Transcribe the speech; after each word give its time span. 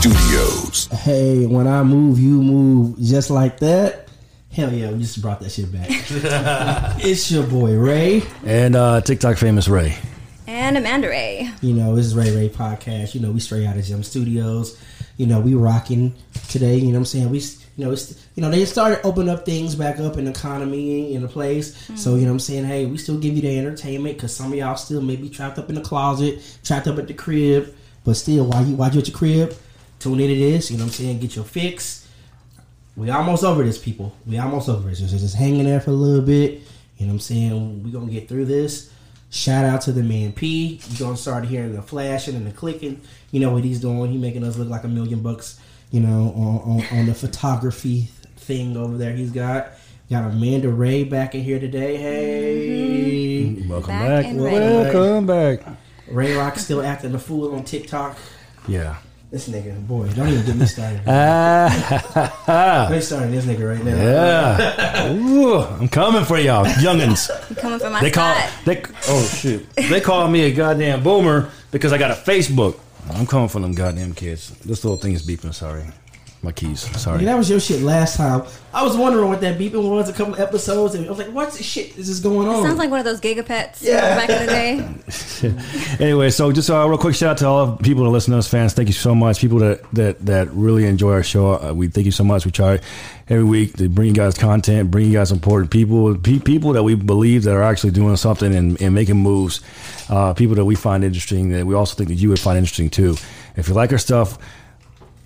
JEM 0.00 0.12
Studios. 0.12 0.86
Hey, 0.86 1.46
when 1.46 1.66
I 1.66 1.82
move, 1.82 2.20
you 2.20 2.40
move 2.40 3.00
just 3.00 3.30
like 3.30 3.58
that. 3.58 4.08
Hell 4.52 4.72
yeah, 4.72 4.92
we 4.92 5.00
just 5.00 5.20
brought 5.20 5.40
that 5.40 5.50
shit 5.50 5.72
back. 5.72 5.88
it's 7.04 7.30
your 7.32 7.44
boy 7.44 7.76
Ray. 7.76 8.22
And 8.44 8.76
uh, 8.76 9.00
TikTok 9.00 9.38
famous 9.38 9.66
Ray. 9.66 9.96
And 10.46 10.76
Amanda 10.76 11.08
Ray. 11.08 11.50
You 11.62 11.74
know, 11.74 11.96
this 11.96 12.06
is 12.06 12.14
Ray 12.14 12.34
Ray 12.34 12.48
Podcast. 12.48 13.14
You 13.16 13.20
know, 13.20 13.32
we 13.32 13.40
straight 13.40 13.66
out 13.66 13.76
of 13.76 13.84
JEM 13.84 14.04
Studios. 14.04 14.80
You 15.16 15.26
know, 15.26 15.40
we 15.40 15.54
rocking 15.54 16.14
today. 16.48 16.76
You 16.76 16.86
know 16.86 16.92
what 16.92 16.98
I'm 16.98 17.04
saying? 17.04 17.30
We, 17.30 17.40
you 17.76 17.84
know, 17.84 17.90
it's, 17.90 18.24
you 18.36 18.42
know, 18.42 18.50
they 18.50 18.64
started 18.66 19.00
opening 19.04 19.30
up 19.30 19.44
things 19.44 19.74
back 19.74 19.98
up 19.98 20.16
in 20.16 20.26
the 20.26 20.30
economy 20.30 21.12
in 21.12 21.22
the 21.22 21.28
place. 21.28 21.74
Mm-hmm. 21.74 21.96
So, 21.96 22.14
you 22.14 22.20
know 22.20 22.28
what 22.28 22.34
I'm 22.34 22.40
saying? 22.40 22.64
Hey, 22.66 22.86
we 22.86 22.98
still 22.98 23.18
give 23.18 23.34
you 23.34 23.42
the 23.42 23.58
entertainment 23.58 24.16
because 24.16 24.34
some 24.34 24.52
of 24.52 24.58
y'all 24.58 24.76
still 24.76 25.02
may 25.02 25.16
be 25.16 25.28
trapped 25.28 25.58
up 25.58 25.68
in 25.68 25.74
the 25.74 25.80
closet, 25.80 26.40
trapped 26.62 26.86
up 26.86 26.98
at 26.98 27.08
the 27.08 27.14
crib. 27.14 27.74
But 28.04 28.14
still, 28.14 28.46
while 28.46 28.64
you, 28.64 28.76
while 28.76 28.90
you 28.92 29.00
at 29.00 29.08
your 29.08 29.16
crib, 29.16 29.54
tune 29.98 30.20
into 30.20 30.34
this. 30.36 30.70
You 30.70 30.78
know 30.78 30.84
what 30.84 30.90
I'm 30.90 30.94
saying? 30.94 31.18
Get 31.20 31.36
your 31.36 31.44
fix 31.44 32.08
we 32.98 33.10
almost 33.10 33.44
over 33.44 33.62
this, 33.62 33.78
people. 33.78 34.12
We 34.26 34.38
almost 34.38 34.68
over 34.68 34.88
this. 34.88 34.98
Just, 34.98 35.16
just 35.16 35.36
hanging 35.36 35.66
there 35.66 35.80
for 35.80 35.90
a 35.90 35.94
little 35.94 36.24
bit. 36.24 36.62
You 36.96 37.06
know 37.06 37.12
what 37.12 37.14
I'm 37.14 37.20
saying? 37.20 37.84
we 37.84 37.92
going 37.92 38.08
to 38.08 38.12
get 38.12 38.28
through 38.28 38.46
this. 38.46 38.92
Shout 39.30 39.64
out 39.64 39.82
to 39.82 39.92
the 39.92 40.02
man 40.02 40.32
P. 40.32 40.80
You're 40.88 40.98
going 40.98 41.14
to 41.14 41.22
start 41.22 41.44
hearing 41.44 41.76
the 41.76 41.82
flashing 41.82 42.34
and 42.34 42.44
the 42.44 42.50
clicking. 42.50 43.00
You 43.30 43.38
know 43.38 43.52
what 43.52 43.62
he's 43.62 43.80
doing. 43.80 44.10
He's 44.10 44.20
making 44.20 44.42
us 44.42 44.58
look 44.58 44.68
like 44.68 44.82
a 44.82 44.88
million 44.88 45.20
bucks, 45.20 45.60
you 45.92 46.00
know, 46.00 46.32
on, 46.34 46.80
on, 46.80 46.98
on 46.98 47.06
the 47.06 47.14
photography 47.14 48.08
thing 48.36 48.76
over 48.76 48.98
there 48.98 49.12
he's 49.12 49.30
got. 49.30 49.68
Got 50.10 50.32
Amanda 50.32 50.70
Ray 50.70 51.04
back 51.04 51.36
in 51.36 51.42
here 51.42 51.60
today. 51.60 51.98
Hey. 51.98 53.44
Mm-hmm. 53.44 53.68
Welcome 53.68 53.90
back. 53.90 54.24
back. 54.24 54.94
Welcome 54.94 55.26
back. 55.26 55.78
Ray 56.08 56.34
Rock 56.34 56.58
still 56.58 56.82
acting 56.82 57.12
the 57.12 57.18
fool 57.20 57.54
on 57.54 57.62
TikTok. 57.62 58.18
Yeah. 58.66 58.96
This 59.30 59.46
nigga, 59.46 59.86
boy, 59.86 60.08
don't 60.14 60.28
even 60.28 60.46
get 60.46 60.56
me 60.56 60.64
started. 60.64 61.04
Let 61.06 62.90
me 62.90 63.00
start 63.00 63.30
this 63.30 63.44
nigga 63.44 63.76
right 63.76 63.84
now. 63.84 63.94
Yeah, 63.94 65.12
Ooh, 65.12 65.60
I'm 65.60 65.88
coming 65.88 66.24
for 66.24 66.38
y'all, 66.38 66.64
youngins. 66.64 67.30
I'm 67.50 67.56
coming 67.56 67.78
for 67.78 67.90
my 67.90 68.00
they 68.00 68.10
call 68.10 68.34
they 68.64 68.82
oh 69.08 69.22
shit 69.26 69.68
they 69.74 70.00
call 70.00 70.28
me 70.28 70.44
a 70.44 70.54
goddamn 70.54 71.02
boomer 71.02 71.50
because 71.70 71.92
I 71.92 71.98
got 71.98 72.10
a 72.10 72.14
Facebook. 72.14 72.78
I'm 73.10 73.26
coming 73.26 73.48
for 73.48 73.60
them 73.60 73.74
goddamn 73.74 74.14
kids. 74.14 74.48
This 74.60 74.82
little 74.82 74.96
thing 74.96 75.12
is 75.12 75.22
beeping. 75.22 75.52
Sorry 75.52 75.84
my 76.42 76.52
keys. 76.52 76.80
Sorry. 77.00 77.20
Yeah, 77.20 77.32
that 77.32 77.38
was 77.38 77.50
your 77.50 77.58
shit 77.58 77.82
last 77.82 78.16
time. 78.16 78.42
I 78.72 78.84
was 78.84 78.96
wondering 78.96 79.28
what 79.28 79.40
that 79.40 79.58
beeping 79.58 79.90
was 79.90 80.08
a 80.08 80.12
couple 80.12 80.40
episodes, 80.40 80.94
and 80.94 81.04
I 81.06 81.08
was 81.08 81.18
like, 81.18 81.32
"What 81.32 81.52
shit 81.52 81.96
is 81.98 82.06
this 82.06 82.20
going 82.20 82.46
on?" 82.46 82.60
It 82.60 82.62
sounds 82.62 82.78
like 82.78 82.90
one 82.90 83.00
of 83.00 83.04
those 83.04 83.20
gigapets 83.20 83.82
yeah. 83.82 84.14
back 84.14 84.30
in 84.30 84.46
the 84.46 85.52
day. 85.98 85.98
anyway, 86.04 86.30
so 86.30 86.52
just 86.52 86.68
a 86.68 86.86
real 86.88 86.98
quick 86.98 87.16
shout 87.16 87.30
out 87.30 87.38
to 87.38 87.46
all 87.46 87.60
of 87.60 87.80
people 87.80 88.04
that 88.04 88.10
listen 88.10 88.32
to 88.32 88.38
us, 88.38 88.46
fans. 88.46 88.74
Thank 88.74 88.88
you 88.88 88.94
so 88.94 89.14
much. 89.14 89.40
People 89.40 89.58
that 89.58 89.90
that 89.92 90.24
that 90.26 90.50
really 90.52 90.84
enjoy 90.84 91.12
our 91.12 91.22
show. 91.24 91.60
Uh, 91.60 91.72
we 91.74 91.88
thank 91.88 92.06
you 92.06 92.12
so 92.12 92.24
much. 92.24 92.44
We 92.44 92.52
try 92.52 92.78
every 93.28 93.44
week 93.44 93.76
to 93.76 93.88
bring 93.88 94.08
you 94.08 94.14
guys 94.14 94.34
content, 94.34 94.90
bring 94.90 95.06
you 95.06 95.12
guys 95.12 95.32
important 95.32 95.70
people, 95.70 96.14
pe- 96.16 96.38
people 96.38 96.72
that 96.74 96.82
we 96.82 96.94
believe 96.94 97.44
that 97.44 97.54
are 97.54 97.62
actually 97.62 97.90
doing 97.90 98.16
something 98.16 98.54
and, 98.54 98.80
and 98.80 98.94
making 98.94 99.16
moves. 99.16 99.60
Uh, 100.08 100.32
people 100.34 100.54
that 100.54 100.64
we 100.64 100.74
find 100.74 101.04
interesting 101.04 101.50
that 101.50 101.66
we 101.66 101.74
also 101.74 101.94
think 101.94 102.08
that 102.08 102.14
you 102.14 102.28
would 102.28 102.40
find 102.40 102.56
interesting 102.56 102.88
too. 102.88 103.16
If 103.56 103.68
you 103.68 103.74
like 103.74 103.92
our 103.92 103.98
stuff 103.98 104.38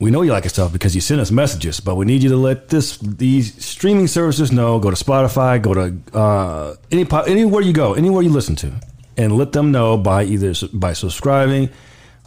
we 0.03 0.11
know 0.11 0.23
you 0.23 0.33
like 0.33 0.43
our 0.43 0.49
stuff 0.49 0.73
because 0.73 0.97
you 0.97 1.01
send 1.01 1.21
us 1.21 1.31
messages, 1.31 1.79
but 1.79 1.95
we 1.95 2.05
need 2.05 2.25
you 2.25 2.29
to 2.31 2.37
let 2.37 2.69
this 2.71 2.97
these 2.99 3.65
streaming 3.65 4.09
services 4.09 4.51
know. 4.51 4.81
Go 4.81 4.91
to 4.91 4.97
Spotify, 4.97 5.63
go 5.63 5.75
to 5.75 6.19
uh, 6.19 6.75
any 6.91 7.07
anywhere 7.29 7.63
you 7.63 7.73
go, 7.73 7.95
anywhere 7.95 8.23
you 8.25 8.31
listen 8.31 8.57
to, 8.57 8.73
and 9.17 9.37
let 9.37 9.53
them 9.53 9.71
know 9.71 9.97
by 9.97 10.25
either 10.25 10.55
by 10.73 10.93
subscribing, 10.93 11.71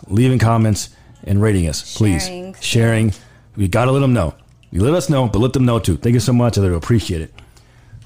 leaving 0.07 0.39
comments, 0.39 0.95
and 1.25 1.41
rating 1.41 1.67
us. 1.67 1.97
Please 1.97 2.25
sharing. 2.25 2.53
sharing. 2.61 3.13
We 3.57 3.67
got 3.67 3.85
to 3.85 3.91
let 3.91 3.99
them 3.99 4.13
know. 4.13 4.35
You 4.71 4.81
let 4.81 4.93
us 4.93 5.09
know, 5.09 5.27
but 5.27 5.39
let 5.39 5.51
them 5.51 5.65
know 5.65 5.79
too. 5.79 5.97
Thank 5.97 6.13
you 6.13 6.21
so 6.21 6.31
much. 6.31 6.57
I 6.57 6.61
really 6.61 6.75
appreciate 6.75 7.19
it. 7.19 7.33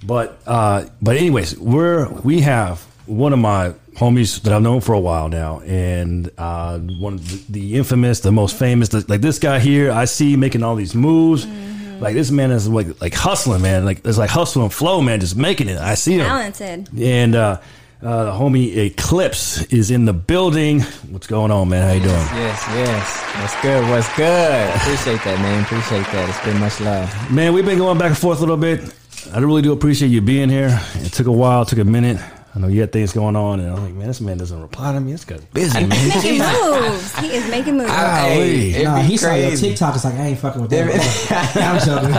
But 0.03 0.41
uh, 0.47 0.85
but 0.99 1.15
anyways, 1.15 1.59
we're 1.59 2.09
we 2.23 2.39
have 2.39 2.83
one 3.09 3.33
of 3.33 3.39
my 3.39 3.73
homies 3.95 4.41
that 4.43 4.53
I've 4.53 4.61
known 4.61 4.81
for 4.81 4.93
a 4.93 4.99
while 4.99 5.29
now, 5.29 5.59
and 5.61 6.29
uh, 6.37 6.79
one 6.79 7.15
of 7.15 7.47
the, 7.47 7.59
the, 7.59 7.75
infamous, 7.75 8.19
the 8.21 8.31
most 8.31 8.57
famous, 8.57 8.89
the, 8.89 9.03
like 9.07 9.21
this 9.21 9.39
guy 9.39 9.59
here, 9.59 9.91
I 9.91 10.05
see 10.05 10.37
making 10.37 10.63
all 10.63 10.75
these 10.75 10.95
moves. 10.95 11.45
Mm-hmm. 11.45 12.01
Like 12.01 12.13
this 12.13 12.31
man 12.31 12.51
is 12.51 12.69
like 12.69 13.01
like 13.01 13.13
hustling, 13.13 13.61
man. 13.61 13.83
Like 13.83 14.05
it's 14.05 14.17
like 14.17 14.29
hustle 14.29 14.63
and 14.63 14.71
flow, 14.71 15.01
man. 15.01 15.19
Just 15.19 15.35
making 15.35 15.67
it. 15.67 15.77
I 15.77 15.95
see 15.95 16.13
him 16.13 16.25
talented, 16.25 16.87
and 16.97 17.35
uh, 17.35 17.59
uh, 18.01 18.25
the 18.25 18.31
homie 18.31 18.77
Eclipse 18.77 19.63
is 19.63 19.91
in 19.91 20.05
the 20.05 20.13
building. 20.13 20.79
What's 21.09 21.27
going 21.27 21.51
on, 21.51 21.67
man? 21.67 21.85
How 21.85 21.93
you 21.93 21.99
doing? 21.99 22.13
Yes, 22.13 22.63
yes. 22.69 23.23
What's 23.41 23.61
good? 23.61 23.89
What's 23.89 24.15
good? 24.15 24.75
Appreciate 24.75 25.21
that, 25.25 25.39
man. 25.41 25.63
Appreciate 25.63 26.05
that. 26.13 26.29
It's 26.29 26.45
been 26.45 26.59
much 26.59 26.79
love. 26.79 27.31
Man, 27.31 27.51
we've 27.53 27.65
been 27.65 27.77
going 27.77 27.97
back 27.97 28.11
and 28.11 28.17
forth 28.17 28.37
a 28.37 28.41
little 28.41 28.55
bit. 28.55 28.95
I 29.33 29.39
really 29.39 29.61
do 29.61 29.73
appreciate 29.73 30.07
you 30.07 30.21
being 30.21 30.47
here. 30.47 30.79
It 30.95 31.11
took 31.11 31.27
a 31.27 31.31
while, 31.31 31.65
took 31.65 31.79
a 31.79 31.83
minute. 31.83 32.21
I 32.59 32.61
know 32.63 32.67
you 32.67 32.81
had 32.81 32.91
things 32.91 33.13
going 33.13 33.37
on, 33.37 33.61
and 33.61 33.71
I'm 33.71 33.81
like, 33.85 33.93
man, 33.93 34.07
this 34.09 34.19
man 34.19 34.37
doesn't 34.37 34.61
reply 34.61 34.91
to 34.91 34.99
me. 34.99 35.13
This 35.13 35.23
guy's 35.23 35.45
busy, 35.45 35.85
man. 35.85 35.97
He's 35.97 36.39
making 36.39 36.39
moves. 36.39 37.17
He 37.19 37.27
is 37.27 37.49
making 37.49 37.77
moves. 37.77 37.89
Hey, 37.89 38.83
nah, 38.83 38.97
he 38.97 39.15
saw 39.15 39.33
your 39.33 39.55
TikTok. 39.55 39.95
It's 39.95 40.03
like 40.03 40.15
I 40.15 40.27
ain't 40.27 40.39
fucking 40.39 40.63
with 40.63 40.71
that. 40.71 41.55
I'm 41.55 41.79
joking. 41.79 42.09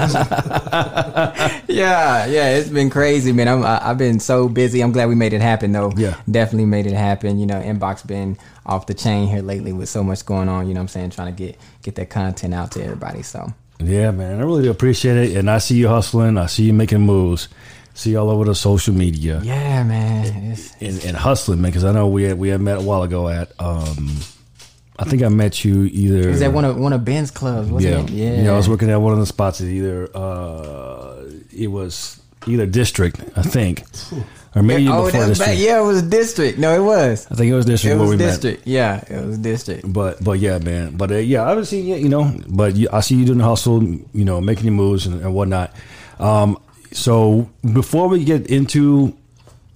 yeah, 1.77 2.25
yeah, 2.25 2.56
it's 2.56 2.71
been 2.71 2.89
crazy, 2.89 3.33
man. 3.33 3.49
I'm, 3.49 3.62
I, 3.62 3.81
have 3.81 3.99
been 3.99 4.19
so 4.19 4.49
busy. 4.49 4.81
I'm 4.81 4.93
glad 4.93 5.11
we 5.11 5.15
made 5.15 5.34
it 5.34 5.43
happen, 5.43 5.73
though. 5.73 5.93
Yeah, 5.95 6.19
definitely 6.31 6.65
made 6.65 6.87
it 6.87 6.95
happen. 6.95 7.39
You 7.39 7.45
know, 7.45 7.61
inbox 7.61 8.06
been 8.06 8.39
off 8.65 8.87
the 8.87 8.95
chain 8.95 9.29
here 9.29 9.43
lately 9.43 9.75
with 9.75 9.91
so 9.91 10.03
much 10.03 10.25
going 10.25 10.49
on. 10.49 10.69
You 10.69 10.73
know, 10.73 10.81
what 10.81 10.84
I'm 10.84 10.89
saying 10.89 11.11
trying 11.11 11.37
to 11.37 11.39
get 11.39 11.59
get 11.83 11.97
that 11.97 12.09
content 12.09 12.55
out 12.55 12.71
to 12.73 12.83
everybody. 12.83 13.21
So 13.21 13.53
yeah, 13.79 14.11
man, 14.11 14.41
I 14.41 14.43
really 14.43 14.62
do 14.62 14.71
appreciate 14.71 15.19
it, 15.19 15.37
and 15.37 15.50
I 15.50 15.59
see 15.59 15.77
you 15.77 15.89
hustling. 15.89 16.39
I 16.39 16.47
see 16.47 16.62
you 16.62 16.73
making 16.73 17.03
moves 17.03 17.49
see 17.95 18.11
you 18.11 18.19
all 18.19 18.31
over 18.31 18.45
the 18.45 18.55
social 18.55 18.95
media. 18.95 19.41
Yeah, 19.43 19.83
man, 19.84 20.56
and, 20.81 21.05
and, 21.05 21.17
hustling, 21.17 21.61
man. 21.61 21.71
Because 21.71 21.84
I 21.84 21.93
know 21.93 22.09
we 22.09 22.25
had, 22.25 22.39
we 22.39 22.49
had 22.49 22.61
met 22.61 22.78
a 22.78 22.83
while 22.83 23.03
ago 23.03 23.28
at. 23.28 23.53
Um, 23.61 24.11
I 24.99 25.05
think 25.05 25.23
I 25.23 25.28
met 25.28 25.65
you 25.65 25.84
either. 25.84 26.29
Is 26.29 26.41
that 26.41 26.53
one 26.53 26.67
of 26.67 26.77
one 26.77 26.93
of 26.93 27.05
Ben's 27.05 27.31
clubs? 27.31 27.71
yeah, 27.83 28.00
it? 28.00 28.11
yeah. 28.11 28.37
You 28.37 28.43
know, 28.43 28.55
I 28.55 28.56
was 28.56 28.69
working 28.69 28.91
at 28.91 28.97
one 28.97 29.15
of 29.15 29.19
the 29.19 29.27
spots. 29.27 29.61
Either 29.61 30.15
uh, 30.15 31.25
it 31.56 31.69
was 31.69 32.21
either 32.47 32.67
district, 32.67 33.19
I 33.34 33.43
think, 33.43 33.84
or 34.55 34.62
maybe 34.62 34.89
oh, 34.89 35.06
before 35.06 35.27
district. 35.27 35.59
yeah, 35.59 35.81
it 35.81 35.84
was 35.84 36.03
district. 36.03 36.59
No, 36.59 36.75
it 36.75 36.84
was. 36.84 37.27
I 37.31 37.34
think 37.34 37.50
it 37.50 37.55
was 37.55 37.65
district. 37.65 37.97
It 37.97 37.99
was 37.99 38.19
district. 38.19 38.59
Met. 38.61 38.67
Yeah, 38.67 39.05
it 39.09 39.25
was 39.25 39.39
district. 39.39 39.91
But 39.91 40.23
but 40.23 40.39
yeah, 40.39 40.59
man. 40.59 40.99
But 40.99 41.12
uh, 41.12 41.17
yeah, 41.17 41.45
I 41.45 41.59
you. 41.59 41.97
You 41.97 42.09
know, 42.11 42.39
but 42.47 42.77
you, 42.77 42.89
I 42.93 43.00
see 43.00 43.15
you 43.15 43.25
doing 43.25 43.39
the 43.39 43.45
hustle. 43.45 43.83
You 43.83 44.25
know, 44.27 44.41
making 44.43 44.65
your 44.65 44.75
moves 44.75 45.06
and, 45.06 45.23
and 45.23 45.34
whatnot. 45.34 45.75
Um, 46.19 46.59
so 46.93 47.49
before 47.73 48.09
we 48.09 48.25
get 48.25 48.47
into 48.49 49.17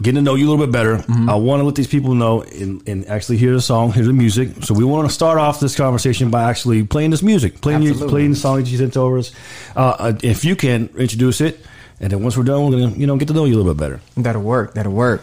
getting 0.03 0.17
to 0.17 0.23
know 0.23 0.35
you 0.35 0.49
a 0.49 0.51
little 0.51 0.67
bit 0.67 0.73
better, 0.73 0.97
mm-hmm. 0.97 1.31
I 1.31 1.35
want 1.37 1.61
to 1.61 1.65
let 1.65 1.75
these 1.75 1.87
people 1.87 2.15
know 2.15 2.43
and, 2.43 2.87
and, 2.89 3.07
actually 3.07 3.37
hear 3.37 3.53
the 3.53 3.61
song, 3.61 3.93
hear 3.93 4.05
the 4.05 4.13
music. 4.13 4.63
So 4.63 4.75
we 4.75 4.85
want 4.85 5.09
to 5.09 5.15
start 5.15 5.39
off 5.39 5.61
this 5.61 5.77
conversation 5.77 6.31
by 6.31 6.51
actually 6.51 6.85
playing 6.85 7.11
this 7.11 7.23
music, 7.23 7.61
playing 7.61 7.83
you, 7.83 7.95
playing 7.95 8.31
the 8.31 8.37
song 8.37 8.59
that 8.59 8.67
you 8.67 8.77
sent 8.77 8.97
over 8.97 9.19
us. 9.19 9.33
Uh, 9.77 9.97
uh, 9.99 10.19
if 10.23 10.45
you 10.45 10.57
can 10.57 10.91
introduce 10.97 11.41
it, 11.41 11.65
and 12.01 12.11
then 12.11 12.23
once 12.23 12.37
we're 12.37 12.45
done, 12.45 12.65
we're 12.65 12.79
gonna 12.79 12.97
you 12.97 13.07
know 13.07 13.17
get 13.17 13.29
to 13.29 13.35
know 13.35 13.45
you 13.45 13.55
a 13.55 13.59
little 13.59 13.73
bit 13.73 13.81
better. 13.81 14.01
That'll 14.17 14.43
work. 14.43 14.75
That'll 14.75 14.93
work. 14.93 15.23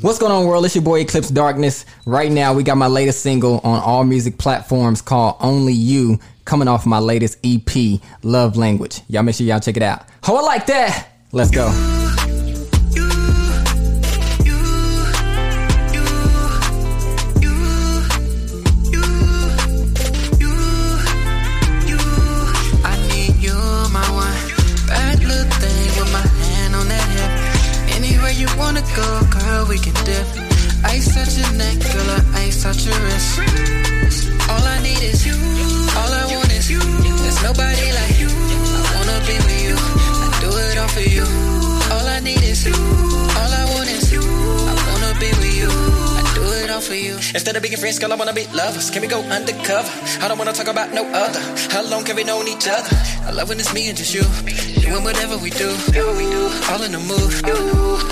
What's 0.00 0.18
going 0.18 0.30
on, 0.30 0.46
world? 0.46 0.64
It's 0.64 0.76
your 0.76 0.84
boy 0.84 1.00
Eclipse 1.00 1.28
Darkness. 1.28 1.84
Right 2.06 2.30
now, 2.30 2.54
we 2.54 2.62
got 2.62 2.76
my 2.76 2.86
latest 2.86 3.20
single 3.20 3.58
on 3.64 3.80
all 3.82 4.04
music 4.04 4.38
platforms 4.38 5.02
called 5.02 5.36
Only 5.40 5.72
You, 5.72 6.20
coming 6.44 6.68
off 6.68 6.86
my 6.86 7.00
latest 7.00 7.38
EP, 7.42 8.00
Love 8.22 8.56
Language. 8.56 9.00
Y'all 9.08 9.24
make 9.24 9.34
sure 9.34 9.46
y'all 9.46 9.58
check 9.58 9.76
it 9.76 9.82
out. 9.82 10.06
How 10.22 10.36
I 10.36 10.42
like 10.42 10.66
that. 10.66 11.17
Let's 11.30 11.50
go. 11.50 11.98
go, 28.98 29.20
girl, 29.30 29.66
we 29.68 29.78
can 29.78 29.94
dip. 30.04 30.26
Ice 30.84 31.14
touch 31.14 31.36
your 31.38 31.52
neck, 31.58 31.78
girl, 31.92 32.20
ice 32.34 32.62
touch 32.62 32.86
your 32.86 32.98
wrist. 33.04 33.38
All 34.50 34.64
I 34.74 34.80
need 34.82 35.02
is 35.02 35.26
you, 35.26 35.38
all 35.98 36.12
I 36.20 36.24
want 36.34 36.52
is 36.52 36.70
you. 36.70 36.80
There's 37.22 37.42
nobody 37.42 37.87
Instead 47.38 47.54
of 47.54 47.62
being 47.62 47.76
friends, 47.76 48.00
girl, 48.00 48.12
I 48.12 48.16
wanna 48.16 48.32
be 48.32 48.46
lovers. 48.50 48.90
Can 48.90 49.00
we 49.00 49.06
go 49.06 49.20
undercover? 49.30 49.88
I 50.20 50.26
don't 50.26 50.38
wanna 50.38 50.52
talk 50.52 50.66
about 50.66 50.92
no 50.92 51.06
other. 51.06 51.38
How 51.70 51.84
long 51.84 52.02
can 52.02 52.16
we 52.16 52.24
know 52.24 52.42
each 52.42 52.66
other? 52.66 52.90
I 53.22 53.30
love 53.30 53.48
when 53.48 53.60
it's 53.60 53.72
me 53.72 53.88
and 53.88 53.96
just 53.96 54.12
you. 54.12 54.26
Doing 54.82 55.04
whatever 55.04 55.38
we 55.38 55.50
do. 55.50 55.70
All 56.68 56.82
in 56.82 56.90
the 56.90 57.02
mood. 57.06 57.30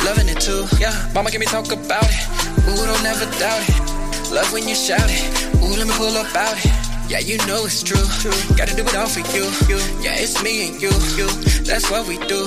Loving 0.06 0.28
it 0.28 0.40
too. 0.40 0.62
Yeah, 0.78 0.94
mama, 1.12 1.32
can 1.32 1.40
we 1.40 1.46
talk 1.46 1.66
about 1.72 2.06
it? 2.06 2.22
Ooh, 2.70 2.86
don't 2.86 3.02
never 3.02 3.26
doubt 3.42 3.66
it. 3.66 4.30
Love 4.30 4.52
when 4.52 4.68
you 4.68 4.76
shout 4.76 5.10
it. 5.10 5.26
Ooh, 5.58 5.74
let 5.74 5.88
me 5.88 5.94
pull 5.98 6.16
up 6.16 6.32
out 6.36 6.56
it. 6.64 6.70
Yeah, 7.10 7.18
you 7.18 7.36
know 7.48 7.66
it's 7.66 7.82
true. 7.82 8.06
Gotta 8.54 8.76
do 8.76 8.84
it 8.86 8.94
all 8.94 9.08
for 9.08 9.26
you. 9.34 9.50
Yeah, 10.06 10.22
it's 10.22 10.40
me 10.44 10.68
and 10.68 10.80
you. 10.80 10.90
That's 11.66 11.90
what 11.90 12.06
we 12.06 12.16
do. 12.30 12.46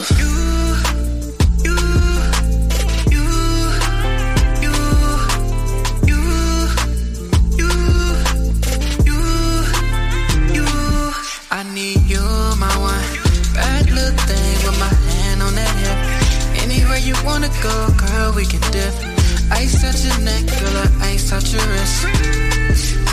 You 17.09 17.15
wanna 17.25 17.49
go, 17.63 17.75
girl, 17.97 18.33
we 18.35 18.45
can 18.45 18.61
dip. 18.71 18.93
Ice 19.51 19.83
at 19.83 19.97
your 20.05 20.19
neck, 20.29 20.45
girl, 20.59 20.77
I 20.77 21.13
ice 21.13 21.33
at 21.33 21.45
your 21.51 21.65
wrist. 21.71 22.05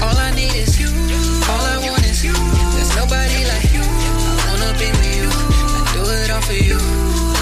All 0.02 0.16
I 0.28 0.30
need 0.36 0.54
is 0.54 0.78
you. 0.78 0.90
All 1.50 1.64
I 1.74 1.76
want 1.88 2.04
is 2.04 2.22
you. 2.22 2.36
There's 2.74 2.92
nobody 3.00 3.40
like 3.52 3.68
you. 3.76 3.84
I 4.40 4.44
wanna 4.50 4.72
be 4.80 4.88
with 4.98 5.16
you. 5.20 5.30
I 5.78 5.92
do 5.94 6.02
it 6.20 6.30
all 6.30 6.44
for 6.48 6.58
you. 6.68 6.78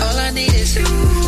All 0.05 0.17
I 0.27 0.31
need 0.31 0.55
is 0.55 0.77
you. 0.77 1.24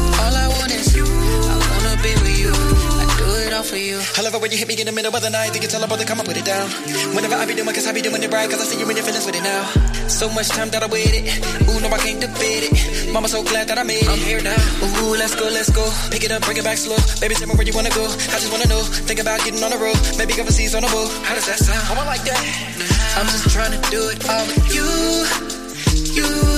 Do 3.57 3.63
it 3.63 3.65
all 3.65 3.65
for 3.65 3.77
you. 3.77 3.97
I 4.17 4.23
love 4.23 4.35
it 4.35 4.41
when 4.41 4.51
you 4.51 4.59
hit 4.59 4.69
me 4.69 4.77
in 4.79 4.87
the 4.87 4.93
middle 4.93 5.15
of 5.15 5.23
the 5.23 5.31
night. 5.31 5.51
Think 5.53 5.65
it's 5.65 5.75
all 5.75 5.83
about 5.83 5.99
the 5.99 6.05
come 6.05 6.19
and 6.19 6.29
put 6.29 6.37
it 6.37 6.45
down. 6.45 6.69
Whenever 7.15 7.35
I 7.35 7.47
be 7.47 7.55
doing, 7.55 7.73
cause 7.75 7.87
I 7.87 7.93
be 7.93 8.03
doing 8.03 8.23
it 8.23 8.33
right. 8.33 8.49
Cause 8.49 8.61
I 8.61 8.65
see 8.65 8.79
you 8.79 8.89
in 8.89 8.97
your 8.97 9.05
feelings 9.05 9.25
with 9.25 9.37
it 9.37 9.43
now. 9.43 9.65
So 10.09 10.29
much 10.29 10.49
time 10.49 10.71
that 10.71 10.83
I 10.83 10.89
waited. 10.89 11.25
Ooh, 11.69 11.81
no, 11.81 11.89
I 11.89 11.99
can't 11.99 12.21
defeat 12.21 12.69
it. 12.69 13.13
Mama 13.13 13.29
so 13.29 13.43
glad 13.43 13.69
that 13.69 13.79
I 13.79 13.83
made 13.83 14.05
it. 14.05 14.09
I'm 14.09 14.19
here 14.19 14.43
now. 14.43 14.57
Ooh, 15.01 15.17
let's 15.17 15.35
go, 15.35 15.47
let's 15.49 15.71
go. 15.71 15.85
Pick 16.11 16.25
it 16.25 16.33
up, 16.33 16.43
bring 16.43 16.59
it 16.59 16.65
back 16.65 16.79
slow. 16.79 16.99
Baby, 17.21 17.35
tell 17.35 17.49
me 17.49 17.55
where 17.55 17.67
you 17.67 17.75
wanna 17.75 17.95
go. 17.95 18.05
I 18.05 18.37
just 18.41 18.53
wanna 18.53 18.69
know. 18.69 18.83
Think 19.09 19.21
about 19.21 19.41
getting 19.45 19.63
on 19.63 19.71
the 19.71 19.81
road. 19.81 19.99
Maybe 20.19 20.37
overseas 20.41 20.75
on 20.75 20.85
a 20.85 20.91
boat. 20.91 21.11
How 21.25 21.35
does 21.35 21.47
that 21.47 21.59
sound? 21.59 21.81
I 21.89 21.93
want 21.97 22.09
like 22.09 22.25
that. 22.29 22.41
I'm 23.17 23.27
just 23.33 23.49
trying 23.51 23.73
to 23.73 23.81
do 23.91 24.01
it 24.13 24.21
all 24.29 24.45
with. 24.47 24.67
You. 24.75 24.89
You. 26.19 26.56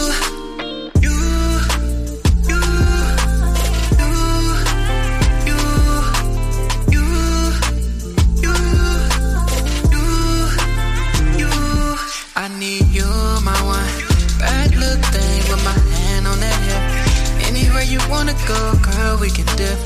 You 17.88 17.98
wanna 18.10 18.34
go, 18.46 18.60
girl, 18.84 19.16
we 19.18 19.30
can 19.30 19.46
dip. 19.56 19.78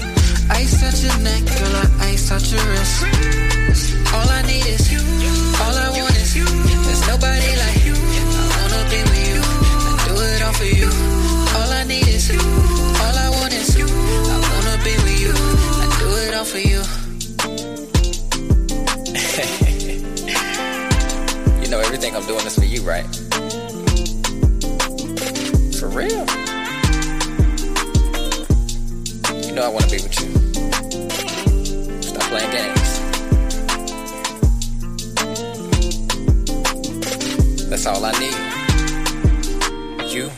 Ice 0.50 0.82
at 0.82 0.98
your 1.02 1.16
neck, 1.22 1.44
girl, 1.46 1.74
I 1.76 2.10
ice 2.10 2.30
at 2.32 2.42
your 2.50 2.64
wrist. 2.70 3.04
All 4.12 4.28
I 4.28 4.42
need 4.42 4.66
is 4.66 4.90
you. 4.90 4.98
All 5.62 5.76
I 5.86 5.88
want 5.96 6.16
is 6.16 6.34
you. 6.36 6.44
There's 6.44 7.06
nobody 7.06 7.50
like 7.62 7.84
you. 7.86 7.94
I 7.94 8.58
wanna 8.58 8.82
be 8.90 9.00
with 9.06 9.28
you. 9.30 9.40
I 9.86 9.94
do 10.08 10.14
it 10.18 10.42
all 10.42 10.52
for 10.52 10.70
you. 10.80 10.90
All 11.56 11.70
I 11.70 11.84
need 11.84 12.08
is 12.08 12.28
you. 12.28 12.42
All 13.02 13.16
I 13.24 13.28
want 13.38 13.52
is 13.54 13.78
you. 13.78 13.86
I 13.86 14.36
wanna 14.50 14.76
be 14.82 14.94
with 15.06 15.20
you. 15.24 15.34
I 15.82 15.86
do 16.02 16.08
it 16.26 16.34
all 16.34 16.44
for 16.44 16.58
you. 16.58 16.82
you 21.62 21.68
know 21.70 21.78
everything 21.78 22.16
I'm 22.16 22.26
doing 22.26 22.46
is 22.46 22.54
for 22.58 22.64
you, 22.64 22.82
right? 22.82 23.06
For 25.78 25.88
real. 25.88 26.51
Know 29.62 29.68
I 29.68 29.72
wanna 29.72 29.86
be 29.86 30.02
with 30.02 30.18
you. 30.20 30.30
Stop 32.02 32.22
playing 32.30 32.50
games. 32.50 32.90
That's 37.68 37.86
all 37.86 38.04
I 38.04 38.12
need. 38.18 38.34
You. 40.12 40.30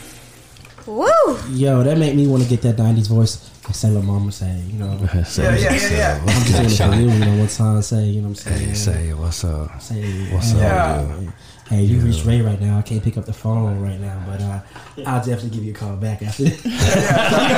Woo! 0.87 1.39
Yo, 1.51 1.83
that 1.83 1.99
made 1.99 2.17
me 2.17 2.27
want 2.27 2.43
to 2.43 2.49
get 2.49 2.61
that 2.63 2.77
'90s 2.77 3.09
voice. 3.09 3.54
I 3.67 3.73
say, 3.73 3.89
"Lil 3.91 4.03
Mama 4.03 4.31
say," 4.31 4.61
you 4.67 4.79
know. 4.79 4.99
Say, 5.25 5.43
Yeah, 5.43 5.57
yeah, 5.57 5.73
yeah, 5.73 5.97
yeah. 5.97 6.21
I'm 6.21 6.45
just 6.45 6.79
doing 6.79 6.91
it 6.93 6.95
for 6.95 7.01
you, 7.01 7.11
you 7.11 7.25
know. 7.25 7.39
One 7.39 7.49
time, 7.49 7.83
say, 7.83 8.05
you 8.05 8.21
know 8.21 8.29
what 8.29 8.45
I'm 8.47 8.53
saying? 8.57 8.69
Hey, 8.69 8.75
say 8.75 9.13
what's 9.15 9.43
up? 9.45 9.81
Say, 9.81 10.03
What's 10.33 10.51
hey, 10.53 10.59
up, 10.67 11.09
Yeah. 11.09 11.17
dude? 11.19 11.33
Hey, 11.67 11.83
you 11.83 11.99
reached 12.01 12.27
Ray 12.27 12.43
right 12.43 12.61
now. 12.61 12.77
I 12.77 12.83
can't 12.83 13.03
pick 13.03 13.17
up 13.17 13.25
the 13.25 13.33
phone 13.33 13.81
right 13.81 13.99
now, 13.99 14.23
but 14.29 14.39
uh, 14.43 14.61
I'll 15.09 15.25
definitely 15.25 15.49
give 15.49 15.65
you 15.65 15.73
a 15.73 15.75
call 15.75 15.97
back 15.97 16.21
after 16.23 16.45
this. 16.45 16.63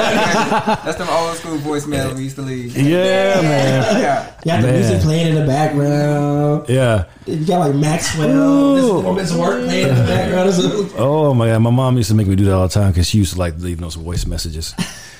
That's 0.05 0.97
them 0.97 1.09
old 1.11 1.37
school 1.37 1.59
voicemail 1.59 2.15
we 2.15 2.23
used 2.23 2.37
to 2.37 2.43
leave. 2.43 2.77
Yeah, 2.77 3.41
man. 3.43 4.01
Yeah. 4.01 4.27
You 4.45 4.45
got 4.53 4.61
the 4.61 4.67
Man. 4.69 4.75
music 4.79 5.01
playing 5.01 5.27
in 5.29 5.35
the 5.35 5.47
background. 5.47 6.69
Yeah. 6.69 7.07
You 7.27 7.45
got 7.45 7.59
like 7.59 7.75
Maxwell, 7.75 8.75
this 8.77 9.05
woman's 9.05 9.35
work 9.35 9.65
playing 9.65 9.89
in 9.89 9.95
the 9.97 10.03
background. 10.05 10.93
Oh 10.99 11.35
my 11.35 11.49
god, 11.49 11.59
my 11.59 11.71
mom 11.71 11.97
used 11.97 12.09
to 12.11 12.15
make 12.15 12.29
me 12.29 12.37
do 12.37 12.45
that 12.45 12.55
all 12.55 12.69
the 12.69 12.73
time 12.75 12.93
because 12.93 13.09
she 13.09 13.19
used 13.19 13.33
to 13.33 13.39
like 13.41 13.59
leave 13.59 13.81
those 13.81 13.97
voice 13.97 14.25
messages. 14.25 14.73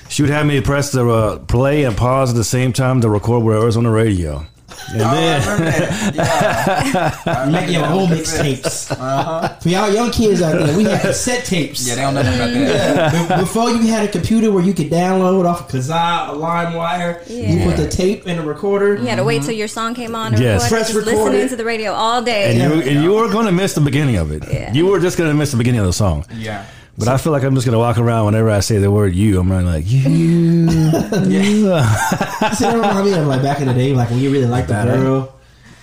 She 0.09 0.21
would 0.23 0.31
have 0.31 0.45
me 0.45 0.59
press 0.61 0.91
the 0.91 1.07
uh, 1.07 1.39
play 1.39 1.83
and 1.83 1.95
pause 1.95 2.29
at 2.31 2.35
the 2.35 2.43
same 2.43 2.73
time 2.73 3.01
to 3.01 3.09
record 3.09 3.43
where 3.43 3.57
it 3.57 3.63
was 3.65 3.77
on 3.77 3.83
the 3.83 3.89
radio. 3.89 4.45
And 4.91 5.01
Oh, 5.01 5.05
I 5.05 5.15
then, 5.15 5.41
remember 5.59 5.71
that. 5.71 6.13
Yeah. 7.25 7.45
You 7.45 7.51
make 7.51 7.69
your 7.71 7.85
own 7.85 8.07
mixtapes. 8.09 9.61
For 9.61 9.69
y'all 9.69 9.91
young 9.91 10.11
kids 10.11 10.41
out 10.41 10.57
there, 10.65 10.77
we 10.77 10.83
had 10.85 11.01
cassette 11.01 11.45
tapes. 11.45 11.87
Yeah, 11.87 11.95
they 11.95 12.01
don't 12.01 12.13
know 12.13 12.21
about 12.21 12.37
that. 12.37 13.29
Be- 13.29 13.41
Before 13.41 13.69
you 13.71 13.79
had 13.87 14.07
a 14.07 14.11
computer 14.11 14.51
where 14.51 14.63
you 14.63 14.73
could 14.73 14.89
download 14.89 15.45
off 15.45 15.61
of 15.61 15.67
Kazaa, 15.81 16.29
a 16.29 16.33
LimeWire, 16.33 17.27
you 17.29 17.65
put 17.65 17.75
the 17.77 17.87
tape 17.89 18.27
in 18.27 18.37
a 18.37 18.41
recorder. 18.43 18.95
You 18.95 19.07
had 19.07 19.15
to 19.17 19.23
wait 19.23 19.43
till 19.43 19.53
your 19.55 19.67
song 19.67 19.93
came 19.95 20.15
on 20.15 20.33
and 20.33 20.41
Yes. 20.43 20.63
record, 20.63 20.75
Press 20.75 20.93
just 20.93 21.05
record 21.07 21.23
listening 21.33 21.49
to 21.49 21.55
the 21.55 21.65
radio 21.65 21.91
all 21.93 22.21
day. 22.21 22.51
and 22.51 22.59
you 22.73 22.81
and 22.91 23.03
you 23.03 23.13
were 23.13 23.29
going 23.29 23.45
to 23.47 23.51
miss 23.51 23.73
the 23.73 23.81
beginning 23.81 24.15
of 24.17 24.31
it. 24.31 24.43
Yeah. 24.49 24.71
You 24.73 24.85
were 24.87 24.99
just 24.99 25.17
going 25.17 25.29
to 25.29 25.35
miss 25.35 25.51
the 25.51 25.57
beginning 25.57 25.81
of 25.81 25.87
the 25.87 25.93
song. 25.93 26.25
Yeah. 26.33 26.65
But 26.97 27.07
I 27.07 27.17
feel 27.17 27.31
like 27.31 27.43
I'm 27.43 27.53
just 27.53 27.65
going 27.65 27.73
to 27.73 27.79
walk 27.79 27.99
around 27.99 28.25
whenever 28.25 28.49
I 28.49 28.59
say 28.59 28.79
the 28.79 28.89
word 28.89 29.13
"you." 29.13 29.39
I'm 29.39 29.51
running 29.51 29.67
like 29.67 29.85
you. 29.85 30.67
See, 30.71 32.63
that 32.65 32.73
remind 32.73 33.05
me 33.05 33.13
of 33.13 33.27
like 33.27 33.43
back 33.43 33.59
in 33.61 33.67
the 33.67 33.73
day, 33.73 33.93
like 33.93 34.09
when 34.09 34.19
you 34.19 34.31
really 34.31 34.47
liked 34.47 34.69
the 34.69 34.75
eh? 34.75 34.85
girl. 34.85 35.33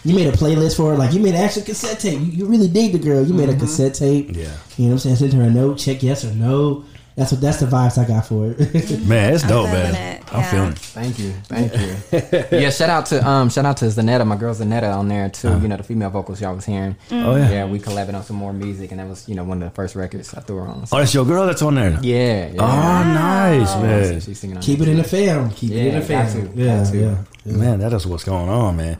You 0.04 0.14
made 0.14 0.26
a 0.26 0.32
playlist 0.32 0.76
for 0.76 0.90
her, 0.90 0.98
like 0.98 1.14
you 1.14 1.20
made 1.20 1.34
an 1.34 1.40
actual 1.40 1.62
cassette 1.62 2.00
tape. 2.00 2.18
You, 2.18 2.26
you 2.26 2.46
really 2.46 2.68
dig 2.68 2.92
the 2.92 2.98
girl. 2.98 3.24
You 3.24 3.32
made 3.32 3.48
a 3.48 3.56
cassette 3.56 3.94
tape. 3.94 4.36
Yeah. 4.36 4.52
You 4.76 4.86
know 4.86 4.88
what 4.88 4.92
I'm 4.92 4.98
saying? 4.98 5.16
Send 5.16 5.32
her 5.34 5.42
a 5.42 5.50
note, 5.50 5.78
check 5.78 6.02
yes 6.02 6.24
or 6.24 6.34
no. 6.34 6.84
That's 7.16 7.30
what 7.30 7.40
that's 7.40 7.60
the 7.60 7.66
vibes 7.66 7.96
I 7.96 8.06
got 8.08 8.26
for 8.26 8.48
it. 8.58 8.58
Man, 9.06 9.34
it's 9.34 9.44
I'm 9.44 9.48
dope, 9.48 9.66
man. 9.66 9.94
it, 10.18 10.34
I'm 10.34 10.42
feeling 10.50 10.72
it. 10.72 10.78
Thank 10.78 11.18
you, 11.20 11.30
thank 11.44 11.72
you. 11.72 12.44
yeah, 12.58 12.70
shout 12.70 12.90
out 12.90 13.06
to 13.06 13.24
um, 13.24 13.50
shout 13.50 13.64
out 13.64 13.76
to 13.76 13.84
Zanetta, 13.84 14.26
my 14.26 14.34
girl 14.34 14.52
Zanetta 14.52 14.96
on 14.96 15.06
there 15.06 15.28
too. 15.28 15.48
You 15.60 15.68
know 15.68 15.76
the 15.76 15.84
female 15.84 16.10
vocals 16.10 16.40
y'all 16.40 16.56
was 16.56 16.64
hearing. 16.64 16.96
Oh 17.12 17.36
yeah. 17.36 17.50
Yeah, 17.50 17.64
we 17.66 17.78
collabed 17.78 18.14
on 18.14 18.24
some 18.24 18.34
more 18.34 18.52
music, 18.52 18.90
and 18.90 18.98
that 18.98 19.08
was 19.08 19.28
you 19.28 19.36
know 19.36 19.44
one 19.44 19.62
of 19.62 19.68
the 19.70 19.74
first 19.76 19.94
records 19.94 20.34
I 20.34 20.40
threw 20.40 20.56
her 20.56 20.66
on. 20.66 20.86
So, 20.86 20.96
Oh, 20.96 21.00
that's 21.00 21.14
your 21.14 21.24
girl 21.24 21.46
that's 21.46 21.62
on 21.62 21.76
there. 21.76 21.96
yeah, 22.02 22.48
Oh, 22.58 22.64
yeah. 22.66 23.14
nice, 23.14 23.70
So 23.72 23.80
man. 23.80 24.20
she's 24.20 24.40
singing 24.40 24.56
on 24.56 24.62
Keep 24.64 24.80
it 24.80 24.88
in 24.88 24.96
the 24.96 25.04
fam. 25.04 25.50
Keep 25.50 25.70
it 25.70 25.86
in 25.86 25.94
the 25.94 26.00
fam. 26.04 26.26
got 26.26 26.32
to, 26.52 26.60
yeah, 26.60 26.78
got 26.82 26.90
to. 26.90 26.98
yeah, 26.98 27.16
yeah. 27.44 27.56
Man, 27.56 27.78
that 27.78 27.92
is 27.92 28.06
what's 28.08 28.24
going 28.24 28.48
on, 28.48 28.76
man. 28.76 28.98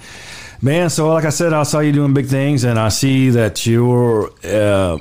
Man, 0.62 0.88
so 0.88 1.12
like 1.12 1.24
I 1.24 1.30
said, 1.30 1.52
I 1.52 1.64
saw 1.64 1.80
you 1.80 1.90
doing 1.90 2.14
big 2.14 2.26
things, 2.26 2.62
and 2.62 2.78
I 2.78 2.90
see 2.90 3.30
that 3.30 3.66
you're. 3.66 4.30
Uh, 4.44 4.98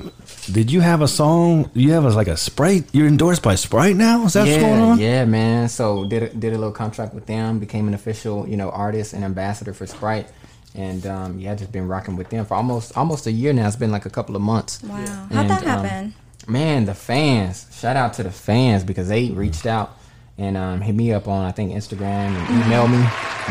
did 0.52 0.70
you 0.70 0.80
have 0.80 1.02
a 1.02 1.08
song? 1.08 1.70
You 1.74 1.92
have 1.92 2.04
a, 2.04 2.10
like 2.10 2.28
a 2.28 2.36
Sprite. 2.36 2.84
You're 2.92 3.06
endorsed 3.06 3.42
by 3.42 3.54
Sprite 3.54 3.96
now. 3.96 4.24
Is 4.26 4.34
that 4.34 4.46
yeah, 4.46 4.54
what's 4.54 4.62
going 4.64 4.80
on? 4.80 4.98
Yeah, 4.98 5.24
man. 5.24 5.68
So 5.68 6.04
did 6.06 6.22
a, 6.24 6.28
did 6.28 6.52
a 6.52 6.58
little 6.58 6.72
contract 6.72 7.14
with 7.14 7.26
them, 7.26 7.58
became 7.58 7.88
an 7.88 7.94
official, 7.94 8.46
you 8.48 8.56
know, 8.56 8.70
artist 8.70 9.12
and 9.14 9.24
ambassador 9.24 9.72
for 9.72 9.86
Sprite, 9.86 10.28
and 10.74 11.06
um, 11.06 11.38
yeah, 11.38 11.54
just 11.54 11.72
been 11.72 11.88
rocking 11.88 12.16
with 12.16 12.30
them 12.30 12.44
for 12.44 12.54
almost 12.54 12.96
almost 12.96 13.26
a 13.26 13.32
year 13.32 13.52
now. 13.52 13.66
It's 13.66 13.76
been 13.76 13.92
like 13.92 14.06
a 14.06 14.10
couple 14.10 14.36
of 14.36 14.42
months. 14.42 14.82
Wow. 14.82 14.96
How'd 14.98 15.32
And, 15.32 15.50
that 15.50 15.62
um, 15.62 15.84
happen? 15.84 16.14
man, 16.48 16.84
the 16.84 16.94
fans! 16.94 17.66
Shout 17.78 17.96
out 17.96 18.14
to 18.14 18.22
the 18.22 18.30
fans 18.30 18.84
because 18.84 19.08
they 19.08 19.30
reached 19.30 19.66
out 19.66 19.96
and 20.36 20.56
um, 20.56 20.80
hit 20.80 20.94
me 20.94 21.12
up 21.12 21.28
on 21.28 21.44
I 21.44 21.52
think 21.52 21.72
Instagram 21.72 22.34
and 22.36 22.62
emailed 22.64 22.90
me. 22.90 22.98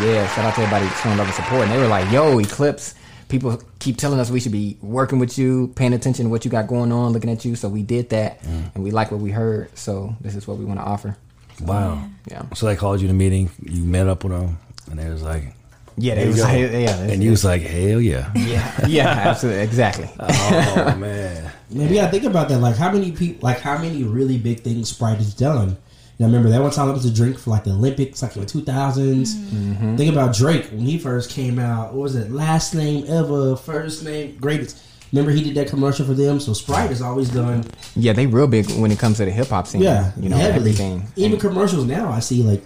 Yeah, 0.06 0.28
shout 0.36 0.46
out 0.46 0.56
to 0.56 0.62
everybody 0.62 0.88
showing 1.02 1.18
love 1.18 1.28
and 1.28 1.36
support. 1.36 1.62
And 1.64 1.72
they 1.72 1.78
were 1.78 1.88
like, 1.88 2.12
"Yo, 2.12 2.40
Eclipse." 2.40 2.96
People 3.30 3.62
keep 3.80 3.98
telling 3.98 4.20
us 4.20 4.30
we 4.30 4.40
should 4.40 4.52
be 4.52 4.78
working 4.82 5.20
with 5.20 5.38
you, 5.38 5.72
paying 5.76 5.94
attention 5.94 6.26
to 6.26 6.30
what 6.30 6.46
you 6.46 6.52
got 6.52 6.68
going 6.68 6.92
on, 6.92 7.14
looking 7.14 7.30
at 7.30 7.44
you. 7.46 7.56
So 7.56 7.70
we 7.70 7.84
did 7.84 8.10
that, 8.10 8.42
mm. 8.44 8.74
and 8.76 8.84
we 8.84 8.92
like 8.92 9.12
what 9.12 9.20
we 9.20 9.32
heard. 9.32 9.76
So 9.78 10.16
this 10.22 10.36
is 10.36 10.48
what 10.48 10.58
we 10.58 10.66
want 10.66 10.80
to 10.80 10.86
offer. 10.86 11.18
Wow. 11.62 12.08
Yeah. 12.30 12.44
So 12.54 12.66
they 12.66 12.76
called 12.76 13.02
you 13.02 13.08
to 13.08 13.14
meeting. 13.14 13.50
You 13.62 13.84
met 13.84 14.08
up 14.08 14.24
with 14.24 14.34
them, 14.34 14.58
and 14.90 15.00
they 15.00 15.10
was 15.10 15.24
like, 15.24 15.54
Yeah, 15.98 16.16
There 16.16 16.26
they 16.26 16.32
was 16.32 16.42
like, 16.42 16.60
yeah, 16.60 17.00
and 17.00 17.24
you 17.24 17.32
was 17.32 17.46
like, 17.46 17.62
hell 17.62 18.02
yeah. 18.02 18.32
yeah, 18.36 18.88
yeah, 18.88 19.08
absolutely, 19.08 19.62
exactly. 19.62 20.10
oh 20.20 20.96
man. 20.98 21.52
Man, 21.70 21.90
we 21.90 21.96
gotta 21.96 22.12
think 22.12 22.26
about 22.26 22.50
that. 22.50 22.60
Like, 22.60 22.76
how 22.76 22.92
many 22.92 23.12
people? 23.12 23.48
Like, 23.48 23.60
how 23.60 23.78
many 23.78 24.04
really 24.04 24.38
big 24.38 24.62
things 24.62 24.90
Sprite 24.90 25.18
has 25.18 25.34
done? 25.34 25.78
You 26.24 26.30
know, 26.30 26.36
remember 26.38 26.52
that 26.56 26.62
one 26.62 26.72
time 26.72 26.88
I 26.88 26.94
was 26.94 27.04
a 27.04 27.14
drink 27.14 27.38
for 27.38 27.50
like 27.50 27.66
the 27.66 27.72
Olympics, 27.72 28.22
like 28.22 28.34
in 28.38 28.44
the 28.44 28.48
two 28.48 28.62
Mm-hmm. 28.62 29.98
Think 29.98 30.10
about 30.10 30.34
Drake 30.34 30.68
when 30.70 30.86
he 30.86 30.98
first 30.98 31.30
came 31.32 31.60
out. 31.60 31.94
What 31.94 32.02
was 32.04 32.16
it? 32.16 32.32
Last 32.32 32.74
name 32.74 33.04
ever, 33.10 33.58
first 33.58 34.06
name 34.06 34.38
greatest. 34.40 34.82
Remember 35.12 35.32
he 35.32 35.44
did 35.44 35.56
that 35.56 35.68
commercial 35.68 36.06
for 36.06 36.14
them. 36.14 36.40
So 36.40 36.54
Sprite 36.54 36.92
has 36.92 37.02
always 37.02 37.28
done, 37.30 37.66
Yeah, 37.98 38.14
they 38.14 38.26
real 38.26 38.48
big 38.48 38.72
when 38.72 38.90
it 38.90 39.00
comes 39.00 39.18
to 39.18 39.26
the 39.26 39.32
hip 39.32 39.48
hop 39.50 39.68
scene. 39.68 39.82
yeah, 39.82 40.14
you 40.18 40.30
know 40.30 40.38
heavily. 40.38 40.72
everything. 40.72 41.08
Even 41.18 41.34
and, 41.34 41.42
commercials 41.42 41.86
now, 41.86 42.10
I 42.10 42.20
see 42.22 42.42
like 42.42 42.64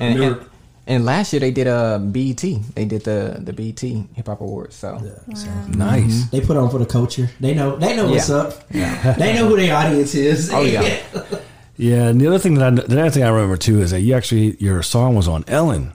and, 0.00 0.14
and, 0.14 0.18
remember- 0.20 0.46
And 0.88 1.04
last 1.04 1.32
year 1.32 1.38
they 1.38 1.52
did 1.52 1.68
a 1.68 2.00
BET. 2.00 2.40
They 2.74 2.84
did 2.84 3.04
the 3.04 3.36
the 3.38 3.52
BET 3.52 3.80
Hip 3.80 4.26
Hop 4.26 4.40
Awards. 4.40 4.74
So 4.74 4.98
Nice. 5.68 6.28
They 6.30 6.40
put 6.40 6.56
on 6.56 6.68
for 6.68 6.78
the 6.80 6.86
culture. 6.86 7.30
They 7.38 7.54
know. 7.54 7.76
They 7.76 7.94
know 7.94 8.10
what's 8.10 8.28
Yeah. 8.28 8.36
up. 8.36 8.68
they 9.18 9.34
know 9.36 9.46
who 9.48 9.56
their 9.56 9.76
audience 9.76 10.16
is. 10.16 10.52
Oh, 10.52 10.62
yeah. 10.62 10.98
Yeah, 11.82 12.08
and 12.08 12.20
the 12.20 12.26
other 12.28 12.38
thing 12.38 12.54
that 12.54 12.66
I, 12.66 12.70
the 12.70 13.00
other 13.00 13.10
thing 13.10 13.22
I 13.24 13.28
remember 13.28 13.56
too 13.56 13.80
is 13.80 13.90
that 13.90 14.00
you 14.00 14.14
actually 14.14 14.56
your 14.58 14.82
song 14.82 15.14
was 15.14 15.26
on 15.28 15.44
Ellen. 15.48 15.92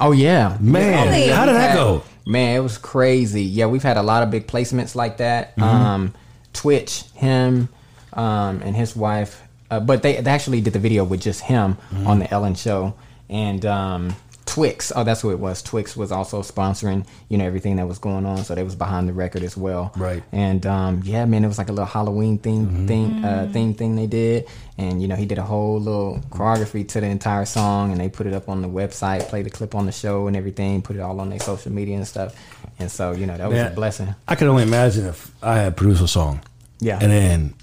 oh 0.00 0.12
yeah, 0.12 0.56
Man, 0.60 1.08
Really? 1.08 1.28
how 1.28 1.46
did 1.46 1.54
that 1.54 1.74
go? 1.74 2.02
Man, 2.26 2.56
it 2.56 2.60
was 2.60 2.78
crazy. 2.78 3.42
Yeah, 3.44 3.66
we've 3.66 3.82
had 3.82 3.96
a 3.96 4.02
lot 4.02 4.22
of 4.22 4.30
big 4.30 4.46
placements 4.46 4.94
like 4.94 5.16
that. 5.18 5.56
Mm-hmm. 5.56 5.62
Um, 5.62 6.14
Twitch, 6.52 7.02
him, 7.14 7.68
um, 8.12 8.60
and 8.62 8.74
his 8.76 8.94
wife. 8.96 9.40
Uh, 9.70 9.78
but 9.80 10.02
they, 10.02 10.20
they 10.20 10.30
actually 10.30 10.60
did 10.60 10.72
the 10.72 10.78
video 10.80 11.04
with 11.04 11.20
just 11.20 11.40
him 11.42 11.76
Mm-hmm. 11.92 12.06
on 12.06 12.18
the 12.18 12.30
Ellen 12.30 12.54
show. 12.54 12.94
And 13.28 13.64
um, 13.64 14.14
Twix, 14.50 14.92
oh, 14.96 15.04
that's 15.04 15.20
who 15.20 15.30
it 15.30 15.38
was. 15.38 15.62
Twix 15.62 15.96
was 15.96 16.10
also 16.10 16.42
sponsoring, 16.42 17.06
you 17.28 17.38
know, 17.38 17.44
everything 17.44 17.76
that 17.76 17.86
was 17.86 17.98
going 17.98 18.26
on. 18.26 18.38
So 18.44 18.54
they 18.54 18.62
was 18.64 18.74
behind 18.74 19.08
the 19.08 19.12
record 19.12 19.42
as 19.42 19.56
well. 19.56 19.92
Right. 19.96 20.22
And 20.32 20.66
um, 20.66 21.02
yeah, 21.04 21.24
man, 21.24 21.44
it 21.44 21.48
was 21.48 21.58
like 21.58 21.68
a 21.68 21.72
little 21.72 21.86
Halloween 21.86 22.38
theme 22.38 22.66
Mm-hmm. 22.66 22.86
thing 22.86 23.24
uh, 23.24 23.48
theme 23.52 23.74
thing 23.74 23.94
they 23.96 24.06
did, 24.06 24.46
and 24.76 25.00
you 25.00 25.08
know 25.08 25.14
he 25.16 25.24
did 25.26 25.38
a 25.38 25.42
whole 25.42 25.78
little 25.78 26.20
choreography 26.30 26.86
to 26.88 27.00
the 27.00 27.06
entire 27.06 27.44
song, 27.44 27.92
and 27.92 28.00
they 28.00 28.08
put 28.08 28.26
it 28.26 28.32
up 28.34 28.48
on 28.48 28.60
the 28.62 28.68
website, 28.68 29.28
played 29.28 29.46
the 29.46 29.50
clip 29.50 29.74
on 29.74 29.86
the 29.86 29.92
show 29.92 30.26
and 30.26 30.36
everything, 30.36 30.82
put 30.82 30.96
it 30.96 31.00
all 31.00 31.20
on 31.20 31.30
their 31.30 31.38
social 31.38 31.70
media 31.72 31.96
and 31.96 32.06
stuff, 32.08 32.34
and 32.78 32.90
so 32.90 33.12
you 33.12 33.26
know 33.26 33.36
that 33.36 33.48
was 33.48 33.58
a 33.58 33.70
blessing. 33.70 34.14
I 34.28 34.34
could 34.34 34.48
only 34.48 34.64
imagine 34.64 35.06
if 35.06 35.30
I 35.42 35.58
had 35.58 35.76
produced 35.76 36.02
a 36.02 36.08
song. 36.08 36.40
Yeah. 36.80 36.98
And 37.00 37.12
then 37.12 37.54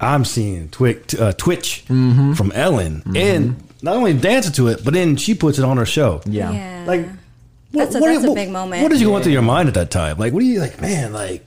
I'm 0.00 0.24
seeing 0.24 0.68
Twitch, 0.68 1.14
uh, 1.14 1.32
Twitch 1.32 1.84
Mm-hmm. 1.88 2.34
from 2.34 2.52
Ellen, 2.52 3.02
and 3.16 3.62
not 3.82 3.96
only 3.96 4.12
dancing 4.14 4.52
to 4.54 4.68
it, 4.68 4.84
but 4.84 4.94
then 4.94 5.16
she 5.16 5.34
puts 5.34 5.58
it 5.58 5.64
on 5.64 5.76
her 5.76 5.86
show. 5.86 6.20
Yeah. 6.26 6.52
Yeah. 6.52 6.84
Like, 6.86 7.06
That's 7.72 7.94
a- 7.94 8.00
that's 8.00 8.24
a 8.24 8.34
big 8.34 8.50
moment. 8.50 8.82
What 8.82 8.90
did 8.90 9.00
you 9.00 9.08
go 9.08 9.20
through 9.22 9.32
your 9.32 9.42
mind 9.42 9.68
at 9.68 9.74
that 9.74 9.90
time? 9.90 10.18
Like, 10.18 10.32
what 10.32 10.42
are 10.42 10.46
you 10.46 10.60
like, 10.60 10.80
man? 10.80 11.12
Like, 11.12 11.44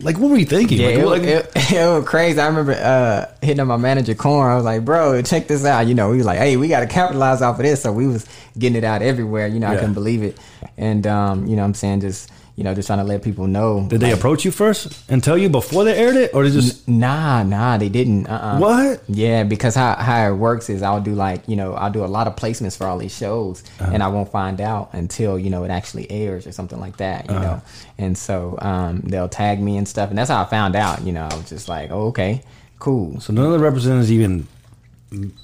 like 0.00 0.18
what 0.18 0.30
were 0.30 0.36
you 0.36 0.44
thinking? 0.44 0.78
Yeah, 0.78 0.88
like, 0.88 0.96
it, 0.98 1.04
what- 1.06 1.20
was- 1.20 1.28
it, 1.28 1.72
it 1.72 1.86
was 1.98 2.04
crazy. 2.06 2.38
I 2.38 2.46
remember 2.48 2.72
uh, 2.72 3.26
hitting 3.40 3.60
up 3.60 3.66
my 3.68 3.78
manager, 3.78 4.14
Corn. 4.14 4.52
I 4.52 4.54
was 4.56 4.64
like, 4.66 4.84
"Bro, 4.84 5.22
check 5.22 5.48
this 5.48 5.64
out." 5.64 5.86
You 5.86 5.94
know, 5.94 6.12
he 6.12 6.18
was 6.18 6.26
like, 6.26 6.38
"Hey, 6.38 6.56
we 6.58 6.68
got 6.68 6.80
to 6.80 6.86
capitalize 6.86 7.40
off 7.40 7.56
of 7.58 7.62
this." 7.64 7.80
So 7.82 7.92
we 7.92 8.06
was 8.06 8.26
getting 8.58 8.76
it 8.76 8.84
out 8.84 9.00
everywhere. 9.00 9.46
You 9.46 9.58
know, 9.58 9.68
I 9.68 9.76
couldn't 9.76 9.94
believe 9.94 10.22
it, 10.22 10.38
and 10.76 11.06
um, 11.06 11.46
you 11.46 11.56
know, 11.56 11.62
what 11.62 11.68
I'm 11.68 11.74
saying 11.74 12.02
just 12.02 12.30
you 12.56 12.64
know, 12.64 12.74
just 12.74 12.86
trying 12.86 12.98
to 13.00 13.04
let 13.04 13.22
people 13.22 13.46
know. 13.46 13.86
did 13.86 14.00
they 14.00 14.06
like, 14.08 14.16
approach 14.16 14.44
you 14.46 14.50
first 14.50 14.98
and 15.10 15.22
tell 15.22 15.36
you 15.36 15.48
before 15.50 15.84
they 15.84 15.94
aired 15.96 16.16
it, 16.16 16.32
or 16.34 16.42
they 16.42 16.50
just 16.50 16.88
Nah, 16.88 17.42
nah, 17.42 17.76
they 17.76 17.88
didn't. 17.90 18.26
Uh-uh. 18.26 18.58
what? 18.58 19.02
Yeah, 19.08 19.44
because 19.44 19.74
how 19.74 19.94
how 19.94 20.28
it 20.30 20.34
works 20.34 20.70
is 20.70 20.82
I'll 20.82 21.00
do 21.02 21.14
like 21.14 21.46
you 21.46 21.54
know 21.56 21.74
I'll 21.74 21.90
do 21.92 22.02
a 22.02 22.06
lot 22.06 22.26
of 22.26 22.34
placements 22.34 22.76
for 22.76 22.86
all 22.86 22.96
these 22.98 23.14
shows, 23.16 23.62
Uh-huh. 23.78 23.90
and 23.92 24.02
I 24.02 24.08
won't 24.08 24.30
find 24.32 24.60
out 24.60 24.88
until 24.94 25.38
you 25.38 25.50
know 25.50 25.64
it 25.64 25.70
actually 25.70 26.10
airs 26.10 26.46
or 26.46 26.52
something 26.52 26.80
like 26.80 26.96
that. 26.96 27.28
You 27.28 27.34
Uh-huh. 27.36 27.44
know, 27.44 27.62
and 27.98 28.16
so 28.16 28.56
um, 28.62 29.00
they'll 29.04 29.28
tag 29.28 29.60
me 29.60 29.76
and 29.76 29.86
stuff, 29.86 30.08
and 30.10 30.18
that's 30.18 30.30
how 30.30 30.40
I 30.40 30.46
found 30.46 30.74
out. 30.76 31.02
You 31.02 31.12
know, 31.12 31.28
I 31.30 31.34
was 31.36 31.48
just 31.50 31.68
like, 31.68 31.90
oh, 31.90 32.06
okay, 32.08 32.40
cool. 32.78 33.20
So 33.20 33.32
none 33.34 33.44
of 33.44 33.52
the 33.52 33.58
representatives 33.58 34.10
even 34.10 34.46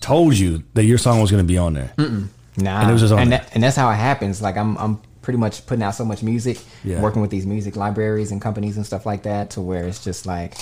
told 0.01 0.37
you 0.37 0.63
that 0.75 0.85
your 0.85 0.99
song 0.99 1.21
was 1.21 1.31
going 1.31 1.43
to 1.45 1.47
be 1.47 1.59
on 1.59 1.75
there. 1.75 1.93
Nah, 2.57 2.81
And 2.81 2.91
it 2.91 2.93
was 2.93 3.01
just 3.03 3.13
on 3.13 3.21
and, 3.21 3.33
that, 3.33 3.49
and 3.55 3.63
that's 3.63 3.77
how 3.77 3.89
it 3.91 3.95
happens. 3.95 4.43
Like 4.43 4.57
I'm, 4.57 4.77
I'm 4.77 5.01
pretty 5.23 5.39
much 5.39 5.65
putting 5.67 5.83
out 5.83 5.95
so 5.95 6.05
much 6.05 6.23
music, 6.23 6.59
Yeah. 6.85 7.01
working 7.01 7.23
with 7.23 7.31
these 7.31 7.47
music 7.47 7.77
libraries 7.77 8.31
and 8.33 8.41
companies 8.43 8.77
and 8.77 8.85
stuff 8.85 9.07
like 9.07 9.23
that, 9.23 9.51
to 9.51 9.61
where 9.61 9.85
it's 9.85 10.03
just 10.05 10.27
like, 10.27 10.55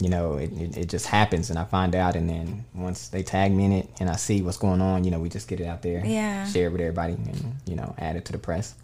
you 0.00 0.08
know, 0.08 0.34
it, 0.36 0.52
it, 0.52 0.76
it 0.76 0.88
just 0.88 1.06
happens, 1.06 1.50
and 1.50 1.58
I 1.58 1.64
find 1.64 1.94
out, 1.94 2.14
and 2.16 2.28
then 2.28 2.64
once 2.74 3.08
they 3.08 3.22
tag 3.22 3.52
me 3.52 3.64
in 3.64 3.72
it, 3.72 3.88
and 4.00 4.08
I 4.08 4.16
see 4.16 4.42
what's 4.42 4.56
going 4.56 4.80
on, 4.80 5.04
you 5.04 5.10
know, 5.10 5.18
we 5.18 5.28
just 5.28 5.46
get 5.48 5.60
it 5.60 5.66
out 5.66 5.82
there, 5.82 6.02
Yeah. 6.04 6.46
share 6.46 6.66
it 6.68 6.72
with 6.72 6.80
everybody, 6.80 7.14
and 7.14 7.54
you 7.66 7.74
know, 7.76 7.94
add 7.98 8.16
it 8.16 8.24
to 8.26 8.32
the 8.32 8.38
press. 8.38 8.74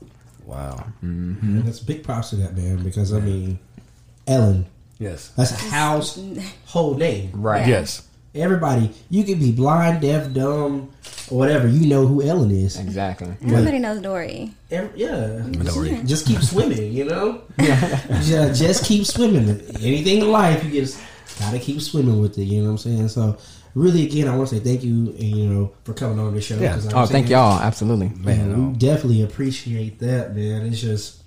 Wow. 0.44 0.84
Mm-hmm. 1.04 1.58
And 1.58 1.64
that's 1.64 1.80
big 1.80 2.02
props 2.04 2.30
to 2.30 2.36
that 2.36 2.56
man 2.56 2.82
because 2.82 3.12
I 3.14 3.20
mean, 3.20 3.58
Ellen, 4.26 4.66
Yes. 4.98 5.28
that's 5.36 5.52
a 5.52 5.70
household 5.70 6.98
name. 6.98 7.30
Right. 7.32 7.66
Yes. 7.66 8.06
Everybody, 8.34 8.90
you 9.10 9.22
can 9.22 9.38
be 9.38 9.52
blind, 9.52 10.00
deaf, 10.02 10.32
dumb, 10.32 10.90
or 11.30 11.38
whatever. 11.38 11.68
You 11.68 11.86
know 11.88 12.04
who 12.06 12.20
Ellen 12.22 12.50
is. 12.50 12.78
Exactly. 12.80 13.28
Everybody 13.42 13.78
knows 13.78 14.00
Dory. 14.00 14.50
Every, 14.72 14.90
yeah, 15.00 15.38
Dory. 15.64 16.00
just 16.04 16.26
keep 16.26 16.40
swimming. 16.42 16.92
You 16.92 17.04
know, 17.04 17.42
yeah, 17.60 18.52
just 18.52 18.84
keep 18.84 19.06
swimming. 19.06 19.48
Anything 19.80 20.22
in 20.22 20.32
life, 20.32 20.64
you 20.64 20.72
just 20.80 21.00
gotta 21.38 21.60
keep 21.60 21.80
swimming 21.80 22.20
with 22.20 22.36
it. 22.38 22.44
You 22.44 22.60
know 22.62 22.64
what 22.66 22.70
I'm 22.72 22.78
saying? 22.78 23.08
So, 23.08 23.38
really, 23.74 24.04
again, 24.04 24.26
I 24.26 24.36
want 24.36 24.48
to 24.48 24.56
say 24.56 24.60
thank 24.64 24.82
you, 24.82 25.10
and, 25.10 25.22
you 25.22 25.46
know, 25.48 25.72
for 25.84 25.94
coming 25.94 26.18
on 26.18 26.34
the 26.34 26.40
show. 26.40 26.58
Yeah. 26.58 26.74
'cause 26.74 26.86
I'm 26.86 26.92
Oh, 26.98 27.06
thank 27.06 27.26
saying- 27.28 27.38
y'all. 27.40 27.60
Absolutely. 27.60 28.08
Man, 28.16 28.48
we 28.48 28.54
um, 28.54 28.72
definitely 28.74 29.22
appreciate 29.22 30.00
that, 30.00 30.34
man. 30.34 30.66
It's 30.66 30.80
just, 30.80 31.22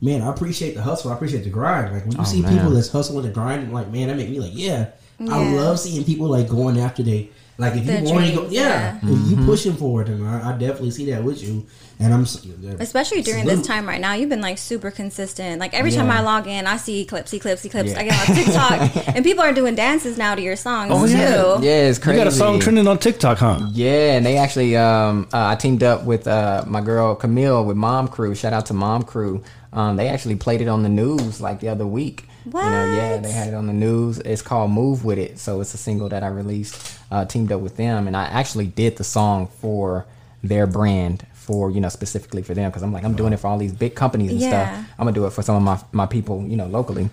man, 0.00 0.20
I 0.22 0.30
appreciate 0.30 0.74
the 0.74 0.82
hustle. 0.82 1.12
I 1.12 1.14
appreciate 1.14 1.44
the 1.44 1.50
grind. 1.50 1.92
Like 1.94 2.02
when 2.06 2.12
you 2.16 2.18
Oh, 2.20 2.24
see 2.24 2.42
man. 2.42 2.56
people 2.56 2.70
that's 2.70 2.88
hustling 2.88 3.24
and 3.24 3.32
grinding, 3.34 3.72
like 3.72 3.90
man, 3.92 4.08
that 4.08 4.16
make 4.16 4.30
me 4.30 4.40
like, 4.40 4.50
yeah. 4.52 4.86
I 5.20 5.52
love 5.54 5.78
seeing 5.78 6.04
people 6.04 6.26
like 6.28 6.48
going 6.48 6.78
after 6.78 7.02
they 7.02 7.30
like 7.58 7.74
if 7.74 7.86
Their 7.86 8.00
you 8.04 8.12
want 8.12 8.26
to 8.26 8.32
go, 8.32 8.38
dreams, 8.40 8.52
yeah, 8.52 8.98
yeah. 9.02 9.10
if 9.14 9.30
you 9.30 9.46
pushing 9.46 9.72
forward, 9.76 10.10
and 10.10 10.28
I, 10.28 10.50
I 10.50 10.58
definitely 10.58 10.90
see 10.90 11.10
that 11.10 11.24
with 11.24 11.42
you. 11.42 11.64
And 11.98 12.12
I'm 12.12 12.24
Especially 12.78 13.22
during 13.22 13.44
Salute. 13.44 13.56
this 13.56 13.66
time 13.66 13.86
right 13.88 13.98
now, 13.98 14.12
you've 14.12 14.28
been 14.28 14.42
like 14.42 14.58
super 14.58 14.90
consistent. 14.90 15.58
Like 15.58 15.72
every 15.72 15.90
time 15.90 16.10
I 16.10 16.20
log 16.20 16.46
in, 16.46 16.66
I 16.66 16.76
see 16.76 17.06
clips, 17.06 17.30
see 17.30 17.38
clips, 17.38 17.62
see 17.62 17.70
clips. 17.70 17.92
Yeah. 17.92 18.00
I 18.00 18.04
get 18.04 18.28
on 18.28 18.36
TikTok, 18.36 19.08
and 19.16 19.24
people 19.24 19.42
are 19.42 19.54
doing 19.54 19.74
dances 19.74 20.18
now 20.18 20.34
to 20.34 20.42
your 20.42 20.56
songs 20.56 20.90
Oh, 20.92 21.06
too. 21.06 21.12
yeah. 21.14 21.60
Yeah, 21.60 21.88
it's 21.88 21.96
You 21.98 22.02
crazy. 22.04 22.18
got 22.18 22.26
a 22.26 22.30
song 22.32 22.60
trending 22.60 22.86
on 22.86 22.98
TikTok, 22.98 23.38
huh? 23.38 23.60
Yeah, 23.72 24.16
and 24.18 24.26
they 24.26 24.36
actually, 24.36 24.76
um, 24.76 25.26
uh, 25.32 25.46
I 25.46 25.54
teamed 25.54 25.82
up 25.82 26.04
with 26.04 26.26
uh, 26.28 26.62
my 26.66 26.82
girl 26.82 27.14
Camille 27.14 27.64
with 27.64 27.78
Mom 27.78 28.08
Crew. 28.08 28.34
Shout 28.34 28.52
out 28.52 28.66
to 28.66 28.74
Mom 28.74 29.02
Crew. 29.02 29.42
Um, 29.72 29.96
they 29.96 30.08
actually 30.08 30.36
played 30.36 30.60
it 30.60 30.68
on 30.68 30.82
the 30.82 30.90
news 30.90 31.40
like 31.40 31.60
the 31.60 31.70
other 31.70 31.86
week. 31.86 32.28
You 32.46 32.52
know, 32.52 32.84
yeah, 32.96 33.16
they 33.18 33.32
had 33.32 33.48
it 33.48 33.54
on 33.54 33.66
the 33.66 33.72
news. 33.72 34.18
It's 34.20 34.40
called 34.42 34.70
"Move 34.70 35.04
with 35.04 35.18
It," 35.18 35.38
so 35.38 35.60
it's 35.60 35.74
a 35.74 35.78
single 35.78 36.08
that 36.10 36.22
I 36.22 36.28
released, 36.28 36.96
uh, 37.10 37.24
teamed 37.24 37.50
up 37.52 37.60
with 37.60 37.76
them, 37.76 38.06
and 38.06 38.16
I 38.16 38.24
actually 38.24 38.66
did 38.66 38.96
the 38.96 39.04
song 39.04 39.48
for 39.60 40.06
their 40.44 40.66
brand, 40.66 41.26
for 41.34 41.70
you 41.72 41.80
know 41.80 41.88
specifically 41.88 42.42
for 42.42 42.54
them, 42.54 42.70
because 42.70 42.82
I'm 42.84 42.92
like 42.92 43.04
I'm 43.04 43.14
doing 43.16 43.32
it 43.32 43.38
for 43.40 43.48
all 43.48 43.58
these 43.58 43.72
big 43.72 43.94
companies 43.96 44.30
and 44.30 44.40
Yeah. 44.40 44.48
stuff. 44.48 44.84
I'm 44.98 45.04
gonna 45.06 45.12
do 45.12 45.26
it 45.26 45.32
for 45.32 45.42
some 45.42 45.56
of 45.56 45.62
my 45.62 45.78
my 45.92 46.06
people, 46.06 46.44
you 46.46 46.56
know, 46.56 46.66
locally, 46.66 47.10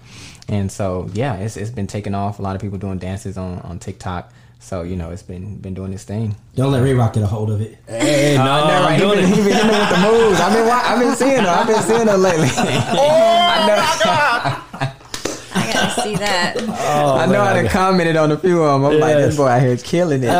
and 0.47 0.71
so 0.71 1.09
yeah, 1.13 1.35
it's 1.37 1.57
it's 1.57 1.71
been 1.71 1.87
taking 1.87 2.13
off. 2.13 2.37
A 2.37 2.41
lot 2.43 2.55
of 2.55 2.61
people 2.61 2.77
doing 2.77 2.99
dances 2.99 3.35
on 3.37 3.59
on 3.61 3.79
TikTok. 3.79 4.31
So 4.59 4.83
you 4.83 4.95
know, 4.95 5.09
it's 5.11 5.23
been 5.23 5.57
been 5.57 5.73
doing 5.73 5.91
this 5.91 6.03
thing. 6.05 6.35
don't 6.55 6.71
let 6.71 6.81
Ray 6.83 6.93
Rock 6.93 7.13
get 7.13 7.23
a 7.23 7.27
hold 7.27 7.49
of 7.49 7.59
it. 7.59 7.77
Hey, 7.87 8.35
no, 8.37 8.43
I 8.43 8.45
know, 8.45 8.73
I'm 8.75 8.83
right? 8.85 8.93
He 8.93 8.99
doing 9.01 9.15
been, 9.19 9.25
it. 9.25 9.35
he 9.35 9.41
been 9.43 9.51
hitting 9.51 9.67
with 9.67 9.89
the 9.89 9.97
moves. 9.97 10.39
I've 10.39 10.53
been, 10.53 10.69
I've 10.69 10.99
been 10.99 11.15
seeing 11.17 11.43
her. 11.43 11.49
I've 11.49 11.67
been 11.67 11.81
seeing 11.83 12.07
her 12.07 12.17
lately. 12.17 12.47
I 12.55 13.67
know. 13.67 13.75
I 13.75 13.99
gotta 14.79 14.92
see 16.01 16.15
that. 16.17 16.57
I 16.61 17.25
know. 17.25 17.41
I 17.41 17.53
done 17.61 17.67
commented 17.69 18.15
on 18.15 18.31
a 18.31 18.37
few 18.37 18.63
of 18.63 18.81
them. 18.81 18.91
I'm 18.91 18.99
like, 18.99 19.15
this 19.15 19.37
boy 19.37 19.47
out 19.47 19.61
here 19.61 19.71
is 19.71 19.83
killing 19.83 20.23
it. 20.23 20.29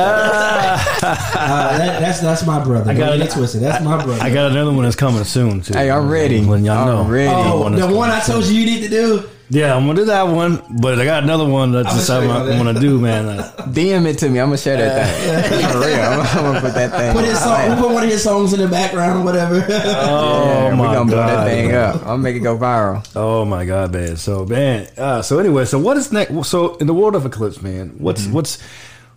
Uh, 1.06 1.78
that, 1.78 2.00
that's 2.00 2.22
that's 2.22 2.46
my 2.46 2.64
brother. 2.64 2.90
I 2.92 2.94
got 2.94 3.08
got 3.08 3.16
it. 3.16 3.22
it 3.22 3.32
twisted. 3.32 3.62
That's 3.62 3.84
my 3.84 4.02
brother. 4.02 4.22
I 4.24 4.30
got 4.34 4.52
another 4.52 4.72
one 4.72 4.84
that's 4.84 4.96
coming 4.96 5.24
soon 5.26 5.62
too. 5.62 5.74
Hey, 5.74 5.92
I'm 5.92 6.10
ready. 6.10 6.44
When 6.46 6.64
y'all 6.64 6.86
know, 6.86 7.02
I'm 7.04 7.10
ready. 7.12 7.30
oh, 7.30 7.70
that's 7.70 7.86
the 7.86 7.94
one 7.94 8.10
I 8.10 8.20
coming 8.22 8.34
told 8.42 8.46
you 8.46 8.54
you 8.62 8.66
need 8.66 8.82
to 8.84 8.90
do. 8.90 9.30
Yeah, 9.54 9.76
I'm 9.76 9.86
gonna 9.86 10.00
do 10.00 10.06
that 10.06 10.24
one, 10.24 10.64
but 10.82 11.00
I 11.00 11.06
got 11.06 11.22
another 11.24 11.46
one 11.46 11.72
that's 11.72 11.88
I'ma 11.88 11.96
just 11.96 12.08
something 12.08 12.32
I'm 12.32 12.58
gonna 12.58 12.80
do, 12.80 13.00
man. 13.00 13.28
Uh, 13.28 13.52
DM 13.70 14.06
it 14.08 14.18
to 14.20 14.30
me. 14.30 14.40
I'm 14.40 14.48
gonna 14.48 14.58
share 14.58 14.78
that 14.78 15.16
thing. 15.52 15.70
For 15.72 15.80
real. 15.80 15.94
I'm, 15.96 16.20
I'm 16.22 16.44
gonna 16.44 16.60
put 16.62 16.74
that 16.74 16.92
thing. 16.92 17.14
Put 17.14 17.26
his 17.26 17.40
song. 17.40 17.70
We'll 17.70 17.78
put 17.78 17.92
one 17.94 18.04
of 18.04 18.10
his 18.10 18.24
songs 18.24 18.54
in 18.54 18.60
the 18.62 18.68
background 18.68 19.20
or 19.20 19.24
whatever. 19.24 19.56
oh 19.70 20.46
Yeah, 20.46 20.72
we 20.72 20.78
gonna 20.78 21.06
blow 21.06 21.18
that 21.18 21.36
god! 21.36 21.48
thing 21.48 21.72
up. 21.76 21.96
I'm 21.98 22.02
gonna 22.04 22.18
make 22.18 22.36
it 22.36 22.40
go 22.40 22.58
viral. 22.58 23.08
Oh 23.16 23.46
my 23.46 23.64
god, 23.64 23.94
man! 23.94 24.18
So 24.18 24.44
man, 24.46 24.88
uh, 24.98 25.22
so 25.22 25.38
anyway, 25.38 25.66
so 25.66 25.78
what 25.78 25.98
is 25.98 26.12
next? 26.12 26.34
So 26.50 26.76
in 26.78 26.88
the 26.88 26.94
world 26.96 27.16
of 27.16 27.26
Eclipse, 27.26 27.62
man, 27.62 27.90
what's 28.00 28.24
Mm-hmm. 28.24 28.34
what's 28.34 28.60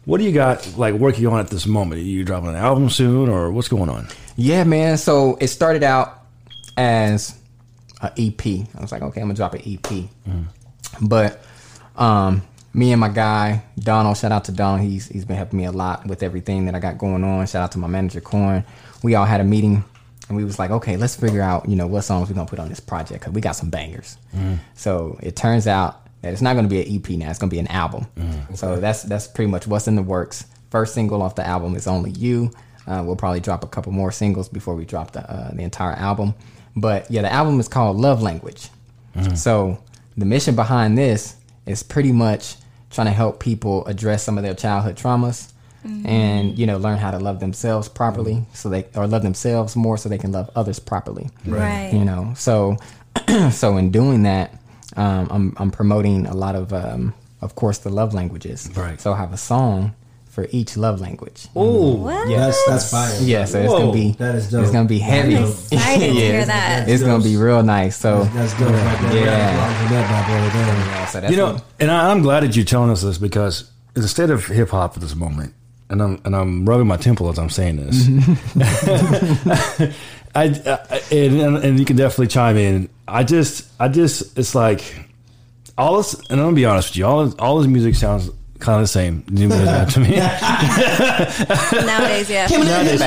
what 0.05 0.19
do 0.19 0.25
you 0.25 0.33
got 0.33 0.77
like 0.77 0.95
working 0.95 1.27
on 1.27 1.41
at 1.41 1.49
this 1.49 1.67
moment? 1.67 2.01
Are 2.01 2.05
you 2.05 2.25
dropping 2.25 2.51
an 2.51 2.57
album 2.57 2.91
soon, 2.91 3.29
or 3.31 3.51
what's 3.51 3.69
going 3.69 3.89
on? 3.89 4.07
Yeah, 4.37 4.65
man. 4.65 4.99
So 4.99 5.37
it 5.41 5.49
started 5.49 5.83
out 5.83 6.23
as 6.77 7.35
a 8.03 8.13
EP. 8.19 8.47
I 8.47 8.81
was 8.81 8.93
like, 8.93 9.03
okay, 9.03 9.21
I'm 9.21 9.29
gonna 9.29 9.35
drop 9.35 9.55
an 9.55 9.63
EP. 9.65 10.09
But 11.01 11.43
um, 11.97 12.43
me 12.75 12.93
and 12.93 13.01
my 13.01 13.09
guy 13.09 13.65
Donald, 13.79 14.17
shout 14.17 14.33
out 14.33 14.45
to 14.45 14.53
Donald. 14.53 14.81
He's 14.89 15.09
he's 15.09 15.25
been 15.25 15.37
helping 15.37 15.59
me 15.59 15.65
a 15.65 15.73
lot 15.73 16.07
with 16.07 16.23
everything 16.23 16.67
that 16.67 16.75
I 16.75 16.79
got 16.81 16.99
going 16.99 17.25
on. 17.25 17.47
Shout 17.47 17.63
out 17.63 17.73
to 17.73 17.79
my 17.79 17.89
manager 17.89 18.21
Corn. 18.21 18.65
We 19.03 19.15
all 19.15 19.25
had 19.25 19.41
a 19.41 19.45
meeting 19.45 19.85
and 20.29 20.37
we 20.37 20.45
was 20.45 20.59
like, 20.59 20.71
okay, 20.71 20.97
let's 20.97 21.17
figure 21.17 21.43
out 21.43 21.69
you 21.69 21.77
know 21.77 21.87
what 21.87 22.03
songs 22.03 22.29
we're 22.29 22.35
gonna 22.35 22.49
put 22.49 22.59
on 22.59 22.69
this 22.69 22.81
project 22.81 23.21
because 23.21 23.33
we 23.33 23.41
got 23.41 23.53
some 23.53 23.71
bangers. 23.71 24.19
So 24.75 25.19
it 25.23 25.37
turns 25.37 25.67
out 25.67 26.07
that 26.23 26.33
it's 26.33 26.43
not 26.43 26.55
gonna 26.55 26.69
be 26.69 26.81
an 26.83 26.97
EP 26.97 27.11
now. 27.19 27.31
It's 27.31 27.39
gonna 27.39 27.51
be 27.51 27.59
an 27.59 27.69
album. 27.69 28.07
So 28.55 28.77
that's 28.77 29.03
that's 29.05 29.27
pretty 29.27 29.51
much 29.51 29.67
what's 29.67 29.89
in 29.89 29.97
the 29.97 30.03
works. 30.03 30.45
First 30.71 30.95
single 30.95 31.23
off 31.23 31.35
the 31.35 31.47
album 31.47 31.77
is 31.77 31.87
only 31.87 32.11
you. 32.11 32.51
Uh, 32.87 33.03
we'll 33.05 33.17
probably 33.17 33.41
drop 33.41 33.65
a 33.65 33.67
couple 33.67 33.91
more 33.93 34.13
singles 34.13 34.49
before 34.49 34.75
we 34.75 34.85
drop 34.85 35.13
the 35.13 35.21
uh, 35.31 35.51
the 35.55 35.63
entire 35.63 35.95
album. 35.95 36.35
But 36.77 37.11
yeah, 37.11 37.23
the 37.23 37.33
album 37.33 37.59
is 37.61 37.69
called 37.69 37.97
Love 37.97 38.23
Language. 38.23 38.69
So 39.35 39.79
the 40.17 40.27
mission 40.27 40.55
behind 40.55 40.99
this 40.99 41.37
is 41.65 41.83
pretty 41.83 42.13
much 42.13 42.57
trying 42.91 43.07
to 43.07 43.13
help 43.13 43.41
people 43.41 43.85
address 43.87 44.23
some 44.23 44.37
of 44.37 44.45
their 44.45 44.55
childhood 44.55 44.97
traumas, 44.97 45.53
and 46.05 46.59
you 46.59 46.67
know 46.67 46.77
learn 46.79 46.99
how 46.99 47.11
to 47.13 47.19
love 47.19 47.39
themselves 47.41 47.89
properly 47.89 48.45
so 48.53 48.69
they 48.69 48.85
or 48.97 49.07
love 49.07 49.23
themselves 49.23 49.77
more 49.77 49.97
so 49.97 50.09
they 50.09 50.19
can 50.19 50.33
love 50.33 50.51
others 50.57 50.79
properly 50.81 51.31
Right. 51.47 51.91
you 51.93 52.05
know 52.05 52.35
so 52.37 52.77
so 53.53 53.77
in 53.77 53.91
doing 53.93 54.25
that 54.25 54.51
um, 54.97 55.29
I'm, 55.31 55.55
I'm 55.59 55.71
promoting 55.71 56.27
a 56.27 56.35
lot 56.35 56.57
of 56.57 56.73
um, 56.73 57.15
of 57.41 57.55
course 57.55 57.79
the 57.79 57.91
love 57.91 58.15
languages 58.15 58.69
Right. 58.75 59.01
so 59.01 59.13
i 59.13 59.17
have 59.17 59.33
a 59.33 59.37
song 59.37 59.95
for 60.37 60.47
each 60.53 60.77
love 60.77 61.01
language 61.01 61.49
Oh, 61.57 61.95
What? 61.97 62.29
Yeah. 62.29 62.41
That's 62.45 62.61
that's 62.69 62.91
fire. 62.91 63.17
yeah 63.23 63.47
so 63.47 63.59
it's 63.59 63.73
Whoa. 63.73 63.79
gonna 63.81 63.93
be 63.93 64.13
That 64.13 64.35
is 64.35 64.51
dope. 64.51 64.63
it's 64.65 64.71
gonna 64.71 64.87
be 64.87 64.99
heavy 64.99 65.37
I'm 65.37 65.45
excited 65.45 66.07
to 66.09 66.13
hear 66.13 66.35
it's- 66.43 66.47
that. 66.49 66.89
it's 66.89 67.03
gonna 67.03 67.25
be 67.25 67.37
real 67.39 67.63
nice 67.63 67.97
so 67.97 68.25
That's 68.37 68.53
dope. 68.59 68.69
Right 68.69 68.99
there. 69.13 69.25
Yeah. 69.25 69.57
Right 69.57 69.89
there. 69.89 70.03
That 70.03 70.09
bad 70.11 70.25
boy 70.29 70.59
there. 70.59 70.67
yeah, 70.77 71.07
so 71.07 71.21
that's 71.21 71.31
you 71.33 71.37
know, 71.39 71.53
what- 71.55 71.65
and 71.81 71.91
I, 71.91 72.11
I'm 72.11 72.21
glad 72.23 72.43
that 72.43 72.55
you're 72.55 72.65
telling 72.67 72.91
us 72.91 73.01
this 73.03 73.17
because 73.19 73.71
it's 73.97 74.05
a 74.05 74.09
state 74.09 74.29
of 74.31 74.45
hip 74.47 74.69
hop 74.69 74.95
at 74.95 75.01
this 75.01 75.15
moment, 75.15 75.55
and 75.89 76.03
I'm 76.03 76.21
and 76.27 76.37
I'm 76.37 76.69
rubbing 76.69 76.87
my 76.87 76.99
temple 76.99 77.31
as 77.31 77.39
I'm 77.39 77.49
saying 77.49 77.77
this. 77.77 77.97
I, 80.35 80.45
I 80.45 81.01
and, 81.15 81.57
and 81.65 81.79
you 81.79 81.87
can 81.87 81.97
definitely 81.97 82.27
chime 82.27 82.57
in. 82.59 82.91
I 83.09 83.25
just 83.25 83.67
I 83.81 83.89
just 83.89 84.37
it's 84.39 84.55
like 84.55 84.83
all 85.79 85.97
this, 85.97 86.13
and 86.29 86.39
I'm 86.41 86.47
gonna 86.49 86.57
be 86.57 86.67
honest 86.67 86.91
with 86.91 86.97
you. 86.99 87.07
All 87.07 87.25
this, 87.25 87.35
all 87.39 87.59
this 87.59 87.67
music 87.69 87.95
sounds 87.95 88.31
kind 88.59 88.77
of 88.77 88.83
the 88.83 88.87
same 88.89 89.25
You 89.31 89.49
know 89.49 89.65
that 89.65 89.91
to 89.91 90.01
me. 90.01 90.17
Nowadays, 91.87 92.31
yeah. 92.31 92.47
Nowadays, 92.49 93.01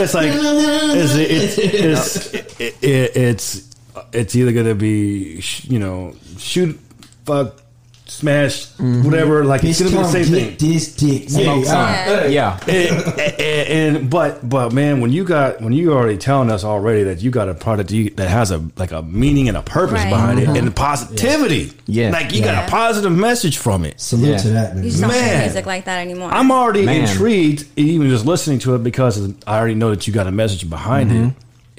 it's 0.00 0.14
like 0.14 0.30
it's 0.34 1.14
it's 1.14 1.58
it's, 1.58 2.34
it, 2.60 2.76
it, 2.82 3.16
it's 3.16 3.70
it's 4.12 4.34
either 4.34 4.52
gonna 4.52 4.74
be 4.74 5.40
sh- 5.40 5.64
you 5.66 5.78
know 5.78 6.14
shoot 6.38 6.78
fuck 7.24 7.61
smash 8.06 8.66
whatever 8.78 9.44
like 9.44 9.64
it's 9.64 9.80
Bitch, 9.80 9.84
gonna 9.92 9.96
be 9.96 10.02
the 10.02 10.24
same 10.24 10.24
thing. 10.26 10.56
this 10.58 10.94
dick. 10.96 11.30
Smoke 11.30 11.64
Yeah. 11.64 12.26
yeah 12.26 12.60
and, 12.68 13.20
and, 13.40 13.96
and- 13.96 14.10
but 14.10 14.46
but 14.46 14.72
man, 14.72 15.00
when 15.00 15.12
you 15.12 15.24
got 15.24 15.60
when 15.62 15.72
you 15.72 15.92
are 15.92 15.96
already 15.96 16.18
telling 16.18 16.50
us 16.50 16.64
already 16.64 17.04
that 17.04 17.22
you 17.22 17.30
got 17.30 17.48
a 17.48 17.54
product 17.54 17.90
that 18.16 18.28
has 18.28 18.50
a 18.50 18.62
like 18.76 18.92
a 18.92 19.02
meaning 19.02 19.48
and 19.48 19.56
a 19.56 19.62
purpose 19.62 19.94
Right. 20.02 20.10
behind 20.10 20.38
it 20.40 20.48
and 20.48 20.66
the 20.66 20.70
positivity, 20.72 21.72
Yeah. 21.86 22.10
like 22.10 22.32
you 22.34 22.42
got 22.42 22.66
a 22.66 22.70
positive 22.70 23.12
message 23.12 23.56
from 23.58 23.84
it. 23.84 24.00
Salute 24.00 24.28
Yeah. 24.32 24.36
to 24.38 24.48
that 24.50 24.74
man. 24.74 24.84
You 24.84 24.90
don't 24.90 25.08
Man. 25.08 25.40
music 25.44 25.64
like 25.66 25.84
that 25.86 25.98
anymore. 26.00 26.30
I'm 26.32 26.50
already 26.50 26.84
Man. 26.84 27.02
intrigued, 27.02 27.66
even 27.76 28.08
just 28.10 28.26
listening 28.26 28.58
to 28.60 28.74
it, 28.74 28.82
because 28.82 29.32
I 29.46 29.56
already 29.58 29.74
know 29.74 29.90
that 29.90 30.06
you 30.06 30.12
got 30.12 30.26
a 30.26 30.32
message 30.32 30.68
behind 30.68 31.10
Mm-hmm. 31.10 31.28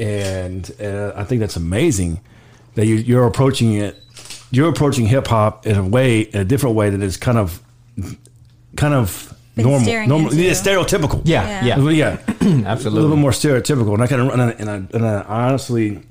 it, 0.01 0.03
and 0.03 0.71
uh, 0.81 1.13
I 1.15 1.23
think 1.25 1.41
that's 1.41 1.55
amazing 1.55 2.19
that 2.75 2.85
you, 2.87 2.95
you're 2.95 3.27
approaching 3.27 3.73
it. 3.73 3.99
You're 4.53 4.69
approaching 4.69 5.05
hip 5.07 5.27
hop 5.27 5.65
in 5.65 5.75
a 5.77 5.83
way, 5.85 6.21
in 6.21 6.39
a 6.39 6.45
different 6.45 6.75
way 6.75 6.89
that 6.91 7.01
is 7.01 7.17
kind 7.17 7.37
of, 7.37 7.59
kind 8.77 8.93
of 8.93 9.33
Been 9.55 9.65
normal, 9.65 10.07
normal, 10.07 10.31
into. 10.31 10.43
yeah, 10.43 10.51
stereotypical. 10.51 11.21
yeah 11.25 11.65
Yeah. 11.65 11.77
yeah, 11.79 12.17
yeah, 12.41 12.71
a 12.73 12.75
little 12.89 13.09
bit 13.09 13.17
more 13.17 13.31
stereotypical, 13.31 13.93
and 13.93 14.03
I 14.03 14.07
kind 14.07 14.21
of 14.21 14.29
and 14.29 14.41
I, 14.41 14.49
and 14.51 14.69
I, 14.69 14.75
and 14.95 15.05
I 15.05 15.21
honestly. 15.23 16.01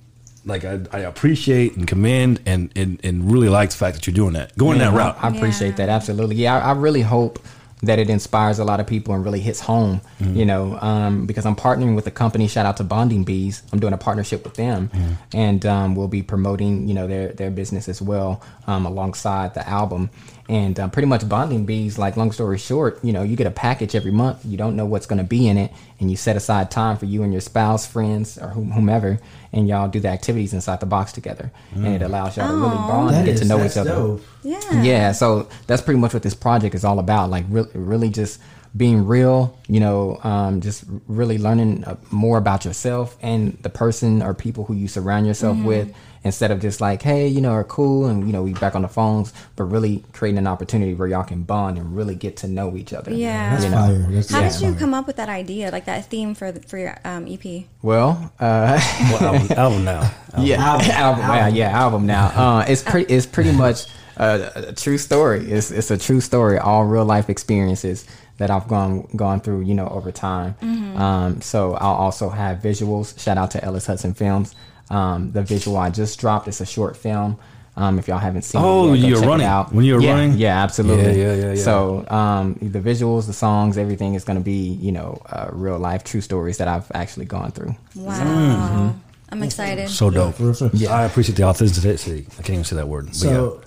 Like 0.44 0.64
I, 0.64 0.80
I 0.90 0.98
appreciate 1.02 1.76
and 1.76 1.86
commend 1.86 2.40
and, 2.46 2.72
and, 2.74 2.98
and 3.04 3.30
really 3.30 3.48
like 3.48 3.70
the 3.70 3.76
fact 3.76 3.94
that 3.94 4.08
you're 4.08 4.14
doing 4.14 4.32
that, 4.32 4.58
going 4.58 4.78
Man, 4.78 4.92
that 4.92 4.98
route. 4.98 5.16
I, 5.20 5.28
I 5.28 5.30
appreciate 5.36 5.68
Yeah. 5.68 5.86
that 5.86 5.88
absolutely. 5.88 6.34
Yeah, 6.34 6.56
I, 6.56 6.70
I 6.70 6.72
really 6.72 7.02
hope 7.02 7.38
that 7.84 7.98
it 7.98 8.08
inspires 8.08 8.58
a 8.60 8.64
lot 8.64 8.78
of 8.78 8.86
people 8.86 9.12
and 9.14 9.24
really 9.24 9.40
hits 9.40 9.58
home. 9.60 10.00
Mm-hmm. 10.20 10.36
You 10.36 10.44
know, 10.46 10.78
um, 10.80 11.26
because 11.26 11.44
I'm 11.44 11.56
partnering 11.56 11.96
with 11.96 12.06
a 12.06 12.10
company. 12.12 12.46
Shout 12.48 12.64
out 12.66 12.76
to 12.76 12.84
Bonding 12.84 13.24
Bees. 13.24 13.62
I'm 13.72 13.80
doing 13.80 13.92
a 13.92 13.98
partnership 13.98 14.44
with 14.44 14.54
them, 14.54 14.88
Mm-hmm. 14.88 15.12
and 15.36 15.66
um, 15.66 15.94
we'll 15.96 16.08
be 16.08 16.22
promoting 16.22 16.86
you 16.88 16.94
know 16.94 17.06
their 17.06 17.28
their 17.32 17.50
business 17.50 17.88
as 17.88 18.00
well 18.00 18.42
um, 18.66 18.86
alongside 18.86 19.54
the 19.54 19.68
album. 19.68 20.10
And 20.52 20.78
um, 20.78 20.90
pretty 20.90 21.06
much 21.06 21.26
Bonding 21.26 21.64
Bees, 21.64 21.96
like 21.98 22.18
long 22.18 22.30
story 22.30 22.58
short, 22.58 23.02
you 23.02 23.12
know, 23.12 23.22
you 23.22 23.36
get 23.36 23.46
a 23.46 23.50
package 23.50 23.94
every 23.94 24.10
month. 24.10 24.44
You 24.44 24.58
don't 24.58 24.76
know 24.76 24.84
what's 24.84 25.06
going 25.06 25.16
to 25.18 25.24
be 25.24 25.48
in 25.48 25.56
it, 25.56 25.72
and 25.98 26.10
you 26.10 26.16
set 26.16 26.36
aside 26.36 26.70
time 26.70 26.98
for 26.98 27.06
you 27.06 27.22
and 27.22 27.32
your 27.32 27.40
spouse, 27.40 27.86
friends, 27.86 28.36
or 28.36 28.48
whom- 28.48 28.70
whomever, 28.72 29.18
and 29.52 29.66
y'all 29.66 29.88
do 29.88 29.98
the 29.98 30.08
activities 30.08 30.52
inside 30.52 30.80
the 30.80 30.86
box 30.86 31.10
together. 31.12 31.50
And 31.74 31.86
Mm. 31.86 31.94
it 31.94 32.02
allows 32.02 32.36
y'all 32.36 32.48
to 32.48 32.54
really 32.54 32.76
Aw. 32.76 32.88
bond 32.88 33.16
and 33.16 33.24
get 33.24 33.34
is 33.36 33.40
to 33.40 33.46
know 33.48 33.64
each 33.64 33.78
other. 33.78 33.90
dope. 33.92 34.22
yeah. 34.42 34.82
Yeah, 34.82 35.12
so 35.12 35.46
that's 35.66 35.80
pretty 35.80 35.98
much 36.00 36.12
what 36.12 36.22
this 36.22 36.34
project 36.34 36.74
is 36.74 36.84
all 36.84 36.98
about. 36.98 37.30
Like, 37.30 37.46
re- 37.48 37.64
really 37.72 38.10
just 38.10 38.38
being 38.76 39.06
real, 39.06 39.56
you 39.68 39.80
know, 39.80 40.18
um, 40.22 40.60
just 40.60 40.84
really 41.06 41.38
learning 41.38 41.84
uh, 41.86 41.96
more 42.10 42.36
about 42.38 42.64
yourself 42.66 43.16
and 43.22 43.56
the 43.62 43.68
person 43.70 44.22
or 44.22 44.34
people 44.34 44.64
who 44.64 44.74
you 44.74 44.88
surround 44.88 45.26
yourself 45.26 45.56
with 45.58 45.92
instead 46.24 46.50
of 46.50 46.60
just 46.60 46.80
like, 46.80 47.02
hey, 47.02 47.26
you 47.26 47.40
know, 47.40 47.50
are 47.50 47.64
cool 47.64 48.06
and, 48.06 48.26
you 48.26 48.32
know, 48.32 48.42
we 48.42 48.52
back 48.54 48.74
on 48.74 48.82
the 48.82 48.88
phones, 48.88 49.32
but 49.56 49.64
really 49.64 50.04
creating 50.12 50.38
an 50.38 50.46
opportunity 50.46 50.94
where 50.94 51.08
y'all 51.08 51.24
can 51.24 51.42
bond 51.42 51.78
and 51.78 51.96
really 51.96 52.14
get 52.14 52.36
to 52.38 52.48
know 52.48 52.76
each 52.76 52.92
other. 52.92 53.12
Yeah. 53.12 53.50
That's 53.50 53.64
you 53.64 53.70
know? 53.70 53.76
fire. 53.76 53.98
That's 54.10 54.30
How 54.30 54.40
that's 54.40 54.60
did 54.60 54.66
you 54.68 54.74
come 54.74 54.94
up 54.94 55.06
with 55.06 55.16
that 55.16 55.28
idea, 55.28 55.70
like 55.70 55.86
that 55.86 56.06
theme 56.06 56.34
for 56.34 56.52
the, 56.52 56.60
for 56.62 56.78
your 56.78 56.96
um, 57.04 57.26
EP? 57.28 57.64
Well, 57.82 58.32
uh, 58.38 58.80
Well, 59.12 59.22
album, 59.34 59.58
album 59.58 59.84
now. 59.84 60.10
yeah, 60.38 60.62
Album. 60.62 60.90
album, 60.90 61.20
yeah, 61.22 61.36
Album. 61.36 61.54
yeah, 61.56 61.70
album 61.70 62.06
now. 62.06 62.26
Uh, 62.28 62.64
it's 62.68 62.82
pretty, 62.82 63.12
it's 63.12 63.26
pretty 63.26 63.52
much 63.52 63.86
a, 64.16 64.68
a 64.68 64.72
true 64.72 64.98
story. 64.98 65.50
It's 65.50 65.70
it's 65.70 65.90
a 65.90 65.98
true 65.98 66.20
story, 66.20 66.58
all 66.58 66.84
real 66.84 67.04
life 67.04 67.28
experiences 67.30 68.06
that 68.38 68.50
I've 68.50 68.68
gone 68.68 69.08
gone 69.16 69.40
through, 69.40 69.62
you 69.62 69.74
know, 69.74 69.88
over 69.88 70.12
time. 70.12 70.54
Um, 70.96 71.40
so 71.40 71.74
I'll 71.74 71.94
also 71.94 72.28
have 72.28 72.58
visuals. 72.58 73.18
Shout 73.20 73.38
out 73.38 73.50
to 73.52 73.64
Ellis 73.64 73.86
Hudson 73.86 74.14
Films. 74.14 74.54
Um, 74.92 75.32
the 75.32 75.42
visual 75.42 75.76
I 75.76 75.90
just 75.90 76.20
dropped. 76.20 76.48
It's 76.48 76.60
a 76.60 76.66
short 76.66 76.96
film. 76.96 77.38
Um, 77.74 77.98
if 77.98 78.06
y'all 78.06 78.18
haven't 78.18 78.42
seen 78.42 78.60
Oh, 78.62 78.92
it, 78.92 78.98
yet, 78.98 79.02
go 79.02 79.08
you're 79.08 79.16
check 79.16 79.24
it 79.24 79.28
running. 79.28 79.46
out. 79.46 79.72
When 79.72 79.84
you're 79.86 80.02
yeah, 80.02 80.12
running? 80.12 80.32
yeah, 80.36 80.62
absolutely. 80.62 81.18
Yeah, 81.18 81.32
yeah, 81.32 81.34
yeah, 81.34 81.52
yeah. 81.54 81.62
So 81.62 82.06
um, 82.10 82.58
the 82.60 82.78
visuals, 82.80 83.26
the 83.26 83.32
songs, 83.32 83.78
everything 83.78 84.12
is 84.14 84.24
going 84.24 84.36
to 84.38 84.44
be, 84.44 84.74
you 84.74 84.92
know, 84.92 85.22
uh, 85.30 85.48
real 85.52 85.78
life, 85.78 86.04
true 86.04 86.20
stories 86.20 86.58
that 86.58 86.68
I've 86.68 86.90
actually 86.94 87.24
gone 87.24 87.50
through. 87.52 87.74
Wow. 87.96 88.12
Mm-hmm. 88.22 88.98
I'm 89.30 89.42
excited. 89.42 89.88
So 89.88 90.10
dope. 90.10 90.34
For 90.34 90.52
real. 90.68 90.88
I 90.90 91.04
appreciate 91.04 91.36
the 91.36 91.44
authenticity. 91.44 92.26
I 92.32 92.34
can't 92.42 92.50
even 92.50 92.64
say 92.64 92.76
that 92.76 92.88
word. 92.88 93.06
But 93.06 93.14
So, 93.14 93.62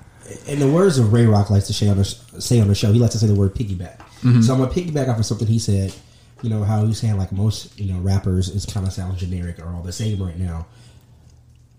in 0.48 0.60
the 0.60 0.70
words 0.70 1.00
of 1.00 1.12
Ray 1.12 1.26
Rock 1.26 1.50
likes 1.50 1.66
to 1.68 1.74
say 1.74 1.88
on 1.90 1.98
the, 1.98 2.06
say 2.06 2.60
on 2.62 2.68
the 2.68 2.76
show, 2.76 2.92
he 2.94 3.00
likes 3.00 3.14
to 3.14 3.20
say 3.20 3.26
the 3.26 3.34
word 3.34 3.56
piggyback. 3.56 3.98
Mm-hmm. 4.22 4.42
So 4.42 4.54
I'm 4.54 4.60
gonna 4.60 4.72
piggyback 4.72 5.08
off 5.10 5.18
of 5.18 5.26
something 5.26 5.48
he 5.48 5.58
said. 5.58 5.96
You 6.44 6.50
know 6.52 6.64
how 6.64 6.86
he's 6.86 7.00
saying 7.00 7.18
like 7.18 7.32
most 7.32 7.80
you 7.80 7.92
know 7.92 8.00
rappers 8.02 8.50
is 8.50 8.68
kind 8.68 8.86
of 8.86 8.94
sounds 8.94 9.20
generic 9.20 9.58
or 9.58 9.68
all 9.74 9.82
the 9.82 9.92
same 9.92 10.22
right 10.22 10.38
now. 10.38 10.68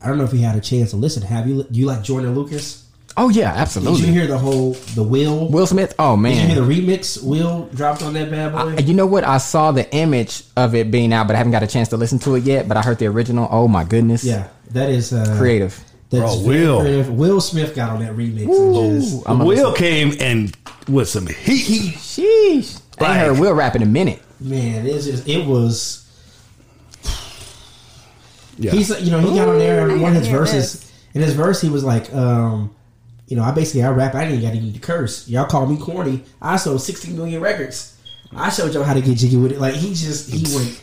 I 0.06 0.08
don't 0.08 0.18
know 0.18 0.24
if 0.24 0.32
you 0.32 0.38
had 0.38 0.54
a 0.54 0.60
chance 0.60 0.90
to 0.90 0.96
listen. 0.96 1.20
Have 1.22 1.48
you? 1.48 1.64
Do 1.64 1.80
you 1.80 1.86
like 1.86 2.04
Joyner 2.04 2.28
Lucas? 2.30 2.84
Oh 3.16 3.28
yeah, 3.28 3.52
absolutely. 3.56 4.02
Did 4.02 4.06
you 4.08 4.12
hear 4.14 4.26
the 4.28 4.38
whole 4.38 4.74
the 4.94 5.02
Will? 5.02 5.48
Will 5.48 5.66
Smith? 5.66 5.94
Oh 5.98 6.16
man, 6.16 6.34
Did 6.34 6.42
you 6.42 6.62
hear 6.62 6.64
the 6.64 6.92
remix? 6.92 7.20
Will 7.24 7.66
dropped 7.74 8.02
on 8.04 8.12
that 8.12 8.30
bad 8.30 8.52
boy. 8.52 8.76
You 8.84 8.94
know 8.94 9.06
what? 9.06 9.24
I 9.24 9.38
saw 9.38 9.72
the 9.72 9.92
image 9.92 10.44
of 10.56 10.76
it 10.76 10.92
being 10.92 11.12
out, 11.12 11.26
but 11.26 11.34
I 11.34 11.38
haven't 11.38 11.50
got 11.50 11.64
a 11.64 11.66
chance 11.66 11.88
to 11.88 11.96
listen 11.96 12.20
to 12.20 12.36
it 12.36 12.44
yet. 12.44 12.68
But 12.68 12.76
I 12.76 12.82
heard 12.82 12.98
the 13.00 13.06
original. 13.06 13.48
Oh 13.50 13.66
my 13.66 13.82
goodness! 13.82 14.22
yeah, 14.22 14.46
that 14.70 14.90
is 14.90 15.12
uh, 15.12 15.34
creative. 15.38 15.76
That's 16.10 16.36
Bro, 16.36 16.46
Will. 16.46 16.80
creative. 16.82 17.10
Will 17.10 17.40
Smith 17.40 17.74
got 17.74 17.90
on 17.90 17.98
that 18.04 18.12
remix. 18.12 18.42
And 18.46 19.02
just, 19.02 19.26
yeah. 19.26 19.42
Will 19.42 19.72
came 19.74 20.12
and 20.20 20.56
with 20.88 21.08
some 21.08 21.26
heat. 21.26 21.94
Sheesh! 21.96 22.80
I 23.00 23.02
Like- 23.02 23.10
ain't 23.16 23.26
heard 23.26 23.38
Will 23.40 23.54
rap 23.54 23.74
in 23.74 23.82
a 23.82 23.86
minute. 23.86 24.22
man, 24.38 24.86
it's 24.86 25.06
just 25.06 25.26
it 25.28 25.44
was. 25.46 26.05
Yeah. 28.58 28.70
He's 28.72 28.88
you 29.02 29.10
know 29.10 29.20
he 29.20 29.34
got 29.36 29.48
on 29.48 29.58
there 29.58 29.88
I 29.88 29.92
and 29.92 30.02
one 30.02 30.12
of 30.16 30.18
his 30.22 30.28
verses. 30.28 30.80
this. 30.80 30.92
In 31.14 31.22
his 31.22 31.34
verse, 31.34 31.60
he 31.62 31.70
was 31.70 31.82
like, 31.82 32.12
um, 32.14 32.74
you 33.26 33.36
know, 33.36 33.42
I 33.42 33.50
basically 33.50 33.82
I 33.82 33.90
rap. 33.90 34.14
I 34.14 34.24
didn't 34.24 34.42
got 34.42 34.54
even 34.54 34.64
need 34.66 34.74
to 34.74 34.80
curse. 34.80 35.26
Y'all 35.28 35.46
call 35.46 35.66
me 35.66 35.78
corny. 35.78 36.24
I 36.42 36.56
sold 36.56 36.82
16 36.82 37.16
million 37.16 37.40
records. 37.40 37.96
I 38.34 38.50
showed 38.50 38.74
y'all 38.74 38.82
how 38.84 38.92
to 38.94 39.00
get 39.00 39.16
jiggy 39.18 39.36
with 39.36 39.52
it. 39.52 39.60
Like 39.60 39.74
he 39.74 39.90
just 39.94 40.30
he 40.30 40.44
went 40.54 40.82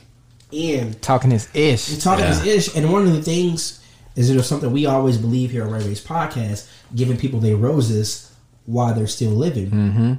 in 0.52 0.94
Talking 0.96 1.32
his 1.32 1.50
ish. 1.56 1.92
and 1.92 2.02
talking 2.02 2.26
Yeah. 2.26 2.34
his 2.40 2.68
ish. 2.68 2.76
And 2.76 2.92
one 2.92 3.06
of 3.06 3.14
the 3.14 3.22
things 3.22 3.80
is 4.16 4.30
there's 4.34 4.48
something 4.48 4.72
we 4.72 4.86
always 4.86 5.18
believe 5.18 5.52
here 5.52 5.64
on 5.66 5.72
Ray 5.72 5.84
Ray's 5.84 6.04
podcast, 6.04 6.68
giving 6.96 7.18
people 7.18 7.40
their 7.40 7.56
roses 7.56 8.32
while 8.66 8.94
they're 8.94 9.08
still 9.08 9.32
living. 9.32 9.70
Mm-hmm. 9.72 10.14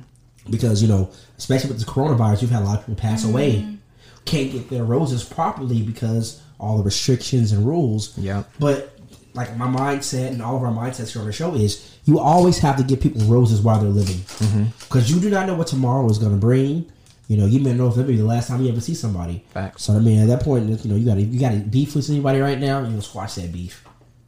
Because 0.50 0.82
you 0.82 0.88
know, 0.88 1.10
especially 1.38 1.70
with 1.70 1.80
the 1.80 1.86
coronavirus, 1.86 2.42
you've 2.42 2.50
had 2.50 2.62
a 2.62 2.66
lot 2.66 2.78
of 2.80 2.86
people 2.86 3.00
pass 3.00 3.24
away, 3.24 3.78
can't 4.26 4.52
get 4.52 4.68
their 4.70 4.84
roses 4.84 5.24
properly 5.24 5.82
because 5.82 6.40
all 6.64 6.78
the 6.78 6.82
restrictions 6.82 7.52
and 7.52 7.66
rules. 7.66 8.16
Yeah. 8.18 8.44
But 8.58 8.98
like 9.34 9.56
my 9.56 9.66
mindset 9.66 10.28
and 10.28 10.42
all 10.42 10.56
of 10.56 10.62
our 10.62 10.72
mindsets 10.72 11.12
here 11.12 11.20
on 11.20 11.26
the 11.26 11.32
show 11.32 11.54
is 11.54 11.96
you 12.04 12.18
always 12.18 12.58
have 12.58 12.76
to 12.76 12.84
give 12.84 13.00
people 13.00 13.22
roses 13.22 13.60
while 13.60 13.80
they're 13.80 13.90
living 13.90 14.16
mm-hmm. 14.16 14.64
because 14.80 15.10
you 15.10 15.20
do 15.20 15.28
not 15.28 15.46
know 15.46 15.54
what 15.54 15.66
tomorrow 15.66 16.08
is 16.08 16.18
going 16.18 16.32
to 16.32 16.38
bring. 16.38 16.90
You 17.26 17.38
know, 17.38 17.46
you 17.46 17.60
may 17.60 17.72
know 17.72 17.88
if 17.88 17.94
it'll 17.94 18.04
be 18.04 18.16
the 18.16 18.24
last 18.24 18.48
time 18.48 18.62
you 18.62 18.70
ever 18.70 18.80
see 18.80 18.94
somebody. 18.94 19.44
Facts. 19.54 19.84
So 19.84 19.94
I 19.94 19.98
mean, 19.98 20.20
at 20.20 20.28
that 20.28 20.42
point, 20.42 20.68
you 20.84 20.90
know, 20.90 20.96
you 20.96 21.06
got 21.06 21.18
you 21.18 21.40
got 21.40 21.70
beef 21.70 21.94
with 21.96 22.08
anybody 22.10 22.38
right 22.38 22.58
now. 22.58 22.82
You 22.82 22.90
know, 22.90 23.00
squash 23.00 23.34
that 23.36 23.50
beef. 23.50 23.84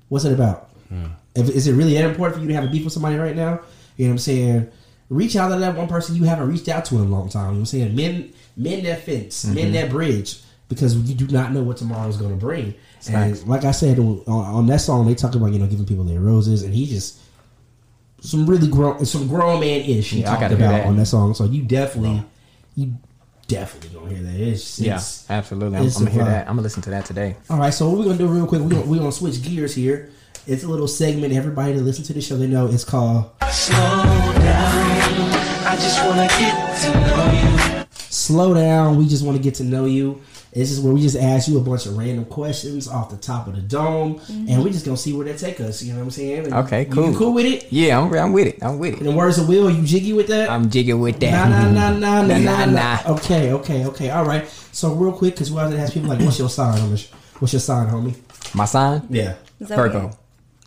What's 0.09 0.25
it 0.25 0.33
about? 0.33 0.71
Hmm. 0.89 1.07
If, 1.35 1.51
is 1.51 1.67
it 1.67 1.75
really 1.75 1.93
that 1.95 2.05
important 2.05 2.37
for 2.37 2.43
you 2.43 2.49
to 2.49 2.55
have 2.55 2.65
a 2.65 2.69
beef 2.69 2.85
with 2.85 2.93
somebody 2.93 3.17
right 3.17 3.37
now? 3.37 3.61
You 3.97 4.07
know 4.07 4.11
what 4.11 4.15
I'm 4.15 4.19
saying? 4.19 4.71
Reach 5.09 5.37
out 5.37 5.51
to 5.51 5.59
that 5.59 5.77
one 5.77 5.89
person 5.89 6.17
you 6.17 6.25
haven't 6.25 6.49
reached 6.49 6.69
out 6.69 6.85
to 6.87 6.97
in 6.97 7.03
a 7.03 7.05
long 7.05 7.29
time. 7.29 7.43
You 7.43 7.47
know 7.47 7.53
what 7.53 7.59
I'm 7.61 7.67
saying? 7.67 7.95
Mend, 7.95 8.33
mend 8.57 8.87
that 8.87 9.03
fence, 9.03 9.45
mm-hmm. 9.45 9.55
mend 9.55 9.75
that 9.75 9.91
bridge, 9.91 10.41
because 10.69 10.97
you 10.97 11.15
do 11.15 11.27
not 11.29 11.53
know 11.53 11.63
what 11.63 11.77
tomorrow 11.77 12.09
is 12.09 12.17
going 12.17 12.33
to 12.33 12.37
bring. 12.37 12.75
And 13.11 13.47
like 13.47 13.65
I 13.65 13.71
said 13.71 13.99
on, 13.99 14.23
on 14.27 14.67
that 14.67 14.81
song, 14.81 15.07
they 15.07 15.15
talk 15.15 15.35
about 15.35 15.53
you 15.53 15.59
know 15.59 15.67
giving 15.67 15.87
people 15.87 16.05
their 16.05 16.21
roses, 16.21 16.63
and 16.63 16.75
he 16.75 16.87
just 16.87 17.19
some 18.21 18.47
really 18.47 18.67
grown, 18.69 19.05
some 19.07 19.29
grown 19.29 19.61
man 19.61 19.83
ish. 19.83 20.11
He 20.11 20.21
Yeah, 20.21 20.31
talked 20.37 20.53
about 20.53 20.59
that. 20.59 20.87
on 20.87 20.97
that 20.97 21.07
song. 21.07 21.35
So 21.35 21.45
you 21.45 21.63
definitely, 21.63 22.25
you 22.75 22.95
definitely 23.47 23.91
gonna 23.99 24.11
hear 24.15 24.23
that. 24.25 24.35
It's, 24.41 24.81
Yeah, 24.81 24.95
it's- 24.95 25.27
absolutely. 25.31 25.79
I'm, 25.79 25.87
it's 25.87 25.97
I'm 25.97 26.05
gonna 26.07 26.11
hear 26.15 26.23
vibe. 26.25 26.27
that. 26.27 26.41
I'm 26.49 26.57
gonna 26.57 26.63
listen 26.63 26.83
to 26.83 26.91
that 26.91 27.05
today. 27.05 27.37
All 27.49 27.59
right, 27.59 27.73
so 27.73 27.89
what 27.89 27.99
we're 27.99 28.05
gonna 28.07 28.19
do 28.19 28.27
real 28.27 28.47
quick, 28.47 28.63
we're 28.63 28.71
gonna, 28.71 28.87
we're 28.87 28.99
gonna 28.99 29.13
switch 29.13 29.41
gears 29.43 29.75
here. 29.75 30.11
It's 30.49 30.65
a 30.65 30.69
little 30.69 30.89
segment. 30.89 31.33
Everybody 31.33 31.75
that 31.75 31.83
listen 31.83 32.05
to 32.05 32.13
the 32.13 32.21
show, 32.21 32.37
they 32.37 32.47
know 32.49 32.67
it's 32.67 32.85
called 32.85 33.31
Slow 33.51 33.77
down. 33.77 35.33
I 35.67 35.77
just 35.77 36.05
wanna 36.05 36.27
get 36.29 36.81
to 36.83 37.01
know 37.01 37.79
you. 37.81 37.85
"Slow 38.11 38.55
Down." 38.55 38.97
We 38.97 39.07
just 39.09 39.25
want 39.25 39.37
to 39.37 39.43
get 39.43 39.55
to 39.57 39.65
know 39.65 39.85
you. 39.85 40.21
This 40.57 40.71
is 40.73 40.81
where 40.81 40.93
we 40.95 41.03
just 41.03 41.17
ask 41.17 41.49
you 41.49 41.59
a 41.59 41.61
bunch 41.61 41.85
of 41.85 41.99
random 41.99 42.25
questions 42.25 42.89
off 42.89 43.11
the 43.11 43.19
top 43.19 43.47
of 43.47 43.55
the 43.55 43.61
dome, 43.61 44.21
and 44.29 44.65
we 44.65 44.71
just 44.71 44.87
gonna 44.87 44.97
see 44.97 45.13
where 45.13 45.27
they 45.27 45.37
take 45.37 45.61
us. 45.61 45.83
You 45.83 45.93
know 45.93 45.99
what 45.99 46.05
I'm 46.07 46.11
saying? 46.11 46.45
And 46.47 46.55
Okay, 46.55 46.87
cool. 46.87 47.11
You 47.13 47.19
cool 47.19 47.35
with 47.35 47.45
it? 47.45 47.71
Yeah, 47.71 48.01
I'm, 48.01 48.13
I'm 48.15 48.33
with 48.33 48.47
it. 48.49 48.63
I'm 48.63 48.79
with 48.79 48.95
In 48.95 49.01
it. 49.07 49.11
the 49.11 49.17
words 49.17 49.37
of 49.39 49.49
Will, 49.49 49.71
you 49.71 49.83
jiggy 49.83 50.15
with 50.15 50.29
that? 50.29 50.49
I'm 50.49 50.71
jigging 50.71 50.99
with 50.99 51.21
that. 51.21 51.31
Nah, 51.51 51.71
nah, 51.71 51.91
nah, 51.91 51.99
nah, 51.99 52.23
nah, 52.27 52.39
Nah, 52.39 52.39
nah, 52.39 52.65
nah. 52.65 52.73
nah. 53.07 53.15
Okay, 53.17 53.53
okay, 53.53 53.85
okay. 53.87 54.09
All 54.11 54.25
right. 54.25 54.49
So 54.73 54.95
real 54.95 55.13
quick, 55.13 55.35
because 55.35 55.53
we 55.53 55.61
always 55.61 55.79
ask 55.79 55.93
people 55.93 56.09
like, 56.09 56.21
"What's 56.21 56.39
your 56.39 56.49
sign, 56.49 56.79
homie? 56.79 57.07
What's 57.39 57.53
your 57.53 57.61
sign, 57.61 57.89
homie?" 57.89 58.15
My 58.55 58.65
sign, 58.65 59.03
Yeah, 59.11 59.35
Virgo. 59.61 60.11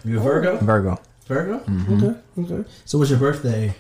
you 0.06 0.18
a 0.20 0.22
Virgo? 0.22 0.58
Virgo. 0.58 0.98
Virgo. 1.26 1.60
Mm-hmm. 1.60 2.04
Okay, 2.04 2.20
okay. 2.56 2.70
So 2.86 2.98
what's 3.00 3.10
your 3.10 3.20
birthday? 3.20 3.74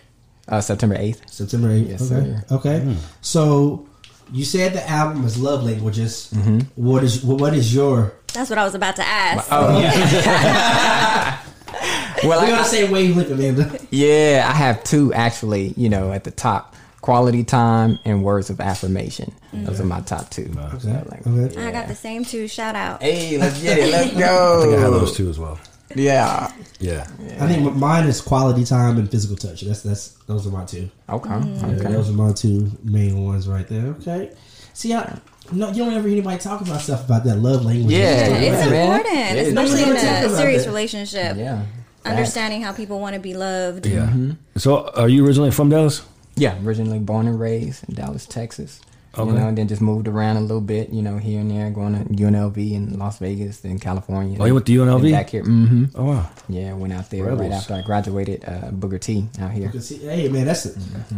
Uh, 0.47 0.61
September 0.61 0.95
eighth. 0.97 1.21
September 1.29 1.67
8th. 1.69 1.89
Yes, 1.89 2.11
okay. 2.11 2.21
sir. 2.25 2.45
Okay. 2.55 2.95
So 3.21 3.88
you 4.31 4.45
said 4.45 4.73
the 4.73 4.87
album 4.89 5.25
is 5.25 5.37
Love 5.37 5.63
Languages. 5.63 6.31
Mm-hmm. 6.33 6.59
What 6.75 7.03
is 7.03 7.23
what 7.23 7.53
is 7.53 7.73
your 7.73 8.13
That's 8.33 8.49
what 8.49 8.59
I 8.59 8.63
was 8.63 8.75
about 8.75 8.95
to 8.97 9.03
ask. 9.03 9.47
Oh 9.51 9.79
yeah. 9.79 11.41
well, 12.23 12.39
We're 12.41 12.47
I, 12.47 12.49
gonna 12.49 12.65
say 12.65 12.89
wavelength, 12.89 13.31
Amanda. 13.31 13.79
yeah, 13.91 14.45
I 14.49 14.53
have 14.53 14.83
two 14.83 15.13
actually. 15.13 15.73
You 15.77 15.89
know, 15.89 16.11
at 16.11 16.23
the 16.23 16.31
top, 16.31 16.75
quality 17.01 17.43
time 17.43 17.99
and 18.05 18.23
words 18.23 18.49
of 18.49 18.59
affirmation. 18.59 19.33
Those 19.53 19.79
are 19.79 19.85
my 19.85 20.01
top 20.01 20.29
two. 20.29 20.53
Okay. 20.55 20.79
So, 20.79 20.89
like, 21.09 21.25
okay. 21.25 21.67
I 21.67 21.71
got 21.71 21.87
the 21.87 21.95
same 21.95 22.25
two. 22.25 22.47
Shout 22.47 22.75
out. 22.75 23.01
Hey, 23.01 23.37
let's 23.37 23.61
get 23.61 23.77
it. 23.77 23.91
Let's 23.91 24.05
I 24.15 24.61
think 24.61 24.77
I 24.77 24.79
have 24.79 24.91
those 24.91 25.15
two 25.15 25.29
as 25.29 25.39
well. 25.39 25.59
Yeah. 25.95 26.51
Yeah. 26.79 27.07
I 27.39 27.47
think 27.47 27.75
mine 27.75 28.07
is 28.07 28.21
quality 28.21 28.63
time 28.63 28.97
and 28.97 29.09
physical 29.09 29.35
touch. 29.35 29.61
That's 29.61 29.81
that's 29.81 30.09
those 30.27 30.45
are 30.47 30.51
my 30.51 30.65
two. 30.65 30.89
Okay. 31.09 31.29
Mm. 31.29 31.61
Yeah, 31.61 31.67
Okay. 31.85 31.91
those 31.93 32.09
are 32.09 32.13
my 32.13 32.31
two 32.33 32.71
main 32.83 33.23
ones 33.25 33.47
right 33.47 33.67
there. 33.67 33.87
Okay. 33.99 34.31
See, 34.73 34.93
I 34.93 35.19
no, 35.51 35.69
you 35.69 35.83
don't 35.83 35.93
ever 35.93 36.07
hear 36.07 36.17
anybody 36.17 36.37
talk 36.37 36.61
about 36.61 36.79
stuff 36.81 37.05
about 37.05 37.23
that 37.23 37.37
love 37.39 37.65
language. 37.65 37.91
Yeah, 37.91 38.27
Yeah, 38.27 38.35
it's 38.35 38.71
Yeah, 38.71 38.83
important, 38.85 39.15
It 39.15 39.37
is. 39.37 39.47
especially 39.47 39.83
in 39.83 39.95
a 39.95 40.29
serious 40.35 40.63
that. 40.63 40.69
relationship. 40.69 41.37
Yeah. 41.37 41.65
Understanding 42.05 42.61
how 42.61 42.71
people 42.71 42.99
want 42.99 43.15
to 43.15 43.19
be 43.19 43.33
loved. 43.33 43.85
Yeah. 43.85 44.05
Mm-hmm. 44.07 44.31
So, 44.57 44.87
are 44.95 45.09
you 45.09 45.25
originally 45.25 45.51
from 45.51 45.69
Dallas? 45.69 46.03
Yeah, 46.35 46.55
originally 46.63 46.99
born 46.99 47.27
and 47.27 47.39
raised 47.39 47.87
in 47.89 47.95
Dallas, 47.95 48.25
Texas. 48.25 48.79
Okay. 49.19 49.31
You 49.31 49.37
know, 49.37 49.47
and 49.49 49.57
then 49.57 49.67
just 49.67 49.81
moved 49.81 50.07
around 50.07 50.37
a 50.37 50.41
little 50.41 50.61
bit, 50.61 50.89
you 50.89 51.01
know, 51.01 51.17
here 51.17 51.39
and 51.41 51.51
there, 51.51 51.69
going 51.69 51.93
to 51.93 52.13
UNLV 52.13 52.57
in 52.57 52.97
Las 52.97 53.19
Vegas, 53.19 53.59
then 53.59 53.77
California. 53.79 54.37
Oh, 54.39 54.45
you 54.45 54.53
went 54.53 54.65
to 54.65 54.71
UNLV? 54.73 55.11
Back 55.11 55.29
here. 55.29 55.43
Mm-hmm. 55.43 55.85
Oh 55.95 56.05
wow. 56.05 56.29
Yeah, 56.47 56.73
went 56.73 56.93
out 56.93 57.09
there 57.09 57.23
Rebels. 57.25 57.41
right 57.41 57.51
after 57.51 57.73
I 57.75 57.81
graduated 57.81 58.43
uh, 58.47 58.71
Booker 58.71 58.97
T 58.97 59.27
out 59.39 59.51
here. 59.51 59.67
Because, 59.67 59.89
Hey 59.89 60.29
man, 60.29 60.45
that's 60.45 60.65
a, 60.65 60.71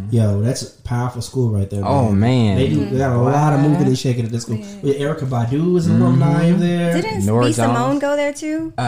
yo, 0.10 0.42
that's 0.42 0.64
a 0.64 0.82
powerful 0.82 1.22
school 1.22 1.50
right 1.50 1.70
there. 1.70 1.82
Mm-hmm. 1.82 1.90
Oh, 1.90 2.12
man. 2.12 2.58
they 2.58 2.70
do. 2.70 2.86
They 2.90 2.98
got 2.98 3.16
a 3.16 3.20
lot 3.22 3.54
of 3.54 3.60
moving 3.62 3.88
and 3.88 3.98
shaking 3.98 4.26
at 4.26 4.32
this 4.32 4.44
school. 4.44 4.58
Yeah, 4.58 4.96
Erykah 5.06 5.28
Badu 5.30 5.78
is 5.78 5.88
an 5.88 6.02
alumni 6.02 6.46
of 6.46 6.60
there. 6.60 6.94
Didn't 7.02 7.26
Nora 7.26 7.46
B. 7.46 7.54
Simone 7.54 7.76
Jones. 7.92 8.02
go 8.02 8.16
there 8.16 8.34
too? 8.34 8.74
Uh, 8.78 8.82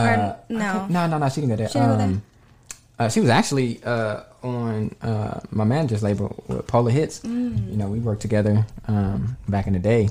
or 0.49 0.53
no? 0.55 0.87
No, 0.89 1.07
no, 1.07 1.17
no, 1.17 1.29
she 1.29 1.41
didn't 1.41 1.49
go 1.51 1.55
there. 1.57 1.67
She 1.69 1.73
didn't 1.79 1.89
go 1.91 1.97
there? 1.97 2.07
um, 2.07 2.21
Uh, 2.99 3.09
she 3.09 3.19
was 3.19 3.29
actually 3.29 3.81
uh, 3.83 4.21
on 4.43 4.93
uh, 5.01 5.39
my 5.51 5.63
manager's 5.63 6.03
label 6.03 6.43
with 6.47 6.67
Polar 6.67 6.91
Hits. 6.91 7.19
Mm. 7.21 7.71
You 7.71 7.77
know, 7.77 7.87
we 7.87 7.99
worked 7.99 8.21
together 8.21 8.65
um, 8.87 9.37
back 9.47 9.67
in 9.67 9.73
the 9.73 9.79
day. 9.79 10.09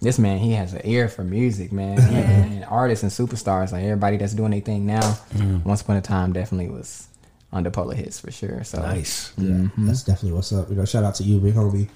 This 0.00 0.18
man, 0.18 0.38
he 0.38 0.52
has 0.52 0.72
an 0.74 0.80
ear 0.84 1.08
for 1.08 1.22
music, 1.24 1.72
man. 1.72 2.00
He- 2.00 2.16
and 2.16 2.64
artists 2.64 3.02
and 3.02 3.12
superstars, 3.12 3.72
like 3.72 3.84
everybody 3.84 4.16
that's 4.16 4.34
doing 4.34 4.50
their 4.50 4.60
thing 4.60 4.86
now. 4.86 5.18
Once 5.64 5.80
upon 5.82 5.96
a 5.96 6.00
time, 6.00 6.32
definitely 6.32 6.68
was 6.68 7.06
under 7.52 7.70
Polar 7.70 7.94
Hits 7.94 8.18
for 8.18 8.30
sure. 8.30 8.64
So 8.64 8.80
Nice. 8.82 9.32
Yeah, 9.36 9.68
that's 9.78 10.02
definitely 10.02 10.32
what's 10.32 10.52
up. 10.52 10.68
You 10.70 10.76
know, 10.76 10.84
shout 10.84 11.04
out 11.04 11.14
to 11.16 11.22
you, 11.24 11.38
big 11.38 11.54
homie. 11.54 11.88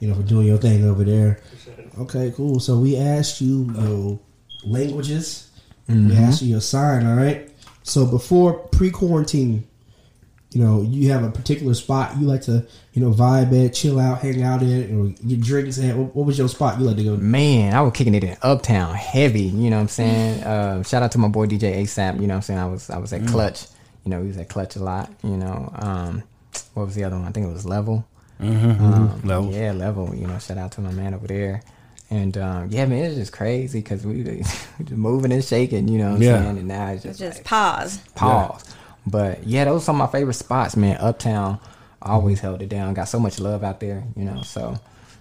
You 0.00 0.08
know, 0.08 0.14
for 0.14 0.22
doing 0.22 0.46
your 0.46 0.58
thing 0.58 0.84
over 0.84 1.02
there. 1.02 1.40
Okay, 1.98 2.32
cool. 2.36 2.60
So 2.60 2.78
we 2.78 2.96
asked 2.96 3.40
you 3.40 3.72
your 3.76 4.20
languages. 4.64 5.50
We 5.88 6.14
asked 6.16 6.42
you 6.42 6.48
your 6.48 6.60
sign. 6.60 7.06
All 7.06 7.16
right. 7.16 7.50
So 7.82 8.04
before 8.06 8.52
pre-quarantine, 8.52 9.66
you 10.50 10.62
know, 10.64 10.80
you 10.82 11.12
have 11.12 11.22
a 11.24 11.30
particular 11.30 11.74
spot 11.74 12.16
you 12.18 12.26
like 12.26 12.40
to, 12.42 12.66
you 12.94 13.02
know, 13.02 13.12
vibe 13.12 13.66
at, 13.66 13.74
chill 13.74 13.98
out, 14.00 14.20
hang 14.20 14.42
out 14.42 14.62
in, 14.62 14.98
or 14.98 15.26
get 15.28 15.40
drinks 15.42 15.78
at. 15.78 15.94
What, 15.96 16.16
what 16.16 16.26
was 16.26 16.38
your 16.38 16.48
spot 16.48 16.78
you 16.80 16.86
like 16.86 16.96
to 16.96 17.04
go? 17.04 17.16
to? 17.16 17.22
Man, 17.22 17.74
I 17.74 17.82
was 17.82 17.92
kicking 17.92 18.14
it 18.14 18.24
in 18.24 18.36
Uptown 18.42 18.94
heavy. 18.94 19.42
You 19.42 19.68
know 19.70 19.76
what 19.76 19.82
I'm 19.82 19.88
saying? 19.88 20.42
Uh, 20.42 20.82
shout 20.84 21.02
out 21.02 21.12
to 21.12 21.18
my 21.18 21.28
boy 21.28 21.46
DJ 21.46 21.76
ASAP. 21.82 22.14
You 22.20 22.26
know 22.26 22.34
what 22.34 22.36
I'm 22.36 22.42
saying? 22.42 22.58
I 22.60 22.66
was 22.66 22.88
I 22.90 22.96
was 22.98 23.12
at 23.12 23.26
Clutch. 23.26 23.66
You 24.04 24.10
know, 24.10 24.22
he 24.22 24.28
was 24.28 24.38
at 24.38 24.48
Clutch 24.48 24.76
a 24.76 24.82
lot. 24.82 25.10
You 25.22 25.36
know, 25.36 25.70
um, 25.74 26.22
what 26.72 26.86
was 26.86 26.94
the 26.94 27.04
other 27.04 27.16
one? 27.16 27.26
I 27.26 27.30
think 27.30 27.46
it 27.46 27.52
was 27.52 27.66
Level. 27.66 28.06
Um, 28.40 29.20
Level. 29.24 29.52
Yeah, 29.52 29.72
Level. 29.72 30.14
You 30.14 30.26
know, 30.26 30.38
shout 30.38 30.56
out 30.58 30.72
to 30.72 30.80
my 30.80 30.92
man 30.92 31.12
over 31.12 31.26
there. 31.26 31.62
And 32.10 32.38
um, 32.38 32.68
yeah, 32.70 32.86
man, 32.86 33.04
it's 33.04 33.16
just 33.16 33.32
crazy 33.32 33.80
because 33.80 34.06
we 34.06 34.22
we 34.22 34.42
just 34.84 34.92
moving 34.92 35.30
and 35.30 35.44
shaking. 35.44 35.88
You 35.88 35.98
know 35.98 36.08
what 36.10 36.16
I'm 36.16 36.22
Yeah. 36.22 36.42
saying? 36.42 36.58
And 36.58 36.68
now 36.68 36.86
it's 36.92 37.02
just, 37.02 37.18
Just 37.18 37.38
like, 37.38 37.44
pause. 37.44 37.98
pause. 38.14 38.64
But 39.08 39.46
yeah, 39.46 39.64
those 39.64 39.82
are 39.82 39.84
some 39.84 40.00
of 40.00 40.10
my 40.10 40.18
favorite 40.18 40.34
spots, 40.34 40.76
man. 40.76 40.96
Uptown 40.98 41.58
always 42.00 42.40
held 42.40 42.62
it 42.62 42.68
down. 42.68 42.94
Got 42.94 43.08
so 43.08 43.18
much 43.18 43.40
love 43.40 43.64
out 43.64 43.80
there, 43.80 44.04
you 44.16 44.24
know. 44.24 44.42
So 44.42 44.78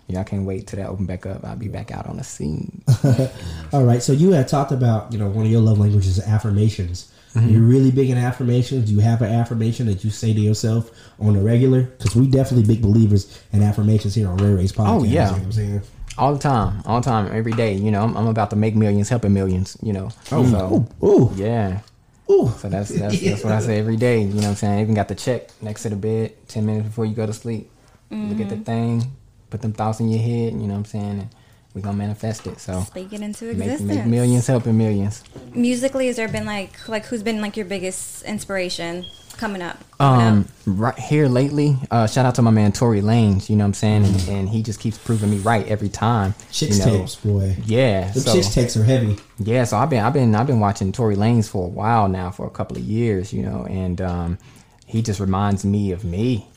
yeah, 0.07 0.21
I 0.21 0.23
can't 0.23 0.45
wait 0.45 0.67
till 0.67 0.77
that 0.79 0.89
open 0.89 1.05
back 1.05 1.25
up. 1.25 1.43
I'll 1.43 1.55
be 1.55 1.67
back 1.67 1.91
out 1.91 2.07
on 2.07 2.17
the 2.17 2.23
scene. 2.23 2.83
All 3.73 3.83
right. 3.83 4.01
So 4.01 4.13
you 4.13 4.31
had 4.31 4.47
talked 4.47 4.71
about, 4.71 5.11
you 5.11 5.19
know, 5.19 5.27
one 5.27 5.45
of 5.45 5.51
your 5.51 5.61
love 5.61 5.79
languages 5.79 6.17
is 6.17 6.23
affirmations. 6.23 7.11
Mm-hmm. 7.33 7.49
You're 7.49 7.61
really 7.61 7.91
big 7.91 8.09
in 8.09 8.17
affirmations. 8.17 8.85
Do 8.85 8.93
you 8.93 8.99
have 9.01 9.21
an 9.21 9.31
affirmation 9.31 9.85
that 9.87 10.03
you 10.03 10.09
say 10.09 10.33
to 10.33 10.39
yourself 10.39 10.91
on 11.19 11.33
the 11.33 11.41
regular? 11.41 11.83
Because 11.83 12.15
we 12.15 12.27
definitely 12.27 12.73
big 12.73 12.81
believers 12.81 13.43
in 13.51 13.61
affirmations 13.61 14.15
here 14.15 14.29
on 14.29 14.37
Ray 14.37 14.53
Ray's 14.53 14.71
podcast. 14.71 15.01
Oh, 15.01 15.03
yeah. 15.03 15.11
You 15.11 15.17
know 15.17 15.31
what 15.31 15.41
I'm 15.43 15.51
saying? 15.51 15.81
all 16.17 16.33
the 16.33 16.39
time, 16.39 16.81
all 16.85 16.99
the 16.99 17.05
time, 17.05 17.31
every 17.31 17.51
day. 17.53 17.73
You 17.73 17.91
know, 17.91 18.01
I'm, 18.01 18.17
I'm 18.17 18.27
about 18.27 18.49
to 18.51 18.55
make 18.55 18.75
millions, 18.75 19.09
helping 19.09 19.33
millions. 19.33 19.77
You 19.81 19.93
know. 19.93 20.09
Oh, 20.31 20.45
so, 20.45 20.87
Ooh, 21.03 21.07
ooh, 21.07 21.31
yeah. 21.35 21.81
Ooh. 22.29 22.53
So 22.57 22.69
that's 22.69 22.89
that's, 22.89 23.19
that's 23.19 23.43
what 23.43 23.53
I 23.53 23.59
say 23.59 23.79
every 23.79 23.97
day. 23.97 24.21
You 24.21 24.27
know 24.27 24.35
what 24.35 24.45
I'm 24.45 24.55
saying? 24.55 24.79
I 24.79 24.81
even 24.81 24.95
got 24.95 25.07
the 25.07 25.15
check 25.15 25.49
next 25.61 25.83
to 25.83 25.89
the 25.89 25.95
bed, 25.95 26.35
ten 26.47 26.65
minutes 26.65 26.87
before 26.87 27.05
you 27.05 27.15
go 27.15 27.25
to 27.25 27.33
sleep. 27.33 27.69
Look 28.09 28.39
at 28.39 28.47
the 28.47 28.55
mm-hmm. 28.55 28.63
thing, 28.63 29.11
put 29.49 29.61
them 29.61 29.73
thoughts 29.73 29.99
in 29.99 30.09
your 30.09 30.21
head. 30.21 30.53
You 30.53 30.59
know 30.59 30.67
what 30.67 30.75
I'm 30.75 30.85
saying? 30.85 31.19
And 31.19 31.29
we 31.73 31.81
gonna 31.81 31.97
manifest 31.97 32.47
it. 32.47 32.59
So 32.59 32.81
Speak 32.81 33.13
it 33.13 33.21
into 33.21 33.45
make, 33.53 33.67
existence. 33.67 33.81
make 33.81 34.05
millions, 34.05 34.47
helping 34.47 34.77
millions. 34.77 35.23
Musically, 35.53 36.07
has 36.07 36.15
there 36.15 36.27
been 36.27 36.45
like 36.45 36.87
like 36.87 37.05
who's 37.05 37.21
been 37.21 37.41
like 37.41 37.57
your 37.57 37.65
biggest 37.65 38.23
inspiration 38.23 39.05
coming 39.37 39.61
up? 39.61 39.77
Coming 39.97 40.27
Um, 40.27 40.39
up? 40.41 40.47
right 40.65 40.99
here 40.99 41.27
lately, 41.27 41.77
uh, 41.91 42.07
shout 42.07 42.25
out 42.25 42.35
to 42.35 42.41
my 42.41 42.51
man 42.51 42.71
Tory 42.71 43.01
Lanez. 43.01 43.49
You 43.49 43.55
know 43.55 43.63
what 43.63 43.67
I'm 43.69 43.73
saying? 43.75 44.03
And, 44.05 44.29
and 44.29 44.49
he 44.49 44.61
just 44.63 44.79
keeps 44.79 44.97
proving 44.97 45.29
me 45.29 45.37
right 45.37 45.65
every 45.67 45.89
time. 45.89 46.33
Chicks 46.51 46.79
you 46.79 46.85
know? 46.85 46.97
tapes, 46.99 47.15
boy. 47.15 47.55
Yeah. 47.65 48.11
The 48.11 48.21
so- 48.21 48.33
Chixtapes 48.35 48.79
are 48.79 48.83
heavy. 48.83 49.17
Yeah, 49.39 49.63
so 49.65 49.77
I've 49.77 49.89
been 49.89 50.03
I've 50.03 50.13
been 50.13 50.35
I've 50.35 50.47
been 50.47 50.59
watching 50.59 50.91
Tory 50.91 51.15
Lanez 51.15 51.47
for 51.49 51.65
a 51.65 51.69
while 51.69 52.07
now, 52.07 52.31
for 52.31 52.45
a 52.45 52.49
couple 52.49 52.77
of 52.77 52.83
years, 52.83 53.31
you 53.31 53.43
know, 53.43 53.65
and 53.69 54.01
um, 54.01 54.37
he 54.85 55.01
just 55.01 55.19
reminds 55.19 55.63
me 55.63 55.91
of 55.91 56.03
me. 56.03 56.47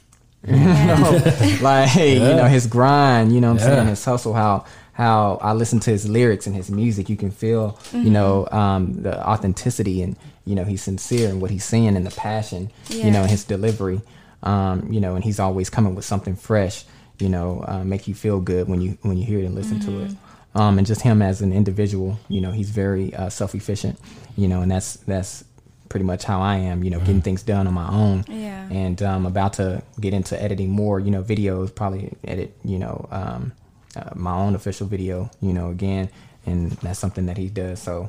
You 0.48 0.56
know, 0.56 1.22
like 1.60 1.94
you 1.96 2.34
know 2.34 2.46
his 2.46 2.66
grind, 2.66 3.32
you 3.34 3.40
know 3.40 3.52
what 3.52 3.62
I'm 3.62 3.68
Yeah. 3.68 3.76
saying, 3.76 3.88
his 3.88 4.04
hustle, 4.04 4.32
how 4.34 4.64
how 4.92 5.38
I 5.42 5.52
listen 5.54 5.80
to 5.80 5.90
his 5.90 6.08
lyrics 6.08 6.46
and 6.46 6.54
his 6.54 6.70
music, 6.70 7.08
you 7.08 7.16
can 7.16 7.30
feel, 7.30 7.78
you 7.92 8.10
know, 8.10 8.46
um, 8.50 9.02
the 9.02 9.14
authenticity 9.26 10.02
and 10.02 10.16
you 10.44 10.54
know 10.54 10.64
he's 10.64 10.82
sincere 10.82 11.28
in 11.28 11.40
what 11.40 11.50
he's 11.50 11.64
saying 11.64 11.96
and 11.96 12.06
the 12.06 12.10
passion, 12.10 12.70
you 12.90 13.10
know, 13.10 13.22
Yeah. 13.22 13.26
his 13.28 13.44
delivery, 13.44 14.00
um, 14.42 14.88
you 14.92 15.00
know, 15.00 15.14
and 15.14 15.24
he's 15.24 15.38
always 15.40 15.70
coming 15.70 15.94
with 15.94 16.04
something 16.04 16.36
fresh, 16.36 16.84
you 17.18 17.28
know, 17.28 17.64
uh, 17.68 17.84
make 17.84 18.08
you 18.08 18.14
feel 18.14 18.40
good 18.40 18.68
when 18.68 18.80
you 18.80 18.96
when 19.02 19.16
you 19.18 19.24
hear 19.24 19.38
it 19.40 19.44
and 19.44 19.54
listen 19.54 19.78
to 19.80 20.00
it 20.00 20.10
um, 20.54 20.78
and 20.78 20.86
just 20.86 21.02
him 21.02 21.22
as 21.22 21.40
an 21.42 21.52
individual. 21.52 22.18
You 22.28 22.40
know, 22.40 22.50
he's 22.50 22.70
very 22.70 23.14
uh, 23.14 23.28
self 23.28 23.54
efficient. 23.54 23.98
You 24.36 24.48
know, 24.48 24.62
and 24.62 24.70
that's 24.70 24.96
that's 25.06 25.44
pretty 25.90 26.04
much 26.06 26.24
how 26.24 26.40
I 26.40 26.56
am. 26.56 26.82
You 26.82 26.90
know, 26.90 27.00
getting 27.00 27.20
things 27.20 27.42
done 27.42 27.66
on 27.66 27.74
my 27.74 27.88
own. 27.90 28.24
Yeah. 28.28 28.66
And 28.70 29.02
I'm 29.02 29.16
um, 29.16 29.26
about 29.26 29.52
to 29.54 29.82
get 30.00 30.14
into 30.14 30.40
editing 30.42 30.70
more. 30.70 30.98
You 30.98 31.10
know, 31.10 31.22
videos. 31.22 31.74
Probably 31.74 32.14
edit. 32.24 32.56
You 32.64 32.78
know, 32.78 33.06
um, 33.10 33.52
uh, 33.94 34.10
my 34.14 34.34
own 34.34 34.54
official 34.54 34.86
video. 34.86 35.30
You 35.42 35.52
know, 35.52 35.70
again, 35.70 36.08
and 36.46 36.70
that's 36.80 36.98
something 36.98 37.26
that 37.26 37.36
he 37.36 37.48
does. 37.48 37.82
So. 37.82 38.08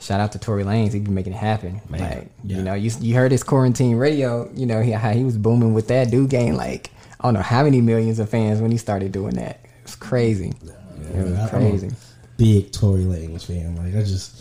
Shout 0.00 0.20
out 0.20 0.30
to 0.30 0.38
Tory 0.38 0.62
Lanez, 0.62 0.92
he 0.92 1.00
be 1.00 1.10
making 1.10 1.32
it 1.32 1.40
happen. 1.40 1.80
Like 1.90 2.00
Yeah. 2.00 2.56
you 2.56 2.62
know, 2.62 2.74
you 2.74 2.92
you 3.00 3.16
heard 3.16 3.32
his 3.32 3.42
quarantine 3.42 3.96
radio. 3.96 4.48
You 4.54 4.64
know 4.64 4.80
he, 4.80 4.92
how 4.92 5.10
he 5.10 5.24
was 5.24 5.36
booming 5.36 5.74
with 5.74 5.88
that. 5.88 6.08
Dude 6.08 6.30
game. 6.30 6.54
like 6.54 6.92
I 7.18 7.24
don't 7.24 7.34
know 7.34 7.42
how 7.42 7.64
many 7.64 7.80
millions 7.80 8.20
of 8.20 8.28
fans 8.30 8.60
when 8.60 8.70
he 8.70 8.78
started 8.78 9.10
doing 9.10 9.34
that. 9.34 9.58
It 9.64 9.82
was 9.82 9.96
crazy. 9.96 10.52
it 10.62 11.24
was 11.24 11.32
I- 11.34 11.40
I'm 11.40 11.46
a 11.46 11.48
crazy. 11.48 11.90
Big 12.36 12.70
Tory 12.70 13.02
Lanez 13.06 13.44
fan. 13.46 13.74
Like 13.74 13.96
I 13.96 14.06
just, 14.06 14.40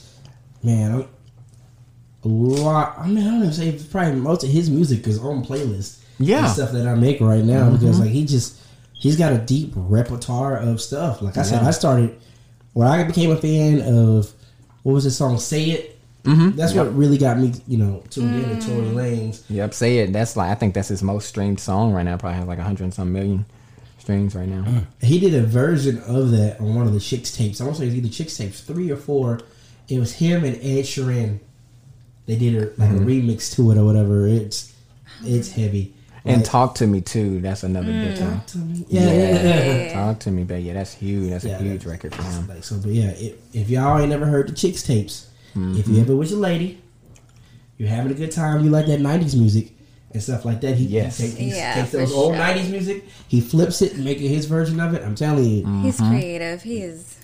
man, 0.62 0.91
I'm, 0.91 1.01
a 1.01 1.08
lot. 2.28 2.98
I 3.00 3.08
mean, 3.08 3.26
I 3.26 3.32
don't 3.32 3.38
even 3.40 3.54
say 3.54 3.80
probably 3.90 4.16
most 4.16 4.44
of 4.44 4.50
his 4.50 4.70
music 4.70 5.08
is 5.08 5.20
on 5.20 5.44
playlist. 5.44 6.04
Yeah. 6.20 6.46
and 6.46 6.50
stuff 6.50 6.72
that 6.72 6.88
I 6.88 6.96
make 6.96 7.22
right 7.22 7.44
now 7.44 7.70
because 7.70 7.98
mm-hmm. 7.98 8.06
like 8.06 8.10
he 8.10 8.26
just 8.26 8.60
he's 8.94 9.18
got 9.18 9.34
a 9.34 9.38
deep 9.38 9.74
repertoire 9.76 10.58
of 10.58 10.82
stuff. 10.82 11.22
Like 11.22 11.38
I 11.38 11.44
said, 11.44 11.63
I 11.63 11.72
started 11.72 12.20
when 12.74 12.88
I 12.88 13.04
became 13.04 13.32
a 13.32 13.38
fan 13.38 13.82
of 13.82 14.32
what 14.84 14.94
was 14.94 15.04
the 15.04 15.12
song 15.12 15.38
"Say 15.38 15.72
It." 15.72 16.00
Mm-hmm. 16.24 16.58
That's 16.58 16.74
what 16.74 16.94
really 16.94 17.18
got 17.18 17.40
me, 17.40 17.54
you 17.68 17.78
know, 17.78 18.04
tuned 18.10 18.36
in 18.36 18.50
to 18.50 18.56
mm. 18.56 18.68
Tory 18.68 18.88
Lanez. 18.88 19.44
Yep, 19.50 19.74
say 19.74 20.00
it. 20.00 20.12
That's 20.12 20.36
like 20.36 20.50
I 20.50 20.56
think 20.56 20.74
that's 20.74 20.90
his 20.90 21.02
most 21.02 21.30
streamed 21.30 21.60
song 21.60 21.94
right 21.94 22.04
now. 22.04 22.18
Probably 22.18 22.38
has 22.38 22.48
like 22.48 22.60
a 22.60 22.63
hundred 22.63 22.86
and 22.86 22.94
some 22.94 23.13
million 23.13 23.46
streams 23.98 24.36
right 24.36 24.48
now. 24.48 24.63
Mm. 24.63 24.86
He 25.02 25.20
did 25.20 25.34
a 25.36 25.44
version 25.44 26.00
of 26.00 26.32
that 26.32 26.60
on 26.60 26.76
one 26.76 26.86
of 26.86 26.94
the 26.94 27.00
Chixtapes. 27.00 27.62
I 27.62 27.63
want 27.63 27.78
to 27.78 27.82
say 27.82 27.88
it's 27.88 27.96
either 27.96 28.10
Chicks 28.10 28.36
tapes 28.36 28.62
three 28.62 28.92
or 28.92 28.98
four. 28.98 29.40
It 29.88 30.00
was 30.00 30.13
him 30.13 30.44
and 30.44 30.56
Ed 30.58 30.84
Sheeran. 30.84 31.40
They 32.28 32.36
did 32.36 32.56
a 32.56 32.60
like 32.80 32.90
Mm-hmm. 32.90 33.04
a 33.04 33.06
remix 33.06 33.56
to 33.56 33.72
it 33.72 33.78
or 33.78 33.86
whatever. 33.86 34.28
It's 34.28 34.74
it's 35.24 35.52
heavy. 35.52 35.94
And 36.26 36.38
Like, 36.42 36.46
talk 36.46 36.76
to 36.76 36.88
me 36.88 37.00
too. 37.02 37.40
That's 37.40 37.63
another 37.63 37.88
good 37.92 38.18
mm. 38.18 38.22
one. 38.30 38.42
to 38.48 38.58
me. 38.58 38.86
Yeah, 38.90 39.02
yeah, 39.02 39.12
yeah. 39.44 39.66
yeah. 39.66 39.94
Talk 39.94 40.20
to 40.20 40.32
me, 40.32 40.44
baby. 40.44 40.63
Yeah, 40.63 40.74
that's 40.74 40.94
huge. 40.94 41.30
That's 41.30 41.46
Yeah, 41.46 41.58
a 41.58 41.62
huge 41.63 41.84
that- 41.86 41.90
record 41.90 42.13
for 42.13 42.22
him. 42.24 42.48
Like 42.50 42.63
so, 42.66 42.78
but 42.78 42.92
yeah, 42.92 43.12
if, 43.12 43.34
if 43.56 43.70
y'all 43.70 43.98
ain't 43.98 44.10
never 44.10 44.26
heard 44.26 44.50
the 44.50 44.54
Chixtapes, 44.54 45.28
if 45.56 45.56
you 45.56 45.62
mm-hmm. 45.63 46.02
ever 46.02 46.16
with 46.16 46.30
your 46.30 46.40
lady, 46.40 46.82
you're 47.78 47.90
having 47.90 48.12
a 48.12 48.16
good 48.16 48.32
time, 48.32 48.63
you 48.63 48.70
like 48.70 48.86
that 48.88 49.00
'90s 49.00 49.36
music 49.38 49.72
and 50.12 50.22
stuff 50.22 50.44
like 50.46 50.60
that. 50.62 50.76
He, 50.76 50.86
Yes. 50.86 51.18
he, 51.18 51.30
take, 51.30 51.38
he 51.38 51.50
Yeah, 51.56 51.76
takes 51.76 51.92
for 51.92 51.98
those 51.98 52.13
old 52.13 52.36
sure. 52.36 52.44
'90s 52.44 52.70
music, 52.70 53.06
he 53.30 53.40
flips 53.42 53.82
it, 53.82 53.94
and 53.94 54.04
make 54.04 54.20
it 54.20 54.28
his 54.28 54.46
version 54.46 54.80
of 54.82 54.94
it. 54.94 55.04
I'm 55.04 55.16
telling 55.16 55.46
you, 55.46 55.63
mm-hmm. 55.63 55.84
He's 55.84 55.98
creative. 55.98 56.62
He 56.63 56.82
is. 56.82 57.18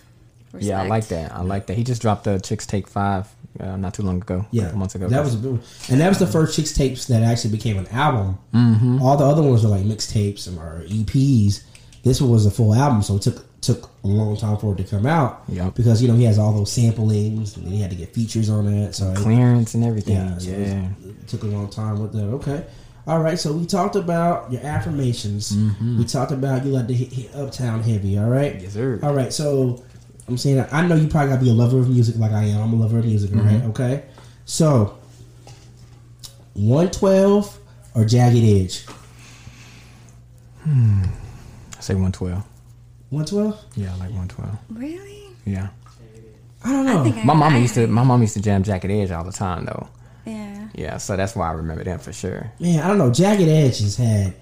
Respect. 0.53 0.63
Yeah, 0.69 0.81
I 0.81 0.87
like 0.87 1.07
that. 1.09 1.31
I 1.33 1.41
like 1.41 1.65
that. 1.67 1.75
He 1.75 1.83
just 1.83 2.01
dropped 2.01 2.23
the 2.23 2.35
Chixtape 2.37 2.87
Five 2.87 3.27
uh, 3.59 3.75
not 3.77 3.93
too 3.93 4.03
long 4.03 4.21
ago. 4.21 4.45
Yeah, 4.51 4.63
couple 4.63 4.79
months 4.79 4.95
ago. 4.95 5.07
That 5.09 5.23
was 5.23 5.35
a 5.35 5.47
and 5.91 6.01
that 6.01 6.09
was 6.09 6.19
the 6.19 6.27
first 6.27 6.59
Chixtapes 6.59 7.07
that 7.07 7.23
actually 7.23 7.51
became 7.51 7.77
an 7.77 7.87
album. 7.87 8.37
Mm-hmm. 8.53 9.01
All 9.01 9.17
the 9.17 9.25
other 9.25 9.41
ones 9.41 9.63
were 9.63 9.69
like 9.69 9.83
mixtapes 9.83 10.47
or 10.57 10.83
EPs. 10.87 11.63
This 12.03 12.19
one 12.21 12.31
was 12.31 12.45
a 12.45 12.51
full 12.51 12.73
album, 12.75 13.01
so 13.01 13.15
it 13.17 13.21
took 13.21 13.45
took 13.61 13.89
a 14.03 14.07
long 14.07 14.35
time 14.35 14.57
for 14.57 14.73
it 14.73 14.77
to 14.77 14.83
come 14.83 15.05
out. 15.05 15.43
Yup. 15.47 15.73
because 15.75 16.01
you 16.01 16.07
know 16.09 16.15
he 16.15 16.25
has 16.25 16.37
all 16.37 16.51
those 16.51 16.69
samplings, 16.71 17.55
and 17.55 17.67
he 17.67 17.79
had 17.79 17.89
to 17.91 17.95
get 17.95 18.13
features 18.13 18.49
on 18.49 18.65
that. 18.65 18.93
So 18.95 19.11
it- 19.11 19.17
clearance 19.17 19.73
and 19.73 19.83
everything. 19.85 20.15
yeah, 20.15 20.31
Yeah, 20.31 20.37
so 20.39 20.49
it, 20.51 21.09
it 21.09 21.27
took 21.29 21.43
a 21.43 21.47
long 21.47 21.69
time 21.69 21.99
with 22.01 22.11
that. 22.13 22.25
Okay. 22.25 22.65
All 23.05 23.19
right, 23.19 23.37
so 23.37 23.51
we 23.51 23.65
talked 23.65 23.97
about 23.97 24.49
your 24.49 24.61
affirmations. 24.65 25.53
We 25.97 26.05
talked 26.05 26.31
about 26.31 26.65
you 26.65 26.71
like 26.71 26.87
to 26.87 26.93
hit, 26.93 27.11
hit 27.11 27.35
uptown 27.35 27.83
heavy. 27.83 28.17
All 28.17 28.29
right, 28.29 28.61
Yes, 28.61 28.73
sir. 28.73 28.97
All 29.03 29.13
right, 29.13 29.31
so 29.33 29.83
I'm 30.27 30.37
saying 30.37 30.55
that 30.57 30.73
I 30.73 30.85
know 30.87 30.95
you 30.95 31.07
probably 31.07 31.29
gotta 31.33 31.43
be 31.43 31.49
a 31.49 31.53
lover 31.53 31.79
of 31.79 31.89
music 31.89 32.15
like 32.17 32.31
I 32.31 32.43
am. 32.45 32.61
I'm 32.61 32.73
a 32.73 32.75
lover 32.77 32.99
of 32.99 33.05
music, 33.05 33.31
right? 33.33 33.61
Okay, 33.65 34.03
so 34.45 34.97
112 36.53 37.59
or 37.95 38.05
Jagged 38.05 38.43
Edge? 38.43 38.85
Hmm. 40.63 41.03
I 41.77 41.81
say 41.81 41.95
one 41.95 42.11
twelve. 42.11 42.43
112? 43.09 43.65
Yeah, 43.75 43.93
I 43.93 43.97
like 43.97 44.11
one 44.11 44.27
twelve. 44.27 44.57
Really? 44.69 45.23
Yeah. 45.45 45.69
I 46.63 46.71
don't 46.71 46.85
know. 46.85 47.01
I 47.01 47.03
think 47.03 47.17
I, 47.17 47.23
My 47.25 47.33
mama 47.33 47.57
I- 47.57 47.59
used 47.59 47.73
to. 47.75 47.85
My 47.87 48.03
mom 48.03 48.21
used 48.21 48.35
to 48.35 48.41
jam 48.41 48.63
Jagged 48.63 48.89
Edge 48.89 49.11
all 49.11 49.25
the 49.25 49.31
time 49.33 49.65
though. 49.65 49.89
Yeah. 50.25 50.69
Yeah, 50.73 50.97
so 50.97 51.17
that's 51.17 51.35
why 51.35 51.49
I 51.49 51.51
remember 51.51 51.83
them 51.83 51.99
for 51.99 52.13
sure. 52.13 52.49
Man, 52.59 52.81
I 52.81 52.87
don't 52.87 52.97
know. 52.97 53.11
Jagged 53.11 53.41
Edge 53.49 53.79
has 53.79 53.97
had 53.97 54.33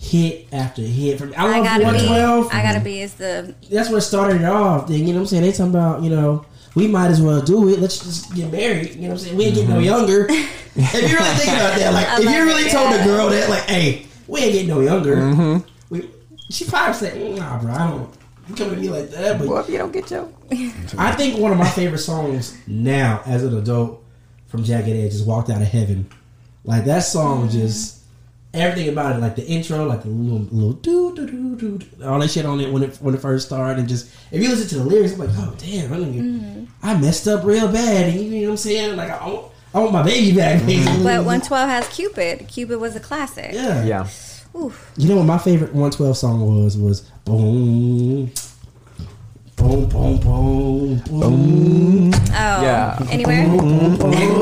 hit 0.00 0.48
after 0.50 0.82
hit 0.82 1.18
from. 1.18 1.34
I 1.36 1.42
I 1.42 1.56
love 1.58 1.64
gotta 1.64 1.84
112. 1.84 2.50
be. 2.50 2.56
I 2.56 2.62
gotta 2.62 2.80
be 2.80 3.02
is 3.02 3.14
the 3.14 3.54
that's 3.70 3.90
what 3.90 4.00
started 4.00 4.40
it 4.40 4.44
off. 4.46 4.88
Then 4.88 5.00
you 5.00 5.08
know 5.08 5.12
what 5.14 5.20
I'm 5.20 5.26
saying? 5.26 5.42
They 5.42 5.52
talking 5.52 5.70
about 5.70 6.02
you 6.02 6.10
know 6.10 6.46
we 6.74 6.88
might 6.88 7.08
as 7.08 7.20
well 7.20 7.42
do 7.42 7.68
it. 7.68 7.80
Let's 7.80 7.98
just 7.98 8.34
get 8.34 8.50
married. 8.50 8.94
You 8.94 9.02
know 9.02 9.08
what 9.08 9.12
I'm 9.12 9.18
saying? 9.18 9.36
We 9.36 9.44
ain't 9.44 9.54
getting 9.54 9.70
no 9.70 9.76
mm-hmm. 9.76 9.84
younger. 9.84 10.26
if 10.30 11.10
you 11.10 11.16
really 11.16 11.34
think 11.36 11.52
about 11.52 11.78
that, 11.78 11.92
like 11.92 12.08
I 12.08 12.18
if 12.18 12.24
you 12.24 12.44
really 12.44 12.62
it, 12.62 12.72
told 12.72 12.92
the 12.92 12.98
yeah. 12.98 13.04
girl 13.04 13.28
that, 13.28 13.50
like, 13.50 13.62
hey, 13.64 14.06
we 14.26 14.40
ain't 14.40 14.52
getting 14.52 14.68
no 14.68 14.80
younger. 14.80 15.16
Mm-hmm. 15.16 15.68
We, 15.90 16.08
she 16.50 16.64
probably 16.64 16.94
said, 16.94 17.14
mm, 17.14 17.38
nah, 17.38 17.60
bro, 17.60 17.72
I 17.72 17.90
don't. 17.90 18.14
You 18.48 18.54
come 18.56 18.70
to 18.70 18.76
me 18.76 18.88
like 18.88 19.10
that, 19.10 19.38
but 19.38 19.46
Well, 19.46 19.58
if 19.58 19.68
you 19.68 19.78
don't 19.78 19.92
get 19.92 20.10
your 20.10 20.28
I 20.98 21.12
think 21.12 21.38
one 21.38 21.52
of 21.52 21.58
my 21.58 21.68
favorite 21.68 21.98
songs 21.98 22.56
now 22.66 23.22
as 23.24 23.44
an 23.44 23.56
adult 23.56 24.02
from 24.48 24.64
Jagged 24.64 24.88
Edge 24.88 25.14
is 25.14 25.22
"Walked 25.22 25.50
Out 25.50 25.62
of 25.62 25.68
Heaven." 25.68 26.10
Like 26.64 26.84
that 26.86 27.00
song, 27.00 27.42
mm-hmm. 27.42 27.50
just 27.50 27.99
everything 28.52 28.88
about 28.88 29.16
it, 29.16 29.20
like 29.20 29.36
the 29.36 29.46
intro, 29.46 29.84
like 29.86 30.02
the 30.02 30.08
little 30.08 30.46
little 30.50 30.72
doo 30.72 31.14
doo 31.14 31.26
doo 31.26 31.56
doo, 31.56 31.78
doo, 31.78 32.04
all 32.04 32.18
that 32.18 32.30
shit 32.30 32.46
on 32.46 32.60
it 32.60 32.72
when 32.72 32.82
it 32.82 32.96
when 32.96 33.14
it 33.14 33.20
first 33.20 33.46
started, 33.46 33.78
and 33.78 33.88
just 33.88 34.12
if 34.30 34.42
you 34.42 34.48
listen 34.48 34.68
to 34.68 34.78
the 34.78 34.84
lyrics, 34.84 35.12
I'm 35.14 35.20
like, 35.20 35.30
oh 35.32 35.54
damn, 35.58 35.92
I, 35.92 35.96
didn't- 35.96 36.40
mm-hmm. 36.40 36.64
I 36.82 36.98
messed 36.98 37.28
up 37.28 37.44
real 37.44 37.70
bad, 37.70 38.08
and 38.10 38.20
you 38.20 38.30
know 38.30 38.46
what 38.48 38.50
I'm 38.52 38.56
saying? 38.56 38.96
Like 38.96 39.10
I 39.10 39.26
want, 39.26 39.52
I 39.74 39.78
want 39.80 39.92
my 39.92 40.02
baby 40.02 40.36
back, 40.36 40.58
mm-hmm. 40.58 40.66
basically. 40.66 41.04
but 41.04 41.24
112 41.24 41.68
has 41.68 41.88
Cupid. 41.88 42.48
Cupid 42.48 42.80
was 42.80 42.96
a 42.96 43.00
classic. 43.00 43.52
yeah, 43.52 43.84
yeah. 43.84 44.08
Oof. 44.56 44.92
You 44.96 45.08
know 45.08 45.16
what 45.16 45.26
my 45.26 45.38
favorite 45.38 45.72
112 45.72 46.16
song 46.16 46.40
was? 46.64 46.76
Was 46.76 47.02
boom. 47.24 48.32
Boom, 49.60 49.86
boom, 49.90 50.16
boom, 50.18 50.96
boom. 51.04 52.10
Oh. 52.32 52.62
Yeah. 52.62 52.96
Anywhere? 53.10 53.44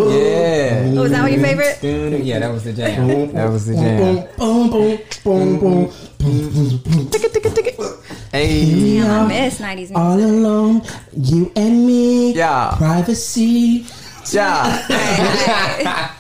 Yeah. 0.09 0.95
Oh, 0.97 1.03
was 1.03 1.11
that 1.11 1.23
what 1.23 1.33
your 1.33 1.43
favorite? 1.43 1.79
Yeah, 2.25 2.39
that 2.39 2.53
was 2.53 2.63
the 2.65 2.73
jam. 2.73 3.33
That 3.33 3.51
was 3.51 3.67
the 3.67 3.75
jam. 3.75 4.29
Boom, 4.39 4.71
boom, 4.71 4.99
boom, 5.25 5.59
boom, 5.59 5.91
boom, 6.19 6.79
boom. 6.79 7.11
Hey. 8.31 9.01
Damn, 9.01 9.11
I 9.11 9.27
miss 9.27 9.61
90s 9.61 9.93
All 9.97 10.21
alone, 10.21 10.83
you 11.17 11.51
and 11.57 11.85
me. 11.87 12.33
Yeah. 12.35 12.75
Privacy. 12.77 13.87
Yeah. 14.31 16.15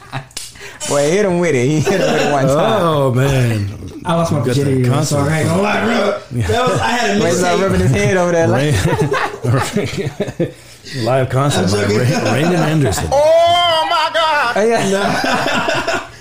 Boy, 0.88 1.10
hit 1.10 1.24
him 1.24 1.38
with 1.38 1.54
it. 1.54 1.66
He 1.66 1.80
hit 1.80 2.00
him 2.00 2.12
with 2.12 2.22
it 2.22 2.32
one 2.32 2.46
time. 2.46 2.82
Oh 2.82 3.12
man, 3.12 3.68
I 4.04 4.14
lost 4.14 4.32
my 4.32 4.38
Got 4.38 4.46
virginity 4.48 4.82
that 4.82 5.06
to 5.08 5.14
that. 5.14 5.28
I 5.28 5.38
ain't 5.40 5.48
gonna 5.48 5.62
lie, 5.62 5.84
bro. 5.84 6.20
That 6.42 6.68
was, 6.68 6.80
I 6.80 6.90
had 6.90 7.20
a 7.20 7.24
Wait, 7.24 7.40
not 7.40 7.60
rubbing 7.60 7.80
his 7.80 7.90
head 7.90 8.16
over 8.16 8.32
there. 8.32 8.48
Like, 8.48 8.74
live 11.04 11.28
concert 11.30 11.70
by 11.72 11.84
Ray, 11.84 12.32
Raymond 12.32 12.56
Anderson. 12.56 13.08
oh, 13.12 13.86
my 13.90 14.10
god! 14.14 14.56
Oh, 14.56 14.64
yeah. 14.88 16.04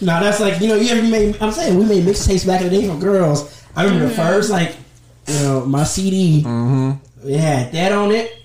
No, 0.00 0.20
that's 0.20 0.38
like 0.40 0.60
you 0.60 0.68
know 0.68 0.74
you 0.74 0.90
ever 0.90 1.02
made. 1.06 1.36
I'm 1.40 1.50
saying 1.50 1.78
we 1.78 1.86
made 1.86 2.04
mixtapes 2.04 2.46
back 2.46 2.60
in 2.60 2.68
the 2.68 2.78
day 2.80 2.86
for 2.86 2.96
girls. 2.98 3.62
I 3.74 3.84
remember 3.84 4.08
the 4.08 4.14
first 4.14 4.50
like 4.50 4.76
you 5.26 5.34
know 5.38 5.64
my 5.64 5.84
CD. 5.84 6.42
Mm-hmm. 6.42 7.28
It 7.28 7.40
had 7.40 7.72
that 7.72 7.92
on 7.92 8.10
it. 8.10 8.43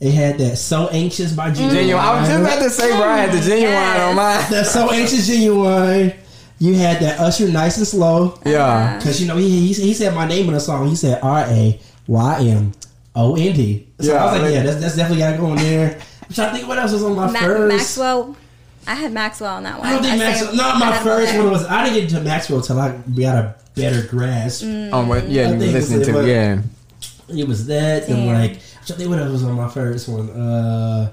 It 0.00 0.12
had 0.12 0.38
that 0.38 0.56
"So 0.58 0.88
Anxious" 0.88 1.32
by 1.32 1.50
Ginuwine. 1.50 1.70
Ginuwine. 1.70 1.98
I 1.98 2.20
was 2.20 2.28
just 2.28 2.40
about 2.40 2.62
to 2.62 2.70
say, 2.70 2.90
bro, 2.96 3.08
I 3.08 3.16
had 3.18 3.32
the 3.32 3.38
Ginuwine 3.38 3.60
Yes. 3.62 4.08
on 4.08 4.16
mine. 4.16 4.44
That 4.50 4.66
"So 4.66 4.90
Anxious" 4.92 5.28
Ginuwine. 5.28 6.14
You 6.60 6.74
had 6.74 7.00
that 7.00 7.20
Usher 7.20 7.48
"Nice 7.48 7.78
and 7.78 7.86
Slow" 7.86 8.38
Yeah. 8.46 8.64
Uh-huh. 8.64 8.98
because 8.98 9.20
you 9.20 9.26
know 9.28 9.36
he, 9.36 9.48
he 9.48 9.72
he 9.72 9.94
said 9.94 10.14
my 10.14 10.26
name 10.26 10.46
in 10.48 10.54
the 10.54 10.60
song. 10.60 10.88
He 10.88 10.94
said 10.96 11.18
R 11.22 11.44
A 11.48 11.80
Y 12.06 12.38
M 12.44 12.72
O 13.16 13.34
N 13.36 13.52
D. 13.54 13.86
So 14.00 14.16
I 14.16 14.24
was 14.24 14.34
Yeah. 14.36 14.42
like, 14.42 14.54
yeah, 14.54 14.62
that's, 14.62 14.80
that's 14.80 14.96
definitely 14.96 15.22
got 15.22 15.32
to 15.32 15.38
go 15.38 15.50
in 15.52 15.56
there. 15.56 15.98
I'm 16.28 16.34
trying 16.34 16.50
to 16.50 16.56
think 16.56 16.68
what 16.68 16.78
else 16.78 16.92
was 16.92 17.02
on 17.02 17.16
my 17.16 17.30
Ma- 17.30 17.38
first. 17.40 17.74
Maxwell. 17.76 18.36
I 18.86 18.94
had 18.94 19.12
Maxwell 19.12 19.56
on 19.56 19.62
that 19.64 19.78
one. 19.80 19.86
I 19.88 19.92
don't 19.94 20.02
think 20.02 20.14
I 20.14 20.18
Maxwell. 20.18 20.50
say- 20.52 20.56
No, 20.56 20.62
my 20.78 20.86
had 20.86 20.92
him 20.92 20.98
on 20.98 21.02
first 21.04 21.36
one 21.36 21.50
was 21.50 21.64
I 21.66 21.84
didn't 21.84 21.94
get 21.94 22.12
into 22.12 22.20
Maxwell 22.24 22.60
till 22.62 22.78
I 22.80 22.90
got 23.18 23.36
a 23.36 23.54
better 23.74 24.06
grasp. 24.06 24.64
Oh, 24.64 25.04
what? 25.06 25.28
Yeah, 25.28 25.48
you 25.48 25.54
were 25.54 25.64
listening 25.64 26.00
it, 26.02 26.04
to 26.06 26.12
but- 26.12 26.24
Yeah. 26.26 26.60
It 27.28 27.46
was 27.46 27.66
that 27.66 28.08
and 28.08 28.26
like 28.28 28.60
I'm 28.90 28.96
trying 28.96 28.96
to 28.96 29.04
think 29.04 29.10
what 29.10 29.18
else 29.20 29.32
was 29.32 29.44
on 29.44 29.54
my 29.56 29.68
first 29.68 30.08
one. 30.08 30.30
Uh, 30.30 31.12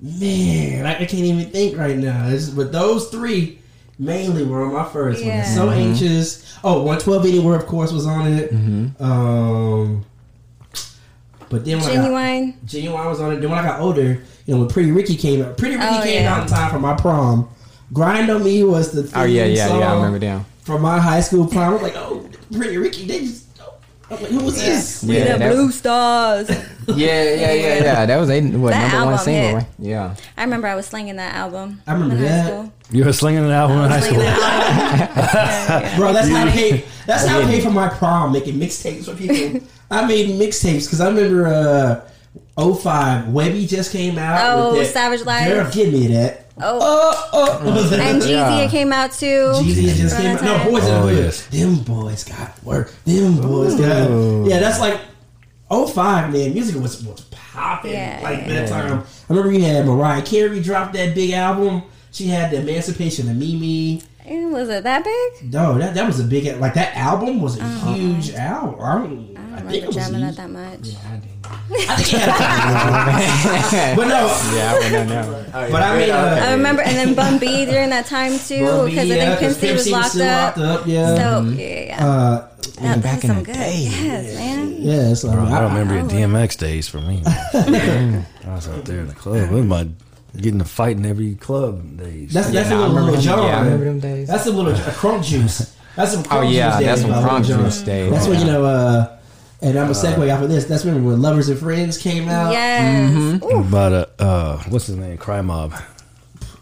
man, 0.00 0.86
I, 0.86 0.92
I 0.94 1.04
can't 1.06 1.14
even 1.14 1.50
think 1.50 1.76
right 1.76 1.96
now. 1.96 2.28
It's, 2.28 2.48
but 2.50 2.70
those 2.72 3.08
three 3.08 3.58
mainly 3.98 4.44
were 4.44 4.64
on 4.64 4.72
my 4.72 4.84
first 4.84 5.24
Yeah. 5.24 5.38
one. 5.44 5.54
So 5.56 5.70
anxious. 5.70 6.58
Oh, 6.62 6.82
112 6.82 7.26
anywhere 7.26 7.56
of 7.56 7.66
course 7.66 7.92
was 7.92 8.06
on 8.06 8.26
it. 8.32 8.52
Um, 9.00 10.04
but 11.48 11.64
then 11.64 11.80
when 11.80 11.90
I 11.90 11.94
got, 11.96 12.04
Ginuwine. 12.10 12.54
Ginuwine 12.66 13.06
was 13.08 13.20
on 13.20 13.32
it. 13.32 13.40
Then 13.40 13.50
when 13.50 13.58
I 13.58 13.62
got 13.62 13.80
older, 13.80 14.22
you 14.46 14.54
know, 14.54 14.60
when 14.60 14.68
Pretty 14.68 14.90
Ricky 14.92 15.16
came 15.16 15.42
out, 15.42 15.56
Pretty 15.56 15.76
Ricky 15.76 15.88
Oh, 15.88 16.02
came 16.02 16.22
yeah. 16.22 16.34
out 16.34 16.42
in 16.42 16.48
time 16.48 16.70
for 16.70 16.78
my 16.78 16.94
prom. 16.94 17.48
Grind 17.92 18.30
on 18.30 18.42
Me 18.44 18.62
was 18.64 18.92
the 18.92 19.02
Oh, 19.18 19.24
yeah, 19.24 19.44
theme 19.44 19.56
yeah, 19.56 19.78
yeah. 19.78 19.92
I 19.92 19.94
remember 19.96 20.18
them. 20.18 20.44
from 20.62 20.82
my 20.82 20.98
high 20.98 21.20
school 21.20 21.46
prom. 21.46 21.70
I 21.70 21.72
was 21.74 21.82
like, 21.82 21.96
oh, 21.96 22.28
Pretty 22.52 22.76
Ricky, 22.78 23.06
they 23.06 23.20
just. 23.20 23.44
I'm 24.08 24.22
like, 24.22 24.30
who 24.30 24.44
was 24.44 24.60
this? 24.60 25.02
We 25.02 25.16
Yeah, 25.18 25.36
the 25.36 25.54
Blue 25.54 25.70
Stars. 25.72 26.48
Yeah, 26.96 27.22
yeah, 27.34 27.52
yeah, 27.52 27.74
yeah. 27.82 28.06
That 28.06 28.16
was 28.18 28.30
a 28.30 28.40
what 28.40 28.70
That 28.70 28.82
number 28.92 28.96
one 28.96 29.14
album 29.14 29.18
single, 29.24 29.42
hit. 29.48 29.54
right? 29.54 29.66
Yeah. 29.78 30.14
I 30.36 30.44
remember 30.44 30.68
I 30.68 30.74
was 30.76 30.86
slinging 30.86 31.16
that 31.16 31.34
album. 31.34 31.82
I 31.86 31.92
remember 31.94 32.14
in 32.16 32.20
high 32.22 32.28
that. 32.28 32.46
school. 32.46 32.72
You 32.92 33.04
were 33.04 33.12
slinging 33.12 33.44
an 33.44 33.50
album 33.50 33.78
in 33.82 33.90
high 33.90 34.00
Slinging 34.00 34.20
school. 34.20 34.40
that 34.40 35.68
album. 35.70 35.96
Bro, 35.98 36.12
that's 36.12 36.28
how 36.28 36.46
I 36.46 36.50
paid. 36.50 36.84
That's 37.06 37.26
how 37.26 37.40
I 37.40 37.44
paid 37.44 37.62
for 37.62 37.70
my 37.70 37.88
prom, 37.88 38.32
making 38.32 38.54
mixtapes 38.54 39.04
for 39.06 39.14
people. 39.16 39.60
I 39.90 40.06
made 40.06 40.28
mixtapes 40.40 40.84
because 40.86 41.00
I 41.00 41.08
remember 41.08 41.46
uh, 41.46 42.00
05, 42.74 43.26
Webbie 43.26 43.68
just 43.68 43.92
came 43.92 44.18
out. 44.18 44.56
Oh, 44.58 44.72
with 44.72 44.86
that, 44.86 44.92
Savage 44.92 45.24
Life. 45.24 45.48
Girl, 45.48 45.70
give 45.72 45.92
me 45.92 46.06
that. 46.08 46.42
Oh, 46.58 47.28
Oh, 47.32 47.60
oh. 47.62 47.94
and 48.00 48.22
Jeezy 48.22 48.30
Yeah. 48.30 48.58
it 48.60 48.70
came 48.70 48.92
out 48.92 49.12
too. 49.12 49.26
Jeezy 49.26 49.94
just 49.94 50.14
around 50.14 50.22
came 50.22 50.36
that 50.36 50.42
out. 50.42 50.42
No, 50.44 50.56
time. 50.58 50.70
Boys 50.72 50.82
in 50.84 50.88
the 50.88 50.96
Oh, 50.96 51.02
Hood. 51.08 51.18
yes. 51.18 51.46
Them 51.48 51.74
boys 51.82 52.24
got 52.24 52.64
work. 52.64 52.92
Them 53.04 53.36
boys 53.42 53.74
got. 53.74 54.46
Yeah, 54.48 54.58
that's 54.60 54.80
like 54.80 54.98
05, 55.70 56.32
man. 56.32 56.52
Music 56.54 56.80
was, 56.80 57.02
was 57.04 57.22
popping 57.30 57.92
Yeah, 57.92 58.20
like 58.22 58.40
yeah. 58.40 58.46
that 58.64 58.68
time. 58.68 58.98
I 59.00 59.04
remember 59.32 59.52
you 59.52 59.64
had 59.64 59.84
Mariah 59.86 60.22
Carey 60.22 60.60
drop 60.60 60.92
that 60.92 61.14
big 61.14 61.32
album. 61.32 61.82
She 62.12 62.28
had 62.28 62.50
the 62.50 62.60
Emancipation 62.60 63.28
of 63.28 63.36
Mimi. 63.36 64.02
Eh, 64.24 64.46
Was 64.46 64.68
it 64.68 64.84
that 64.84 65.04
big? 65.04 65.52
No, 65.52 65.76
that 65.78 65.94
that 65.94 66.06
was 66.06 66.18
a 66.20 66.24
big 66.24 66.44
like 66.60 66.74
that 66.74 66.96
album 66.96 67.40
was 67.40 67.58
a 67.58 67.64
huge 67.80 68.32
album. 68.32 68.80
I, 68.80 68.94
don't, 68.94 69.36
I 69.36 69.56
I, 69.56 69.60
don't 69.60 69.68
think 69.68 69.84
remember 69.84 69.84
it 69.84 69.86
was 69.86 69.96
jamming 69.96 70.20
huge. 70.22 70.36
that 70.36 70.50
much. 70.50 70.78
Yeah, 70.82 70.98
I 71.08 71.16
didn't. 71.16 71.35
I 71.88 71.96
think 71.96 72.12
it 72.14 72.20
had 72.20 73.92
a 73.92 73.96
but 73.96 74.08
no, 74.08 74.26
Yeah, 74.54 74.72
I 74.72 74.78
wouldn't 74.82 75.08
know. 75.08 75.46
but 75.70 75.82
I 75.82 75.98
mean, 75.98 76.10
uh, 76.10 76.40
I 76.44 76.52
remember, 76.52 76.82
and 76.82 76.96
then 76.96 77.14
Bun 77.14 77.38
B 77.38 77.64
during 77.64 77.90
that 77.90 78.06
time 78.06 78.38
too, 78.38 78.64
Bun 78.64 78.84
B, 78.86 78.90
because 78.90 79.10
I 79.10 79.14
yeah, 79.14 79.36
think 79.36 79.40
'cause 79.40 79.58
Pimp 79.58 79.60
C 79.60 79.72
was 79.72 79.84
Pimp 79.84 79.96
locked 79.96 80.10
still 80.12 80.28
up. 80.28 80.56
locked 80.56 80.80
up, 80.82 80.86
yeah. 80.86 81.16
So 81.16 81.42
yeah, 81.50 81.84
yeah. 81.86 82.06
uh, 82.06 82.48
that, 82.80 83.02
back 83.02 83.24
in 83.24 83.34
the 83.36 83.42
good. 83.42 83.54
day. 83.54 83.88
Yes, 83.90 84.34
man. 84.36 84.76
yeah, 84.78 85.14
so 85.14 85.30
I 85.30 85.34
don't, 85.36 85.46
I 85.48 85.56
I, 85.56 85.60
don't 85.60 85.72
remember 85.74 85.94
I 85.94 85.98
your 85.98 86.28
DMX 86.28 86.56
days 86.58 86.88
for 86.88 87.00
me. 87.00 87.22
I 87.26 88.24
was 88.46 88.68
out 88.68 88.84
there 88.84 89.00
in 89.00 89.08
the 89.08 89.14
club. 89.14 89.50
We 89.50 89.62
my 89.62 89.88
getting 90.36 90.58
to 90.58 90.64
fight 90.66 90.96
in 90.98 91.06
every 91.06 91.34
club 91.36 91.96
days. 91.96 92.32
that's 92.32 92.50
that's 92.50 92.68
Yeah, 92.70 92.76
a 92.76 92.80
I 92.82 92.86
little, 92.86 92.94
little 92.94 93.12
them- 93.14 93.22
John. 93.22 93.42
yeah, 93.46 93.58
I 93.58 93.62
remember 93.62 93.84
them 93.86 94.00
days. 94.00 94.28
That's 94.28 94.46
a 94.46 94.50
little 94.52 94.72
a 94.72 94.76
crunk 94.76 95.24
juice. 95.24 95.74
That's 95.96 96.12
some 96.12 96.22
crunk 96.24 96.38
Oh 96.38 96.42
yeah, 96.42 96.76
juice 96.78 96.86
that's 96.86 97.00
days 97.02 97.10
some 97.14 97.24
crunk 97.24 97.44
juice 97.46 97.80
days. 97.82 98.12
That's 98.12 98.26
when 98.28 98.40
you 98.40 98.46
know. 98.46 98.64
uh 98.64 99.12
and 99.62 99.78
I'm 99.78 99.88
a 99.88 99.92
segue 99.94 100.34
off 100.34 100.42
of 100.42 100.48
this. 100.48 100.64
That's 100.66 100.84
when 100.84 101.04
when 101.04 101.20
Lovers 101.22 101.48
and 101.48 101.58
Friends 101.58 101.98
came 101.98 102.28
out. 102.28 102.52
Yes. 102.52 103.12
Mm-hmm. 103.12 103.58
About 103.68 103.92
a 103.92 104.22
uh, 104.22 104.62
what's 104.68 104.86
his 104.86 104.96
name? 104.96 105.16
Crime 105.18 105.46
Mob. 105.46 105.74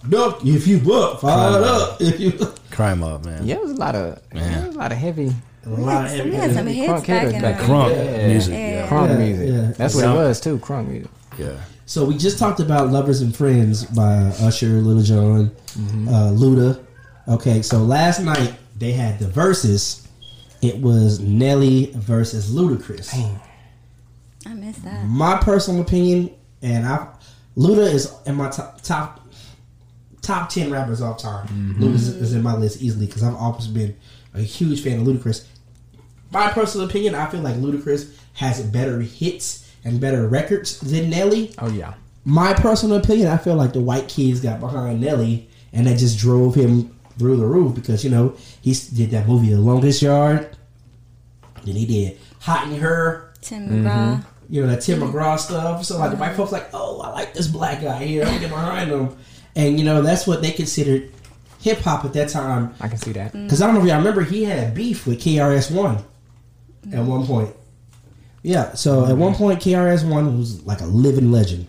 Duck 0.08 0.44
if 0.44 0.66
you 0.66 0.80
buck, 0.80 1.20
fire 1.20 1.62
up 1.62 2.00
if 2.00 2.20
you. 2.20 2.32
Crime 2.70 3.00
Mob, 3.00 3.24
man. 3.24 3.46
Yeah, 3.46 3.56
it 3.56 3.62
was 3.62 3.70
a 3.72 3.76
lot 3.76 3.94
of 3.94 4.20
yeah, 4.34 4.66
was 4.66 4.74
a 4.74 4.78
lot 4.78 4.92
of 4.92 4.98
heavy 4.98 5.32
A 5.64 5.68
lot 5.70 6.06
of 6.18 6.24
We 6.26 6.34
had 6.34 6.52
some 6.52 6.66
hits 6.66 6.92
crunk 6.92 7.06
back 7.06 7.22
hitters 7.22 7.32
in 7.34 7.42
back 7.42 7.58
the 7.60 7.64
Crunk 7.64 7.90
Yeah. 7.94 8.28
music. 8.28 8.52
Yeah. 8.52 8.68
Yeah. 8.68 8.88
crunk 8.88 9.08
Yeah, 9.08 9.16
music. 9.18 9.48
yeah. 9.48 9.72
That's 9.76 9.94
what 9.94 10.04
it 10.04 10.08
was 10.14 10.40
too, 10.40 10.58
crunk 10.58 10.88
music. 10.88 11.10
yeah. 11.38 11.56
So 11.86 12.04
we 12.04 12.16
just 12.16 12.38
talked 12.38 12.60
about 12.60 12.90
"Lovers 12.90 13.20
and 13.22 13.34
Friends" 13.34 13.84
by 13.84 14.14
Usher, 14.42 14.66
Lil 14.80 15.02
Jon, 15.02 15.50
uh, 16.08 16.30
Luda. 16.32 16.80
Okay, 17.28 17.62
so 17.62 17.78
last 17.78 18.20
night 18.20 18.54
they 18.78 18.92
had 18.92 19.18
the 19.18 19.28
verses. 19.28 20.03
It 20.64 20.80
was 20.80 21.20
Nelly 21.20 21.92
versus 21.94 22.50
Ludacris. 22.50 23.14
I 24.46 24.54
missed 24.54 24.82
that. 24.84 25.04
My 25.04 25.36
personal 25.36 25.82
opinion, 25.82 26.34
and 26.62 26.86
I, 26.86 27.06
Luda 27.54 27.92
is 27.92 28.10
in 28.24 28.36
my 28.36 28.48
top 28.48 28.80
top 28.80 29.28
top 30.22 30.48
ten 30.48 30.70
rappers 30.70 31.02
all 31.02 31.16
time. 31.16 31.46
Mm-hmm. 31.48 31.82
Luda 31.82 31.94
is, 31.96 32.08
is 32.08 32.32
in 32.32 32.42
my 32.42 32.56
list 32.56 32.80
easily 32.80 33.04
because 33.04 33.22
I've 33.22 33.34
always 33.34 33.66
been 33.66 33.94
a 34.32 34.40
huge 34.40 34.82
fan 34.82 35.00
of 35.00 35.06
Ludacris. 35.06 35.44
My 36.30 36.50
personal 36.50 36.86
opinion, 36.86 37.14
I 37.14 37.26
feel 37.26 37.40
like 37.40 37.56
Ludacris 37.56 38.16
has 38.32 38.62
better 38.62 39.02
hits 39.02 39.70
and 39.84 40.00
better 40.00 40.26
records 40.26 40.80
than 40.80 41.10
Nelly. 41.10 41.54
Oh 41.58 41.68
yeah. 41.68 41.92
My 42.24 42.54
personal 42.54 42.96
opinion, 42.96 43.28
I 43.28 43.36
feel 43.36 43.54
like 43.54 43.74
the 43.74 43.82
white 43.82 44.08
kids 44.08 44.40
got 44.40 44.60
behind 44.60 45.02
Nelly 45.02 45.46
and 45.74 45.86
that 45.86 45.98
just 45.98 46.18
drove 46.18 46.54
him 46.54 46.98
through 47.18 47.36
the 47.36 47.46
roof 47.46 47.74
because 47.74 48.04
you 48.04 48.10
know 48.10 48.36
he 48.60 48.74
did 48.94 49.10
that 49.10 49.26
movie 49.26 49.50
The 49.50 49.60
Longest 49.60 50.02
Yard, 50.02 50.56
then 51.64 51.76
he 51.76 51.86
did 51.86 52.18
Hot 52.40 52.68
in 52.68 52.78
Her, 52.78 53.32
Tim 53.40 53.68
Mm-hmm. 53.68 54.22
You 54.50 54.62
know 54.62 54.68
that 54.68 54.82
Tim 54.82 55.00
mm-hmm. 55.00 55.16
McGraw 55.16 55.38
stuff. 55.38 55.84
So 55.84 55.98
like 55.98 56.10
the 56.10 56.16
white 56.16 56.28
mm-hmm. 56.28 56.36
folks 56.36 56.52
like, 56.52 56.68
oh, 56.74 57.00
I 57.00 57.10
like 57.10 57.32
this 57.32 57.46
black 57.46 57.80
guy 57.80 58.04
here. 58.04 58.24
I'm 58.24 58.40
get 58.40 58.50
behind 58.50 58.90
him, 58.90 59.16
and 59.56 59.78
you 59.78 59.84
know 59.84 60.02
that's 60.02 60.26
what 60.26 60.42
they 60.42 60.50
considered 60.50 61.10
hip 61.60 61.78
hop 61.78 62.04
at 62.04 62.12
that 62.12 62.28
time. 62.28 62.74
I 62.80 62.88
can 62.88 62.98
see 62.98 63.12
that. 63.12 63.32
Mm-hmm. 63.32 63.44
Because 63.44 63.62
I 63.62 63.66
don't 63.66 63.76
know 63.76 63.80
if 63.80 63.86
y'all 63.88 63.98
remember, 63.98 64.22
he 64.22 64.44
had 64.44 64.74
beef 64.74 65.06
with 65.06 65.20
KRS 65.20 65.70
One 65.74 66.04
at 66.92 67.04
one 67.04 67.26
point. 67.26 67.54
Yeah, 68.42 68.74
so 68.74 69.06
at 69.06 69.16
one 69.16 69.34
point 69.34 69.60
KRS 69.60 70.06
One 70.06 70.38
was 70.38 70.62
like 70.66 70.82
a 70.82 70.86
living 70.86 71.32
legend, 71.32 71.66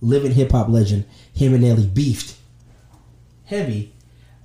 living 0.00 0.32
hip 0.32 0.52
hop 0.52 0.68
legend. 0.68 1.04
Him 1.34 1.52
and 1.52 1.62
Nelly 1.62 1.86
beefed 1.86 2.36
heavy 3.44 3.92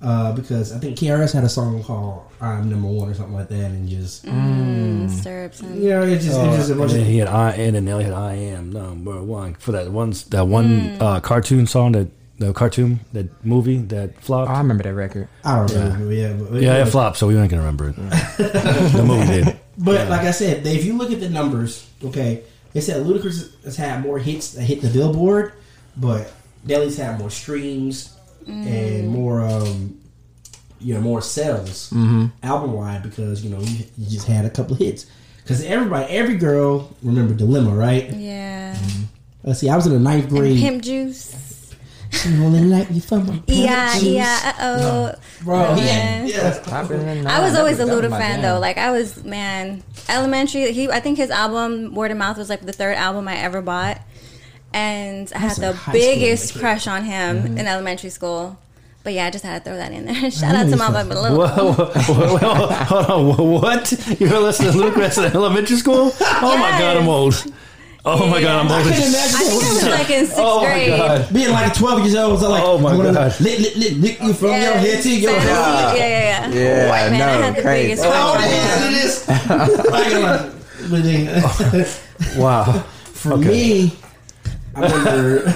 uh, 0.02 0.32
because 0.32 0.72
I 0.72 0.78
think 0.78 0.98
KRS 0.98 1.32
had 1.32 1.44
a 1.44 1.48
song 1.48 1.82
called 1.82 2.24
"I'm 2.40 2.68
Number 2.68 2.88
One" 2.88 3.08
or 3.08 3.14
something 3.14 3.34
like 3.34 3.48
that, 3.48 3.70
and 3.70 3.88
just 3.88 4.26
Mm, 4.26 5.08
Syrups 5.10 5.60
and 5.60 5.82
you 5.82 5.90
know 5.90 6.02
it 6.02 6.18
just, 6.20 6.38
it 6.38 6.46
was 6.46 6.56
just 6.56 6.68
a 6.70 6.72
and 6.72 6.80
bunch 6.80 6.92
then 6.92 7.00
of 7.02 7.06
he 7.06 7.18
had 7.18 7.28
I 7.28 7.52
and 7.52 7.76
then 7.76 7.84
Nelly 7.84 8.04
had 8.04 8.12
I 8.12 8.34
am 8.34 8.72
number 8.72 9.22
one 9.22 9.54
for 9.54 9.72
that 9.72 9.90
one 9.90 10.12
that 10.30 10.46
one 10.46 10.96
uh, 11.00 11.20
cartoon 11.20 11.66
song 11.66 11.92
that 11.92 12.08
the 12.38 12.52
cartoon 12.52 13.00
that 13.12 13.44
movie 13.44 13.78
that 13.78 14.20
flopped. 14.20 14.50
Oh, 14.50 14.54
I 14.54 14.58
remember 14.58 14.82
that 14.82 14.94
record. 14.94 15.28
I 15.44 15.58
don't 15.66 16.00
know, 16.00 16.08
yeah, 16.10 16.32
but, 16.32 16.60
yeah, 16.60 16.82
it 16.82 16.86
flopped, 16.86 17.18
so 17.18 17.28
we 17.28 17.36
ain't 17.36 17.50
gonna 17.50 17.62
remember 17.62 17.90
it. 17.90 17.96
the 18.36 19.04
movie 19.06 19.44
did. 19.44 19.60
But 19.78 20.08
like 20.08 20.22
I 20.22 20.32
said, 20.32 20.66
if 20.66 20.84
you 20.84 20.98
look 20.98 21.12
at 21.12 21.20
the 21.20 21.30
numbers, 21.30 21.88
okay, 22.04 22.42
they 22.72 22.80
said 22.80 23.06
Ludacris 23.06 23.62
has 23.64 23.76
had 23.76 24.02
more 24.02 24.18
hits 24.18 24.52
that 24.52 24.62
hit 24.62 24.82
the 24.82 24.88
Billboard, 24.88 25.52
but 25.96 26.32
Nelly's 26.64 26.96
had 26.96 27.18
more 27.18 27.30
streams 27.30 28.11
and 28.46 29.08
more, 29.08 29.40
um, 29.42 29.98
you 30.80 30.94
know, 30.94 31.00
more 31.00 31.22
sales 31.22 31.92
album 32.42 32.72
wide 32.72 33.02
because 33.02 33.44
you 33.44 33.50
know 33.50 33.60
you, 33.60 33.84
you 33.98 34.10
just 34.10 34.26
had 34.26 34.44
a 34.44 34.50
couple 34.50 34.72
of 34.74 34.78
hits. 34.78 35.06
Because 35.38 35.64
everybody, 35.64 36.12
every 36.12 36.36
girl, 36.36 36.94
remember 37.02 37.34
Dilemma, 37.34 37.70
right? 37.74 38.10
yeah. 38.12 38.76
Let's 39.42 39.58
see, 39.58 39.68
I 39.68 39.74
was 39.74 39.86
in 39.86 39.92
the 39.92 39.98
ninth 39.98 40.28
grade 40.28 40.52
And 40.52 40.52
grade. 40.52 40.60
Pimp 40.60 40.82
Juice. 40.84 41.74
She 42.10 42.28
only 42.36 42.60
like 42.60 42.90
me 42.90 43.00
for 43.00 43.18
my 43.18 43.42
Yeah, 43.46 43.94
juice. 43.94 44.02
yeah. 44.04 44.52
Uh 44.58 44.78
oh. 45.14 45.14
bro. 45.42 45.74
He 45.74 45.86
Yeah. 45.86 46.24
yeah. 46.26 46.58
Poppin' 46.62 47.00
in 47.00 47.24
the 47.24 47.30
I 47.30 47.40
was 47.40 47.56
always 47.56 47.80
a 47.80 47.86
That 47.86 47.92
Luda 48.04 48.10
fan 48.10 48.34
jam. 48.34 48.42
though. 48.42 48.60
Like 48.60 48.76
I 48.78 48.90
was, 48.92 49.24
man, 49.24 49.82
elementary. 50.10 50.70
He, 50.72 50.88
I 50.90 51.00
think 51.00 51.16
his 51.16 51.30
album 51.30 51.94
Word 51.94 52.10
of 52.10 52.18
Mouth 52.18 52.36
was 52.36 52.48
like 52.50 52.60
the 52.66 52.72
third 52.72 52.96
album 52.96 53.26
I 53.28 53.36
ever 53.38 53.62
bought, 53.62 53.98
and 54.74 55.30
I 55.34 55.38
had 55.38 55.56
the 55.56 55.70
in 55.70 55.76
high 55.76 55.92
school 55.92 56.00
biggest 56.00 56.58
crush 56.58 56.86
on 56.86 57.04
him 57.04 57.58
in 57.58 57.66
elementary 57.66 58.10
school. 58.10 58.58
But 59.04 59.14
yeah, 59.14 59.26
I 59.26 59.30
just 59.30 59.44
had 59.44 59.64
to 59.64 59.68
throw 59.70 59.76
that 59.78 59.90
in 59.90 60.06
there. 60.06 60.30
Shout 60.30 60.54
out 60.54 60.58
know 60.58 60.64
to 60.64 60.70
you 60.70 60.76
my 60.76 60.92
felt- 60.92 61.08
little. 61.08 61.36
Whoa, 61.38 61.72
whoa, 61.72 61.84
whoa, 61.86 62.38
whoa, 62.38 62.66
hold 62.84 63.06
on, 63.40 63.50
what? 63.60 64.20
You 64.20 64.30
were 64.30 64.38
listening 64.38 64.72
to 64.72 64.78
Lucas 64.78 65.18
in 65.18 65.24
elementary 65.34 65.76
school? 65.76 66.12
Oh 66.20 66.56
my 66.56 66.70
god, 66.78 66.96
I'm 66.98 67.08
old. 67.08 67.34
Oh 68.04 68.26
my 68.28 68.40
god, 68.40 68.64
I'm 68.66 68.70
old. 68.72 68.82
couldn't 68.84 68.98
imagine 69.08 69.14
I 69.14 69.44
think 69.44 69.62
I 69.64 69.74
was 69.74 69.84
like 69.88 70.10
in 70.10 70.26
sixth 70.26 70.38
Oh 70.38 70.60
my 70.62 70.66
grade. 70.72 70.88
god. 70.90 71.32
being 71.34 71.50
like 71.50 71.74
12 71.74 72.00
years 72.00 72.14
old. 72.16 72.32
Was 72.32 72.42
like, 72.42 72.62
Oh 72.64 72.78
my 72.78 72.96
God. 72.96 73.40
Lick, 73.40 73.58
lick, 73.60 73.76
lick, 73.76 73.92
lick 73.98 74.20
you 74.22 74.32
from 74.34 74.48
your 74.50 74.74
head 74.74 75.02
to 75.02 75.08
your 75.20 75.32
Yeah, 75.32 75.38
head. 75.40 75.96
yeah, 75.96 76.06
yeah. 76.06 76.48
yeah. 76.48 76.54
Yeah, 76.54 76.90
White 76.90 77.10
man, 77.10 77.22
I 77.22 77.32
had 77.46 77.56
the 77.56 77.62
crazy. 77.62 77.88
biggest 77.88 78.04
Oh, 78.06 78.10
crush 78.10 78.36
on 78.36 78.42
him. 78.42 78.92
listen 78.92 79.38
to 79.38 79.46
this. 79.66 79.88
Like, 79.90 80.12
like, 80.22 80.50
but, 80.90 82.36
uh, 82.36 82.40
Wow. 82.40 82.72
For 83.14 83.36
me, 83.36 83.92
I 84.74 84.80
remember. 84.80 85.54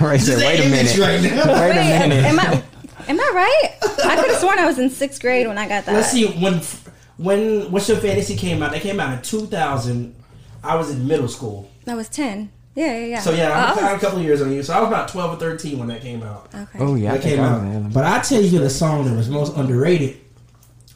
Ray 0.04 0.18
said, 0.18 0.38
"Wait 0.38 0.60
a 0.60 0.68
minute, 0.68 0.96
Right 0.98 1.22
now. 1.22 1.60
wait 1.60 1.70
a 2.04 2.08
minute." 2.08 2.24
am 2.24 2.38
I? 2.40 2.62
Am 3.08 3.18
I 3.20 3.30
right? 3.34 3.70
I 4.04 4.16
could 4.16 4.30
have 4.30 4.40
sworn 4.40 4.58
I 4.58 4.66
was 4.66 4.78
in 4.78 4.90
sixth 4.90 5.20
grade 5.20 5.46
when 5.46 5.58
I 5.58 5.68
got 5.68 5.84
that. 5.86 5.94
Let's 5.94 6.10
see 6.10 6.26
when 6.40 6.60
when 7.16 7.70
What's 7.70 7.88
Your 7.88 7.98
Fantasy 7.98 8.36
came 8.36 8.62
out. 8.62 8.72
They 8.72 8.80
came 8.80 9.00
out 9.00 9.12
in 9.16 9.22
2000. 9.22 10.14
I 10.62 10.74
was 10.76 10.90
in 10.90 11.06
middle 11.06 11.28
school. 11.28 11.70
I 11.86 11.94
was 11.94 12.08
ten. 12.08 12.50
Yeah, 12.74 12.98
yeah, 12.98 13.06
yeah. 13.06 13.20
So 13.20 13.30
yeah, 13.32 13.48
Oh, 13.48 13.52
I'm, 13.54 13.64
I 13.64 13.70
was- 13.74 13.82
I'm 13.84 13.96
a 13.96 14.00
couple 14.00 14.18
of 14.18 14.24
years 14.24 14.42
on 14.42 14.52
you. 14.52 14.62
So 14.62 14.74
I 14.74 14.80
was 14.80 14.88
about 14.88 15.08
12 15.08 15.36
or 15.36 15.40
13 15.40 15.78
when 15.78 15.88
that 15.88 16.02
came 16.02 16.22
out. 16.22 16.50
okay. 16.54 16.78
Oh 16.78 16.94
yeah, 16.94 17.12
I 17.12 17.16
That 17.16 17.22
came 17.22 17.40
I 17.40 17.42
was 17.42 17.50
in 17.50 17.54
out. 17.68 17.70
elementary. 17.70 17.92
But 17.94 18.04
I 18.04 18.20
tell 18.20 18.42
you 18.42 18.58
the 18.58 18.68
song 18.68 19.06
that 19.06 19.16
was 19.16 19.30
most 19.30 19.56
underrated. 19.56 20.18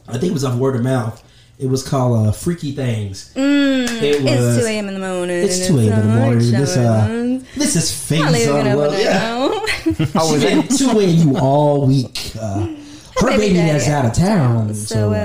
I 0.07 0.13
think 0.19 0.25
it 0.25 0.33
was 0.35 0.45
off 0.45 0.57
word 0.57 0.77
of 0.77 0.83
mouth. 0.83 1.25
It 1.61 1.69
was 1.69 1.87
called 1.87 2.27
uh, 2.29 2.33
"Freaky 2.33 2.73
Things." 2.73 3.33
Mm, 3.35 4.03
It 4.03 4.23
was. 4.23 4.57
it's 4.57 4.65
two 4.65 4.67
a.m. 4.71 4.89
in 4.89 4.95
the 4.95 5.01
morning. 5.01 5.37
It's 5.45 5.69
and 5.69 5.77
2 5.79 5.79
a.m. 5.91 6.01
in 6.01 6.09
the 6.09 6.15
morning. 6.15 6.51
This 6.53 6.77
uh, 6.77 7.41
this 7.55 7.77
is 7.77 7.93
face 8.09 8.21
I'm 8.49 8.55
on 8.55 8.67
it 8.67 8.73
over 8.73 8.83
love. 8.85 8.93
there 8.93 9.05
Yeah. 9.05 9.19
now. 10.09 10.11
Oh, 10.21 10.33
was 10.33 10.43
She 10.43 10.49
it? 10.49 10.69
been 10.69 10.77
two 10.79 10.99
a 10.99 11.05
you 11.05 11.37
all 11.39 11.87
week. 11.87 12.33
Uh, 12.41 12.61
her 13.21 13.27
baby 13.29 13.39
baby 13.39 13.55
daddy 13.55 13.73
that's 13.73 13.89
out 13.89 14.07
of 14.07 14.13
town, 14.15 14.73
So, 14.75 14.95
so 14.95 15.13
uh, 15.13 15.17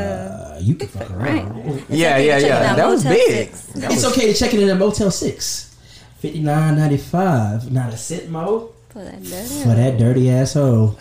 uh, 0.56 0.60
you 0.62 0.76
can 0.76 0.88
fuck 0.90 1.10
around. 1.12 1.56
Yeah, 1.90 2.16
okay 2.16 2.28
yeah, 2.28 2.36
to 2.40 2.42
check 2.42 2.44
it 2.44 2.48
yeah. 2.48 2.76
That 2.76 2.88
was 2.88 3.04
big. 3.04 3.52
That 3.52 3.92
It's 3.94 4.04
was- 4.04 4.12
okay 4.18 4.32
to 4.32 4.38
check 4.38 4.54
it 4.54 4.60
in 4.60 4.70
at 4.70 4.78
Motel 4.78 5.12
Six. 5.12 5.74
Fifty 6.20 6.40
nine 6.42 6.76
ninety 6.78 6.98
five. 6.98 7.72
Not 7.72 7.94
a 7.94 7.98
sit 7.98 8.30
mode 8.30 8.72
For 8.90 9.04
that 9.04 9.24
dirty- 9.24 9.62
for 9.64 9.70
that 9.76 9.98
dirty 9.98 10.30
asshole. 10.30 10.98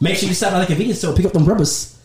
Make 0.00 0.16
sure 0.16 0.28
you 0.28 0.34
stop 0.34 0.52
at 0.52 0.60
the 0.60 0.66
convenience 0.66 0.98
store. 0.98 1.14
Pick 1.14 1.26
up 1.26 1.32
them 1.32 1.44
rubbers. 1.44 1.95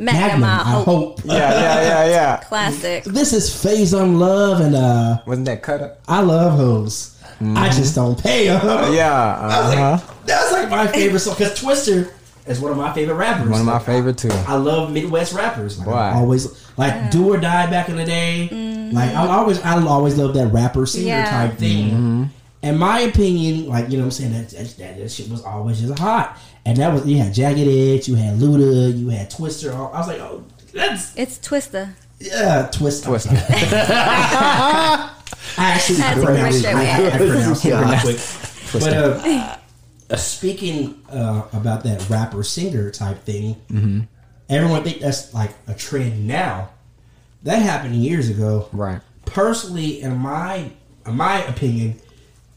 Magnum, 0.00 0.44
I 0.44 0.56
hope. 0.62 0.84
hope. 0.86 1.20
Yeah, 1.24 1.34
yeah, 1.36 1.80
yeah, 1.82 2.04
yeah. 2.06 2.36
Classic. 2.48 3.04
This 3.04 3.32
is 3.34 3.62
Phase 3.62 3.92
on 3.92 4.18
Love, 4.18 4.60
and 4.60 4.74
uh, 4.74 5.18
Wasn't 5.26 5.44
that 5.46 5.62
cut 5.62 5.82
up? 5.82 6.00
I 6.08 6.22
love 6.22 6.56
hoes. 6.58 7.16
I 7.42 7.68
just 7.70 7.94
don't 7.94 8.20
pay 8.22 8.48
'em. 8.48 8.60
Yeah, 8.94 9.12
I 9.40 9.46
was 9.46 9.74
uh-huh. 9.74 9.90
like, 10.08 10.26
that's 10.26 10.52
like 10.52 10.68
my 10.70 10.86
favorite 10.86 11.20
song 11.20 11.34
because 11.38 11.58
Twista 11.58 12.10
is 12.46 12.60
one 12.60 12.72
of 12.72 12.78
my 12.78 12.92
favorite 12.92 13.14
rappers. 13.14 13.48
One 13.48 13.60
of 13.60 13.66
my 13.66 13.74
Like, 13.74 13.84
favorite 13.86 14.18
too. 14.18 14.28
I 14.46 14.56
love 14.56 14.90
Midwest 14.92 15.32
rappers. 15.34 15.78
Like, 15.78 15.86
Why? 15.88 16.12
always 16.14 16.68
like 16.76 17.10
do 17.10 17.32
or 17.32 17.38
die 17.38 17.70
back 17.70 17.88
in 17.88 17.96
the 17.96 18.04
day. 18.04 18.48
Like 18.92 19.10
I 19.14 19.26
always, 19.26 19.60
I 19.62 19.80
always 19.86 20.16
love 20.18 20.34
that 20.34 20.48
rapper 20.48 20.84
singer 20.86 21.06
Yeah. 21.08 21.30
type 21.30 21.58
thing. 21.58 22.30
In 22.62 22.76
my 22.78 23.00
opinion, 23.00 23.68
like 23.68 23.88
you 23.90 23.96
know, 23.96 24.04
what 24.04 24.06
I'm 24.06 24.10
saying 24.10 24.32
that 24.32 24.50
that, 24.50 24.76
that, 24.78 24.98
that 24.98 25.10
shit 25.10 25.28
was 25.30 25.42
always 25.44 25.80
just 25.80 25.98
hot. 25.98 26.38
And 26.66 26.76
that 26.76 26.92
was 26.92 27.06
you 27.06 27.16
had 27.18 27.32
Jagged 27.32 27.58
Edge, 27.66 28.06
you 28.08 28.14
had 28.16 28.36
Luda, 28.38 28.96
you 28.98 29.08
had 29.08 29.30
Twista. 29.30 29.72
I 29.74 29.98
was 29.98 30.08
like, 30.08 30.20
oh, 30.20 30.44
that's 30.74 31.16
It's 31.16 31.38
Twista. 31.38 31.94
yeah, 32.18 32.68
Twista. 32.70 33.06
Twista. 33.06 33.32
I 35.58 35.72
actually 35.74 35.98
Had 36.00 36.14
to 36.16 36.24
pronounced 36.24 36.58
it. 36.58 36.62
that 36.62 37.12
I, 37.12 37.14
I 37.14 37.18
pronounced 37.18 37.64
it 37.64 37.74
real 37.74 38.00
quick. 38.00 38.20
But 38.72 40.10
uh, 40.12 40.16
speaking 40.16 41.00
uh, 41.10 41.42
about 41.52 41.82
that 41.84 42.08
rapper 42.10 42.42
singer 42.42 42.90
type 42.90 43.18
thing, 43.24 43.56
Mm-hmm. 43.70 44.00
everyone 44.48 44.82
think 44.84 45.00
that's 45.00 45.32
like 45.34 45.50
a 45.66 45.74
trend 45.74 46.26
now. 46.26 46.70
That 47.44 47.62
happened 47.62 47.94
years 47.96 48.28
ago. 48.28 48.68
Right. 48.72 49.00
Personally, 49.24 50.02
in 50.02 50.16
my 50.18 50.70
in 51.06 51.16
my 51.16 51.42
opinion, 51.44 51.98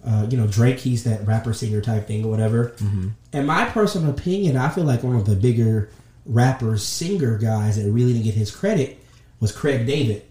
uh, 0.06 0.28
you 0.30 0.38
know 0.38 0.48
Drake, 0.48 0.80
he's 0.80 1.04
that 1.06 1.26
rapper 1.26 1.54
singer 1.54 1.82
type 1.82 2.08
thing 2.08 2.26
or 2.26 2.30
whatever. 2.30 2.70
Mm-hmm. 2.78 3.10
In 3.34 3.46
my 3.46 3.66
personal 3.66 4.10
opinion, 4.10 4.58
I 4.58 4.70
feel 4.70 4.84
like 4.84 5.04
one 5.04 5.16
of 5.16 5.26
the 5.26 5.36
bigger 5.36 5.90
rapper 6.26 6.78
singer 6.78 7.38
guys 7.38 7.76
that 7.82 7.90
really 7.92 8.14
didn't 8.14 8.26
get 8.26 8.34
his 8.34 8.52
credit 8.54 9.00
was 9.40 9.52
Craig 9.52 9.86
David. 9.86 10.24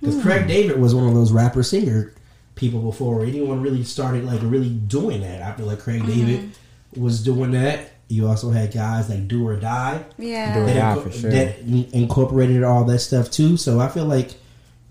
Because 0.00 0.20
Craig 0.22 0.46
David 0.46 0.78
was 0.78 0.94
one 0.94 1.08
of 1.08 1.14
those 1.14 1.32
rapper 1.32 1.62
singer 1.62 2.12
people 2.56 2.80
before 2.80 3.24
anyone 3.24 3.62
really 3.62 3.82
started 3.84 4.24
like 4.24 4.40
really 4.42 4.68
doing 4.68 5.22
that. 5.22 5.42
I 5.42 5.52
feel 5.56 5.66
like 5.66 5.78
Craig 5.80 6.04
David 6.06 6.50
was 6.96 7.22
doing 7.24 7.52
that. 7.52 7.90
You 8.08 8.28
also 8.28 8.50
had 8.50 8.72
guys 8.72 9.08
like 9.08 9.26
Do 9.28 9.48
or 9.48 9.56
Die 9.56 10.04
Yeah. 10.18 10.54
Do 10.54 10.60
or 10.60 10.66
that, 10.66 10.74
Die, 10.74 10.94
inco- 10.94 11.02
for 11.04 11.10
sure. 11.10 11.30
that 11.30 11.58
incorporated 11.60 12.62
all 12.62 12.84
that 12.84 12.98
stuff 12.98 13.30
too. 13.30 13.56
So 13.56 13.80
I 13.80 13.88
feel 13.88 14.04
like 14.04 14.34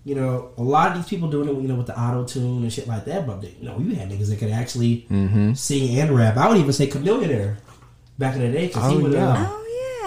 you 0.05 0.15
know 0.15 0.51
a 0.57 0.61
lot 0.63 0.91
of 0.91 0.97
these 0.97 1.07
people 1.09 1.29
doing 1.29 1.47
it, 1.49 1.53
you 1.61 1.67
know, 1.67 1.75
with 1.75 1.87
the 1.87 1.99
auto 1.99 2.25
tune 2.25 2.63
and 2.63 2.71
shit 2.73 2.87
like 2.87 3.05
that. 3.05 3.25
But 3.27 3.41
they, 3.41 3.55
you 3.59 3.65
know, 3.65 3.77
you 3.79 3.95
had 3.95 4.09
niggas 4.09 4.29
that 4.29 4.39
could 4.39 4.51
actually 4.51 5.05
Mm-hmm. 5.09 5.53
sing 5.53 5.99
and 5.99 6.11
rap. 6.11 6.37
I 6.37 6.47
would 6.49 6.57
even 6.57 6.73
say 6.73 6.87
Chameleon 6.87 7.57
back 8.17 8.35
in 8.35 8.41
the 8.41 8.51
day 8.51 8.67
because 8.67 8.91
he 8.91 8.97
Oh, 8.97 9.01
would. 9.01 9.13
yeah. 9.13 9.27
Uh, 9.33 9.47
Oh 9.49 9.59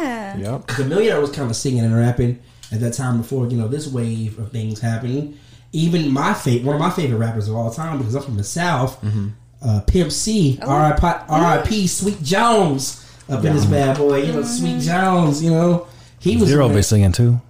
yeah. 0.03 0.37
Yep. 0.37 0.67
Chameleon 0.67 1.21
was 1.21 1.31
kind 1.31 1.51
of 1.51 1.57
singing 1.57 1.85
and 1.85 1.97
rapping 1.97 2.39
at 2.73 2.81
that 2.81 2.93
time 2.93 3.17
before 3.19 3.47
you 3.49 3.57
know 3.57 3.69
this 3.69 3.87
wave 3.89 4.39
of 4.39 4.53
things 4.53 4.81
happening. 4.81 5.39
Even 5.73 6.11
my 6.13 6.33
favorite, 6.35 6.65
one 6.67 6.77
of 6.77 6.81
my 6.81 6.91
favorite 6.91 7.19
rappers 7.19 7.49
of 7.49 7.57
all 7.57 7.71
time, 7.71 7.99
because 7.99 8.15
I'm 8.15 8.23
from 8.23 8.37
the 8.37 8.45
South, 8.45 9.01
Mm-hmm. 9.03 9.29
uh, 9.63 9.81
Pimp 9.87 10.13
C, 10.13 10.59
Oh. 10.63 10.69
R.I.P. 10.69 11.07
R.I.P. 11.29 11.87
Sweet 11.87 12.23
Jones 12.23 13.03
up 13.29 13.45
in 13.45 13.55
this 13.55 13.65
bad 13.67 13.97
boy. 13.99 14.23
You 14.23 14.33
know, 14.35 14.43
Sweet 14.43 14.81
Jones. 14.81 15.43
You 15.43 15.51
know, 15.51 15.87
he 16.19 16.37
was 16.37 16.49
Z-Ro 16.51 16.67
one 16.67 16.73
be 16.75 16.77
that- 16.81 16.83
singing 16.85 17.13
too. 17.13 17.41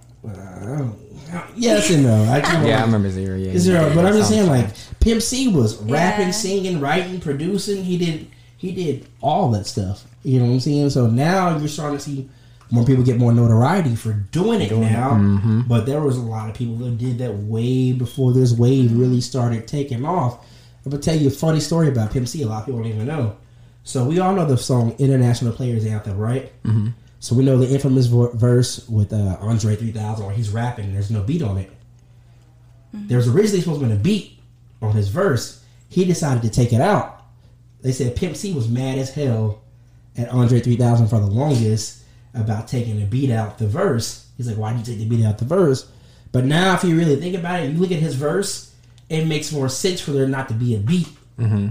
Yes 1.55 1.89
and 1.89 2.03
no. 2.03 2.23
I 2.31 2.41
can't 2.41 2.65
Yeah, 2.67 2.79
I 2.81 2.85
remember 2.85 3.09
Z-Ro. 3.09 3.35
Yeah, 3.35 3.57
Z-Ro, 3.57 3.93
but 3.95 4.05
I'm 4.05 4.13
just 4.13 4.29
saying, 4.29 4.47
like 4.47 4.69
Pimp 4.99 5.21
C 5.21 5.47
was 5.47 5.77
rapping, 5.77 6.27
Yeah. 6.27 6.31
singing, 6.31 6.79
writing, 6.79 7.19
producing. 7.19 7.83
He 7.83 7.97
did, 7.97 8.27
he 8.57 8.71
did 8.71 9.07
all 9.21 9.51
that 9.51 9.65
stuff. 9.65 10.05
You 10.23 10.39
know 10.39 10.45
what 10.45 10.51
I'm 10.53 10.59
saying? 10.59 10.89
So 10.91 11.07
now 11.07 11.57
you're 11.57 11.67
starting 11.67 11.97
to 11.97 12.03
see 12.03 12.29
more 12.69 12.83
people 12.85 13.03
get 13.03 13.17
more 13.17 13.31
notoriety 13.33 13.95
for 13.95 14.13
doing 14.13 14.61
it 14.61 14.71
now. 14.71 15.11
Mm-hmm. 15.11 15.61
But 15.61 15.85
there 15.85 16.01
was 16.01 16.17
a 16.17 16.21
lot 16.21 16.49
of 16.49 16.55
people 16.55 16.75
that 16.77 16.97
did 16.97 17.17
that 17.19 17.33
way 17.33 17.93
before 17.93 18.33
this 18.33 18.51
wave 18.51 18.91
really 18.91 19.21
started 19.21 19.67
taking 19.67 20.03
off. 20.05 20.45
I'm 20.85 20.91
gonna 20.91 21.01
tell 21.01 21.15
you 21.15 21.27
a 21.27 21.31
funny 21.31 21.59
story 21.59 21.87
about 21.89 22.11
Pimp 22.11 22.27
C. 22.27 22.41
A 22.43 22.47
lot 22.47 22.59
of 22.61 22.65
people 22.65 22.81
don't 22.81 22.91
even 22.91 23.07
know. 23.07 23.37
So 23.83 24.03
we 24.03 24.19
all 24.19 24.33
know 24.33 24.45
the 24.45 24.57
song 24.57 24.95
"International 24.99 25.53
Players 25.53 25.85
Anthem," 25.85 26.17
right? 26.17 26.51
Mm-hmm. 26.63 26.87
So 27.19 27.35
we 27.35 27.43
know 27.43 27.57
the 27.57 27.67
infamous 27.73 28.05
vo- 28.07 28.31
verse 28.31 28.87
with 28.87 29.11
uh, 29.11 29.37
Andre 29.41 29.75
3000 29.75 30.25
where 30.25 30.35
he's 30.35 30.49
rapping. 30.49 30.85
and 30.85 30.95
There's 30.95 31.11
no 31.11 31.23
beat 31.23 31.41
on 31.41 31.57
it. 31.57 31.71
There 32.93 33.17
was 33.17 33.27
originally 33.27 33.61
supposed 33.61 33.81
to 33.81 33.87
be 33.87 33.93
a 33.93 33.95
beat 33.97 34.39
on 34.81 34.93
his 34.95 35.09
verse. 35.09 35.63
He 35.89 36.05
decided 36.05 36.41
to 36.43 36.49
take 36.49 36.73
it 36.73 36.81
out. 36.81 37.21
They 37.81 37.91
said 37.91 38.15
Pimp 38.15 38.35
C 38.35 38.53
was 38.53 38.67
mad 38.67 38.97
as 38.97 39.13
hell 39.13 39.61
at 40.17 40.29
Andre 40.29 40.59
3000 40.59 41.07
for 41.07 41.19
the 41.19 41.27
longest 41.27 42.01
about 42.33 42.67
taking 42.67 42.99
the 42.99 43.05
beat 43.05 43.29
out 43.31 43.57
the 43.57 43.67
verse. 43.67 44.27
He's 44.37 44.47
like, 44.47 44.57
why 44.57 44.73
did 44.73 44.87
you 44.87 44.93
take 44.95 45.07
the 45.09 45.15
beat 45.15 45.25
out 45.25 45.37
the 45.37 45.45
verse? 45.45 45.89
But 46.31 46.45
now, 46.45 46.75
if 46.75 46.83
you 46.83 46.95
really 46.97 47.15
think 47.17 47.35
about 47.35 47.61
it, 47.61 47.71
you 47.71 47.77
look 47.79 47.91
at 47.91 47.99
his 47.99 48.15
verse, 48.15 48.73
it 49.09 49.25
makes 49.25 49.51
more 49.51 49.69
sense 49.69 50.01
for 50.01 50.11
there 50.11 50.27
not 50.27 50.47
to 50.49 50.53
be 50.53 50.75
a 50.75 50.79
beat 50.79 51.07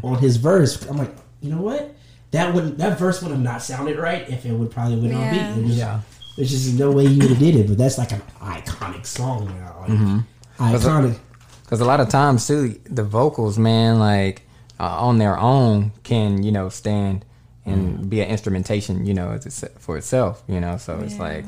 on 0.05 0.18
his 0.18 0.36
verse. 0.36 0.80
I'm 0.86 0.97
like, 0.97 1.14
you 1.40 1.51
know 1.51 1.61
what? 1.61 1.94
That 2.32 2.54
wouldn't 2.54 2.78
that 2.78 2.98
verse 2.98 3.22
would 3.22 3.30
have 3.30 3.40
not 3.40 3.62
sounded 3.62 3.98
right 3.98 4.28
if 4.28 4.44
it 4.44 4.52
would 4.52 4.70
probably 4.70 4.96
went 4.96 5.12
Yeah. 5.12 5.18
on 5.18 5.30
beat. 5.30 5.66
There's 5.66 5.78
Yeah. 5.78 6.00
there's 6.36 6.50
just 6.50 6.78
no 6.78 6.90
way 6.90 7.06
you 7.06 7.18
would 7.20 7.30
have 7.30 7.38
did 7.38 7.56
it. 7.56 7.68
But 7.68 7.78
that's 7.78 7.98
like 7.98 8.12
an 8.12 8.22
iconic 8.40 9.06
song 9.06 9.46
now. 9.46 9.76
Like, 9.80 9.90
mm-hmm. 9.90 10.18
iconic. 10.58 11.18
Because 11.62 11.80
a 11.80 11.84
lot 11.84 12.00
of 12.00 12.08
times 12.08 12.46
too, 12.46 12.78
the 12.84 13.04
vocals, 13.04 13.58
man, 13.58 13.98
like 13.98 14.42
uh, 14.78 14.84
on 14.84 15.18
their 15.18 15.38
own, 15.38 15.92
can 16.02 16.42
you 16.42 16.52
know 16.52 16.68
stand 16.68 17.24
and 17.66 17.98
mm-hmm. 17.98 18.08
be 18.08 18.20
an 18.20 18.28
instrumentation, 18.28 19.04
you 19.04 19.12
know, 19.12 19.32
it's, 19.32 19.64
for 19.78 19.96
itself, 19.96 20.42
you 20.46 20.60
know. 20.60 20.76
So 20.76 21.00
it's 21.00 21.18
like, 21.18 21.44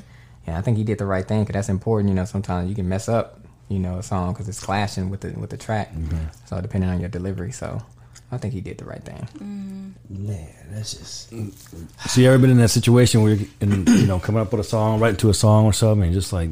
yeah, 0.46 0.58
I 0.58 0.62
think 0.62 0.76
he 0.76 0.84
did 0.84 0.98
the 0.98 1.06
right 1.06 1.26
thing 1.26 1.42
because 1.42 1.54
that's 1.54 1.68
important. 1.68 2.08
You 2.08 2.16
know, 2.16 2.24
sometimes 2.24 2.68
you 2.68 2.74
can 2.74 2.88
mess 2.88 3.08
up, 3.08 3.40
you 3.68 3.78
know, 3.78 3.98
a 3.98 4.02
song 4.02 4.32
because 4.32 4.48
it's 4.48 4.60
clashing 4.60 5.10
with 5.10 5.20
the 5.20 5.30
with 5.38 5.50
the 5.50 5.56
track. 5.56 5.94
Mm-hmm. 5.94 6.24
So 6.46 6.60
depending 6.60 6.90
on 6.90 7.00
your 7.00 7.08
delivery, 7.08 7.52
so 7.52 7.80
I 8.30 8.36
think 8.38 8.52
he 8.52 8.60
did 8.60 8.78
the 8.78 8.84
right 8.84 9.02
thing. 9.02 9.94
Man, 10.10 10.48
that's 10.70 10.94
just 10.94 11.30
So 12.10 12.20
you 12.20 12.28
ever 12.28 12.38
been 12.38 12.50
in 12.50 12.58
that 12.58 12.68
situation 12.68 13.22
where 13.22 13.34
you're 13.34 13.48
in, 13.60 13.86
you 13.86 14.06
know 14.06 14.18
coming 14.20 14.40
up 14.42 14.52
with 14.52 14.60
a 14.60 14.64
song, 14.64 15.00
writing 15.00 15.16
to 15.18 15.30
a 15.30 15.34
song 15.34 15.64
or 15.64 15.72
something, 15.72 16.04
and 16.04 16.12
just 16.12 16.32
like 16.32 16.50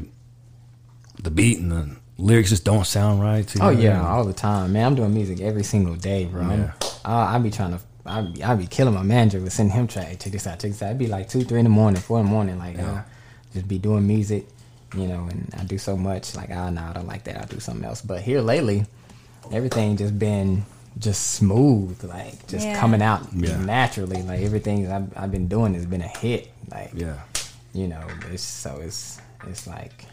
the 1.21 1.29
beat 1.31 1.59
and 1.59 1.71
the 1.71 1.95
lyrics 2.17 2.49
just 2.49 2.63
don't 2.63 2.85
sound 2.85 3.21
right? 3.21 3.47
To 3.49 3.59
Oh 3.65 3.69
you? 3.69 3.83
yeah, 3.83 4.07
all 4.07 4.23
the 4.25 4.33
time, 4.33 4.73
man. 4.73 4.85
I'm 4.87 4.95
doing 4.95 5.13
music 5.13 5.39
every 5.41 5.63
single 5.63 5.95
day, 5.95 6.25
bro. 6.25 6.41
I'm- 6.43 6.59
Yeah. 6.61 6.71
I, 7.05 7.35
I 7.35 7.39
be 7.39 7.51
trying 7.51 7.71
to, 7.71 7.79
I 8.05 8.21
be, 8.21 8.43
I 8.43 8.55
be 8.55 8.67
killing 8.67 8.93
my 8.93 9.03
manager 9.03 9.39
with 9.39 9.53
sending 9.53 9.73
him 9.75 9.87
track. 9.87 10.19
Check 10.19 10.31
this 10.33 10.45
out, 10.47 10.59
check 10.59 10.71
this 10.71 10.81
out. 10.81 10.87
It'd 10.87 10.97
be 10.97 11.07
like 11.07 11.29
two, 11.29 11.43
three 11.43 11.59
in 11.59 11.63
the 11.63 11.69
morning, 11.69 12.01
four 12.01 12.19
in 12.19 12.25
the 12.25 12.31
morning, 12.31 12.57
like 12.57 12.75
yo, 12.77 13.01
just 13.53 13.67
be 13.67 13.77
doing 13.77 14.05
music, 14.05 14.45
you 14.95 15.07
know. 15.07 15.27
And 15.31 15.53
I 15.57 15.63
do 15.63 15.77
so 15.77 15.95
much, 15.95 16.35
like 16.35 16.49
ah, 16.51 16.69
nah, 16.69 16.89
I 16.89 16.93
don't 16.93 17.07
like 17.07 17.23
that. 17.25 17.37
I'll 17.37 17.47
do 17.47 17.59
something 17.59 17.85
else. 17.85 18.01
But 18.01 18.21
here 18.21 18.41
lately, 18.41 18.85
everything 19.51 19.95
just 19.95 20.17
been 20.19 20.65
just 20.99 21.31
smooth, 21.33 22.03
like 22.03 22.47
just 22.47 22.65
Yeah. 22.65 22.79
coming 22.79 23.01
out 23.01 23.21
Yeah. 23.35 23.57
naturally. 23.57 24.21
Like 24.23 24.41
everything 24.41 24.91
I've, 24.91 25.15
I've 25.17 25.31
been 25.31 25.47
doing 25.47 25.73
has 25.75 25.85
been 25.85 26.01
a 26.01 26.07
hit. 26.07 26.49
Like 26.71 26.91
yeah. 26.93 27.15
you 27.73 27.87
know, 27.87 28.03
it's 28.31 28.43
so 28.43 28.79
it's 28.81 29.19
it's 29.47 29.67
like. 29.67 30.05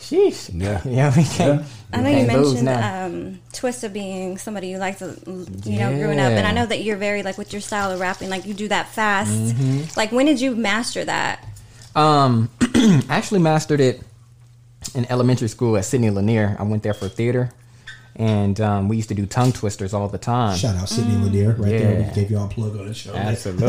Sheesh. 0.00 0.50
Yeah. 0.52 0.80
Yeah, 0.84 1.16
we 1.16 1.22
can't. 1.22 1.64
I 1.92 1.98
we 1.98 2.02
know 2.02 2.10
you 2.10 2.26
can't 2.26 2.42
lose 2.42 2.62
mentioned 2.62 3.14
um, 3.36 3.40
Twista 3.52 3.92
being 3.92 4.36
somebody 4.36 4.66
you 4.68 4.78
like 4.78 4.98
to, 4.98 5.16
you 5.64 5.78
know, 5.78 5.96
growing 5.96 6.18
up, 6.18 6.32
and 6.32 6.44
I 6.44 6.50
know 6.52 6.66
that 6.66 6.82
you're 6.82 6.96
very 6.96 7.22
like 7.22 7.38
with 7.38 7.52
your 7.52 7.60
style 7.62 7.92
of 7.92 8.00
rapping, 8.00 8.28
like 8.28 8.44
you 8.44 8.52
do 8.52 8.66
that 8.68 8.88
fast. 8.88 9.30
Mm-hmm. 9.30 9.96
Like, 9.96 10.10
when 10.10 10.26
did 10.26 10.40
you 10.40 10.56
master 10.56 11.04
that? 11.04 11.46
Um, 11.94 12.50
I 12.60 13.04
actually 13.10 13.40
mastered 13.40 13.80
it 13.80 14.02
in 14.94 15.06
elementary 15.08 15.46
school 15.48 15.76
at 15.76 15.84
Sidney 15.84 16.10
Lanier. 16.10 16.56
I 16.58 16.64
went 16.64 16.82
there 16.82 16.94
for 16.94 17.08
theater, 17.08 17.50
and 18.16 18.60
um, 18.60 18.88
we 18.88 18.96
used 18.96 19.08
to 19.08 19.14
do 19.14 19.24
tongue 19.26 19.52
twisters 19.52 19.94
all 19.94 20.08
the 20.08 20.18
time. 20.18 20.56
shout 20.56 20.76
out 20.76 20.88
Sidney 20.88 21.16
Lanier 21.16 21.52
right 21.52 21.70
there. 21.70 22.02
We 22.08 22.14
gave 22.14 22.30
y'all 22.30 22.44
a 22.46 22.48
plug 22.48 22.76
on 22.78 22.86
the 22.86 22.94
show. 22.94 23.14
Absolutely. 23.14 23.66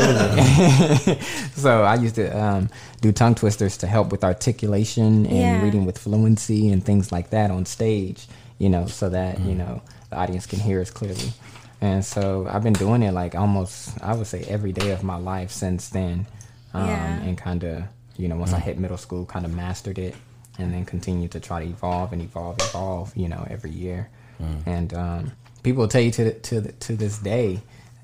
so 1.54 1.82
I 1.82 1.94
used 1.96 2.14
to 2.16 2.28
um, 2.38 2.68
do 3.00 3.12
tongue 3.12 3.34
twisters 3.34 3.76
to 3.78 3.86
help 3.86 4.10
with 4.12 4.24
articulation 4.24 5.26
and 5.26 5.32
Yeah. 5.36 5.62
reading 5.62 5.84
with 5.84 5.98
fluency 5.98 6.70
and 6.70 6.84
things 6.84 7.10
like 7.12 7.30
that 7.30 7.50
on 7.50 7.66
stage. 7.66 8.26
You 8.58 8.68
know, 8.68 8.86
so 8.86 9.08
that 9.08 9.40
you 9.40 9.54
know 9.54 9.82
the 10.10 10.16
audience 10.16 10.46
can 10.46 10.60
hear 10.60 10.80
us 10.80 10.90
clearly. 10.90 11.32
And 11.80 12.04
so 12.04 12.46
I've 12.50 12.62
been 12.62 12.72
doing 12.72 13.02
it 13.02 13.12
like 13.12 13.34
almost 13.34 14.00
I 14.02 14.14
would 14.14 14.26
say 14.26 14.44
every 14.48 14.72
day 14.72 14.90
of 14.92 15.02
my 15.02 15.16
life 15.16 15.50
since 15.50 15.88
then. 15.88 16.26
Um, 16.72 16.86
Yeah. 16.88 17.20
And 17.22 17.36
kind 17.38 17.64
of 17.64 17.84
you 18.16 18.28
know 18.28 18.36
once 18.36 18.52
I 18.52 18.60
hit 18.60 18.78
middle 18.78 18.96
school, 18.96 19.26
kind 19.26 19.44
of 19.44 19.52
mastered 19.54 19.98
it, 19.98 20.14
and 20.58 20.72
then 20.72 20.84
continued 20.84 21.32
to 21.32 21.40
try 21.40 21.64
to 21.64 21.68
evolve 21.68 22.12
and 22.12 22.22
evolve, 22.22 22.56
evolve. 22.60 23.16
You 23.16 23.28
know, 23.28 23.46
every 23.50 23.70
year. 23.70 24.08
And 24.66 24.92
um, 24.94 25.32
people 25.62 25.80
will 25.82 25.88
tell 25.88 26.00
you 26.02 26.10
to 26.12 26.32
to 26.38 26.72
to 26.72 26.96
this 26.96 27.18
day, 27.18 27.60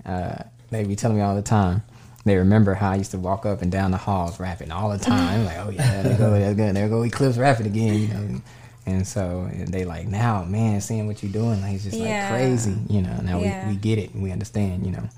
uh, 0.07 0.37
they 0.71 0.85
be 0.85 0.97
telling 0.97 1.17
me 1.17 1.23
all 1.23 1.35
the 1.35 1.43
time. 1.43 1.83
They 2.25 2.37
remember 2.37 2.75
how 2.75 2.91
I 2.91 2.97
used 2.97 3.13
to 3.13 3.19
walk 3.19 3.47
up 3.47 3.63
and 3.63 3.73
down 3.73 3.91
the 3.93 3.97
halls 3.97 4.39
rapping 4.39 4.71
all 4.71 4.91
the 4.91 4.99
time. 4.99 5.45
like, 5.47 5.57
oh 5.59 5.71
yeah, 5.71 6.03
there 6.03 6.19
go, 6.19 6.31
there 6.39 6.55
go, 6.55 6.73
there 6.73 6.89
go 6.89 7.03
Eclipse 7.03 7.39
rapping 7.39 7.67
again. 7.67 7.95
You 7.99 8.09
know. 8.09 8.41
And 8.87 9.07
so 9.07 9.49
and 9.53 9.69
they 9.69 9.85
like 9.85 10.07
now, 10.07 10.45
man, 10.45 10.81
seeing 10.81 11.07
what 11.07 11.23
you're 11.23 11.33
doing, 11.33 11.61
like 11.63 11.75
it's 11.75 11.85
just 11.85 11.99
Yeah. 11.99 12.29
like 12.29 12.31
crazy, 12.31 12.77
you 12.89 13.03
know. 13.03 13.17
Now 13.23 13.41
Yeah. 13.41 13.67
we, 13.67 13.73
we 13.75 13.77
get 13.81 13.99
it, 13.99 14.13
and 14.15 14.23
we 14.23 14.33
understand, 14.33 14.85
you 14.87 14.93
know. 14.93 15.09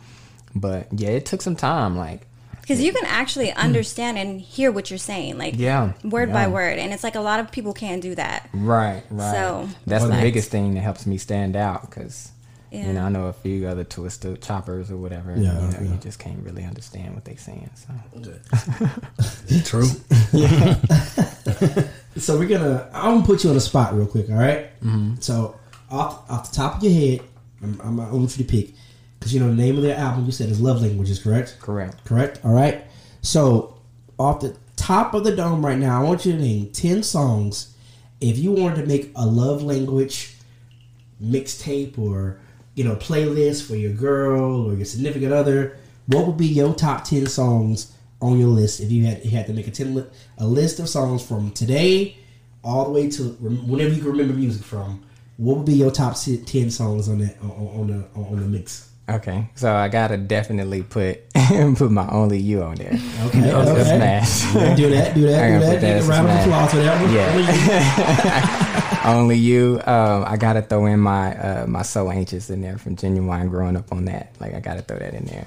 But 0.55 0.89
yeah, 0.93 1.11
it 1.11 1.27
took 1.27 1.43
some 1.43 1.57
time, 1.57 1.97
like 1.97 2.27
Because 2.63 2.81
you 2.81 2.93
can 2.93 3.05
actually 3.05 3.53
understand 3.53 4.17
and 4.19 4.41
hear 4.41 4.73
what 4.73 4.89
you're 4.91 4.99
saying, 4.99 5.37
like 5.37 5.55
Yeah, 5.59 5.93
word 6.05 6.33
by 6.33 6.49
word, 6.49 6.79
and 6.79 6.93
it's 6.93 7.05
like 7.05 7.17
a 7.17 7.21
lot 7.21 7.41
of 7.41 7.51
people 7.53 7.75
can't 7.75 8.01
do 8.01 8.15
that. 8.15 8.49
Right, 8.55 9.03
right. 9.11 9.35
So, 9.35 9.69
that's 9.87 10.05
the 10.05 10.13
biggest 10.13 10.51
thing 10.51 10.75
that 10.75 10.81
helps 10.81 11.05
me 11.07 11.19
stand 11.19 11.57
out 11.57 11.83
because 11.83 12.31
Yeah. 12.71 12.87
you 12.87 12.93
know 12.95 13.05
I 13.05 13.09
know 13.11 13.27
a 13.27 13.33
few 13.33 13.67
other 13.67 13.85
twister 13.85 14.37
choppers 14.37 14.91
or 14.91 14.97
whatever. 14.97 15.33
Yeah, 15.33 15.37
you, 15.37 15.45
know, 15.45 15.71
yeah. 15.73 15.83
you 15.83 15.97
just 15.97 16.19
can't 16.19 16.43
really 16.45 16.65
understand 16.65 17.15
what 17.15 17.25
they're 17.25 17.37
saying. 17.37 17.71
So 17.75 17.93
True. 19.65 19.89
So 22.17 22.39
we're 22.39 22.49
gonna. 22.49 22.91
I'm 22.93 23.15
gonna 23.15 23.27
put 23.27 23.43
you 23.43 23.51
on 23.51 23.55
the 23.57 23.61
spot 23.61 23.95
real 23.95 24.07
quick. 24.07 24.29
All 24.29 24.37
right? 24.37 24.67
Mm-hmm. 24.81 25.15
So 25.21 25.59
off 25.91 26.31
off 26.31 26.51
the 26.51 26.57
top 26.57 26.77
of 26.77 26.85
your 26.85 26.93
head, 26.93 27.21
I'm, 27.63 27.81
I'm 27.83 28.01
I 28.01 28.11
want 28.13 28.37
you 28.37 28.45
to 28.45 28.51
pick 28.51 28.75
because 29.23 29.33
you 29.33 29.39
know 29.39 29.47
the 29.47 29.55
name 29.55 29.77
of 29.77 29.85
their 29.85 29.97
album 29.97 30.27
you 30.27 30.33
said 30.33 30.49
is 30.49 30.61
Love 30.61 30.83
Languages, 30.83 31.21
correct? 31.21 31.57
correct. 31.61 32.05
Correct. 32.05 32.41
All 32.45 32.53
right. 32.53 32.83
So 33.21 33.79
off 34.19 34.41
the 34.41 34.57
top 34.75 35.15
of 35.15 35.23
the 35.23 35.37
dome 35.37 35.65
right 35.65 35.79
now, 35.79 36.01
I 36.01 36.05
want 36.05 36.27
you 36.27 36.33
to 36.33 36.39
name 36.39 36.73
ten 36.73 37.05
songs. 37.05 37.77
If 38.21 38.37
you 38.37 38.51
wanted 38.51 38.81
to 38.81 38.87
make 38.87 39.13
a 39.15 39.25
love 39.25 39.63
language 39.63 40.35
mixtape 41.23 41.97
or 42.01 42.41
you 42.75 42.83
know 42.83 42.97
playlist 42.97 43.65
for 43.65 43.77
your 43.77 43.93
girl 43.93 44.67
or 44.69 44.75
your 44.75 44.85
significant 44.85 45.33
other, 45.33 45.77
what 46.07 46.27
would 46.27 46.37
be 46.37 46.49
your 46.49 46.75
top 46.75 47.05
ten 47.05 47.29
songs 47.29 47.93
on 48.21 48.41
your 48.41 48.49
list 48.49 48.81
if 48.81 48.91
you 48.91 49.07
had 49.07 49.25
you 49.25 49.31
had 49.31 49.47
to 49.47 49.53
make 49.53 49.69
a 49.69 49.71
ten 49.71 49.95
li- 49.95 50.07
a 50.39 50.47
list 50.49 50.81
of 50.81 50.89
songs 50.89 51.25
from 51.25 51.53
today 51.53 52.17
all 52.65 52.87
the 52.87 52.91
way 52.91 53.09
to 53.09 53.37
rem- 53.39 53.69
whenever 53.69 53.95
you 53.95 54.01
can 54.01 54.11
remember 54.11 54.35
music 54.35 54.65
from? 54.65 55.05
What 55.37 55.59
would 55.59 55.67
be 55.67 55.75
your 55.75 55.93
top 55.93 56.17
ten 56.17 56.73
songs 56.73 57.09
on 57.09 57.19
that 57.19 57.41
on, 57.41 57.51
on 57.51 57.87
the 57.87 58.21
on 58.21 58.41
the 58.41 58.49
mix? 58.49 58.92
Okay, 59.15 59.49
so 59.55 59.73
I 59.75 59.89
gotta 59.89 60.17
definitely 60.17 60.83
put 60.83 61.29
put 61.77 61.91
my 61.91 62.09
only 62.11 62.39
you 62.39 62.63
on 62.63 62.77
there. 62.77 62.93
Okay, 63.27 63.41
That's 63.41 63.69
a 63.69 63.73
okay. 63.73 63.85
smash. 63.85 64.55
Yeah, 64.55 64.75
do 64.75 64.91
that, 64.91 65.15
do 65.15 65.23
that, 65.27 65.45
I 65.45 65.53
do 65.53 65.59
that. 65.61 65.73
put 65.73 65.81
that 65.81 66.03
a 66.03 66.05
a 66.05 66.09
round 66.09 66.29
of 66.29 66.37
applause 66.41 66.71
for 66.71 66.77
that 66.79 67.03
one. 67.03 67.13
Yeah. 67.15 69.03
only 69.05 69.37
you. 69.37 69.81
Um, 69.85 70.25
I 70.27 70.37
gotta 70.37 70.63
throw 70.63 70.87
in 70.87 71.01
my 71.01 71.35
uh, 71.37 71.67
my 71.67 71.83
so 71.83 72.11
anxious 72.11 72.51
in 72.51 72.61
there 72.61 72.79
from 72.79 72.97
Ginuwine. 72.97 73.49
Growing 73.51 73.77
up 73.77 73.93
on 73.93 74.05
that, 74.07 74.35
like 74.41 74.55
I 74.55 74.61
gotta 74.61 74.83
throw 74.83 74.99
that 74.99 75.15
in 75.15 75.25
there. 75.27 75.47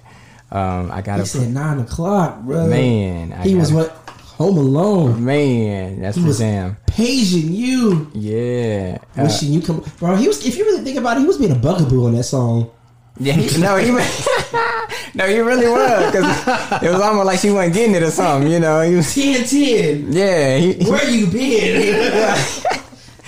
Um, 0.51 0.91
I 0.91 1.01
gotta 1.01 1.23
He 1.23 1.27
said 1.27 1.49
nine 1.51 1.79
o'clock, 1.79 2.41
bro. 2.41 2.67
Man, 2.67 3.33
I 3.33 3.43
he 3.43 3.55
was 3.55 3.71
gotta- 3.71 3.89
what? 3.89 4.01
Home 4.35 4.57
Alone. 4.57 5.23
man. 5.23 6.01
That's 6.01 6.17
He 6.17 6.21
the 6.21 6.27
was 6.27 6.39
jam. 6.39 6.75
paging 6.87 7.53
you, 7.53 8.11
Yeah. 8.13 8.97
Uh, 9.17 9.23
wishing 9.23 9.53
you 9.53 9.61
come, 9.61 9.81
bro. 9.97 10.17
He 10.17 10.27
was. 10.27 10.45
If 10.45 10.57
you 10.57 10.65
really 10.65 10.83
think 10.83 10.97
about 10.97 11.15
it, 11.15 11.21
he 11.21 11.25
was 11.25 11.37
being 11.37 11.53
a 11.53 11.55
bugaboo 11.55 12.05
on 12.07 12.13
that 12.15 12.23
song. 12.25 12.69
Yeah. 13.17 13.33
He, 13.33 13.57
no, 13.61 13.77
he. 13.77 13.91
no, 15.15 15.25
he 15.27 15.39
really 15.39 15.67
was 15.67 16.05
because 16.11 16.81
it 16.83 16.89
was 16.91 17.01
almost 17.01 17.25
like 17.25 17.39
she 17.39 17.51
wasn't 17.51 17.73
getting 17.73 17.95
it 17.95 18.03
or 18.03 18.11
something. 18.11 18.51
You 18.51 18.59
know. 18.59 18.81
He 18.81 18.95
was, 18.95 19.13
10 19.13 19.45
10. 19.45 20.11
yeah. 20.13 20.57
He, 20.57 20.73
he- 20.73 20.85
Where 20.89 21.09
you 21.09 21.27
been? 21.27 22.43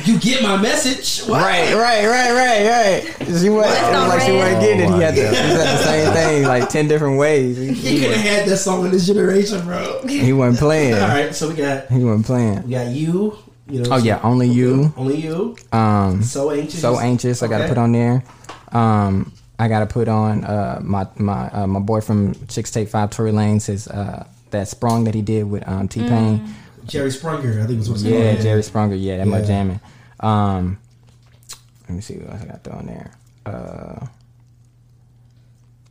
you 0.05 0.19
get 0.19 0.41
my 0.43 0.55
message? 0.61 1.27
What? 1.27 1.41
Right, 1.41 1.73
right, 1.73 2.05
right, 2.07 2.31
right, 2.31 2.67
right. 2.69 3.15
She 3.27 3.49
was, 3.49 3.65
it 3.65 3.91
was 3.91 4.07
like 4.07 4.21
she 4.21 4.31
wasn't 4.31 4.61
getting 4.61 4.79
it. 4.81 4.95
He 4.95 5.01
had, 5.01 5.15
to, 5.15 5.27
he 5.29 5.35
said 5.35 5.77
the 5.77 5.83
same 5.83 6.13
thing 6.13 6.43
like 6.43 6.69
ten 6.69 6.87
different 6.87 7.17
ways. 7.17 7.57
He, 7.57 7.73
He 7.73 7.73
he, 7.73 7.99
could 8.01 8.15
have 8.15 8.25
had 8.25 8.47
that 8.49 8.57
song 8.57 8.85
in 8.85 8.91
this 8.91 9.05
generation, 9.07 9.65
bro. 9.65 10.01
he 10.07 10.31
wasn't 10.33 10.59
playing. 10.59 10.93
All 10.93 11.07
right, 11.07 11.33
so 11.35 11.49
we 11.49 11.55
got 11.55 11.87
He 11.87 12.03
wasn't 12.03 12.25
playing. 12.25 12.63
we 12.63 12.71
got 12.71 12.87
you. 12.87 13.37
You 13.69 13.81
know. 13.83 13.89
Oh 13.93 13.97
yeah, 13.97 14.21
only 14.23 14.47
you. 14.47 14.93
Only 14.95 15.17
you. 15.17 15.57
Um, 15.73 16.23
So 16.23 16.51
anxious. 16.51 16.79
so 16.79 16.99
anxious. 16.99 17.43
I 17.43 17.47
got 17.47 17.57
to 17.59 17.67
put 17.67 17.77
on 17.77 17.91
there. 17.91 18.23
Um, 18.71 19.33
I 19.59 19.67
got 19.67 19.79
to 19.79 19.85
put 19.87 20.07
on 20.07 20.43
uh, 20.43 20.79
my 20.83 21.07
my 21.17 21.49
uh, 21.49 21.67
my 21.67 21.79
boy 21.79 22.01
from 22.01 22.33
Chixtape 22.35 22.89
Five, 22.89 23.09
Tory 23.09 23.31
Lanez. 23.31 23.65
His 23.67 23.87
uh, 23.87 24.25
that 24.51 24.67
sprung 24.67 25.03
that 25.05 25.15
he 25.15 25.21
did 25.21 25.49
with 25.49 25.67
um, 25.67 25.87
T 25.87 26.03
Pain. 26.07 26.47
Jerry 26.85 27.09
Sprunger, 27.09 27.61
I 27.61 27.67
think 27.67 27.79
was 27.79 27.89
what's 27.89 28.03
Yeah, 28.03 28.31
called. 28.33 28.41
Jerry 28.43 28.61
Sprunger. 28.61 28.95
Yeah, 29.01 29.17
that 29.17 29.27
much 29.27 29.41
Yeah. 29.41 29.47
jamming. 29.47 29.79
Um, 30.21 30.77
let 31.89 31.95
me 31.95 32.01
see 32.01 32.15
what 32.17 32.31
else 32.33 32.41
I 32.43 32.45
got 32.45 32.63
thrown 32.63 32.85
there. 32.85 33.11
Uh, 33.45 34.05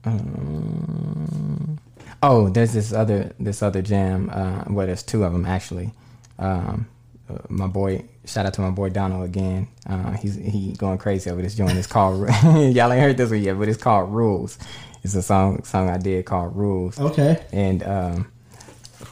um, 0.05 1.79
oh, 2.23 2.49
there's 2.49 2.73
this 2.73 2.93
other 2.93 3.33
this 3.39 3.63
other 3.63 3.83
jam. 3.83 4.31
Uh, 4.33 4.65
well, 4.69 4.87
there's 4.87 5.03
two 5.03 5.25
of 5.25 5.33
them 5.33 5.45
actually. 5.45 5.93
Um, 6.39 6.87
uh, 7.29 7.39
my 7.49 7.67
boy, 7.67 8.05
shout 8.27 8.47
out 8.47 8.55
to 8.55 8.61
my 8.61 8.71
boy 8.71 8.91
Donald 8.91 9.25
again. 9.25 9.69
Uh, 9.89 10.13
he's 10.13 10.35
he 10.35 10.73
going 10.77 10.99
crazy 10.99 11.31
over 11.31 11.41
this 11.43 11.55
joint. 11.55 11.77
It's 11.77 11.87
called 11.87 12.29
y'all 12.45 12.93
ain't 12.93 13.01
heard 13.03 13.17
this 13.17 13.31
one 13.31 13.43
yet, 13.43 13.59
but 13.59 13.69
it's 13.69 13.83
called 13.83 14.13
Rules. 14.13 14.59
It's 15.03 15.15
a 15.15 15.23
song 15.23 15.63
song 15.65 15.89
I 15.89 15.99
did 15.99 16.25
called 16.27 16.57
Rules. 16.57 16.99
Okay. 16.99 17.45
And 17.53 17.83
um, 17.85 18.33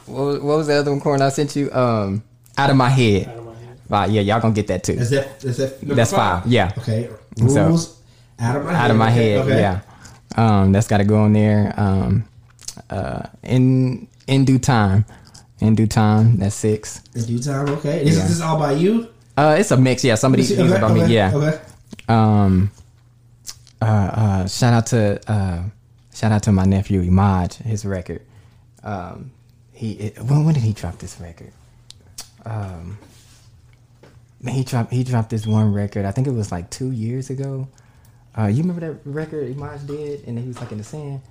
what 0.05 0.23
was, 0.23 0.39
what 0.39 0.57
was 0.57 0.67
the 0.67 0.75
other 0.75 0.91
one, 0.91 0.99
Corn? 0.99 1.21
I 1.21 1.29
sent 1.29 1.55
you 1.55 1.71
um, 1.71 2.23
out 2.57 2.69
of 2.69 2.75
my 2.75 2.89
head. 2.89 3.41
Five. 3.89 4.09
Yeah, 4.11 4.21
y'all 4.21 4.41
gonna 4.41 4.53
get 4.53 4.67
that 4.67 4.83
too. 4.83 4.93
Is 4.93 5.11
that 5.11 5.43
is 5.43 5.57
that 5.57 5.79
That's 5.81 6.11
five, 6.11 6.45
yeah. 6.47 6.71
Okay. 6.79 7.09
So- 7.47 7.67
Rules 7.67 8.01
out 8.39 8.55
of 8.57 8.65
my 8.65 8.71
head. 8.73 8.81
out 8.81 8.91
of 8.91 8.97
my 8.97 9.09
head. 9.09 9.37
okay. 9.45 9.59
Yeah, 9.59 9.81
um, 10.35 10.71
that's 10.71 10.87
got 10.87 10.97
to 10.97 11.03
go 11.05 11.17
on 11.17 11.33
there. 11.33 11.73
Um, 11.77 12.25
uh, 12.89 13.27
in 13.43 14.07
in 14.27 14.43
due 14.43 14.57
time, 14.59 15.05
in 15.59 15.75
due 15.75 15.87
time. 15.87 16.37
That's 16.37 16.55
six. 16.55 17.01
In 17.15 17.25
due 17.25 17.39
time. 17.39 17.69
Okay. 17.69 18.03
This 18.03 18.17
Yeah. 18.17 18.23
is 18.23 18.29
this 18.29 18.41
all 18.41 18.59
by 18.59 18.73
you. 18.73 19.09
Uh, 19.37 19.55
it's 19.59 19.71
a 19.71 19.77
mix. 19.77 20.03
Yeah, 20.03 20.15
somebody 20.15 20.43
Okay, 20.43 20.67
about 20.77 20.91
okay, 20.91 21.07
me. 21.07 21.13
Yeah. 21.13 21.31
Okay. 21.33 21.59
Um, 22.07 22.71
uh, 23.81 23.85
uh, 23.85 24.47
shout 24.47 24.73
out 24.73 24.85
to 24.87 25.19
uh, 25.31 25.63
shout 26.13 26.31
out 26.31 26.43
to 26.43 26.51
my 26.51 26.63
nephew 26.65 27.01
Imaj. 27.03 27.55
His 27.55 27.85
record. 27.85 28.21
Um, 28.83 29.31
he 29.73 29.91
it, 29.93 30.19
when 30.21 30.45
when 30.45 30.53
did 30.53 30.63
he 30.63 30.71
drop 30.73 30.99
this 30.99 31.19
record? 31.19 31.51
Um, 32.45 32.97
he 34.47 34.63
dropped 34.63 34.93
he 34.93 35.03
dropped 35.03 35.29
this 35.31 35.45
one 35.45 35.73
record. 35.73 36.05
I 36.05 36.11
think 36.11 36.27
it 36.27 36.33
was 36.33 36.51
like 36.51 36.69
two 36.69 36.91
years 36.91 37.29
ago. 37.29 37.67
Uh, 38.37 38.45
you 38.47 38.61
remember 38.63 38.81
that 38.87 38.99
record 39.05 39.53
Imaj 39.55 39.85
did, 39.87 40.25
and 40.27 40.37
he 40.39 40.47
was 40.47 40.59
like 40.61 40.71
in 40.71 40.77
the 40.77 40.83
sand. 40.83 41.21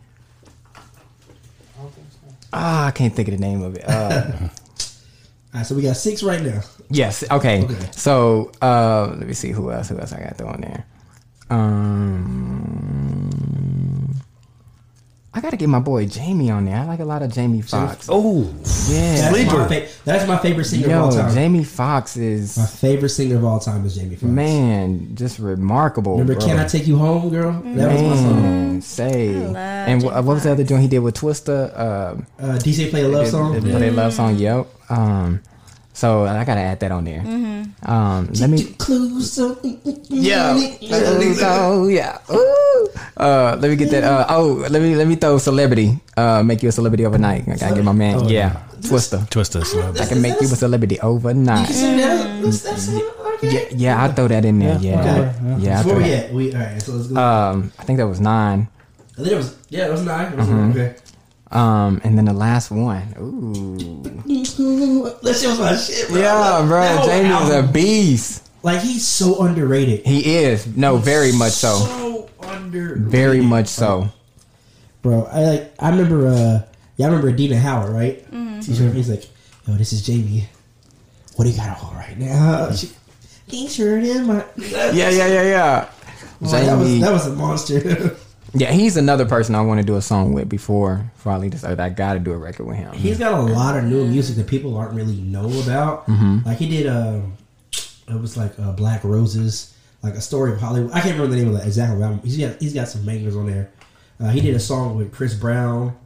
Ah, 2.55 2.87
I 2.87 2.91
can't 2.93 3.13
think 3.13 3.29
of 3.29 3.35
the 3.35 3.41
name 3.41 3.63
of 3.63 3.75
it. 3.77 3.85
Uh, 3.87 4.23
All 4.41 4.49
right. 5.55 5.67
So 5.67 5.75
we 5.75 5.83
got 5.83 5.97
six 5.97 6.23
right 6.23 6.41
now. 6.41 6.61
Yes. 6.89 7.25
Okay. 7.31 7.65
Okay. 7.65 7.89
So 7.93 8.53
uh, 8.63 9.15
let 9.19 9.27
me 9.27 9.35
see 9.35 9.51
who 9.51 9.71
else. 9.73 9.89
Who 9.89 9.99
else 9.99 10.13
I 10.13 10.23
got 10.23 10.37
throwing 10.39 10.61
there? 10.61 10.87
Um, 11.51 13.31
I 15.37 15.41
got 15.41 15.51
to 15.51 15.57
get 15.57 15.69
my 15.69 15.81
boy 15.81 16.07
Jamie 16.07 16.49
on 16.51 16.65
there. 16.65 16.77
I 16.77 16.85
like 16.85 17.01
a 17.01 17.05
lot 17.05 17.23
of 17.23 17.33
Jamie 17.33 17.61
Foxx. 17.61 18.07
Oh, 18.09 18.43
yeah. 18.89 19.17
That's 19.17 19.29
Sleeper. 19.35 19.59
my, 19.59 19.69
fa- 19.69 19.89
that's 20.05 20.29
my 20.29 20.39
favorite 20.39 20.65
singer 20.65 20.85
of 20.87 20.91
Yo, 20.93 21.01
all 21.07 21.11
time. 21.13 21.35
Jamie 21.35 21.65
Foxx 21.65 22.17
is 22.17 22.57
my 22.57 22.67
favorite 22.67 23.09
singer 23.09 23.37
of 23.37 23.45
all 23.45 23.59
time 23.59 23.85
is 23.85 23.97
Jamie 23.97 24.15
Foxx. 24.15 24.23
man, 24.23 25.17
just 25.17 25.41
remarkable. 25.41 26.13
Remember 26.13 26.35
bro. 26.37 26.47
"Can 26.47 26.59
I 26.61 26.67
Take 26.69 26.87
You 26.87 26.99
Home, 26.99 27.31
Girl"? 27.31 27.51
That 27.53 27.93
was 27.93 28.03
my 28.03 28.15
song. 28.17 28.43
Man, 28.43 28.81
say. 28.81 29.35
love 29.35 29.57
And 29.89 30.03
Jamie 30.05 30.25
what 30.25 30.25
was 30.25 30.45
the 30.45 30.53
other 30.53 30.63
joint 30.65 30.83
he 30.83 30.89
did 30.89 31.01
with 31.01 31.17
Twista? 31.17 31.73
Uh, 31.77 32.15
Uh, 32.39 32.59
DJ 32.59 32.91
play 32.91 33.03
a 33.03 33.09
love 33.09 33.27
song. 33.27 33.61
They, 33.61 33.71
they 33.73 33.91
love 33.91 34.13
song. 34.15 34.37
Yep. 34.37 34.69
Um, 34.89 35.43
so 35.95 36.27
I 36.27 36.45
gotta 36.45 36.61
add 36.61 36.81
that 36.85 36.93
on 36.93 37.05
there. 37.09 37.23
Um, 37.87 38.29
let 38.37 38.51
me. 38.51 38.65
Clues. 38.77 39.33
So, 39.33 39.57
Yeah. 40.11 40.53
Oh 41.43 41.89
yeah. 41.89 42.19
Uh, 43.17 43.57
let 43.61 43.71
me 43.71 43.77
get 43.77 43.91
that. 43.91 44.05
Uh, 44.05 44.27
oh, 44.29 44.67
let 44.69 44.83
me 44.83 44.95
let 44.97 45.07
me 45.07 45.17
throw 45.17 45.39
celebrity. 45.39 45.99
Uh, 46.17 46.43
make 46.43 46.63
you 46.63 46.69
a 46.69 46.73
celebrity 46.73 47.07
overnight. 47.07 47.49
I 47.49 47.57
gotta 47.57 47.75
get 47.77 47.85
my 47.85 47.93
man. 47.93 48.17
Oh, 48.21 48.29
yeah, 48.29 48.63
Twista. 48.83 49.25
Twista. 49.31 49.63
I 50.01 50.07
can 50.07 50.21
make 50.21 50.35
you 50.41 50.47
a 50.51 50.57
celebrity 50.59 50.99
overnight. 51.01 51.69
Sing 51.69 51.97
that. 51.99 52.43
What's 52.43 52.63
that 52.63 52.79
song? 52.79 53.01
Okay. 53.39 53.51
Yeah, 53.51 53.95
yeah. 53.95 54.03
I'll 54.03 54.13
throw 54.13 54.29
that 54.29 54.45
in 54.45 54.59
there. 54.59 54.79
Yeah, 54.79 55.01
Okay. 55.01 55.63
yeah. 55.63 55.79
I'll 55.79 55.83
Before 55.85 55.99
throw 55.99 56.03
we 56.03 56.11
that. 56.11 56.33
we 56.33 56.45
all 56.55 56.61
right. 56.61 56.83
So 56.83 56.93
let's 56.93 57.09
go. 57.09 57.17
Um, 57.21 57.73
I 57.79 57.83
think 57.85 57.99
that 57.99 58.07
was 58.09 58.21
nine. 58.21 58.69
I 59.15 59.23
think 59.23 59.33
it 59.33 59.37
was 59.37 59.57
yeah, 59.71 59.87
it 59.87 59.93
was 59.93 60.03
nine. 60.05 60.33
It 60.33 60.37
was 60.39 60.49
Mm-hmm. 60.49 60.71
Okay. 60.71 60.95
Um, 61.55 62.01
and 62.05 62.19
then 62.19 62.25
the 62.25 62.33
last 62.33 62.71
one. 62.71 63.15
Ooh. 63.19 64.03
That 65.23 65.37
shit 65.39 65.49
was 65.49 65.59
my 65.61 65.77
shit, 65.77 66.09
bro. 66.09 66.21
Yeah, 66.21 66.65
bro. 66.67 66.81
That 66.81 66.99
whole 66.99 67.09
Jamie's 67.09 67.51
a 67.51 67.63
beast. 67.73 68.49
like 68.63 68.81
he's 68.81 69.07
so 69.07 69.43
underrated. 69.43 70.05
He 70.07 70.37
is. 70.39 70.67
No, 70.77 70.97
very 70.97 71.33
much 71.33 71.53
so. 71.53 71.77
So 71.77 72.31
underrated. 72.43 73.05
Very 73.07 73.41
much 73.41 73.69
so. 73.69 74.09
bro. 75.03 75.25
I 75.31 75.41
like. 75.45 75.75
I 75.79 75.91
remember. 75.91 76.27
uh 76.29 76.63
Y'all 76.97 77.09
remember 77.09 77.29
Adina 77.31 77.57
Howard, 77.59 77.93
right? 77.93 78.25
T-shirt. 78.63 78.95
He's 78.95 79.11
like, 79.11 79.25
"Yo, 79.67 79.75
this 79.75 79.93
is 79.93 80.07
Jamie. 80.07 80.49
What 81.37 81.45
do 81.45 81.51
you 81.51 81.57
got 81.57 81.83
on 81.83 81.95
right 81.97 82.17
now?" 82.19 82.71
She, 82.75 82.89
T-shirt 83.49 84.05
in 84.05 84.27
my. 84.27 84.45
Yeah, 84.57 84.91
yeah, 84.93 85.11
yeah, 85.11 85.43
yeah. 85.43 85.89
Boy, 86.41 86.49
that 86.51 86.79
was 86.79 86.89
Jamie. 86.89 87.01
that 87.01 87.13
was 87.13 87.27
a 87.27 87.33
monster. 87.35 88.17
Yeah, 88.55 88.71
he's 88.71 88.97
another 88.97 89.27
person 89.27 89.55
I 89.55 89.61
want 89.63 89.81
to 89.81 89.87
do 89.87 89.97
a 89.97 90.03
song 90.03 90.33
with 90.33 90.49
before 90.49 91.11
before 91.15 91.33
I 91.33 91.49
this 91.49 91.65
earth. 91.65 91.81
I 91.81 91.89
got 91.89 92.15
to 92.15 92.21
do 92.21 92.33
a 92.33 92.39
record 92.39 92.67
with 92.67 92.77
him. 92.77 92.93
He's 92.95 93.19
got 93.19 93.35
a 93.35 93.43
lot 93.43 93.77
of 93.77 93.85
new 93.85 94.07
music 94.07 94.37
that 94.37 94.47
people 94.47 94.77
aren't 94.77 94.95
really 94.95 95.17
know 95.17 95.51
about. 95.63 96.09
Like 96.45 96.59
he 96.59 96.69
did, 96.69 96.87
um, 96.87 97.37
it 97.73 98.21
was 98.21 98.37
like 98.37 98.59
uh, 98.59 98.73
Black 98.73 99.03
Roses, 99.03 99.75
like 100.03 100.15
a 100.15 100.21
story 100.21 100.53
of 100.53 100.61
Hollywood. 100.61 100.93
I 100.93 101.01
can't 101.01 101.15
remember 101.15 101.35
the 101.35 101.43
name 101.43 101.53
of 101.53 101.59
that 101.59 101.67
exactly. 101.67 102.03
album. 102.03 102.21
He's 102.23 102.39
got 102.39 102.61
he's 102.61 102.75
got 102.75 102.89
some 102.89 103.05
bangers 103.05 103.35
on 103.35 103.47
there. 103.47 103.73
Uh, 104.21 104.29
he 104.29 104.41
did 104.41 104.55
a 104.55 104.61
song 104.61 104.97
with 104.97 105.13
Chris 105.13 105.35
Brown. 105.35 105.97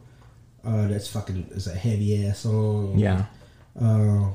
Uh, 0.65 0.87
that's 0.87 1.07
fucking 1.07 1.47
it's 1.51 1.67
a 1.67 1.75
heavy 1.75 2.25
ass 2.25 2.39
song. 2.39 2.97
Yeah. 2.97 3.25
Uh, 3.79 4.29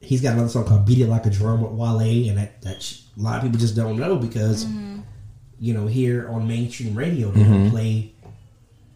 he's 0.00 0.22
got 0.22 0.34
another 0.34 0.48
song 0.48 0.64
called 0.64 0.86
"Beat 0.86 1.00
It 1.00 1.08
Like 1.08 1.26
a 1.26 1.30
Drum" 1.30 1.62
with 1.62 1.72
Wale, 1.72 2.28
and 2.28 2.38
that 2.38 2.62
that 2.62 2.82
sh- 2.82 3.00
a 3.18 3.20
lot 3.20 3.36
of 3.36 3.42
people 3.42 3.58
just 3.58 3.74
don't 3.76 3.98
know 3.98 4.16
because 4.16 4.66
you 5.60 5.74
know 5.74 5.86
here 5.86 6.28
on 6.30 6.48
mainstream 6.48 6.94
radio 6.94 7.30
they 7.30 7.44
don't 7.44 7.70
play 7.70 8.12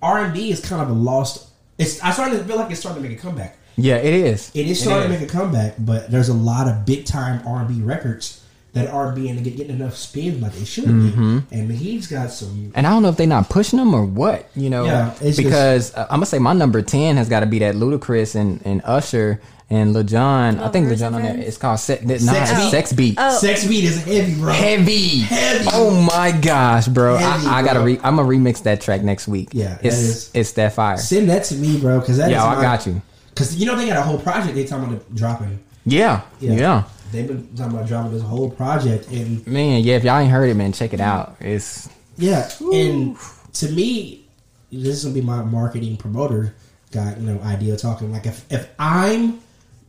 R 0.03 0.25
and 0.25 0.35
B 0.35 0.51
is 0.51 0.61
kind 0.61 0.83
of 0.83 0.91
a 0.91 0.93
lost. 0.93 1.49
It's 1.79 2.03
I 2.03 2.11
started 2.13 2.39
to 2.39 2.45
feel 2.45 2.57
like 2.57 2.71
it's 2.71 2.81
starting 2.81 3.03
to 3.03 3.09
make 3.09 3.19
a 3.19 3.21
comeback. 3.21 3.57
Yeah, 3.77 3.97
it 3.97 4.13
is. 4.15 4.51
It 4.55 4.67
is 4.67 4.81
starting 4.81 5.11
is. 5.11 5.19
to 5.19 5.25
make 5.25 5.29
a 5.31 5.33
comeback, 5.33 5.75
but 5.79 6.11
there's 6.11 6.29
a 6.29 6.35
lot 6.35 6.69
of 6.69 6.85
big 6.87 7.05
time 7.07 7.47
R 7.47 7.61
and 7.61 7.69
B 7.69 7.83
records 7.83 8.45
that 8.75 8.89
aren't 8.89 9.15
being 9.15 9.41
get, 9.43 9.57
getting 9.57 9.77
enough 9.77 9.97
spin 9.97 10.41
like 10.41 10.53
they 10.53 10.65
should 10.65 10.85
Mm-hmm. 10.85 11.39
be. 11.39 11.57
And 11.57 11.71
he's 11.71 12.07
got 12.07 12.31
some. 12.31 12.73
And 12.75 12.87
I 12.87 12.91
don't 12.91 13.03
know 13.03 13.09
if 13.09 13.17
they're 13.17 13.27
not 13.27 13.49
pushing 13.49 13.79
them 13.79 13.95
or 13.95 14.05
what, 14.05 14.49
you 14.55 14.69
know. 14.69 14.85
Yeah, 14.85 15.15
because 15.37 15.95
uh, 15.95 16.07
I'm 16.11 16.17
gonna 16.17 16.27
say 16.27 16.39
my 16.39 16.53
number 16.53 16.83
ten 16.83 17.17
has 17.17 17.29
got 17.29 17.41
to 17.41 17.47
be 17.47 17.61
that 17.61 17.77
Ludacris 17.77 18.35
and, 18.35 18.61
and 18.65 18.83
Usher 18.85 19.41
and 19.71 19.93
Lil 19.93 20.05
Jon. 20.05 20.59
I 20.59 20.69
think 20.69 20.85
Lil 20.85 20.97
Lovers 20.97 21.01
Jon 21.01 21.15
on 21.15 21.23
and 21.23 21.39
there. 21.41 21.49
It's 21.49 21.57
called 21.57 21.79
Se- 21.81 22.07
Sex 22.19 22.23
it's 22.23 22.59
Beat? 22.61 22.71
Sex 22.71 22.93
Beat. 22.93 23.15
Oh. 23.19 23.39
Sex 23.39 23.67
beat 23.67 23.85
is 23.85 24.05
heavy, 24.05 24.35
bro. 24.35 24.53
Heavy. 24.53 25.19
Heavy. 25.21 25.69
Oh 25.73 25.91
my 26.03 26.33
gosh, 26.33 26.89
bro! 26.89 27.17
Heavy, 27.17 27.47
I, 27.47 27.61
I 27.61 27.63
gotta. 27.65 27.81
Re- 27.81 28.01
I'm 28.03 28.17
gonna 28.17 28.29
remix 28.29 28.63
that 28.65 28.81
track 28.81 29.03
next 29.03 29.29
week. 29.29 29.51
Yeah, 29.53 29.79
it's 29.83 29.97
is- 29.97 30.31
it's 30.35 30.53
that 30.53 30.75
fire. 30.75 30.97
Send 30.99 31.29
that 31.31 31.45
to 31.45 31.55
me, 31.55 31.81
bro, 31.81 32.01
because 32.01 32.19
that 32.19 32.31
is 32.31 32.33
Yeah, 32.33 32.45
I 32.45 32.61
got 32.61 32.87
you. 32.87 33.01
Because 33.31 33.57
you 33.57 33.67
know 33.67 33.77
they 33.77 33.87
got 33.87 33.97
a 33.97 34.03
whole 34.03 34.19
project 34.19 34.55
they 34.55 34.65
talking 34.65 34.93
about 34.93 35.15
dropping. 35.15 35.59
Yeah, 35.87 36.23
yeah, 36.41 36.85
They've 37.13 37.29
been 37.29 37.47
talking 37.55 37.75
about 37.75 37.87
dropping 37.87 38.13
this 38.13 38.23
whole 38.23 38.51
project, 38.51 39.09
and 39.09 39.47
Man, 39.47 39.83
yeah. 39.83 39.97
If 39.97 40.05
y'all 40.05 40.19
ain't 40.19 40.31
heard 40.31 40.49
it, 40.49 40.55
man, 40.55 40.73
check 40.73 40.93
it 40.93 41.01
out. 41.01 41.37
It's 41.41 41.89
yeah, 42.17 42.49
and 42.73 43.17
to 43.55 43.69
me, 43.71 44.25
this 44.71 44.97
is 44.97 45.05
gonna 45.05 45.15
be 45.15 45.21
my 45.21 45.43
marketing 45.43 45.97
promoter 45.97 46.55
Got 46.95 47.19
you 47.19 47.27
know, 47.27 47.41
idea 47.43 47.77
talking. 47.77 48.13
Like 48.13 48.25
if 48.25 48.51
if 48.53 48.69
I'm 48.79 49.41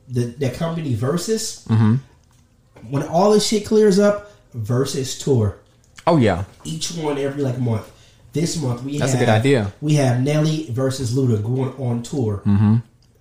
the 0.07 0.25
the 0.25 0.49
company 0.51 0.93
versus 0.93 1.65
when 2.89 3.03
all 3.03 3.31
this 3.31 3.47
shit 3.47 3.65
clears 3.65 3.99
up, 3.99 4.31
versus 4.53 5.17
tour 5.17 5.57
oh 6.07 6.17
yeah, 6.17 6.45
each 6.63 6.91
one 6.91 7.17
every 7.17 7.43
like 7.43 7.59
month. 7.59 7.91
This 8.33 8.61
month 8.61 8.83
we 8.83 8.97
That's 8.97 9.13
a 9.13 9.17
have, 9.17 9.25
good 9.25 9.31
idea. 9.31 9.73
We 9.81 9.93
have 9.95 10.21
Nelly 10.21 10.67
versus 10.69 11.15
Luda 11.15 11.41
going 11.41 11.73
on 11.77 12.03
tour. 12.03 12.41
Mm-hmm. 12.45 12.77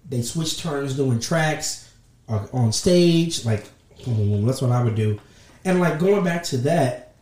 They 0.08 0.22
switch 0.22 0.60
turns 0.60 0.96
doing 0.96 1.20
tracks 1.20 1.92
uh, 2.28 2.46
on 2.52 2.72
stage. 2.72 3.44
Like 3.44 3.66
that's 4.06 4.60
what 4.60 4.72
I 4.72 4.82
would 4.82 4.96
do. 4.96 5.20
And 5.64 5.80
like 5.80 5.98
going 5.98 6.24
back 6.24 6.42
to 6.44 6.56
that, 6.58 7.14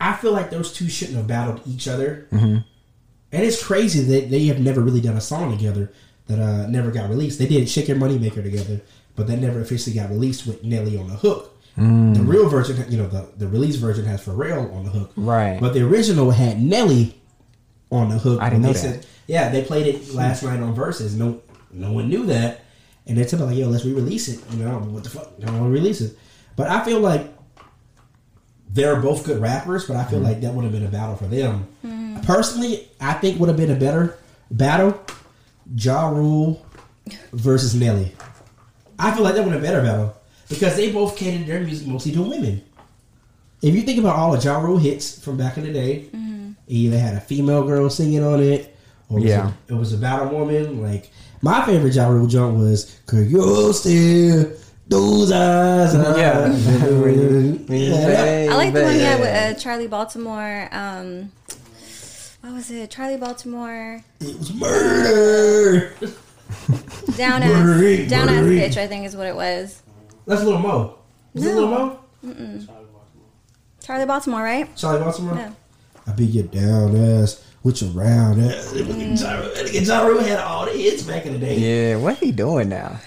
I 0.00 0.14
feel 0.14 0.32
like 0.32 0.50
those 0.50 0.72
two 0.72 0.88
shouldn't 0.88 1.18
have 1.18 1.26
battled 1.26 1.60
each 1.66 1.88
other. 1.88 2.26
Mm-hmm. 2.32 2.56
And 3.32 3.44
it's 3.44 3.62
crazy 3.62 4.02
that 4.02 4.30
they 4.30 4.46
have 4.46 4.58
never 4.58 4.80
really 4.80 5.00
done 5.00 5.16
a 5.16 5.20
song 5.20 5.56
together 5.56 5.92
that 6.30 6.38
uh, 6.40 6.66
never 6.68 6.90
got 6.90 7.10
released. 7.10 7.38
They 7.38 7.46
did 7.46 7.68
"Shake 7.68 7.88
Your 7.88 7.96
Money 7.98 8.18
Maker" 8.18 8.42
together, 8.42 8.80
but 9.16 9.26
that 9.26 9.38
never 9.38 9.60
officially 9.60 9.94
got 9.94 10.08
released 10.10 10.46
with 10.46 10.64
Nelly 10.64 10.96
on 10.96 11.08
the 11.08 11.14
hook. 11.16 11.56
Mm. 11.76 12.14
The 12.14 12.22
real 12.22 12.48
version, 12.48 12.84
you 12.90 12.98
know, 12.98 13.06
the, 13.06 13.28
the 13.36 13.46
release 13.48 13.76
version 13.76 14.04
has 14.04 14.24
Pharrell 14.24 14.74
on 14.74 14.84
the 14.84 14.90
hook, 14.90 15.12
Right. 15.16 15.58
But 15.60 15.72
the 15.72 15.86
original 15.86 16.30
had 16.30 16.60
Nelly 16.60 17.20
on 17.90 18.08
the 18.08 18.18
hook. 18.18 18.40
I 18.42 18.50
didn't 18.50 18.62
They 18.62 18.72
know 18.72 18.78
that. 18.78 19.06
yeah, 19.28 19.48
they 19.50 19.62
played 19.62 19.86
it 19.86 20.12
last 20.14 20.42
night 20.42 20.60
on 20.60 20.74
Versus. 20.74 21.14
No, 21.16 21.40
no 21.70 21.92
one 21.92 22.08
knew 22.08 22.26
that, 22.26 22.64
and 23.06 23.16
they 23.16 23.24
told 23.24 23.42
me 23.42 23.48
like, 23.48 23.56
"Yo, 23.58 23.68
let's 23.68 23.84
re-release 23.84 24.28
it." 24.28 24.40
You 24.52 24.64
know, 24.64 24.78
what 24.78 25.04
the 25.04 25.10
fuck? 25.10 25.32
I 25.40 25.46
don't 25.46 25.60
want 25.60 25.72
to 25.74 25.80
release 25.80 26.00
it, 26.00 26.16
but 26.56 26.68
I 26.68 26.84
feel 26.84 27.00
like 27.00 27.32
they're 28.72 28.96
both 29.00 29.24
good 29.24 29.40
rappers, 29.40 29.86
but 29.86 29.96
I 29.96 30.04
feel 30.04 30.20
like 30.20 30.40
that 30.42 30.52
would 30.54 30.62
have 30.64 30.72
been 30.72 30.86
a 30.86 30.88
battle 30.90 31.16
for 31.16 31.26
them. 31.26 31.66
Personally, 32.24 32.88
I 33.00 33.14
think 33.14 33.40
would 33.40 33.48
have 33.48 33.56
been 33.56 33.70
a 33.70 33.76
better 33.78 34.16
battle: 34.50 35.00
Ja 35.74 36.08
Rule 36.08 36.64
versus 37.32 37.74
Nelly. 37.74 38.12
I 38.98 39.12
feel 39.12 39.22
like 39.24 39.34
that 39.34 39.44
would 39.44 39.52
have 39.52 39.62
been 39.62 39.70
a 39.70 39.72
better 39.74 39.82
battle 39.86 40.14
because 40.48 40.76
they 40.76 40.92
both 40.92 41.16
catered 41.16 41.46
their 41.46 41.60
music 41.60 41.86
mostly 41.86 42.12
to 42.12 42.22
women. 42.22 42.62
If 43.62 43.74
you 43.74 43.82
think 43.82 43.98
about 43.98 44.16
all 44.16 44.32
the 44.32 44.38
Ja 44.38 44.58
Rule 44.60 44.78
hits 44.78 45.22
from 45.22 45.36
back 45.36 45.56
in 45.58 45.64
the 45.64 45.72
day, 45.72 46.08
he 46.66 46.86
either 46.86 46.98
had 46.98 47.14
a 47.14 47.20
female 47.20 47.64
girl 47.64 47.90
singing 47.90 48.22
on 48.24 48.40
it, 48.42 48.74
or 49.08 49.18
it 49.18 49.22
was 49.22 49.30
Yeah. 49.30 49.52
a, 49.68 49.72
it 49.74 49.76
was 49.76 49.92
about 49.92 50.26
a 50.26 50.34
woman. 50.36 50.80
Like 50.82 51.10
my 51.42 51.64
favorite 51.66 51.94
Ja 51.94 52.08
Rule 52.08 52.26
jump 52.26 52.56
was 52.58 52.96
"Cause 53.06 53.26
you're 53.30 53.72
still 53.72 54.52
those 54.88 55.30
eyes." 55.32 55.94
Yeah. 55.94 56.46
yeah. 57.68 58.52
I 58.52 58.56
like 58.56 58.72
the 58.72 58.82
one 58.82 58.94
he 58.94 59.00
had 59.00 59.20
with 59.20 59.28
uh, 59.28 59.54
Charli 59.60 59.88
Baltimore. 59.90 60.68
Um, 60.72 61.32
what 62.40 62.52
was 62.52 62.70
it? 62.70 62.90
Charli 62.90 63.18
Baltimore. 63.18 64.02
It 64.20 64.38
was 64.38 64.52
murder. 64.54 65.92
Down 67.16 67.42
ass, 67.42 67.50
as 67.66 68.10
down 68.10 68.28
as 68.28 68.34
murdering. 68.42 68.58
bitch. 68.58 68.76
I 68.76 68.86
think 68.86 69.06
is 69.06 69.14
what 69.16 69.26
it 69.26 69.34
was. 69.36 69.82
That's 70.26 70.42
Little 70.42 70.58
Mo. 70.60 70.98
Is 71.34 71.44
it 71.46 71.54
No. 71.54 71.54
Little 71.54 71.68
Mo? 71.70 71.98
Charli 73.82 74.06
Baltimore, 74.06 74.42
right? 74.42 74.74
Charli 74.74 75.00
Baltimore. 75.02 75.34
Yeah. 75.36 75.52
I 76.06 76.12
be 76.12 76.24
your 76.26 76.44
down 76.44 76.96
ass 76.96 77.44
with 77.62 77.82
your 77.82 77.90
round 77.90 78.40
ass. 78.42 78.72
Ja 78.74 80.00
Rule 80.06 80.20
had 80.22 80.38
all 80.40 80.64
the 80.66 80.72
hits 80.72 81.02
back 81.02 81.26
in 81.26 81.34
the 81.34 81.38
day. 81.38 81.56
yeah. 81.56 81.96
What 81.96 82.18
he 82.18 82.32
doing 82.32 82.68
now? 82.68 82.98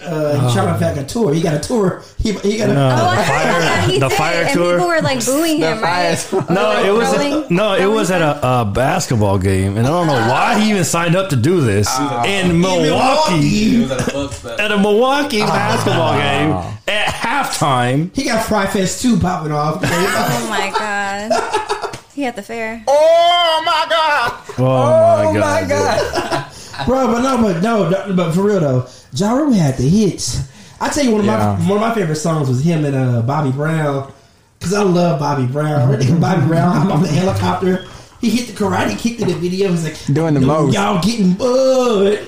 Uh, 0.00 0.46
he 0.48 0.54
trying 0.54 0.72
to 0.72 0.78
back 0.80 0.96
a 0.96 1.04
tour. 1.04 1.34
He 1.34 1.40
got 1.42 1.54
a 1.54 1.58
tour. 1.60 2.02
He, 2.18 2.32
he 2.32 2.56
got 2.58 2.70
a. 2.70 2.72
Oh, 2.72 2.76
the 3.16 3.22
heard 3.22 3.48
about 3.48 3.62
fire, 3.62 3.90
He 3.90 3.98
the 3.98 4.08
did, 4.08 4.16
fire 4.16 4.42
and 4.44 4.54
tour. 4.54 4.74
people 4.76 4.88
were 4.88 5.00
like 5.02 5.24
booing 5.24 5.58
him, 5.58 5.80
right? 5.82 6.28
No, 6.50 6.82
it 6.84 6.92
was 6.96 7.16
Rolling- 7.16 7.46
no, 7.54 7.74
it 7.74 7.86
was 7.86 8.10
at 8.10 8.22
a, 8.22 8.60
a 8.60 8.64
basketball 8.64 9.38
game, 9.38 9.76
and 9.76 9.86
I 9.86 9.90
don't 9.90 10.06
know 10.06 10.12
why 10.30 10.58
he 10.60 10.70
even 10.70 10.84
signed 10.84 11.16
up 11.16 11.30
to 11.30 11.36
do 11.36 11.60
this 11.60 11.88
in 12.26 12.60
Milwaukee 12.60 13.80
was 13.82 13.90
at 13.90 14.14
a 14.58 14.62
at 14.62 14.72
a 14.72 14.78
Milwaukee 14.78 15.40
basketball 15.40 16.12
game 16.14 16.50
at 16.86 17.06
halftime. 17.08 18.14
He 18.14 18.24
got 18.24 18.44
Fyre 18.46 18.68
Fest 18.68 19.02
2 19.02 19.18
popping 19.18 19.52
off. 19.52 19.82
Oh 19.84 20.46
my 20.48 20.70
god. 20.70 21.98
He 22.14 22.24
at 22.24 22.34
the 22.36 22.42
fair. 22.42 22.82
Oh 22.88 23.62
my 23.64 23.86
god! 23.88 24.32
Oh 24.58 25.32
my 25.34 25.64
god. 25.68 26.46
Bro, 26.86 27.06
but 27.08 27.20
no, 27.22 27.42
but 27.42 27.62
no, 27.62 27.88
no, 27.88 28.14
but 28.16 28.32
for 28.32 28.42
real 28.42 28.60
though, 28.60 28.86
Ja 29.12 29.32
Rule 29.32 29.52
had 29.52 29.76
the 29.76 29.88
hits. 29.88 30.48
I 30.80 30.88
tell 30.90 31.04
you, 31.04 31.10
one 31.12 31.20
of 31.20 31.26
Yeah. 31.26 31.56
my 31.60 31.68
one 31.68 31.82
of 31.82 31.88
my 31.88 31.94
favorite 31.94 32.16
songs 32.16 32.48
was 32.48 32.62
him 32.64 32.84
and 32.84 32.94
uh, 32.94 33.22
Bobby 33.22 33.50
Brown, 33.50 34.12
because 34.58 34.74
I 34.74 34.82
love 34.82 35.18
Bobby 35.18 35.46
Brown. 35.46 35.90
Bobby 36.20 36.46
Brown, 36.46 36.76
I'm 36.76 36.92
off 36.92 37.02
the 37.02 37.08
helicopter. 37.08 37.84
He 38.20 38.30
hit 38.30 38.46
the 38.48 38.52
karate 38.52 38.98
kick 38.98 39.20
in 39.20 39.28
the 39.28 39.34
video. 39.34 39.70
He's 39.70 39.84
like 39.84 39.96
Doing 40.14 40.34
the 40.34 40.40
most. 40.40 40.74
Y'all 40.74 41.00
getting 41.02 41.34
bud. 41.34 42.18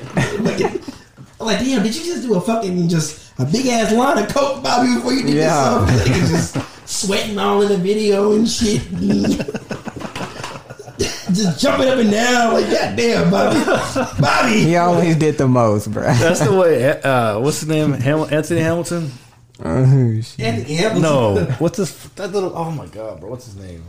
like, 0.40 0.60
I'm 1.40 1.46
like, 1.46 1.58
damn, 1.58 1.82
did 1.82 1.96
you 1.96 2.04
just 2.04 2.22
do 2.22 2.34
a 2.34 2.40
fucking 2.40 2.88
just 2.88 3.32
a 3.38 3.44
big 3.44 3.66
ass 3.66 3.92
line 3.92 4.18
of 4.18 4.28
coke, 4.28 4.62
Bobby, 4.62 4.94
before 4.94 5.12
you 5.12 5.24
did 5.24 5.34
Yeah. 5.36 5.84
this 5.88 6.04
song? 6.04 6.14
Nigga 6.14 6.28
just 6.28 6.56
sweating 6.88 7.38
all 7.38 7.62
in 7.62 7.68
the 7.68 7.76
video 7.78 8.32
and 8.32 8.48
shit. 8.48 8.82
just 11.34 11.60
jumping 11.60 11.88
up 11.88 11.98
and 11.98 12.10
down 12.10 12.52
like, 12.54 12.70
goddamn, 12.70 13.30
Bobby, 13.30 13.64
Bobby. 14.20 14.60
He 14.64 14.76
always 14.76 15.16
did 15.16 15.38
the 15.38 15.48
most, 15.48 15.90
bro. 15.92 16.02
That's 16.04 16.40
the 16.40 16.52
way. 16.54 17.00
Uh, 17.04 17.38
what's 17.40 17.60
his 17.60 17.68
name? 17.68 17.92
Hamil- 17.94 18.30
Anthony 18.30 18.60
Hamilton? 18.60 19.10
Oh, 19.64 20.20
shit. 20.20 20.40
Anthony 20.40 20.74
Hamilton. 20.76 21.02
No, 21.02 21.44
what's 21.58 21.78
this? 21.78 21.92
That 22.16 22.32
little. 22.32 22.56
Oh 22.56 22.70
my 22.70 22.86
god, 22.86 23.20
bro! 23.20 23.30
What's 23.30 23.46
his 23.46 23.56
name? 23.56 23.82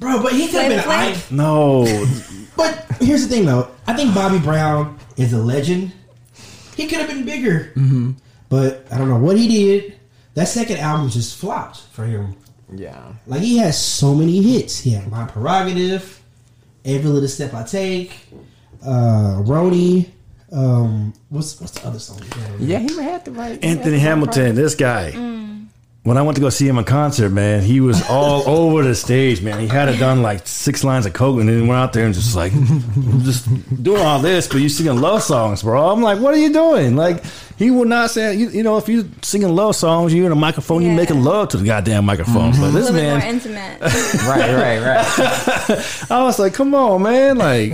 Bro, 0.00 0.22
but 0.22 0.32
he 0.32 0.46
could 0.46 0.62
have 0.62 0.68
been 0.70 0.80
Flavor 0.82 1.20
I, 1.20 1.34
No, 1.34 1.84
But 2.56 2.86
here's 3.00 3.26
the 3.26 3.34
thing, 3.34 3.46
though. 3.46 3.68
I 3.86 3.94
think 3.94 4.14
Bobby 4.14 4.38
Brown 4.38 4.96
is 5.16 5.32
a 5.32 5.38
legend. 5.38 5.90
He 6.76 6.86
could 6.86 6.98
have 6.98 7.08
been 7.08 7.24
bigger, 7.24 7.72
Mm-hmm. 7.74 8.12
but 8.48 8.86
I 8.92 8.98
don't 8.98 9.08
know 9.08 9.18
what 9.18 9.36
he 9.36 9.48
did. 9.48 9.98
That 10.34 10.46
second 10.46 10.76
album 10.76 11.08
just 11.10 11.36
flopped 11.36 11.80
for 11.90 12.04
him. 12.04 12.36
Yeah. 12.72 13.12
Like 13.26 13.40
he 13.40 13.58
has 13.58 13.76
so 13.76 14.14
many 14.14 14.40
hits. 14.40 14.78
He 14.78 14.90
had 14.90 15.10
My 15.10 15.24
Prerogative, 15.26 16.17
Every 16.84 17.10
Little 17.10 17.28
Step 17.28 17.54
I 17.54 17.62
Take, 17.64 18.12
uh, 18.82 19.42
Roni. 19.44 20.08
Um, 20.50 21.12
what's 21.28 21.60
what's 21.60 21.72
the 21.72 21.86
other 21.86 21.98
song? 21.98 22.20
Yeah, 22.58 22.78
he 22.78 22.96
had 23.02 23.24
the 23.24 23.32
right. 23.32 23.62
Anthony 23.62 23.98
Hamilton. 23.98 24.54
This 24.54 24.74
guy. 24.74 25.12
When 26.08 26.16
I 26.16 26.22
went 26.22 26.36
to 26.36 26.40
go 26.40 26.48
see 26.48 26.66
him 26.66 26.78
in 26.78 26.84
concert, 26.86 27.28
man, 27.28 27.60
he 27.62 27.80
was 27.82 28.02
all 28.08 28.42
over 28.48 28.82
the 28.82 28.94
stage, 28.94 29.42
man. 29.42 29.60
He 29.60 29.66
had 29.66 29.90
it 29.90 29.98
done 29.98 30.22
like 30.22 30.46
six 30.48 30.82
lines 30.82 31.04
of 31.04 31.12
coke, 31.12 31.38
and 31.38 31.46
then 31.46 31.66
went 31.66 31.78
out 31.78 31.92
there 31.92 32.06
and 32.06 32.14
just 32.14 32.34
like, 32.34 32.50
just 33.24 33.44
doing 33.82 34.00
all 34.00 34.18
this, 34.18 34.48
but 34.48 34.56
you 34.56 34.70
singing 34.70 34.98
love 35.02 35.22
songs, 35.22 35.62
bro. 35.62 35.90
I'm 35.90 36.00
like, 36.00 36.18
what 36.18 36.32
are 36.32 36.38
you 36.38 36.50
doing? 36.50 36.96
Like, 36.96 37.22
he 37.58 37.70
would 37.70 37.88
not 37.88 38.10
say, 38.10 38.34
you, 38.34 38.48
you 38.48 38.62
know, 38.62 38.78
if 38.78 38.88
you 38.88 39.10
singing 39.20 39.54
love 39.54 39.76
songs, 39.76 40.14
you're 40.14 40.24
in 40.24 40.32
a 40.32 40.34
microphone, 40.34 40.80
you 40.80 40.88
Yeah. 40.88 40.96
making 40.96 41.22
love 41.24 41.50
to 41.50 41.58
the 41.58 41.66
goddamn 41.66 42.06
microphone. 42.06 42.52
But 42.52 42.70
this 42.70 42.90
little 42.90 42.92
bit 42.94 43.02
more 43.04 43.18
man, 43.18 43.28
intimate. 43.28 43.80
Right, 44.26 44.54
right, 44.54 44.80
right. 44.80 46.10
I 46.10 46.22
was 46.22 46.38
like, 46.38 46.54
come 46.54 46.74
on, 46.74 47.02
man. 47.02 47.36
Like, 47.36 47.72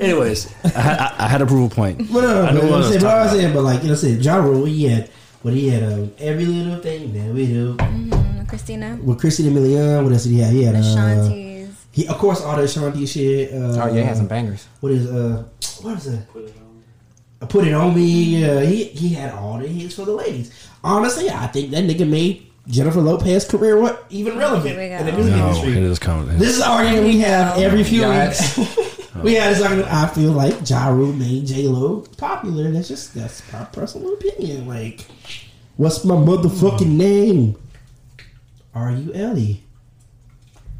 anyways, 0.00 0.52
I, 0.64 0.68
had- 0.68 0.98
I, 1.00 1.14
I 1.18 1.28
had 1.28 1.42
a 1.42 1.46
proof 1.46 1.74
point. 1.74 1.98
But 1.98 2.22
no, 2.22 2.22
no, 2.22 2.42
I 2.46 2.52
know 2.52 2.60
but, 2.60 2.70
what 2.70 2.72
I 2.72 2.74
I'm 2.76 2.78
was 2.78 2.88
saying, 2.88 3.00
but 3.02 3.08
talking 3.08 3.18
I 3.18 3.24
was 3.24 3.32
about. 3.32 3.40
saying, 3.40 3.54
but 3.54 3.62
like 3.62 3.82
you 3.82 3.88
know, 3.90 3.94
saying 3.94 4.20
Ja 4.20 4.36
Rule, 4.36 4.64
he 4.64 4.84
had 4.84 5.10
what 5.44 5.52
he 5.52 5.68
had 5.68 5.82
um, 5.92 6.10
every 6.18 6.46
little 6.46 6.80
thing 6.80 7.12
that 7.12 7.28
we 7.34 7.46
do 7.46 7.76
Mm, 7.76 8.48
Christina. 8.48 8.98
with 9.02 9.20
Christina 9.20 9.50
Milian. 9.50 10.02
What 10.02 10.12
else 10.12 10.24
did 10.24 10.32
he 10.32 10.38
have? 10.40 10.52
He 10.52 10.62
had 10.64 10.74
uh, 10.74 10.78
Ashanti's. 10.78 11.76
he 11.92 12.06
of 12.08 12.16
course 12.18 12.40
all 12.42 12.56
the 12.56 12.62
Ashanti 12.64 13.04
shit. 13.06 13.52
Uh, 13.52 13.56
Oh 13.82 13.86
yeah, 13.88 14.00
he 14.00 14.06
had 14.08 14.16
some 14.16 14.26
bangers. 14.26 14.66
What 14.80 14.92
is 14.92 15.06
uh 15.06 15.44
what 15.82 15.98
is 15.98 16.06
it? 16.08 16.20
I 17.42 17.46
put 17.46 17.66
it 17.66 17.74
on 17.74 17.94
me. 17.94 18.42
Uh, 18.44 18.60
he 18.60 18.84
he 18.84 19.08
had 19.10 19.32
all 19.34 19.58
the 19.58 19.68
hits 19.68 19.94
for 19.96 20.06
the 20.06 20.12
ladies. 20.12 20.50
Honestly, 20.82 21.28
I 21.28 21.46
think 21.48 21.70
that 21.72 21.84
nigga 21.84 22.08
made 22.08 22.46
Jennifer 22.66 23.00
Lopez's 23.02 23.44
career 23.46 23.78
what 23.78 24.06
even 24.08 24.38
relevant 24.38 24.66
Here 24.78 24.80
we 24.82 24.88
go. 24.88 24.96
in 24.96 25.06
the 25.06 25.12
music 25.12 25.34
No, 25.36 25.46
industry. 25.48 25.72
it 25.72 25.82
is 25.82 25.98
coming. 25.98 26.38
This 26.38 26.50
is 26.56 26.58
the 26.60 26.68
argument 26.70 27.04
we 27.04 27.18
have 27.20 27.58
every 27.58 27.84
few 27.84 28.00
Yes. 28.00 28.56
weeks. 29.22 29.24
we 29.24 29.34
had 29.34 29.54
this 29.54 29.62
argument. 29.62 29.92
I 29.92 30.06
feel 30.08 30.32
like 30.32 30.68
Ja 30.68 30.88
Rule 30.88 31.12
made 31.12 31.46
J 31.46 31.68
Lo 31.68 32.00
popular. 32.16 32.70
That's 32.70 32.88
just 32.88 33.14
that's 33.14 33.42
my 33.52 33.64
personal 33.66 34.14
opinion. 34.14 34.66
Like 34.66 35.06
What's 35.76 36.04
my 36.04 36.14
motherfucking 36.14 36.86
name? 36.88 37.56
R 38.74 38.90
U 38.92 39.12
L 39.14 39.38
E. 39.38 39.60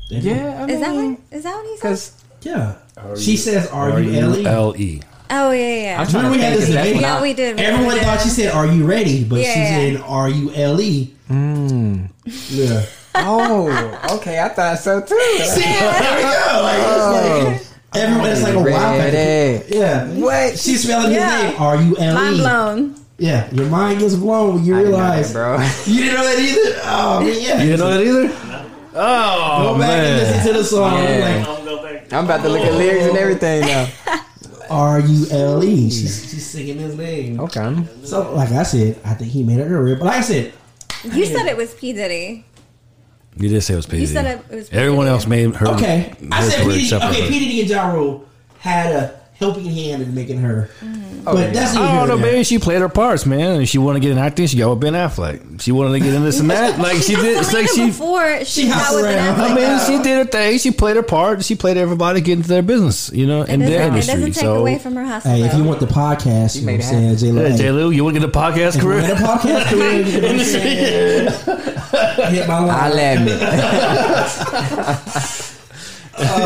Yeah, 0.09 0.63
I 0.63 0.67
mean, 0.67 0.71
Is 0.75 0.81
that 0.81 0.95
what? 0.95 1.19
Is 1.33 1.43
that 1.45 1.55
what 1.55 1.65
he 1.67 1.77
said? 1.77 1.77
Because 1.79 2.25
Yeah. 2.43 2.75
She 3.17 3.37
says 3.37 3.69
R 3.69 4.01
U 4.01 4.21
L 4.21 4.37
E. 4.39 4.47
L 4.47 4.75
E. 4.77 5.03
Oh 5.31 5.51
yeah, 5.51 5.75
yeah. 5.75 6.01
I'm 6.01 6.07
Remember 6.07 6.37
we 6.37 6.43
had 6.43 6.53
this 6.55 6.69
if 6.69 6.75
debate? 6.77 6.95
what 6.95 7.01
yeah, 7.03 7.19
I- 7.19 7.23
we 7.23 7.33
did. 7.35 7.59
Everyone 7.59 7.95
did. 7.95 8.05
thought 8.05 8.21
she 8.21 8.29
said 8.29 8.53
"Are 8.53 8.67
you 8.67 8.85
ready?" 8.87 9.25
But 9.25 9.41
Yeah. 9.41 9.55
she 9.55 9.95
said 9.97 10.01
"Are 10.07 10.29
you 10.29 10.53
Ellie?" 10.55 11.15
Mm. 11.31 12.11
Yeah. 12.51 12.85
Oh, 13.17 14.17
okay. 14.17 14.39
I 14.41 14.49
thought 14.51 14.79
so 14.79 15.01
too. 15.01 15.15
there 15.39 15.57
we 15.57 16.23
go. 16.23 16.61
Like, 16.63 17.57
it's 17.57 17.71
like 17.71 17.74
everyone, 17.95 18.31
it's 18.31 18.43
like 18.43 18.55
a 18.55 18.59
wow. 18.59 18.97
Ready. 18.99 19.65
Yeah. 19.75 20.09
What? 20.15 20.59
She's 20.59 20.83
spelling 20.85 21.13
Yeah. 21.13 21.37
his 21.43 21.53
name 21.53 21.61
Are 21.63 21.77
R 21.77 21.83
U 21.83 21.97
L 21.99 22.15
Mind 22.15 22.35
E. 22.37 22.39
blown. 22.39 22.95
Yeah, 23.17 23.49
your 23.55 23.67
mind 23.67 24.01
gets 24.01 24.15
blown 24.17 24.57
when 24.57 24.65
you 24.65 24.75
I 24.75 24.79
didn't 24.79 24.93
know 24.93 24.99
realize. 24.99 25.33
that, 25.33 25.85
bro. 25.87 25.93
You 25.95 26.01
didn't 26.03 26.15
know 26.17 26.25
that 26.25 26.39
either. 26.41 26.81
Oh 26.85 27.21
man, 27.21 27.41
yeah. 27.41 27.59
You 27.63 27.69
didn't 27.71 27.81
know 27.81 27.91
that 27.91 28.03
either? 28.05 28.67
Oh 28.97 29.73
Go 29.75 29.79
back 29.79 29.91
and 29.91 30.17
listen 30.21 30.53
to 30.53 30.59
the 30.59 30.65
song. 30.65 30.93
Yeah. 31.03 31.45
I'm. 31.49 31.65
I'm 32.19 32.25
about 32.27 32.43
to 32.43 32.49
look 32.49 32.61
at 32.61 32.75
lyrics 32.75 33.07
and 33.07 33.17
everything 33.17 33.61
now. 33.63 33.89
R 34.71 35.01
U 35.01 35.27
L 35.31 35.63
E. 35.65 35.91
She's 35.91 36.31
she's 36.31 36.47
singing 36.47 36.79
his 36.79 36.97
name. 36.97 37.39
Okay. 37.41 37.77
So, 38.05 38.33
like 38.35 38.51
I 38.53 38.63
said, 38.63 38.99
I 39.05 39.15
think 39.15 39.31
he 39.31 39.43
made 39.43 39.59
it 39.61 39.65
earlier. 39.65 39.97
But 39.97 40.07
like 40.07 40.17
I 40.19 40.21
said, 40.23 40.53
You 41.05 41.27
said 41.27 41.47
it 41.47 41.57
was 41.57 41.75
P 41.75 41.93
Diddy. 41.93 42.45
You 43.37 43.49
did 43.49 43.61
say 43.63 43.75
it 43.75 43.77
was 43.77 43.87
P. 43.87 43.99
You 43.99 44.07
said 44.07 44.27
it 44.27 44.55
was 44.55 44.69
P. 44.69 44.77
Everyone 44.77 45.07
else 45.07 45.27
made 45.27 45.55
her. 45.57 45.69
okay, 45.69 46.15
I 46.31 46.49
said 46.49 46.65
word 46.65 46.75
P 46.75 46.75
Diddy, 46.75 46.85
except 46.85 47.05
okay. 47.05 47.29
P 47.29 47.39
Diddy 47.41 47.61
and 47.63 47.71
Ja 47.71 47.93
Rule 47.93 48.29
had 48.59 48.93
a 48.93 49.21
helping 49.35 49.65
hand 49.67 50.03
in 50.03 50.15
making 50.15 50.39
her. 50.39 50.71
Mm-hmm. 50.81 51.25
But 51.25 51.35
Okay. 51.37 51.53
that's 51.53 51.75
I 51.75 51.79
don't 51.79 51.87
know, 51.87 52.05
nor 52.07 52.17
there. 52.19 52.33
baby. 52.33 52.45
She 52.45 52.59
played 52.59 52.81
her 52.83 52.89
parts, 52.91 53.25
man. 53.25 53.57
And 53.61 53.69
she 53.69 53.79
wanted 53.79 54.01
to 54.01 54.03
get 54.03 54.13
in 54.13 54.19
acting. 54.19 54.47
She 54.47 54.59
got 54.59 54.69
with 54.71 54.81
Ben 54.81 54.93
Affleck. 54.93 55.61
She 55.63 55.73
wanted 55.73 55.93
to 55.93 56.01
get 56.01 56.13
in 56.13 56.23
this 56.23 56.39
and 56.39 56.51
that. 56.51 56.79
Like 56.85 56.99
she 56.99 57.15
did. 57.15 57.39
It's 57.39 57.53
like 57.53 57.67
Selena 57.69 57.93
she. 57.93 57.99
before 57.99 58.39
she, 58.41 58.45
She 58.63 58.69
got 58.69 58.75
hopped 58.83 58.95
with 58.97 59.05
around. 59.07 59.37
Ben 59.39 59.51
I 59.51 59.55
mean, 59.55 59.87
she 59.87 60.03
did 60.05 60.19
her 60.19 60.25
thing. 60.31 60.59
She 60.59 60.71
played 60.71 60.97
her 60.97 61.03
part. 61.03 61.43
She 61.45 61.55
played 61.57 61.77
everybody 61.79 62.21
get 62.21 62.37
into 62.37 62.49
their 62.49 62.63
business, 62.63 63.11
you 63.11 63.27
know, 63.27 63.41
It 63.43 63.49
in 63.49 63.61
doesn't, 63.61 63.73
their 63.73 63.83
it 63.83 63.87
industry. 63.89 64.15
doesn't 64.15 64.33
take 64.33 64.43
so, 64.43 64.57
away 64.57 64.79
from 64.79 64.95
her 64.97 65.05
hustle. 65.05 65.31
Hey, 65.31 65.43
if 65.43 65.55
you 65.55 65.65
want 65.65 65.81
the 65.81 65.87
podcast, 65.87 66.57
you 66.57 66.67
know 66.67 66.73
what 66.73 66.81
I'm 66.83 66.83
saying, 66.83 67.17
J 67.17 67.33
Lo. 67.33 67.43
yeah, 67.47 67.57
J. 67.57 67.71
Lou, 67.71 67.91
you 67.91 68.05
want 68.05 68.15
to 68.17 68.21
get 68.21 68.31
the 68.33 68.39
podcast 68.39 68.77
if 68.77 68.83
you 68.83 68.89
want 68.91 69.05
career? 69.07 69.15
the 69.15 69.25
podcast 69.25 69.67
career, 69.71 70.01
you 70.03 70.21
know 70.21 70.29
what 70.29 70.37
I'm 70.37 70.45
saying? 70.45 72.35
Hit 72.35 72.49
my 72.49 72.59
line. 72.59 72.71
I'll 72.71 72.93
admit. 73.17 73.41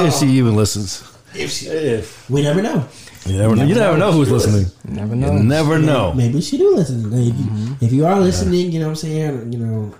if 0.06 0.14
she 0.14 0.26
even 0.28 0.54
listens. 0.56 1.02
If 1.38 1.50
she- 1.52 2.32
we 2.32 2.42
never 2.42 2.62
know. 2.62 2.84
You 3.26 3.36
never, 3.38 3.56
know. 3.56 3.64
you 3.64 3.74
never 3.74 3.96
know 3.98 4.12
who's 4.12 4.30
listening. 4.30 4.66
Never 4.86 5.14
You 5.14 5.20
know. 5.20 5.32
never 5.38 5.78
know. 5.78 6.12
Maybe 6.14 6.40
she 6.40 6.56
do 6.56 6.74
listen. 6.74 7.10
Hey, 7.12 7.28
If, 7.28 7.36
you, 7.38 7.76
if 7.88 7.92
you 7.92 8.06
are 8.06 8.18
listening, 8.20 8.70
you 8.72 8.78
know 8.80 8.86
what 8.86 8.90
I'm 8.90 8.96
saying. 8.96 9.52
You 9.52 9.58
know, 9.58 9.94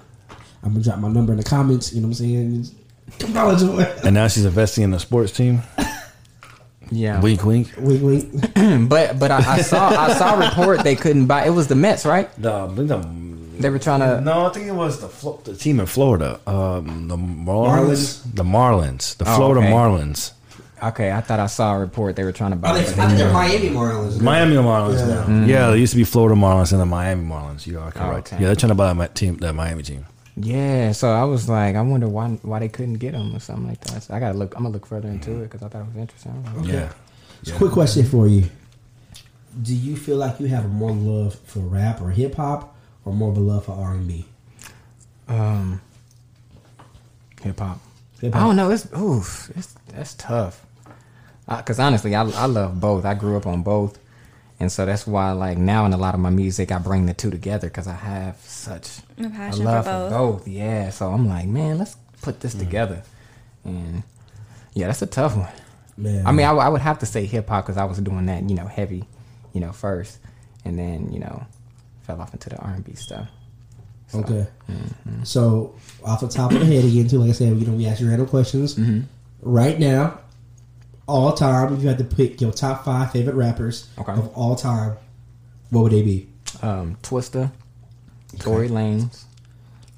I'm 0.63 0.73
gonna 0.73 0.85
drop 0.85 0.99
my 0.99 1.09
number 1.09 1.33
in 1.33 1.39
the 1.39 1.45
comments. 1.45 1.93
You 1.93 2.01
know 2.01 2.09
what 2.09 2.21
I'm 2.21 2.27
saying. 2.27 2.63
Just 2.63 2.75
Acknowledge 3.23 3.63
it. 3.63 4.05
And 4.05 4.15
now 4.15 4.29
she's 4.29 4.45
investing 4.45 4.85
in 4.85 4.91
the 4.93 5.01
sports 5.01 5.33
team. 5.33 5.63
Yeah. 6.91 7.21
Wink, 7.21 7.45
wink. 7.45 7.71
Wink, 7.77 8.03
wink. 8.03 8.55
But 8.89 9.19
but 9.19 9.31
I, 9.31 9.57
I 9.57 9.61
saw 9.61 9.89
I 9.91 10.15
saw 10.15 10.41
a 10.41 10.49
report 10.49 10.85
they 10.85 10.97
couldn't 10.97 11.27
buy. 11.27 11.45
It 11.45 11.51
was 11.51 11.67
the 11.67 11.75
Mets, 11.75 12.07
right? 12.07 12.31
The, 12.41 12.67
the, 12.69 12.97
They 13.59 13.69
were 13.69 13.79
trying 13.79 14.01
to. 14.01 14.21
no, 14.23 14.47
I 14.47 14.51
think 14.55 14.67
it 14.69 14.73
was 14.75 15.01
the 15.01 15.09
Flo- 15.09 15.39
the 15.45 15.55
team 15.55 15.81
in 15.81 15.87
Florida. 15.87 16.41
Um, 16.47 17.09
the 17.09 17.17
Marlins. 17.19 18.25
Marlins? 18.25 18.35
The 18.35 18.43
Marlins. 18.45 19.17
The 19.19 19.31
Oh, 19.31 19.37
Florida 19.37 19.61
okay. 19.61 19.71
Marlins. 19.71 20.33
Okay, 20.83 21.11
I 21.13 21.21
thought 21.21 21.41
I 21.41 21.47
saw 21.47 21.75
a 21.75 21.79
report 21.79 22.15
they 22.17 22.25
were 22.25 22.33
trying 22.33 22.51
to 22.53 22.57
buy. 22.57 22.75
think, 22.83 22.97
it. 22.97 22.99
I 22.99 23.07
think 23.07 23.19
they're 23.19 23.33
Miami 23.33 23.69
Marlins. 23.71 24.21
Miami 24.21 24.57
Marlins 24.57 24.99
Yeah. 25.09 25.27
now. 25.27 25.45
Yeah, 25.47 25.71
they 25.71 25.79
used 25.79 25.93
to 25.93 25.97
be 25.97 26.05
Florida 26.05 26.35
Marlins 26.35 26.73
and 26.73 26.81
the 26.81 26.87
Miami 26.87 27.25
Marlins. 27.29 27.67
You 27.67 27.79
are 27.81 27.91
correct. 27.91 28.33
Oh, 28.33 28.37
okay. 28.37 28.37
Yeah, 28.41 28.47
they're 28.49 28.57
trying 28.57 28.69
to 28.71 28.75
buy 28.75 28.93
that 28.93 29.15
team, 29.15 29.37
that 29.39 29.55
Miami 29.55 29.83
team. 29.83 30.07
Yeah, 30.37 30.93
so 30.93 31.11
I 31.11 31.25
was 31.25 31.49
like, 31.49 31.75
I 31.75 31.81
wonder 31.83 32.07
why 32.09 32.29
why 32.43 32.61
they 32.61 32.69
couldn't 32.69 32.95
get 32.99 33.13
them 33.13 33.35
or 33.35 33.41
something 33.41 33.67
like 33.69 33.81
that. 33.83 34.05
So 34.05 34.15
I 34.15 34.21
gotta 34.21 34.39
look. 34.39 34.55
I'm 34.57 34.63
gonna 34.63 34.73
look 34.73 34.87
further 34.87 35.09
into 35.09 35.41
it 35.41 35.51
because 35.51 35.63
I 35.63 35.69
thought 35.69 35.83
it 35.83 35.87
was 35.89 35.97
interesting. 35.97 36.45
I 36.47 36.59
was 36.59 36.69
like, 36.69 36.91
Yeah. 37.45 37.57
Quick 37.57 37.73
question 37.73 38.05
for 38.07 38.29
you: 38.29 38.45
Do 39.61 39.75
you 39.75 39.97
feel 39.97 40.17
like 40.17 40.39
you 40.39 40.47
have 40.47 40.71
more 40.71 40.93
love 40.93 41.35
for 41.47 41.59
rap 41.61 42.01
or 42.01 42.11
hip 42.11 42.37
hop, 42.37 42.77
or 43.05 43.13
more 43.13 43.31
of 43.33 43.37
a 43.37 43.41
love 43.41 43.65
for 43.65 43.73
R 43.73 43.95
and 43.95 44.07
B? 44.07 44.27
Um, 45.29 45.81
hip 47.43 47.59
hop. 47.59 47.81
Hip 48.21 48.35
I 48.35 48.39
hop. 48.39 48.47
don't 48.49 48.57
know. 48.57 48.71
It's 48.71 48.87
oof. 48.97 49.51
It's 49.57 49.75
that's 49.89 50.15
tough. 50.15 50.65
Because 51.49 51.79
honestly, 51.79 52.15
I 52.15 52.23
I 52.23 52.47
love 52.47 52.81
both. 52.81 53.05
I 53.05 53.15
grew 53.15 53.37
up 53.37 53.47
on 53.47 53.63
both, 53.63 53.99
and 54.61 54.71
so 54.71 54.85
that's 54.85 55.07
why 55.07 55.33
like 55.33 55.57
now 55.57 55.87
in 55.87 55.93
a 55.93 55.97
lot 55.97 56.15
of 56.15 56.21
my 56.21 56.31
music, 56.31 56.71
I 56.71 56.79
bring 56.79 57.07
the 57.07 57.15
two 57.15 57.31
together 57.31 57.69
because 57.69 57.87
I 57.87 57.95
have 57.95 58.37
such 58.43 58.99
A 59.19 59.27
a 59.27 59.31
passion 59.31 59.65
love 59.65 59.85
for 59.85 59.91
for 59.91 60.11
both. 60.11 60.39
both. 60.41 60.49
Yeah. 60.49 60.91
So 60.91 61.09
I'm 61.09 61.27
like, 61.27 61.47
man, 61.47 61.79
let's 61.79 61.97
put 62.21 62.41
this 62.41 62.55
mm. 62.55 62.59
together, 62.59 63.03
and 63.65 64.03
yeah, 64.75 64.89
that's 64.89 65.03
a 65.03 65.07
tough 65.07 65.37
one. 65.37 65.49
Man, 65.97 66.27
I 66.27 66.33
mean, 66.33 66.47
I, 66.47 66.51
I 66.53 66.69
would 66.69 66.81
have 66.83 66.99
to 67.01 67.07
say 67.07 67.25
hip 67.25 67.49
hop 67.49 67.65
because 67.65 67.77
I 67.77 67.85
was 67.85 67.99
doing 67.99 68.27
that, 68.27 68.49
you 68.49 68.55
know, 68.55 68.67
heavy, 68.67 69.05
you 69.53 69.61
know, 69.61 69.73
first, 69.73 70.19
and 70.65 70.79
then 70.79 71.13
you 71.13 71.19
know, 71.19 71.47
fell 72.03 72.21
off 72.21 72.33
into 72.35 72.51
the 72.51 72.57
R 72.59 72.71
and 72.71 72.85
B 72.85 72.95
stuff. 72.95 73.29
So, 74.09 74.21
Okay. 74.21 74.47
Mm-hmm. 74.71 75.25
So 75.25 75.75
off 76.05 76.21
the 76.21 76.29
top 76.29 76.53
of 76.53 76.61
the 76.61 76.67
head 76.67 76.85
again, 76.85 77.09
too. 77.09 77.19
Like 77.19 77.31
I 77.31 77.33
said, 77.33 77.57
you 77.57 77.67
know, 77.67 77.73
we 77.73 77.87
ask 77.87 78.01
you 78.01 78.09
random 78.09 78.27
questions. 78.29 78.75
Mm-hmm. 78.75 79.01
Right 79.43 79.79
now, 79.79 80.19
all 81.09 81.33
time, 81.33 81.75
if 81.75 81.83
you 81.83 81.89
had 81.89 81.99
to 81.99 82.05
pick 82.05 82.41
your 82.41 82.53
top 82.53 82.85
five 82.85 83.11
favorite 83.11 83.35
rappers 83.35 83.89
Okay. 83.99 84.13
of 84.13 84.29
all 84.37 84.55
time, 84.55 84.97
what 85.71 85.83
would 85.85 85.93
they 85.93 86.03
be? 86.03 86.29
Um, 86.63 86.97
Twista, 87.03 87.51
Tory 88.39 88.69
Lanez, 88.69 89.25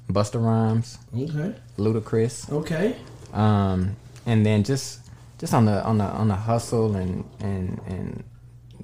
Busta 0.09 0.43
Rhymes, 0.43 0.97
Okay. 1.15 1.53
Ludacris, 1.77 2.51
Okay. 2.51 2.95
um, 3.33 3.95
and 4.25 4.45
then 4.45 4.63
just 4.63 4.99
just 5.37 5.53
on 5.53 5.65
the 5.65 5.83
on 5.83 5.97
the 5.97 6.03
on 6.05 6.27
the 6.27 6.35
hustle 6.35 6.95
and 6.95 7.23
and 7.39 7.79
and 7.87 8.23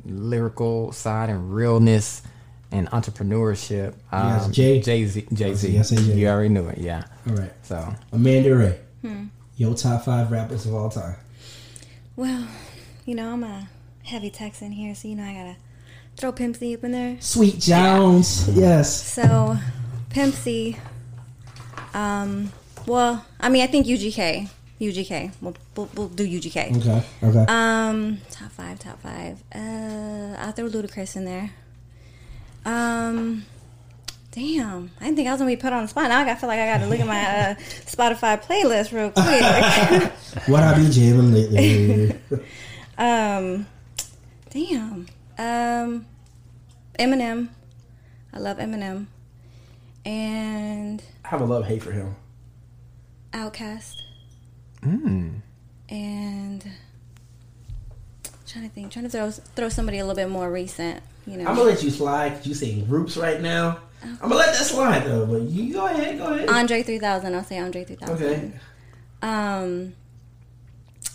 lyrical 0.05 0.91
side 0.91 1.29
and 1.29 1.53
realness 1.53 2.21
and 2.71 2.89
entrepreneurship. 2.91 3.93
Yes, 4.11 4.45
Um, 4.45 4.51
Jay. 4.51 4.81
Jay 4.81 5.05
Z, 5.05 5.25
Jay 5.33 5.53
Z. 5.53 5.69
Yes, 5.71 5.89
Jay. 5.89 6.01
You 6.01 6.27
already 6.29 6.49
knew 6.49 6.67
it, 6.67 6.77
yeah. 6.79 7.03
All 7.29 7.35
right. 7.35 7.53
So 7.63 7.93
Amanda 8.11 8.55
Ray. 8.55 8.79
Your 9.57 9.73
top 9.73 10.05
five 10.05 10.31
rappers 10.31 10.65
of 10.67 10.73
all 10.75 10.89
time. 10.89 11.15
Well, 12.17 12.47
you 13.05 13.13
know, 13.13 13.31
I'm 13.33 13.43
a 13.43 13.69
heavy 14.01 14.31
Texan 14.31 14.71
here, 14.71 14.95
so 14.95 15.07
you 15.07 15.15
know 15.15 15.23
I 15.23 15.33
gotta 15.33 15.55
throw 16.15 16.31
Pimp 16.31 16.55
C 16.55 16.73
up 16.73 16.83
in 16.83 16.91
there. 16.91 17.17
Sweet 17.19 17.59
Jones. 17.59 18.49
Yes. 18.57 19.13
So, 19.13 19.55
Pimp 20.09 20.33
C. 20.33 20.77
Um, 21.93 22.51
well, 22.87 23.23
I 23.39 23.49
mean, 23.49 23.61
I 23.61 23.67
think 23.67 23.85
UGK. 23.85 24.49
UGK. 24.81 25.31
We'll, 25.41 25.55
we'll, 25.75 25.89
we'll 25.93 26.09
do 26.09 26.27
UGK. 26.27 26.77
Okay. 26.77 27.03
Okay. 27.21 27.45
Um, 27.47 28.17
top 28.31 28.51
five, 28.51 28.79
top 28.79 28.99
five. 28.99 29.37
Uh, 29.53 30.37
I'll 30.39 30.53
throw 30.53 30.69
Ludacris 30.69 31.15
in 31.17 31.25
there. 31.25 31.51
Um, 32.65 33.45
damn, 34.31 34.91
I 34.99 35.05
didn't 35.05 35.15
think 35.17 35.27
I 35.27 35.31
was 35.31 35.39
gonna 35.39 35.51
be 35.51 35.55
put 35.57 35.73
on 35.73 35.83
the 35.83 35.87
spot. 35.87 36.09
Now 36.09 36.19
I 36.19 36.25
got 36.25 36.39
feel 36.39 36.47
like 36.49 36.59
I 36.59 36.65
got 36.65 36.83
to 36.83 36.87
look 36.87 36.99
at 36.99 37.07
my 37.07 37.51
uh, 37.51 37.55
Spotify 37.85 38.41
playlist 38.41 38.91
real 38.91 39.11
quick. 39.11 40.11
what 40.47 40.63
I 40.63 40.75
been 40.75 40.91
jamming 40.91 41.31
lately? 41.33 42.11
um, 42.97 43.65
damn. 44.49 45.07
Um, 45.39 46.05
Eminem. 46.99 47.49
I 48.33 48.39
love 48.39 48.57
Eminem. 48.57 49.07
And 50.05 51.01
I 51.25 51.27
have 51.27 51.41
a 51.41 51.45
love 51.45 51.65
hate 51.65 51.83
for 51.83 51.91
him. 51.91 52.15
OutKast. 53.33 53.93
mm, 54.81 55.41
And 55.89 56.65
trying 58.47 58.69
to 58.69 58.73
think, 58.73 58.91
trying 58.91 59.05
to 59.05 59.11
throw 59.11 59.31
throw 59.31 59.69
somebody 59.69 59.99
a 59.99 60.05
little 60.05 60.15
bit 60.15 60.29
more 60.29 60.49
recent. 60.51 61.01
You 61.25 61.37
know, 61.37 61.45
I'm 61.45 61.55
gonna 61.55 61.69
let 61.69 61.83
you 61.83 61.89
slide. 61.91 62.45
You 62.45 62.53
saying 62.53 62.85
groups 62.85 63.17
right 63.17 63.41
now. 63.41 63.79
I'm 64.03 64.17
gonna 64.17 64.35
let 64.35 64.53
that 64.53 64.65
slide 64.65 65.05
though. 65.05 65.25
But 65.25 65.41
you 65.43 65.73
go 65.73 65.85
ahead. 65.85 66.17
Go 66.17 66.33
ahead. 66.33 66.49
Andre 66.49 66.83
3000. 66.83 67.33
I'll 67.35 67.43
say 67.43 67.57
Andre 67.59 67.83
3000. 67.83 68.15
Okay. 68.15 68.51
Um, 69.21 69.93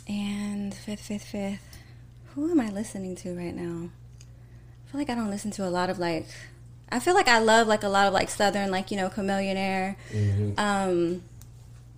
and 0.09 0.75
fifth, 0.75 1.01
fifth, 1.01 1.25
fifth. 1.25 1.79
Who 2.35 2.51
am 2.51 2.61
I 2.61 2.69
listening 2.71 3.15
to 3.17 3.37
right 3.37 3.55
now? 3.55 3.91
I 4.87 4.91
feel 4.91 5.01
like 5.01 5.11
I 5.11 5.15
don't 5.15 5.31
listen 5.31 5.51
to 5.53 5.67
a 5.67 5.71
lot 5.71 5.91
of 5.91 5.99
like. 5.99 6.27
I 6.91 6.99
feel 6.99 7.15
like 7.15 7.29
I 7.29 7.39
love 7.39 7.69
like 7.69 7.85
a 7.85 7.89
lot 7.89 8.07
of 8.07 8.13
like 8.13 8.29
southern, 8.29 8.71
like 8.71 8.91
you 8.91 8.97
know, 8.99 9.09
Chamillionaire, 9.09 9.97
um, 10.59 11.23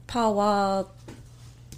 Paul 0.07 0.35
Wall, 0.37 0.91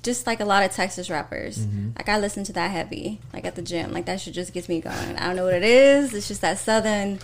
just 0.06 0.26
like 0.26 0.40
a 0.40 0.44
lot 0.46 0.62
of 0.64 0.70
Texas 0.70 1.10
rappers. 1.10 1.66
Like 1.96 2.08
I 2.08 2.18
listen 2.18 2.44
to 2.44 2.52
that 2.54 2.70
heavy, 2.70 3.20
like 3.34 3.44
at 3.44 3.54
the 3.56 3.62
gym. 3.62 3.92
Like 3.92 4.06
that 4.06 4.20
shit 4.22 4.32
just 4.32 4.54
gets 4.54 4.68
me 4.70 4.80
going. 4.80 5.16
I 5.18 5.26
don't 5.26 5.36
know 5.36 5.44
what 5.44 5.54
it 5.54 5.62
is. 5.64 6.14
It's 6.14 6.28
just 6.28 6.40
that 6.40 6.58
southern, 6.58 7.18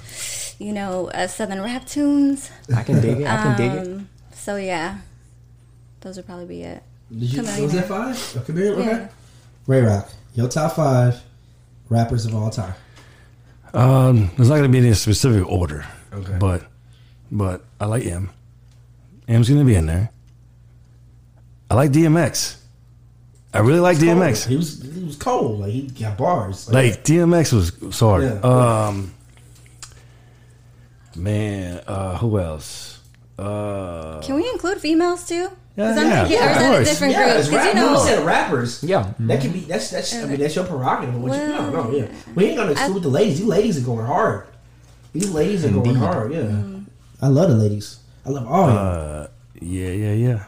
you 0.58 0.72
know, 0.74 1.08
uh, 1.14 1.26
southern 1.28 1.62
rap 1.62 1.86
tunes. 1.86 2.50
I 2.76 2.82
can 2.82 3.00
dig 3.00 3.20
it. 3.20 3.26
I 3.26 3.36
can 3.42 3.56
dig 3.56 3.72
it. 3.72 3.86
Um, 3.96 4.08
So 4.34 4.56
yeah, 4.56 4.98
those 6.00 6.16
would 6.18 6.26
probably 6.26 6.46
be 6.46 6.62
it. 6.62 6.82
Did 7.10 7.22
you? 7.32 7.38
Chameleon. 7.42 7.62
Was 7.62 7.72
that 7.72 7.88
five? 7.88 8.36
Okay. 8.36 8.44
Chameleon? 8.46 8.72
Okay. 8.80 8.88
Yeah. 8.90 9.08
Ray 9.66 9.80
Rock. 9.82 10.10
Your 10.34 10.48
top 10.48 10.72
five 10.76 11.22
rappers 11.88 12.26
of 12.26 12.34
all 12.34 12.50
time. 12.50 12.74
Um, 13.74 14.30
there's 14.36 14.48
not 14.50 14.56
going 14.56 14.64
to 14.64 14.68
be 14.68 14.78
any 14.84 14.92
specific 14.94 15.48
order. 15.48 15.86
Okay. 16.12 16.36
But 16.38 16.64
but 17.30 17.64
I 17.80 17.86
like 17.86 18.04
M. 18.04 18.28
M's 19.28 19.48
gonna 19.48 19.64
be 19.64 19.74
in 19.76 19.86
there. 19.86 20.10
I 21.70 21.74
like 21.74 21.90
DMX. 21.90 22.56
I 23.54 23.58
really 23.60 23.80
like 23.80 23.98
DMX. 23.98 24.46
He 24.46 24.56
was 24.56 24.80
he 24.82 25.04
was 25.04 25.16
cold. 25.16 25.60
Like 25.60 25.70
he 25.70 25.82
got 25.88 26.16
bars. 26.16 26.70
Like 26.70 27.04
DMX 27.04 27.52
was 27.52 27.94
sorry. 27.96 28.24
Yeah. 28.26 28.40
Um, 28.40 29.12
man, 31.16 31.82
uh, 31.86 32.18
who 32.18 32.38
else? 32.38 33.00
Uh, 33.38 34.20
Can 34.22 34.36
we 34.36 34.48
include 34.50 34.78
females 34.80 35.26
too? 35.26 35.48
Yeah, 35.76 35.90
I'm 35.90 35.96
yeah, 35.96 36.24
thinking, 36.26 36.38
yeah, 36.38 36.44
or 36.44 36.50
of 36.50 36.50
is 36.50 36.58
that 36.58 36.62
a 36.64 36.74
course. 36.76 36.88
different 36.90 37.12
yeah, 37.14 37.24
group? 37.24 37.38
it's 37.38 37.48
Because 37.48 37.64
rap. 37.66 37.74
you 37.74 37.80
know, 37.80 37.92
we 37.92 37.98
said 38.00 38.26
rappers. 38.26 38.84
Yeah. 38.84 39.12
That 39.20 39.40
can 39.40 39.52
be 39.52 39.60
that's 39.60 39.90
that's 39.90 40.14
I 40.14 40.26
mean 40.26 40.38
that's 40.40 40.54
your 40.54 40.66
prerogative. 40.66 41.14
What 41.20 41.32
you 41.32 41.38
Well, 41.48 41.70
no 41.72 41.82
no 41.84 41.96
yeah. 41.96 42.06
We 42.34 42.44
ain't 42.46 42.56
gonna 42.58 42.72
exclude 42.72 43.02
the 43.02 43.08
ladies. 43.08 43.38
These 43.38 43.46
ladies 43.48 43.78
are 43.82 43.86
going 43.86 44.04
hard. 44.06 44.46
These 45.14 45.30
ladies 45.32 45.64
are 45.64 45.70
going 45.70 45.94
hard. 45.94 46.32
Yeah. 46.32 46.40
Mm. 46.42 46.84
I 47.22 47.28
love 47.28 47.48
the 47.50 47.56
ladies. 47.56 48.00
I 48.26 48.30
love 48.30 48.46
all 48.46 48.68
of 48.68 48.74
them. 48.74 49.22
uh, 49.24 49.26
yeah, 49.60 49.90
yeah, 49.90 50.12
yeah. 50.12 50.44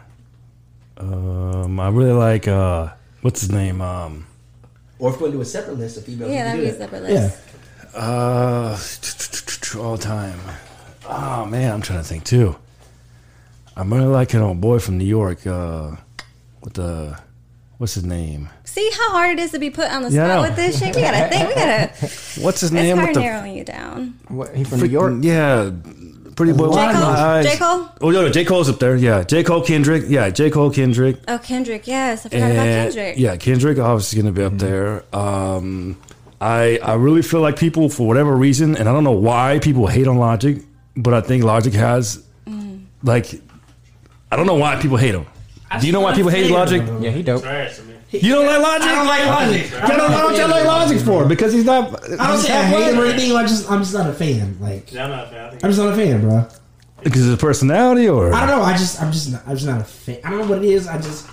Um, 0.96 1.80
I 1.80 1.88
really 1.88 2.12
like 2.12 2.46
uh, 2.48 2.88
what's 3.22 3.40
his 3.40 3.50
name? 3.50 3.80
Um, 3.80 4.26
Or 4.98 5.10
if 5.12 5.20
we 5.20 5.30
do 5.30 5.40
a 5.40 5.44
separate 5.44 5.78
list 5.78 5.96
of 5.98 6.04
females, 6.04 6.30
yeah, 6.32 6.44
that'd 6.44 6.60
be 6.60 6.68
a 6.68 6.72
do 6.72 6.78
separate 6.78 7.02
Yeah. 7.10 7.20
list. 7.20 7.38
uh, 9.76 9.80
all 9.80 9.96
the 9.96 10.02
time. 10.02 10.38
Oh 11.08 11.44
man, 11.46 11.72
I'm 11.72 11.82
trying 11.82 11.98
to 12.00 12.04
think 12.04 12.24
too. 12.24 12.56
I'm 13.76 13.92
really 13.92 14.06
liking 14.06 14.40
old 14.40 14.60
boy 14.60 14.78
from 14.78 14.98
New 14.98 15.04
York. 15.04 15.46
Uh, 15.46 15.96
with 16.62 16.74
the 16.74 17.18
what's 17.78 17.94
his 17.94 18.04
name? 18.04 18.48
See 18.64 18.88
how 18.94 19.10
hard 19.10 19.38
it 19.38 19.42
is 19.42 19.50
to 19.50 19.58
be 19.58 19.70
put 19.70 19.90
on 19.90 20.02
the 20.02 20.10
spot 20.10 20.28
know. 20.28 20.42
with 20.42 20.56
this 20.56 20.78
shit. 20.78 20.94
We 20.94 21.02
gotta 21.02 21.28
think. 21.28 21.48
We 21.48 21.54
gotta. 21.54 21.86
What's 22.40 22.60
his 22.60 22.70
It's 22.70 22.72
name? 22.72 22.96
hard 22.96 23.08
With 23.10 23.14
the 23.16 23.20
narrowing 23.20 23.56
you 23.56 23.64
down. 23.64 24.18
What, 24.28 24.54
he 24.54 24.64
from 24.64 24.80
New 24.80 24.86
York? 24.86 25.14
Yeah, 25.20 25.70
pretty 26.36 26.52
boy. 26.52 26.66
J. 26.68 26.70
Why 26.74 26.92
Cole? 26.92 27.02
my 27.02 27.08
eyes- 27.20 27.46
J. 27.46 27.56
Cole? 27.58 27.88
Oh 28.00 28.10
no, 28.10 28.22
no, 28.22 28.28
J 28.30 28.44
Cole's 28.44 28.68
up 28.68 28.78
there. 28.78 28.96
Yeah, 28.96 29.22
J 29.22 29.42
Cole, 29.44 29.62
Kendrick. 29.62 30.04
Yeah, 30.08 30.30
J 30.30 30.50
Cole, 30.50 30.70
Kendrick. 30.70 31.16
Oh, 31.28 31.38
Kendrick. 31.38 31.86
Yes, 31.86 32.26
I 32.26 32.28
forgot 32.28 32.50
about 32.50 32.62
Kendrick. 32.64 33.14
yeah, 33.18 33.36
Kendrick 33.36 33.78
obviously 33.78 34.22
going 34.22 34.34
to 34.34 34.40
be 34.40 34.44
up 34.44 34.58
there. 34.58 35.04
Um, 35.14 35.98
I 36.40 36.78
I 36.82 36.94
really 36.94 37.22
feel 37.22 37.40
like 37.40 37.56
people 37.58 37.88
for 37.88 38.06
whatever 38.06 38.34
reason, 38.36 38.76
and 38.76 38.88
I 38.88 38.92
don't 38.92 39.04
know 39.04 39.12
why 39.12 39.58
people 39.60 39.86
hate 39.86 40.06
on 40.08 40.18
Logic, 40.18 40.58
but 40.96 41.14
I 41.14 41.20
think 41.20 41.44
Logic 41.44 41.72
has 41.74 42.22
like 43.02 43.26
I 44.30 44.36
don't 44.36 44.46
know 44.46 44.54
why 44.54 44.76
people 44.80 44.96
hate 44.96 45.14
him. 45.14 45.26
Do 45.80 45.86
you 45.86 45.92
know 45.92 46.00
why 46.00 46.14
people 46.14 46.30
hate 46.30 46.50
Logic? 46.50 46.82
Yeah, 47.00 47.10
he 47.10 47.22
dope. 47.22 47.44
Trash 48.20 48.22
to 48.22 48.26
me. 48.26 48.28
You 48.28 48.34
don't 48.34 48.46
like 48.46 48.62
Logic? 48.62 48.88
I 48.88 48.94
don't 48.94 49.06
like 49.06 49.26
Logic. 49.26 49.82
I 49.82 49.96
don't 49.96 50.10
know 50.10 50.24
what 50.26 50.36
you 50.36 50.46
like 50.46 50.64
Logic 50.64 51.00
for 51.00 51.24
because 51.26 51.52
he's 51.52 51.64
not. 51.64 52.10
I 52.20 52.28
don't 52.28 52.38
say 52.38 52.52
I 52.52 52.62
hate 52.62 52.92
him 52.92 53.00
or 53.00 53.06
anything. 53.06 53.36
I 53.36 53.42
just 53.42 53.70
I'm 53.70 53.80
just 53.80 53.94
not 53.94 54.08
a 54.08 54.12
fan. 54.12 54.58
Like 54.60 54.92
Yeah, 54.92 55.04
I'm 55.04 55.10
not 55.10 55.26
a 55.26 55.30
fan. 55.30 55.44
I 55.46 55.50
think 55.50 55.64
I'm 55.64 55.70
just 55.70 55.82
not 55.82 55.92
a 55.92 55.96
fan, 55.96 56.20
bro. 56.20 56.48
because 57.02 57.24
his 57.24 57.36
personality, 57.36 58.08
or 58.08 58.32
I 58.32 58.46
don't 58.46 58.58
know. 58.58 58.64
I 58.64 58.72
just 58.72 59.00
I'm 59.00 59.12
just 59.12 59.32
not, 59.32 59.42
I'm 59.46 59.54
just 59.56 59.66
not 59.66 59.80
a 59.80 59.84
fan. 59.84 60.18
I 60.24 60.30
don't 60.30 60.40
know 60.40 60.46
what 60.46 60.64
it 60.64 60.70
is. 60.70 60.86
I 60.86 60.96
just 60.96 61.28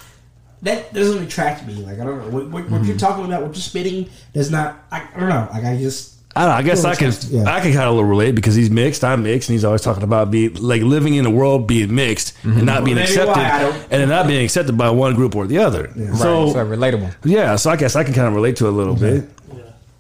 that 0.62 0.94
doesn't 0.94 1.24
attract 1.24 1.66
me. 1.66 1.76
Like 1.76 2.00
I 2.00 2.06
don't 2.06 2.20
know 2.20 2.30
what, 2.30 2.50
what, 2.50 2.70
what 2.70 2.84
you're 2.84 2.96
mm-hmm. 2.96 2.98
talking 2.98 3.26
about. 3.26 3.42
What 3.42 3.56
you're 3.56 3.62
spitting 3.62 4.10
does 4.34 4.52
not. 4.52 4.84
I, 4.92 5.08
I 5.16 5.20
don't 5.20 5.30
know. 5.30 5.50
Like 5.52 5.64
I 5.64 5.78
just 5.78 6.11
I 6.36 6.42
don't 6.46 6.50
know. 6.52 6.56
I 6.56 6.62
guess 6.62 6.86
I 6.86 6.96
can 6.96 7.12
Yeah. 7.30 7.44
I 7.54 7.60
can 7.60 7.74
kind 7.74 7.90
of 7.90 8.06
relate 8.08 8.36
because 8.36 8.56
he's 8.56 8.70
mixed. 8.70 9.04
I'm 9.04 9.24
mixed, 9.24 9.50
and 9.50 9.54
he's 9.54 9.66
always 9.66 9.82
talking 9.82 10.04
about 10.04 10.32
being 10.32 10.54
like 10.56 10.82
living 10.82 11.16
in 11.16 11.26
a 11.26 11.30
world 11.30 11.68
being 11.68 11.94
mixed 11.94 12.34
and 12.44 12.66
not 12.66 12.86
being 12.86 12.96
Maybe 12.96 13.10
accepted, 13.10 13.36
why 13.36 13.60
and 13.92 14.02
then 14.02 14.08
not 14.10 14.28
being 14.28 14.44
accepted 14.46 14.78
by 14.78 14.90
one 14.92 15.14
group 15.16 15.36
or 15.36 15.46
the 15.46 15.58
other. 15.58 15.92
Right, 15.96 16.16
So 16.18 16.54
so 16.54 16.66
relatable. 16.66 17.14
yeah, 17.26 17.58
so 17.58 17.70
I 17.70 17.76
guess 17.76 17.96
I 17.98 18.04
can 18.06 18.14
kind 18.14 18.28
of 18.28 18.34
relate 18.34 18.56
to 18.58 18.66
it 18.68 18.70
a 18.70 18.76
little 18.76 18.96
bit. 18.96 19.26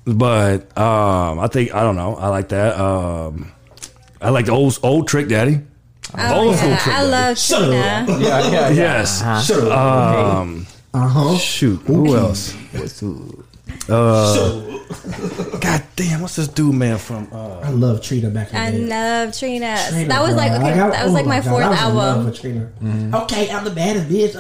But 0.06 0.76
um, 0.78 1.40
I 1.40 1.48
think 1.48 1.76
I 1.76 1.84
don't 1.84 1.96
know. 1.96 2.16
I 2.16 2.30
like 2.30 2.50
that. 2.50 2.80
Um, 2.80 3.52
I 4.22 4.30
like 4.30 4.46
the 4.46 4.52
old 4.54 4.80
old 4.84 5.08
Trick 5.08 5.28
Daddy. 5.28 5.62
Oh, 6.18 6.48
Old 6.48 6.56
school. 6.56 6.70
Trick 6.78 6.88
I 6.88 6.92
Daddy. 7.02 7.10
love 7.12 7.38
Shut 7.38 7.62
up. 7.64 7.72
Yeah, 7.72 8.06
yeah, 8.20 8.50
yeah. 8.50 8.70
Yes. 8.70 9.22
Uh-huh. 9.22 9.42
shut 9.42 9.64
up. 9.72 10.38
Um, 10.38 10.66
Uh 10.94 11.08
huh. 11.08 11.38
shoot. 11.38 11.80
Who 11.86 12.16
else? 12.16 12.56
Uh, 13.90 14.78
God 15.60 15.84
damn, 15.96 16.22
what's 16.22 16.36
this 16.36 16.48
dude 16.48 16.76
man 16.76 16.98
from? 16.98 17.28
Uh, 17.32 17.60
I 17.60 17.70
love 17.70 18.02
Trina 18.02 18.30
back 18.30 18.54
in 18.54 18.82
the 18.82 18.88
day. 18.88 18.94
I 18.96 19.24
love 19.24 19.38
Trina. 19.38 19.78
Trina, 19.90 20.08
that 20.08 20.22
was 20.22 20.30
bro. 20.32 20.38
like 20.38 20.52
okay. 20.52 20.76
Got- 20.76 20.92
that 20.92 21.04
was 21.04 21.12
oh 21.12 21.16
like 21.16 21.26
my 21.26 21.40
God, 21.42 21.50
fourth 21.50 21.64
I 21.66 21.70
was 21.70 21.80
in 21.90 21.96
love 21.96 22.08
album. 22.18 22.26
with 22.26 22.40
Trina. 22.40 23.18
Okay, 23.24 23.50
I'm 23.52 23.64
the 23.64 23.72
baddest 23.72 24.08
bitch. 24.08 24.34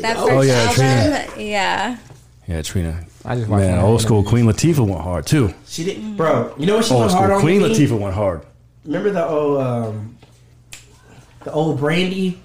That 0.00 0.16
oh, 0.16 0.26
first 0.26 0.32
Oh, 0.32 0.40
yeah, 0.42 0.54
album. 0.54 0.74
Trina. 0.74 1.48
Yeah. 1.50 1.96
yeah, 2.46 2.62
Trina. 2.62 3.04
I 3.24 3.34
just 3.34 3.48
watched 3.48 3.60
Man, 3.64 3.78
old 3.80 4.00
her 4.00 4.04
school. 4.06 4.22
Queen 4.22 4.44
Latifah 4.46 4.86
went 4.88 5.00
hard 5.02 5.26
too. 5.26 5.52
She 5.66 5.84
did, 5.84 6.16
bro. 6.16 6.54
You 6.56 6.66
know 6.66 6.76
what 6.76 6.84
she 6.84 6.94
Old 6.94 7.02
went 7.02 7.12
hard 7.12 7.30
on? 7.32 7.40
Queen 7.40 7.60
with 7.60 7.72
me? 7.78 7.86
Latifah 7.86 7.98
went 8.00 8.14
hard. 8.14 8.46
Remember 8.84 9.10
the 9.10 9.26
old 9.26 9.60
um, 9.60 10.16
the 11.44 11.52
old 11.52 11.78
Brandy? 11.78 12.40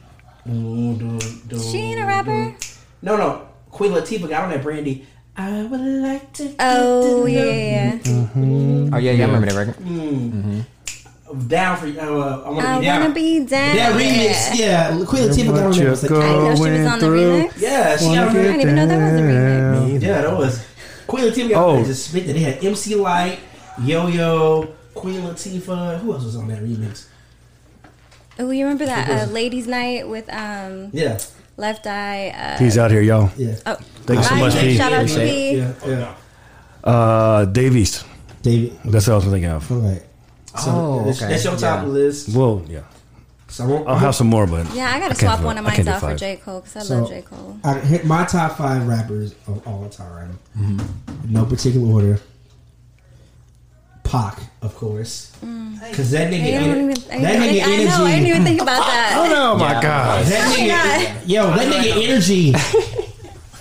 She 0.45 0.49
ain't 0.51 2.01
a 2.01 2.05
rapper. 2.05 2.55
No, 3.01 3.15
no. 3.15 3.47
Queen 3.71 3.91
Latifah 3.91 4.27
got 4.29 4.43
on 4.43 4.49
that 4.49 4.61
Brandy. 4.61 5.07
I 5.35 5.63
would 5.63 5.79
like 5.79 6.31
to. 6.33 6.53
Oh 6.59 7.25
to 7.25 7.31
yeah, 7.31 7.41
know 7.43 7.49
yeah. 7.49 7.93
you. 8.05 8.89
Oh 8.93 8.97
yeah, 8.97 9.11
yeah, 9.11 9.23
I 9.23 9.27
remember 9.27 9.47
that 9.51 9.55
record. 9.67 11.47
Down 11.47 11.77
for. 11.77 11.87
Uh, 11.87 12.41
I 12.45 12.49
want 12.49 12.61
to 12.61 12.79
be 12.79 12.85
down. 12.85 13.01
wanna 13.01 13.13
be 13.15 13.39
down. 13.45 13.75
That 13.75 13.93
remix, 13.99 14.59
yeah. 14.59 14.89
Queen 15.07 15.23
Latifah 15.23 15.45
got 15.47 15.63
on 15.63 15.71
there. 15.71 15.83
you 15.87 15.91
It's 15.91 16.03
like, 16.03 16.11
I 16.11 16.21
didn't 16.27 16.43
know 16.43 16.55
she 16.55 16.61
was 16.71 16.87
on 16.87 16.99
the 16.99 17.05
through. 17.05 17.43
remix. 17.43 17.61
yeah, 17.61 17.97
she 17.97 18.05
got 18.05 18.17
on 18.17 18.27
I 18.27 18.33
there. 18.33 18.43
didn't 18.43 18.61
even 18.61 18.75
know 18.75 18.85
that 18.87 19.11
was 19.11 19.19
a 19.19 19.23
remix. 19.23 20.01
Yeah, 20.03 20.21
that 20.21 20.37
was 20.37 20.65
Queen 21.07 21.23
Latifah 21.25 21.49
got 21.49 21.63
Oh. 21.63 21.69
on 21.71 21.75
there 21.77 21.85
just 21.85 22.09
spit 22.09 22.27
that. 22.27 22.33
They 22.33 22.39
had 22.39 22.63
MC 22.63 22.95
Lyte, 22.95 23.39
Yo 23.81 24.07
Yo, 24.07 24.73
Queen 24.93 25.21
Latifah. 25.21 25.99
Who 26.01 26.13
else 26.13 26.23
was 26.25 26.35
on 26.35 26.47
that 26.49 26.61
remix? 26.61 27.07
Oh, 28.37 28.51
you 28.51 28.65
remember 28.65 28.85
that 28.85 29.09
uh, 29.09 29.31
ladies' 29.31 29.65
night 29.67 30.07
with 30.07 30.31
um 30.31 30.89
Yeah, 30.93 31.17
Left 31.57 31.85
Eye? 31.87 32.29
Uh, 32.29 32.57
He's 32.57 32.77
out 32.77 32.91
here, 32.91 33.01
y'all. 33.01 33.29
yeah, 33.37 33.55
oh, 33.65 33.75
Thank 34.05 34.19
you 34.19 34.25
so 34.25 34.35
much, 34.35 34.53
P. 34.59 34.75
Shout 34.75 34.91
out 34.91 35.07
to 35.07 35.13
Appreciate 35.13 35.51
P. 35.53 35.57
yeah, 35.57 35.73
yeah. 36.83 36.89
Uh, 36.89 37.45
Dave 37.45 37.75
East. 37.75 38.05
David. 38.41 38.77
That's 38.85 39.07
what 39.07 39.13
I 39.13 39.15
was 39.17 39.25
thinking 39.25 39.45
of. 39.51 39.71
All 39.71 39.77
right. 39.79 40.03
So 40.59 40.71
Oh, 40.71 41.03
that's, 41.05 41.21
okay. 41.21 41.31
that's 41.31 41.43
your 41.45 41.55
top 41.55 41.83
Yeah. 41.83 41.89
list. 41.89 42.35
Well, 42.35 42.63
yeah. 42.67 42.81
So 43.47 43.63
I'm, 43.63 43.69
gonna- 43.69 43.85
I'll 43.85 43.97
have 43.99 44.15
some 44.15 44.27
more, 44.27 44.45
but 44.47 44.73
Yeah, 44.73 44.87
I 44.89 44.99
gotta 44.99 45.15
can't 45.15 45.19
swap 45.19 45.41
one 45.41 45.57
of 45.57 45.63
mine 45.63 45.75
can't 45.75 45.87
out 45.87 45.99
for. 46.01 46.15
J 46.15 46.37
Cole 46.37 46.59
because 46.61 46.75
I 46.75 46.79
So- 46.81 46.99
love 47.01 47.09
J 47.09 47.21
Cole. 47.21 47.57
I 47.63 47.79
hit 47.79 48.05
my 48.05 48.25
top 48.25 48.57
five 48.57 48.87
rappers 48.87 49.33
of 49.47 49.65
all 49.67 49.87
time. 49.89 50.39
In 50.59 50.81
no 51.29 51.45
particular 51.45 51.87
order. 51.91 52.19
Pac, 54.13 54.37
of 54.61 54.75
course, 54.75 55.31
because 55.89 56.11
that 56.11 56.31
nigga, 56.31 56.43
Mm. 56.43 56.61
I 56.61 56.67
don't 56.67 56.77
ener- 56.77 56.91
even. 56.91 57.11
I, 57.11 57.21
that 57.23 57.41
I, 57.41 57.47
nigga 57.47 57.63
I 57.63 57.83
know. 57.83 58.05
I 58.05 58.11
didn't 58.11 58.11
energy, 58.13 58.29
even 58.29 58.43
think 58.43 58.61
about 58.61 58.85
that. 58.85 59.13
Oh 59.17 59.33
no, 59.33 59.57
my 59.57 59.73
god! 59.81 60.25
that 60.27 60.45
Oh 60.45 60.49
my 60.51 60.67
nigga, 60.67 61.27
yo, 61.27 61.47
that 61.47 61.73
nigga 61.73 62.03
energy. 62.03 62.51
That 62.51 62.61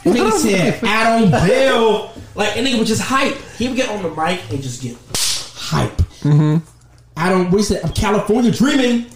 nigga 0.05 0.33
said, 0.33 0.85
"I 0.85 1.05
don't 1.21 1.31
bill." 1.31 2.11
Like 2.35 2.53
that 2.55 2.65
nigga 2.65 2.77
would 2.77 2.87
just 2.87 3.01
hype. 3.01 3.35
He 3.57 3.67
would 3.67 3.77
get 3.79 3.89
on 3.89 4.03
the 4.03 4.11
mic 4.11 4.41
and 4.51 4.63
just 4.63 4.83
get 4.83 4.95
hype. 5.57 6.03
I 7.17 7.29
don't. 7.31 7.51
What 7.51 7.57
he 7.59 7.63
said? 7.63 7.83
I'm 7.85 7.93
California 7.95 8.51
dreaming. 8.51 9.07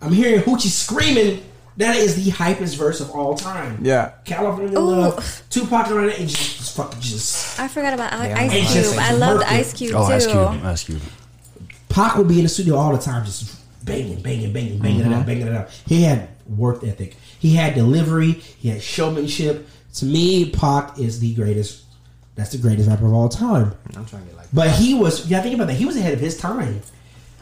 I'm 0.00 0.12
hearing 0.12 0.42
Hoochie 0.42 0.68
screaming. 0.68 1.42
That 1.78 1.96
is 1.96 2.22
the 2.22 2.30
hypest 2.32 2.76
verse 2.76 3.00
of 3.00 3.12
all 3.12 3.36
time. 3.36 3.78
Yeah. 3.84 4.10
California 4.24 4.76
Ooh. 4.78 4.82
love. 4.82 5.42
Tupac 5.48 5.86
on 5.88 6.08
it 6.08 6.18
and 6.18 6.28
just, 6.28 6.56
just 6.58 6.76
fucking 6.76 7.00
just. 7.00 7.58
I 7.60 7.68
forgot 7.68 7.94
about 7.94 8.12
Yeah. 8.12 8.36
Ice 8.36 8.52
It's 8.52 8.72
Cube. 8.72 8.84
just 8.84 8.98
I 8.98 9.12
loved. 9.12 9.44
Ice 9.44 9.72
Cube 9.72 9.92
Oh, 9.94 10.08
too. 10.08 10.12
Ice 10.14 10.26
Cube, 10.26 10.64
Ice 10.64 10.84
Cube. 10.84 11.02
Pac 11.88 12.16
would 12.16 12.26
be 12.26 12.38
in 12.38 12.42
the 12.42 12.48
studio 12.48 12.76
all 12.76 12.92
the 12.94 13.00
time, 13.00 13.24
just 13.24 13.56
banging, 13.84 14.20
banging, 14.20 14.52
banging, 14.52 14.78
banging 14.80 15.00
it 15.00 15.06
out, 15.06 15.12
mm-hmm. 15.12 15.26
banging 15.26 15.46
it 15.46 15.54
out. 15.54 15.70
He 15.86 16.02
had 16.02 16.28
work 16.48 16.82
ethic. 16.82 17.16
He 17.38 17.54
had 17.54 17.74
delivery. 17.74 18.32
He 18.32 18.70
had 18.70 18.82
showmanship. 18.82 19.68
To 19.94 20.04
me, 20.04 20.50
Pac 20.50 20.98
is 20.98 21.20
the 21.20 21.32
greatest. 21.34 21.84
That's 22.34 22.50
the 22.50 22.58
greatest 22.58 22.88
rapper 22.88 23.06
of 23.06 23.12
all 23.14 23.28
time. 23.28 23.74
I'm 23.96 24.04
trying 24.04 24.22
to 24.22 24.28
get 24.28 24.36
like. 24.36 24.46
But 24.52 24.70
he 24.70 24.94
was. 24.94 25.28
Yeah, 25.30 25.42
think 25.42 25.54
about 25.54 25.68
that. 25.68 25.74
He 25.74 25.86
was 25.86 25.96
ahead 25.96 26.12
of 26.12 26.20
his 26.20 26.36
time. 26.36 26.82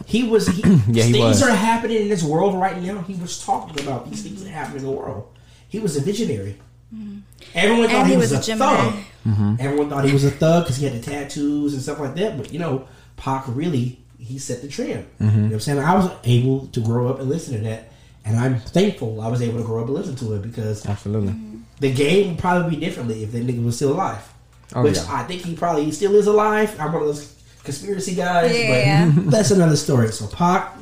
He 0.05 0.25
was. 0.25 0.47
He, 0.49 0.63
Yeah, 0.89 1.05
he 1.05 1.13
things 1.13 1.41
was. 1.41 1.43
are 1.43 1.51
happening 1.51 2.03
in 2.03 2.09
this 2.09 2.23
world 2.23 2.55
right 2.55 2.81
now. 2.81 3.01
He 3.03 3.15
was 3.15 3.45
talking 3.45 3.83
about 3.83 4.09
these 4.11 4.23
things 4.23 4.45
that 4.45 4.51
happen 4.51 4.77
in 4.77 4.85
the 4.85 4.91
world. 4.91 5.33
He 5.69 5.79
was 5.79 5.97
a 5.97 6.01
visionary. 6.01 6.59
Mm-hmm. 6.95 7.19
Everyone 7.55 7.89
thought 7.89 7.95
And 7.97 8.07
he, 8.07 8.13
he 8.15 8.19
was, 8.19 8.31
was 8.33 8.49
a, 8.49 8.53
a 8.53 8.57
thug. 8.57 8.95
Gemini. 9.25 9.57
Everyone 9.59 9.89
thought 9.91 10.05
he 10.05 10.13
was 10.13 10.25
a 10.25 10.31
thug 10.31 10.65
because 10.65 10.77
he 10.77 10.85
had 10.85 10.95
the 10.95 11.01
tattoos 11.01 11.73
and 11.75 11.83
stuff 11.83 11.99
like 11.99 12.15
that. 12.15 12.37
But 12.37 12.53
you 12.53 12.59
know, 12.59 12.87
Pac 13.17 13.45
really 13.49 13.99
he 14.19 14.39
set 14.39 14.63
the 14.63 14.69
trend. 14.69 15.07
Mm-hmm. 15.21 15.25
You 15.25 15.31
know 15.31 15.43
what 15.47 15.53
I'm 15.55 15.61
saying? 15.61 15.79
I 15.79 15.95
was 15.95 16.11
able 16.25 16.67
to 16.69 16.81
grow 16.81 17.09
up 17.09 17.21
and 17.21 17.29
listen 17.29 17.55
to 17.55 17.61
that, 17.69 17.91
and 18.25 18.39
I'm 18.39 18.61
thankful 18.61 19.21
I 19.21 19.29
was 19.29 19.43
able 19.43 19.59
to 19.59 19.65
grow 19.65 19.81
up 19.81 19.87
and 19.87 19.95
listen 19.95 20.17
to 20.17 20.35
it 20.35 20.43
because 20.43 20.87
Absolutely. 20.87 21.35
the 21.81 21.93
game 21.93 22.29
would 22.31 22.39
probably 22.39 22.77
be 22.77 22.85
differently 22.85 23.23
if 23.25 23.33
that 23.33 23.47
nigga 23.47 23.65
was 23.65 23.77
still 23.77 23.93
alive. 23.93 24.33
Oh, 24.75 24.83
Which 24.83 24.97
yeah. 24.97 25.07
I 25.09 25.23
think 25.25 25.43
he 25.43 25.55
probably 25.55 25.91
still 25.93 26.15
is 26.17 26.27
alive. 26.27 26.79
I'm 26.81 26.93
one 26.93 27.03
of 27.03 27.09
those 27.09 27.33
conspiracy 27.67 28.15
guys, 28.15 28.57
Yeah. 28.59 29.13
but 29.15 29.31
that's 29.31 29.51
another 29.51 29.77
story. 29.77 30.09
So 30.13 30.27
Pac, 30.29 30.75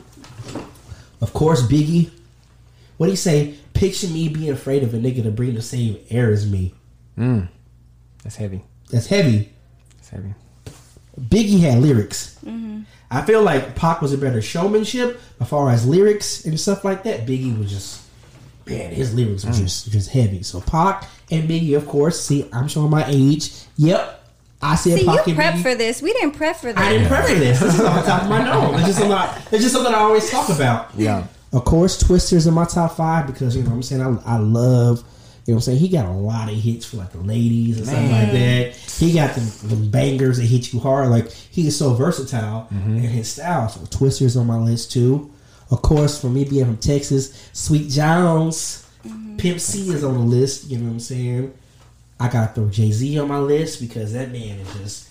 of 1.21 1.33
course, 1.33 1.63
Biggie. 1.63 2.11
What 2.97 3.07
do 3.07 3.11
you 3.13 3.17
say? 3.17 3.55
Picture 3.73 4.07
me 4.07 4.29
being 4.29 4.53
afraid 4.53 4.85
of 4.85 4.95
a 4.95 4.99
nigga 4.99 5.25
to 5.25 5.31
breathe 5.33 5.57
the 5.57 5.63
same 5.63 5.99
air 6.11 6.31
as 6.31 6.49
me. 6.49 6.75
Mm. 7.19 7.49
That's 8.23 8.37
heavy. 8.37 8.63
That's 8.91 9.09
heavy. 9.09 9.53
That's 9.97 10.11
heavy. 10.11 10.35
Biggie 11.21 11.61
had 11.61 11.81
lyrics. 11.83 12.39
I 12.47 12.85
I 13.11 13.23
feel 13.23 13.43
like 13.43 13.75
Pac 13.77 14.01
was 14.03 14.13
a 14.13 14.19
better 14.19 14.41
showmanship 14.43 15.21
as 15.41 15.49
far 15.49 15.71
as 15.71 15.87
lyrics 15.87 16.45
and 16.45 16.59
stuff 16.59 16.85
like 16.85 17.03
that. 17.05 17.27
Biggie 17.27 17.57
was 17.59 17.71
just 17.71 18.03
man, 18.67 18.93
his 18.93 19.15
lyrics 19.15 19.45
were 19.45 19.53
just 19.53 19.91
just 19.91 20.11
heavy. 20.11 20.43
So 20.43 20.61
Pac 20.61 21.09
and 21.31 21.49
Biggie, 21.49 21.77
of 21.77 21.87
course. 21.87 22.21
See, 22.21 22.49
I'm 22.53 22.67
showing 22.69 22.91
my 22.91 23.05
age. 23.09 23.53
Yep, 23.77 24.24
I 24.65 24.77
said 24.77 24.99
See, 24.99 25.05
Pac 25.05 25.27
you 25.27 25.35
and 25.35 25.43
prepped 25.43 25.63
for 25.63 25.75
this. 25.75 26.01
We 26.01 26.13
didn't 26.15 26.33
prep 26.33 26.57
for 26.57 26.73
this. 26.73 26.83
I 26.83 26.93
didn't 26.93 27.09
prep 27.09 27.27
for 27.27 27.35
this. 27.35 27.61
This 27.61 27.75
is 27.75 27.81
on 27.81 28.05
top 28.05 28.23
of 28.23 28.29
my 28.31 28.43
nose. 28.43 28.75
It's 28.77 28.87
just 28.87 28.99
something. 28.99 29.43
It's 29.53 29.63
just 29.63 29.75
something 29.75 29.93
I 29.93 29.99
always 29.99 30.31
talk 30.31 30.49
about. 30.49 30.89
Yeah. 30.97 31.27
Of 31.53 31.65
course, 31.67 31.99
Twista's 31.99 32.47
in 32.47 32.55
my 32.55 32.65
top 32.65 32.97
five 32.97 33.27
because 33.27 33.55
you 33.55 33.63
know 33.63 33.71
what 33.71 33.77
I'm 33.77 33.83
saying 33.83 34.01
I, 34.01 34.35
I 34.35 34.39
love. 34.39 35.05
You 35.47 35.53
know 35.53 35.57
what 35.57 35.59
I'm 35.59 35.61
saying? 35.61 35.79
He 35.79 35.89
got 35.89 36.07
a 36.07 36.13
lot 36.13 36.49
of 36.49 36.55
hits 36.55 36.87
for 36.87 36.97
like 36.97 37.13
the 37.13 37.19
ladies 37.19 37.77
and 37.77 37.87
stuff 37.87 38.11
like 38.11 38.33
that. 38.33 38.75
He 38.75 39.13
got 39.13 39.35
the, 39.35 39.41
them 39.69 39.91
bangers 39.91 40.39
that 40.39 40.47
hit 40.47 40.73
you 40.73 40.81
hard. 40.81 41.11
Like 41.11 41.31
he 41.31 41.67
is 41.67 41.79
so 41.79 41.93
versatile 41.93 42.67
mm-hmm. 42.73 42.97
in 42.97 43.03
his 43.03 43.31
style. 43.31 43.69
So 43.69 43.85
Twista's 43.91 44.37
on 44.37 44.47
my 44.47 44.57
list 44.57 44.93
too. 44.93 45.31
Of 45.71 45.83
course, 45.83 46.19
for 46.19 46.29
me 46.29 46.45
being 46.45 46.65
from 46.65 46.79
Texas, 46.79 47.51
Sweet 47.53 47.91
Jones, 47.91 48.89
mm-hmm. 49.05 49.37
Pimp 49.37 49.61
C 49.61 49.91
is 49.91 50.03
on 50.03 50.15
the 50.15 50.21
list. 50.21 50.71
You 50.71 50.79
know 50.79 50.87
what 50.87 50.93
I'm 50.93 51.01
saying? 51.01 51.53
I 52.21 52.29
gotta 52.29 52.53
throw 52.55 52.69
Jay 52.69 52.91
Z 52.93 53.19
on 53.19 53.29
my 53.29 53.39
list 53.39 53.81
because 53.81 54.13
that 54.13 54.31
man 54.31 54.59
is 54.61 54.75
just 54.75 55.09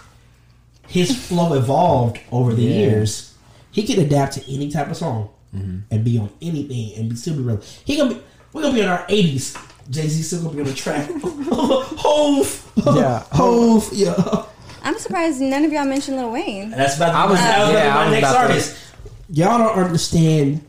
his 0.87 1.27
flow 1.27 1.53
evolved 1.53 2.19
over 2.31 2.53
the 2.53 2.61
Yeah. 2.63 2.75
years. 2.75 3.33
He 3.71 3.83
can 3.83 3.99
adapt 3.99 4.33
to 4.33 4.53
any 4.53 4.69
type 4.71 4.89
of 4.89 4.97
song 4.97 5.29
mm-hmm. 5.55 5.79
and 5.91 6.03
be 6.03 6.17
on 6.17 6.29
anything 6.41 6.93
and 6.99 7.09
be 7.09 7.15
still 7.15 7.35
be 7.35 7.41
relevant. 7.43 7.81
He 7.85 7.97
gonna 7.97 8.13
be 8.15 8.21
we're 8.53 8.61
gonna 8.61 8.73
be 8.73 8.81
in 8.81 8.87
our 8.87 9.05
eighties. 9.09 9.55
Jay 9.89 10.07
Z 10.07 10.21
still 10.23 10.43
gonna 10.43 10.55
be 10.55 10.61
on 10.61 10.67
the 10.67 10.73
track. 10.73 11.09
Hove, 11.51 12.71
Yeah. 12.85 13.19
Hove, 13.31 13.89
yeah. 13.91 14.45
I'm 14.83 14.97
surprised 14.97 15.41
none 15.41 15.65
of 15.65 15.71
y'all 15.71 15.85
mentioned 15.85 16.17
Lil 16.17 16.31
Wayne. 16.31 16.69
That's 16.71 16.97
about 16.97 17.13
I 17.15 17.25
was- 17.29 17.39
that 17.39 17.63
was 17.65 17.73
yeah, 17.73 17.89
I 17.89 17.93
my 17.95 18.03
was 18.05 18.11
next 18.13 18.29
about 18.29 18.33
to- 18.33 18.47
artist. 18.49 18.77
Y'all 19.29 19.57
don't 19.57 19.77
understand. 19.83 20.65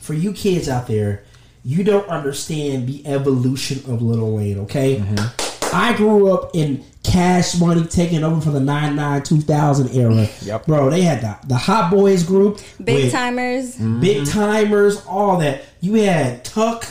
For 0.00 0.14
you 0.14 0.32
kids 0.32 0.68
out 0.68 0.86
there, 0.86 1.24
you 1.64 1.82
don't 1.82 2.06
understand 2.08 2.86
the 2.86 3.04
evolution 3.08 3.78
of 3.92 4.00
Lil 4.02 4.30
Wayne. 4.36 4.58
Okay, 4.60 4.98
mm-hmm. 4.98 5.45
I 5.72 5.94
grew 5.96 6.32
up 6.32 6.50
in 6.54 6.84
Cash 7.02 7.58
Money 7.60 7.84
taking 7.86 8.24
over 8.24 8.40
for 8.40 8.50
the 8.50 8.60
99 8.60 9.22
2000 9.22 9.90
era. 9.94 10.28
Yep. 10.42 10.66
bro. 10.66 10.90
They 10.90 11.02
had 11.02 11.20
the 11.20 11.36
the 11.48 11.56
Hot 11.56 11.90
Boys 11.90 12.22
group, 12.24 12.60
Big 12.82 13.04
with 13.04 13.12
timers. 13.12 13.74
Mm-hmm. 13.76 14.00
Big 14.00 14.26
Tymers, 14.26 15.04
all 15.08 15.38
that. 15.38 15.62
You 15.80 15.94
had 15.94 16.44
Tuck, 16.44 16.86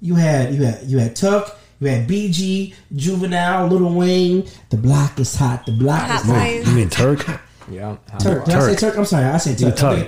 you 0.00 0.14
had 0.14 0.54
you 0.54 0.62
had 0.62 0.82
you 0.84 0.98
had 0.98 1.14
Tuck. 1.16 1.56
You 1.80 1.86
had 1.86 2.08
BG, 2.08 2.74
Juvenile, 2.96 3.68
Little 3.68 3.94
Wayne. 3.94 4.48
The 4.70 4.76
block 4.76 5.20
is 5.20 5.36
hot. 5.36 5.64
The 5.64 5.70
block 5.70 6.00
Hot 6.08 6.20
is 6.22 6.26
hot. 6.26 6.34
boys. 6.44 6.68
You 6.68 6.74
mean 6.74 6.88
Turk? 6.90 7.24
Yeah. 7.70 7.98
Turk. 8.18 8.46
Did 8.46 8.54
I 8.56 8.60
say 8.60 8.74
Turk? 8.74 8.98
I'm 8.98 9.04
sorry. 9.04 9.26
I 9.26 9.36
said 9.36 9.60
Yeah, 9.60 9.70
Turk. 9.70 9.78
I 9.84 9.94
Turk. 10.02 10.06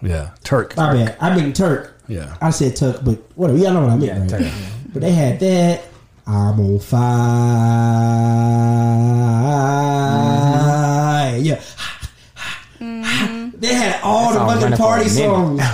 mean- 0.00 0.10
Yeah, 0.10 0.30
Turk. 0.44 0.76
My 0.78 0.94
bad. 0.94 1.16
I 1.20 1.36
mean 1.36 1.52
Turk. 1.52 1.98
Yeah. 2.08 2.34
I 2.40 2.48
said 2.48 2.74
Tuck, 2.74 3.00
but 3.04 3.18
whatever. 3.34 3.58
Y'all 3.58 3.74
know 3.74 3.82
what 3.82 3.90
I 3.90 3.96
mean, 3.96 4.06
Yeah, 4.06 4.20
right? 4.20 4.30
Turk. 4.30 4.52
But 4.94 5.02
they 5.02 5.12
had 5.12 5.40
that. 5.40 5.82
I'm 6.30 6.60
on 6.60 6.78
fire. 10.00 11.36
Yeah. 11.38 11.60
They 12.78 13.74
had 13.74 14.00
all 14.02 14.32
That 14.32 14.54
the 14.54 14.60
fucking 14.60 14.76
party 14.76 15.08
songs. 15.08 15.60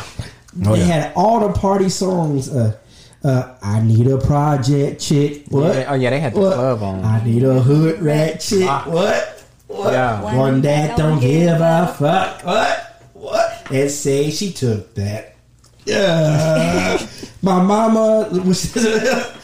Oh, 0.64 0.72
they 0.72 0.78
yeah. 0.78 0.86
had 0.86 1.12
all 1.14 1.46
the 1.46 1.52
party 1.52 1.90
songs. 1.90 2.48
Uh, 2.48 2.78
uh, 3.22 3.56
I 3.60 3.82
need 3.82 4.06
a 4.06 4.16
project 4.16 5.02
chick. 5.02 5.44
What? 5.50 5.74
Yeah, 5.74 5.90
oh, 5.90 5.94
yeah, 5.96 6.08
they 6.08 6.18
had 6.18 6.32
the 6.32 6.40
What? 6.40 6.54
club 6.54 6.82
on. 6.82 7.04
I 7.04 7.22
need 7.22 7.42
a 7.44 7.60
hood 7.60 8.00
rat 8.00 8.40
chick. 8.40 8.64
Ah. 8.66 8.84
What? 8.86 9.44
What? 9.66 9.92
Yeah. 9.92 10.22
One 10.34 10.62
that 10.62 10.96
don't 10.96 11.20
give 11.20 11.60
a 11.60 11.94
fuck. 11.98 12.42
What? 12.42 13.02
What? 13.12 13.70
And 13.70 13.90
say 13.90 14.30
she 14.30 14.50
took 14.54 14.94
that. 14.94 15.34
Yeah. 15.84 17.06
My 17.42 17.62
mama 17.62 18.30
was 18.42 18.72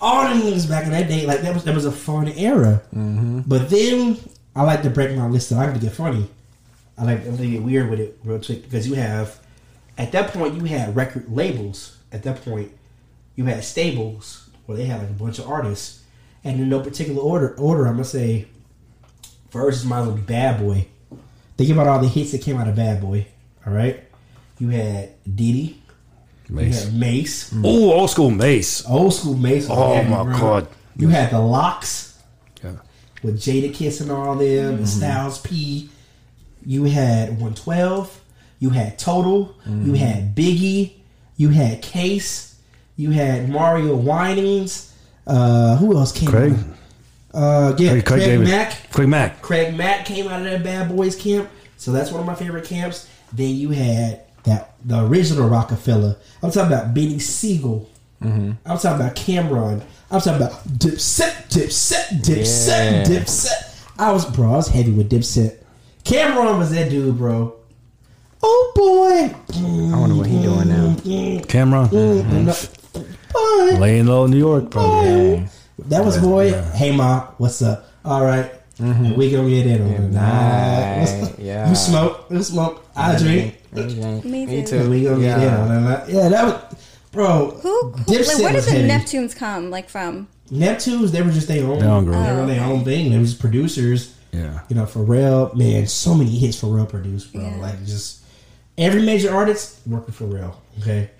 all 0.00 0.28
the 0.28 0.40
niggas 0.40 0.68
back 0.68 0.84
in 0.84 0.90
that 0.90 1.08
day. 1.08 1.26
Like 1.26 1.40
that 1.42 1.54
was 1.54 1.64
that 1.64 1.74
was 1.74 1.84
a 1.84 1.92
fun 1.92 2.28
era. 2.28 2.82
Mm-hmm. 2.94 3.40
But 3.46 3.70
then 3.70 4.18
I 4.54 4.62
like 4.62 4.82
to 4.82 4.90
break 4.90 5.16
my 5.16 5.26
list. 5.26 5.52
I 5.52 5.56
like 5.56 5.74
to 5.74 5.80
get 5.80 5.92
funny. 5.92 6.28
I 6.98 7.04
like 7.04 7.24
to 7.24 7.46
get 7.46 7.62
weird 7.62 7.90
with 7.90 8.00
it 8.00 8.18
real 8.24 8.40
quick 8.40 8.62
because 8.62 8.86
you 8.86 8.94
have 8.94 9.40
at 9.96 10.12
that 10.12 10.32
point 10.32 10.54
you 10.54 10.64
had 10.64 10.96
record 10.96 11.30
labels. 11.30 11.98
At 12.12 12.24
that 12.24 12.42
point, 12.44 12.72
you 13.36 13.44
had 13.44 13.62
stables 13.62 14.48
where 14.66 14.76
they 14.76 14.84
had 14.84 15.00
like 15.00 15.10
a 15.10 15.14
bunch 15.14 15.38
of 15.38 15.48
artists, 15.48 16.02
and 16.42 16.60
in 16.60 16.68
no 16.68 16.80
particular 16.80 17.22
order. 17.22 17.54
Order, 17.56 17.86
I'm 17.86 17.94
gonna 17.94 18.04
say 18.04 18.48
first 19.50 19.84
is 19.84 19.90
will 19.90 20.12
be 20.12 20.22
Bad 20.22 20.60
Boy. 20.60 20.86
Think 21.56 21.70
about 21.70 21.86
all 21.86 22.00
the 22.00 22.08
hits 22.08 22.32
that 22.32 22.42
came 22.42 22.56
out 22.56 22.68
of 22.68 22.76
Bad 22.76 23.00
Boy. 23.00 23.26
All 23.66 23.72
right, 23.72 24.02
you 24.58 24.70
had 24.70 25.12
Diddy, 25.24 25.80
you 26.50 26.56
Mase. 26.56 26.84
had 26.84 26.94
Mase, 26.94 27.54
Oh, 27.64 27.92
old 27.92 28.10
school 28.10 28.30
Mase. 28.30 28.84
old 28.88 29.14
school 29.14 29.34
Mase. 29.36 29.66
Oh, 29.70 30.02
my. 30.02 30.24
God. 30.38 30.66
You 30.96 31.08
had 31.08 31.30
the 31.30 31.38
LOX 31.40 32.18
Yeah. 32.62 32.72
with 33.22 33.40
Jadakiss 33.40 34.00
and 34.00 34.10
all 34.10 34.34
them, 34.36 34.74
and 34.76 34.88
Styles 34.88 35.38
P. 35.38 35.88
You 36.64 36.84
had 36.84 37.30
112. 37.30 38.20
You 38.58 38.70
had 38.70 38.98
Total. 38.98 39.54
You 39.66 39.94
had 39.94 40.34
Biggie. 40.36 40.92
You 41.36 41.48
had 41.48 41.80
Case. 41.80 42.56
You 42.96 43.10
had 43.12 43.48
Mario 43.48 43.96
Winans. 43.96 44.92
Uh, 45.26 45.76
who 45.76 45.96
else 45.96 46.12
came? 46.12 46.28
Craig. 46.28 46.52
out? 46.52 46.58
Uh, 47.32 47.74
yeah, 47.78 47.90
Craig- 47.92 48.04
Craig, 48.04 48.22
Craig 48.24 48.40
Mack. 48.40 48.90
Craig 48.90 49.08
Mack. 49.08 49.40
Craig 49.42 49.76
Mack 49.76 50.04
came 50.04 50.26
out 50.28 50.40
of 50.40 50.50
that 50.50 50.62
Bad 50.64 50.88
Boys 50.94 51.14
camp, 51.16 51.48
so 51.76 51.92
that's 51.92 52.10
one 52.10 52.20
of 52.20 52.26
my 52.26 52.34
favorite 52.34 52.64
camps. 52.66 53.06
Then 53.32 53.54
you 53.54 53.70
had 53.70 54.22
that 54.44 54.74
the 54.84 55.04
original 55.04 55.48
Rockefeller. 55.48 56.16
I'm 56.42 56.50
talking 56.50 56.72
about 56.72 56.94
Beanie 56.94 57.20
Sigel. 57.20 57.88
Mm-hmm. 58.22 58.52
I'm 58.66 58.78
talking 58.78 59.00
about 59.00 59.16
Cam'ron. 59.16 59.82
I'm 60.10 60.20
talking 60.20 60.42
about 60.42 60.52
Dipset, 60.68 61.48
Dipset, 61.48 62.20
Dipset, 62.22 62.68
Yeah. 62.68 63.02
Dipset. 63.04 63.86
I 63.98 64.12
was 64.12 64.24
bro. 64.24 64.52
I 64.52 64.56
was 64.56 64.68
heavy 64.68 64.92
with 64.92 65.10
Dipset. 65.10 65.56
Cam'ron 66.04 66.58
was 66.58 66.70
that 66.72 66.90
dude, 66.90 67.16
bro. 67.18 67.56
Oh 68.42 68.72
boy. 68.74 69.34
I 69.94 69.98
wonder 70.00 70.16
what 70.16 70.26
he 70.26 70.40
doing 70.42 70.68
now. 70.68 70.94
Cam'ron. 71.44 71.88
Mm-hmm. 71.88 72.48
Mm-hmm. 72.48 73.72
Boy. 73.72 73.78
Laying 73.78 74.06
low 74.06 74.24
in 74.24 74.30
New 74.32 74.38
York, 74.38 74.70
bro. 74.70 74.82
Boy. 74.82 75.48
That 75.86 76.04
was 76.04 76.18
boy. 76.18 76.52
Hey 76.74 76.94
ma, 76.94 77.26
what's 77.38 77.62
up? 77.62 77.86
All 78.04 78.24
right. 78.24 78.50
We 78.78 79.30
gonna 79.30 79.48
get 79.50 79.66
in 79.66 79.82
on 79.82 79.88
it. 79.88 80.00
Nice. 80.10 81.12
Nah. 81.20 81.28
Yeah. 81.38 81.68
You 81.68 81.74
smoke. 81.74 82.26
You 82.30 82.42
smoke. 82.42 82.86
I 82.96 83.16
drink. 83.18 83.59
Me, 83.72 83.84
Me 84.24 84.46
Me 84.46 84.64
too. 84.64 84.82
too. 84.82 84.90
We 84.90 85.04
gonna 85.04 85.20
get 85.20 85.38
in 85.38 85.42
Yeah. 85.44 85.58
on. 85.60 86.10
Yeah, 86.10 86.28
that 86.28 86.44
was, 86.44 86.78
bro. 87.12 87.50
Who? 87.62 87.90
who 87.92 88.12
like, 88.12 88.38
where 88.38 88.52
did 88.52 88.64
the 88.64 88.70
heavy. 88.70 88.88
Neptunes 88.88 89.36
come? 89.36 89.70
Like 89.70 89.88
from? 89.88 90.28
Neptunes, 90.50 91.10
they 91.10 91.22
were 91.22 91.30
just 91.30 91.46
their 91.48 91.64
own. 91.64 91.78
Their 91.78 91.88
own 91.90 92.04
group. 92.04 92.16
They 92.16 92.32
were 92.32 92.46
their 92.46 92.64
own 92.64 92.84
thing. 92.84 93.10
They 93.10 93.18
were 93.18 93.24
just 93.24 93.38
producers. 93.38 94.14
Yeah. 94.32 94.60
You 94.68 94.76
know, 94.76 94.84
Pharrell, 94.84 95.54
man, 95.56 95.86
so 95.86 96.14
many 96.14 96.30
hits 96.30 96.58
for 96.58 96.66
Pharrell 96.66 96.88
produced, 96.88 97.32
bro. 97.32 97.42
Yeah. 97.42 97.56
Like 97.56 97.84
just 97.84 98.22
every 98.78 99.02
major 99.02 99.34
artist 99.34 99.80
working 99.86 100.12
for 100.14 100.24
Pharrell. 100.24 100.54
Okay, 100.80 101.10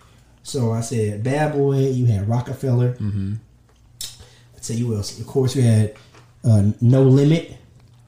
so 0.42 0.72
I 0.72 0.80
said 0.80 1.22
Bad 1.22 1.52
Boy. 1.52 1.88
You 1.90 2.06
had 2.06 2.28
Rockefeller. 2.28 2.94
Mm-hmm. 2.94 3.34
I'd 4.56 4.64
say 4.64 4.74
you 4.74 4.94
else. 4.94 5.18
Of 5.18 5.26
course, 5.26 5.54
you 5.56 5.62
had 5.62 5.94
uh, 6.44 6.70
No 6.80 7.02
Limit, 7.02 7.56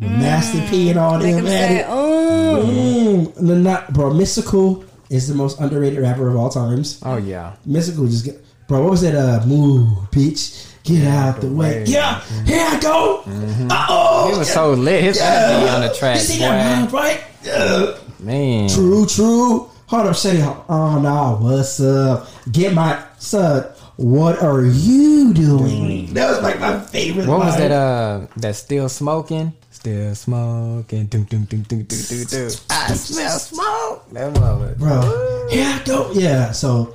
with 0.02 0.10
Master 0.10 0.62
P, 0.68 0.90
and 0.90 0.98
all 0.98 1.18
Mm. 1.18 1.22
Make 1.22 1.34
them. 1.36 1.44
them 1.44 1.52
had 1.54 1.68
say, 1.68 1.78
it. 1.80 1.86
"Oh, 1.88 2.62
Mm, 2.66 3.34
the 3.46 3.54
not, 3.56 3.92
bro. 3.92 4.10
Mystikal 4.10 4.84
is 5.10 5.28
the 5.28 5.34
most 5.34 5.60
underrated 5.60 6.00
rapper 6.00 6.28
of 6.28 6.36
all 6.36 6.48
times. 6.50 6.98
Oh 7.04 7.16
yeah. 7.16 7.52
Mystikal 7.68 8.08
just 8.10 8.24
get, 8.24 8.44
bro. 8.68 8.82
What 8.82 8.90
was 8.92 9.00
that? 9.02 9.14
Uh, 9.14 9.44
move, 9.46 9.88
bitch. 10.10 10.66
Get 10.84 11.06
out 11.06 11.40
the 11.40 11.46
way. 11.46 11.78
way. 11.78 11.84
Yeah, 11.86 12.20
here 12.44 12.66
I 12.68 12.80
go. 12.80 13.22
Uh-oh. 13.70 14.32
He 14.32 14.38
was 14.38 14.50
so 14.52 14.72
lit. 14.72 15.04
His 15.04 15.20
energy 15.20 15.68
on 15.70 15.80
the 15.82 15.94
track, 15.94 16.16
You 16.16 16.22
see 16.22 16.38
that 16.40 16.90
boy. 16.90 16.98
right? 16.98 17.20
Yeah. 17.44 17.94
Man. 18.18 18.68
True, 18.68 19.06
true. 19.06 19.68
Hold 19.86 20.06
up, 20.08 20.16
Shady. 20.16 20.42
Oh 20.42 20.98
no, 21.00 21.38
what's 21.40 21.78
up? 21.80 22.26
Get 22.50 22.74
my 22.74 22.98
son. 23.18 23.64
What 23.96 24.42
are 24.42 24.64
you 24.64 25.32
doing? 25.34 26.12
That 26.14 26.30
was 26.30 26.40
like 26.42 26.58
my 26.58 26.80
favorite. 26.80 27.28
What 27.28 27.40
was 27.40 27.56
that? 27.58 27.70
Uh, 27.70 28.26
that 28.38 28.56
still 28.56 28.88
smoking. 28.88 29.52
Still 29.82 30.14
smoking. 30.14 31.06
Doom, 31.06 31.24
doom, 31.24 31.42
doom, 31.42 31.62
doom, 31.62 31.82
doom, 31.82 32.02
doom, 32.02 32.24
doom. 32.26 32.50
I 32.70 32.94
smell 32.94 33.36
smoke. 33.40 34.08
That 34.12 34.30
was 34.38 34.74
bro? 34.76 35.48
Yeah, 35.50 35.80
I 35.80 35.84
go. 35.84 36.12
Yeah. 36.12 36.52
So, 36.52 36.94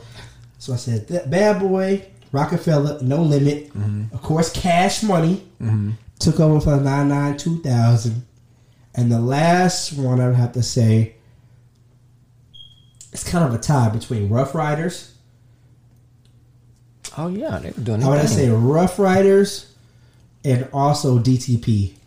so 0.58 0.72
I 0.72 0.78
said 0.78 1.06
that 1.10 1.30
bad 1.30 1.60
boy, 1.60 2.08
Rockefeller, 2.32 3.02
No 3.02 3.22
Limit, 3.24 3.74
mm-hmm. 3.74 4.16
of 4.16 4.22
course, 4.22 4.54
Cash 4.54 5.04
Money 5.04 5.44
mm-hmm. 5.62 5.92
took 6.20 6.40
over 6.40 6.62
for 6.62 6.78
the 6.78 6.82
99 6.82 7.36
2000, 7.36 8.26
and 8.96 9.12
the 9.12 9.20
last 9.20 9.92
one 9.92 10.22
I 10.22 10.28
would 10.28 10.38
have 10.38 10.54
to 10.54 10.64
say. 10.64 11.16
It's 13.12 13.30
kind 13.30 13.44
of 13.44 13.54
a 13.54 13.62
tie 13.62 13.90
between 13.90 14.30
Ruff 14.30 14.56
Ryders. 14.56 15.14
Oh 17.18 17.28
yeah, 17.28 17.60
they 17.60 17.72
were 17.72 17.84
doing. 17.84 18.02
I 18.02 18.08
would 18.08 18.20
their 18.20 18.28
say. 18.28 18.50
Ruff 18.50 18.98
Ryders 18.98 19.76
and 20.46 20.70
also 20.72 21.20
DTP. 21.20 21.98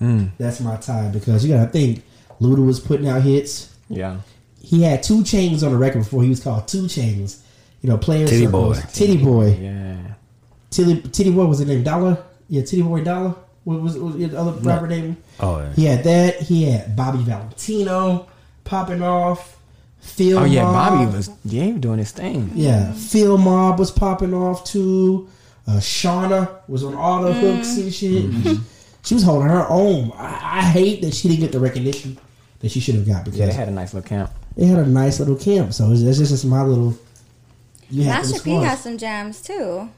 Mm. 0.00 0.30
That's 0.38 0.60
my 0.60 0.76
time 0.76 1.12
because 1.12 1.44
you 1.44 1.54
gotta 1.54 1.70
think 1.70 2.02
Luda 2.40 2.64
was 2.64 2.80
putting 2.80 3.08
out 3.08 3.22
hits. 3.22 3.74
Yeah. 3.88 4.18
he 4.60 4.82
had 4.82 5.02
two 5.02 5.22
chains 5.24 5.62
on 5.62 5.72
the 5.72 5.78
record 5.78 6.00
before 6.00 6.22
he 6.22 6.30
was 6.30 6.40
called 6.42 6.66
2 6.68 6.84
Chainz. 6.84 7.40
You 7.82 7.90
know, 7.90 7.98
players 7.98 8.30
Titty 8.30 8.46
circles. 8.46 8.80
Boy. 8.80 8.86
Tity 8.88 9.22
Boi, 9.24 9.46
Yeah. 9.60 9.96
Titty 10.70 11.02
Tity 11.02 11.34
Boi 11.34 11.44
was 11.46 11.58
his 11.58 11.68
name 11.68 11.82
Dollar. 11.82 12.16
Yeah, 12.48 12.62
Tity 12.62 12.82
Boi 12.82 13.02
Dollar. 13.04 13.34
What 13.64 13.80
was, 13.80 13.96
what 13.98 14.14
was 14.16 14.30
the 14.30 14.38
other 14.38 14.52
rapper 14.52 14.86
name? 14.86 15.16
Oh, 15.40 15.58
yeah. 15.58 15.72
He 15.74 15.84
had 15.84 16.04
that. 16.04 16.40
He 16.40 16.64
had 16.70 16.96
Bobby 16.96 17.18
Valentino 17.22 18.26
popping 18.64 19.02
off. 19.02 19.58
Phil. 20.00 20.38
Oh 20.38 20.44
yeah, 20.44 20.64
Mob. 20.64 20.74
Bobby 20.98 21.16
was 21.16 21.30
yeah 21.46 21.64
he 21.64 21.72
was 21.72 21.80
doing 21.80 21.98
his 21.98 22.12
thing. 22.12 22.50
Yeah, 22.54 22.92
Field 22.92 23.40
Mob 23.40 23.78
was 23.78 23.90
popping 23.90 24.34
off 24.34 24.64
too. 24.64 25.28
Uh, 25.66 25.72
Shawnna 25.78 26.58
was 26.68 26.84
on 26.84 26.94
all 26.94 27.22
the 27.22 27.32
hooks 27.32 27.76
and 27.78 27.92
shit. 27.92 28.24
Mm-hmm. 28.30 28.62
She 29.04 29.14
was 29.14 29.22
holding 29.22 29.48
her 29.48 29.66
own. 29.68 30.12
I, 30.16 30.58
I 30.58 30.62
hate 30.62 31.02
that 31.02 31.14
she 31.14 31.28
didn't 31.28 31.40
get 31.40 31.52
the 31.52 31.60
recognition 31.60 32.18
that 32.60 32.70
she 32.70 32.80
should 32.80 32.94
have 32.94 33.06
got 33.06 33.24
because 33.24 33.38
Yeah, 33.38 33.46
they 33.46 33.52
had 33.52 33.68
a 33.68 33.72
nice 33.72 33.92
little 33.94 34.08
camp. 34.08 34.30
they 34.56 34.66
had 34.66 34.78
a 34.78 34.86
nice 34.86 35.18
little 35.20 35.36
camp. 35.36 35.72
So 35.74 35.92
it's, 35.92 36.00
it's 36.02 36.18
just 36.18 36.32
it's 36.32 36.44
my 36.44 36.62
little. 36.62 36.96
You 37.90 38.06
Master 38.06 38.40
P 38.40 38.50
has 38.54 38.82
some 38.82 38.96
jams 38.98 39.42
too. 39.42 39.88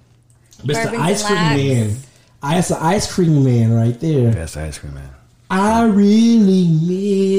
Mr. 0.63 0.85
Bourbons 0.91 1.03
Ice 1.03 1.25
and 1.25 1.29
Cream 1.29 1.39
Lags. 1.39 1.93
Man. 1.95 1.97
Ice 2.43 2.69
the 2.69 2.83
Ice 2.83 3.13
Cream 3.15 3.45
Man 3.45 3.73
right 3.73 3.99
there. 4.01 4.33
Best 4.33 4.57
ice 4.57 4.79
cream 4.79 4.95
man. 4.95 5.11
I 5.51 5.85
really 5.85 6.67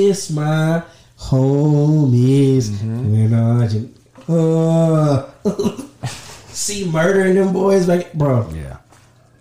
miss 0.07 0.29
my 0.31 0.83
homies 1.19 2.69
when 2.81 3.33
I 3.33 3.67
just 3.67 3.87
uh, 4.29 5.29
see 6.47 6.89
murdering 6.89 7.35
them 7.35 7.51
boys 7.53 7.87
like 7.87 8.13
bro. 8.13 8.49
Yeah. 8.53 8.77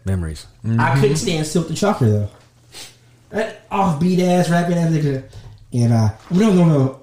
Memories. 0.05 0.47
I 0.79 0.99
couldn't 1.01 1.17
stand 1.17 1.47
Silk 1.47 1.69
the 1.69 1.77
Shocker 1.77 2.11
though. 2.11 2.29
That 3.31 3.69
offbeat 3.71 4.21
ass 4.21 4.49
rapping 4.51 4.77
ass 4.79 4.91
nigga. 4.93 5.25
And 5.73 5.93
uh 5.93 6.11
no 6.31 6.53
no 6.53 6.65
no. 6.65 7.01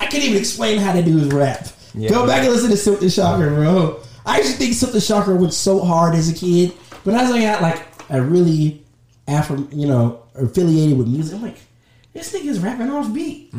I 0.00 0.06
can't 0.06 0.24
even 0.24 0.38
explain 0.38 0.78
how 0.78 0.92
to 0.92 1.02
do 1.02 1.16
his 1.18 1.28
rap. 1.28 1.66
Yeah. 1.94 2.10
Go 2.10 2.26
back 2.26 2.42
and 2.44 2.48
listen 2.52 2.70
to 2.70 2.76
Silk 2.76 3.00
the 3.00 3.10
Shocker, 3.10 3.50
bro. 3.50 4.00
I 4.24 4.38
used 4.38 4.52
to 4.52 4.58
think 4.58 4.74
Silk 4.74 4.92
the 4.92 5.00
Shocker 5.00 5.34
went 5.34 5.52
so 5.54 5.80
hard 5.80 6.14
as 6.14 6.28
a 6.30 6.34
kid, 6.34 6.72
but 7.04 7.14
as 7.14 7.30
I 7.30 7.40
got 7.40 7.60
like 7.62 7.86
a 8.10 8.20
really 8.22 8.82
Afro, 9.28 9.56
you 9.70 9.86
know, 9.86 10.22
affiliated 10.34 10.98
with 10.98 11.06
music, 11.08 11.36
I'm 11.36 11.42
like, 11.42 11.56
this 12.12 12.32
nigga's 12.34 12.58
rapping 12.60 12.90
off 12.90 13.12
beat. 13.14 13.52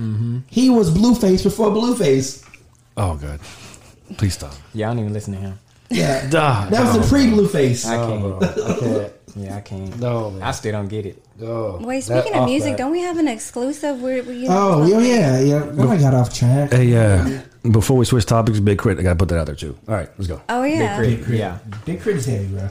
He 0.49 0.69
was 0.69 0.91
Blueface 0.91 1.43
before 1.43 1.69
Blueface. 1.71 2.47
Oh, 2.97 3.15
God. 3.15 3.39
Please 4.17 4.33
stop. 4.35 4.53
Yeah, 4.73 4.87
I 4.87 4.93
don't 4.93 4.99
even 4.99 5.13
listen 5.13 5.33
to 5.33 5.39
him. 5.39 5.59
Yeah, 5.89 6.27
Duh. 6.29 6.67
that 6.69 6.95
was 6.95 7.01
the 7.01 7.07
pre 7.07 7.25
Blueface. 7.27 7.85
I 7.87 7.95
can't. 7.95 8.21
bro. 8.21 8.39
I 8.41 8.79
can't. 8.79 9.13
Yeah, 9.35 9.57
I 9.57 9.61
can't. 9.61 9.97
No, 9.99 10.31
man. 10.31 10.43
I 10.43 10.51
still 10.51 10.71
don't 10.73 10.87
get 10.87 11.05
it. 11.05 11.23
Oh, 11.41 11.79
Wait, 11.83 12.01
speaking 12.01 12.33
of 12.33 12.45
music, 12.47 12.71
that. 12.71 12.77
don't 12.77 12.91
we 12.91 13.01
have 13.01 13.17
an 13.17 13.27
exclusive 13.27 14.01
where 14.01 14.23
where 14.23 14.35
you? 14.35 14.47
Oh, 14.49 14.85
yeah, 14.85 14.99
yeah, 14.99 15.39
yeah. 15.39 15.63
Well, 15.63 15.89
I 15.89 15.97
got 15.97 16.13
off 16.13 16.33
track. 16.33 16.71
Hey, 16.71 16.95
uh, 16.95 17.41
before 17.71 17.97
we 17.97 18.05
switch 18.05 18.25
topics, 18.25 18.59
Big 18.59 18.77
K.R.I.T., 18.77 18.99
I 18.99 19.03
got 19.03 19.09
to 19.11 19.15
put 19.15 19.29
that 19.29 19.39
out 19.39 19.45
there, 19.47 19.55
too. 19.55 19.75
All 19.87 19.95
right, 19.95 20.09
let's 20.17 20.27
go. 20.27 20.41
Oh 20.49 20.63
yeah. 20.63 20.99
Big 20.99 21.23
Crit. 21.23 21.39
Yeah. 21.39 21.57
Big 21.85 22.01
K.R.I.T. 22.03 22.19
is 22.19 22.25
heavy, 22.25 22.47
bro. 22.47 22.67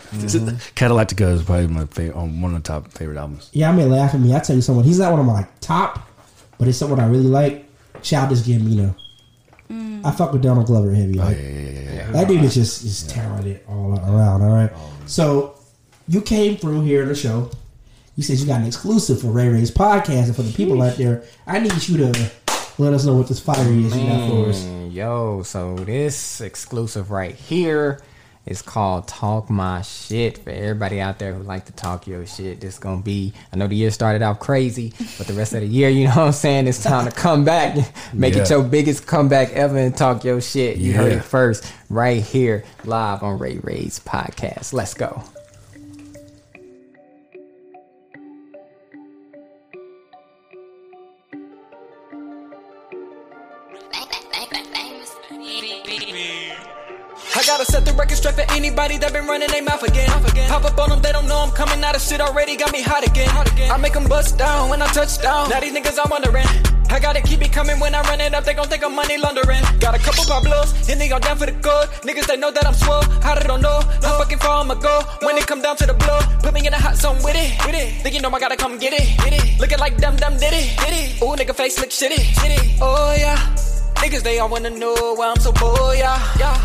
Cadillactica 0.77 1.33
is 1.33 1.43
probably 1.43 1.67
my 1.67 1.87
favorite, 1.87 2.17
um, 2.17 2.41
one 2.41 2.55
of 2.55 2.63
the 2.63 2.69
top 2.69 2.93
favorite 2.93 3.17
albums. 3.17 3.51
Yeah, 3.53 3.71
I 3.71 3.73
may 3.73 3.85
laugh 3.85 4.15
at 4.15 4.21
me. 4.21 4.35
I 4.35 4.39
tell 4.39 4.55
you 4.55 4.63
someone, 4.63 4.85
he's 4.85 4.99
not 4.99 5.11
one 5.11 5.21
of 5.21 5.27
my 5.27 5.47
top, 5.61 6.09
but 6.59 6.69
it's 6.69 6.79
someone 6.79 7.01
I 7.01 7.07
really 7.07 7.25
like. 7.25 7.69
Childish 8.03 8.41
Gambino. 8.41 8.95
I 10.05 10.11
fuck 10.11 10.33
with 10.33 10.43
Donald 10.43 10.67
Glover 10.67 10.93
heavy. 10.93 11.19
Oh, 11.19 11.29
yeah, 11.31 11.37
yeah, 11.39 11.71
yeah, 11.71 11.93
yeah. 11.95 12.11
That 12.13 12.29
dude 12.29 12.43
is 12.43 12.55
just 12.55 12.85
is 12.85 13.07
talented 13.07 13.61
all 13.69 13.93
around. 13.93 14.43
All 14.43 14.51
right. 14.51 14.71
So 15.07 15.55
you 16.09 16.21
came 16.21 16.57
through 16.57 16.83
here 16.83 17.03
in 17.03 17.09
the 17.09 17.15
show. 17.15 17.51
You 18.17 18.23
said 18.23 18.39
you 18.39 18.47
got 18.47 18.61
an 18.61 18.67
exclusive 18.67 19.21
for 19.21 19.29
Ray 19.29 19.49
Ray's 19.49 19.71
podcast, 19.71 20.25
and 20.25 20.37
for 20.37 20.43
the 20.43 20.53
people 20.53 20.83
out 20.83 20.97
there, 20.97 21.25
I 21.47 21.59
need 21.61 21.89
you 21.89 21.97
to 21.99 22.31
let 22.79 22.93
us 22.93 23.05
know 23.05 23.15
what 23.15 23.29
this 23.29 23.41
fire 23.41 23.73
is 23.73 23.97
you 23.97 24.07
got 24.07 24.29
for 24.29 24.49
us. 24.51 24.65
Yo, 24.91 25.43
so 25.43 25.77
this 25.77 26.41
exclusive 26.41 27.11
right 27.11 27.35
here 27.35 28.03
is 28.45 28.61
called 28.61 29.07
Talk 29.09 29.49
My 29.49 29.83
Shit. 29.83 30.39
For 30.39 30.51
everybody 30.51 31.01
out 31.01 31.19
there 31.19 31.33
who 31.33 31.43
like 31.43 31.67
to 31.67 31.73
talk 31.73 32.07
your 32.07 32.27
shit, 32.27 32.61
this 32.61 32.79
gonna 32.79 33.01
be 33.01 33.33
I 33.53 33.57
know 33.57 33.67
the 33.67 33.77
year 33.77 33.91
started 33.91 34.21
out 34.21 34.41
crazy, 34.41 34.93
but 35.17 35.27
the 35.27 35.35
rest 35.35 35.55
of 35.55 35.61
the 35.61 35.67
year, 35.67 35.89
you 35.89 36.05
know 36.09 36.17
what 36.17 36.19
I'm 36.19 36.33
saying, 36.33 36.67
it's 36.67 36.83
time 36.83 37.07
to 37.07 37.13
come 37.13 37.45
back. 37.45 37.77
Make 38.13 38.37
it 38.37 38.51
your 38.51 38.63
biggest 38.63 39.07
comeback 39.07 39.53
ever 39.53 39.79
and 39.79 39.97
talk 39.97 40.25
your 40.25 40.41
shit. 40.41 40.77
You 40.77 40.93
heard 40.93 41.13
it 41.13 41.23
first, 41.23 41.73
right 41.89 42.23
here, 42.23 42.65
live 42.85 43.23
on 43.23 43.39
Ray 43.39 43.59
Ray's 43.59 44.01
podcast. 44.01 44.73
Let's 44.73 44.95
go. 44.95 45.23
I 55.31 55.35
gotta 57.47 57.65
set 57.65 57.85
the 57.85 57.93
record 57.93 58.17
straight 58.17 58.35
for 58.35 58.45
anybody 58.53 58.99
that 58.99 59.13
been 59.13 59.29
running 59.29 59.47
their 59.49 59.63
mouth 59.63 59.85
again. 59.85 60.09
Pop 60.49 60.65
up 60.65 60.77
on 60.79 60.89
them, 60.91 61.01
they 61.01 61.13
don't 61.13 61.29
know 61.29 61.39
I'm 61.39 61.53
coming 61.53 61.85
out 61.85 61.95
of 61.95 62.03
shit 62.03 62.21
already. 62.21 62.57
Got 62.57 62.73
me 62.73 62.83
hot 62.83 63.07
again. 63.07 63.31
I 63.71 63.77
make 63.77 63.93
them 63.93 64.09
bust 64.09 64.37
down 64.37 64.69
when 64.69 64.83
I 64.83 64.89
touch 64.89 65.23
down. 65.23 65.49
Now 65.49 65.61
these 65.61 65.73
niggas 65.73 65.97
are 65.99 66.09
wondering. 66.11 66.45
I 66.91 66.99
gotta 66.99 67.21
keep 67.23 67.41
it 67.41 67.53
coming 67.53 67.79
when 67.79 67.95
I 67.95 68.03
run 68.03 68.21
it 68.21 68.35
up. 68.35 68.43
They 68.45 68.55
gon' 68.55 68.67
think 68.69 68.83
I'm 68.85 68.97
money 68.97 69.17
laundering. 69.17 69.63
Got 69.79 69.95
a 69.95 69.99
couple 69.99 70.25
Pablos, 70.25 70.89
and 70.91 71.01
they 71.01 71.09
all 71.13 71.21
down 71.21 71.39
for 71.39 71.47
the 71.47 71.53
good. 71.53 71.89
Niggas, 72.03 72.27
they 72.27 72.37
know 72.37 72.51
that 72.51 72.67
I'm 72.67 72.75
swole. 72.75 73.03
How 73.23 73.37
they 73.37 73.47
don't 73.47 73.63
know? 73.63 73.81
How 74.03 74.19
fucking 74.19 74.39
far 74.39 74.63
I'ma 74.63 74.75
go 74.75 75.03
when 75.23 75.39
it 75.39 75.47
come 75.47 75.63
down 75.63 75.77
to 75.77 75.87
the 75.87 75.95
blow. 75.95 76.19
Put 76.43 76.53
me 76.53 76.67
in 76.67 76.75
a 76.75 76.79
hot 76.79 76.97
zone 76.97 77.23
with 77.23 77.37
it. 77.37 77.65
With 77.65 77.77
it. 77.77 78.03
Think 78.03 78.17
you 78.17 78.21
know 78.21 78.31
I 78.31 78.41
gotta 78.41 78.57
come 78.57 78.77
get 78.79 78.93
it. 78.93 79.07
It. 79.33 79.61
Looking 79.61 79.79
like 79.79 79.97
dumb 79.99 80.17
dumb 80.17 80.37
did 80.37 80.53
it. 80.53 80.77
Did 80.81 80.93
it. 80.93 81.23
Ooh, 81.23 81.37
nigga 81.39 81.55
face 81.55 81.79
look 81.79 81.91
shitty. 81.91 82.19
Shitty. 82.35 82.79
Oh 82.83 83.15
yeah. 83.17 83.39
Niggas, 84.03 84.25
they 84.25 84.41
all 84.41 84.49
wanna 84.49 84.71
know 84.71 85.15
why 85.15 85.31
I'm 85.31 85.39
so 85.39 85.53
bold, 85.53 85.97
yeah. 85.97 86.19
Yeah. 86.37 86.59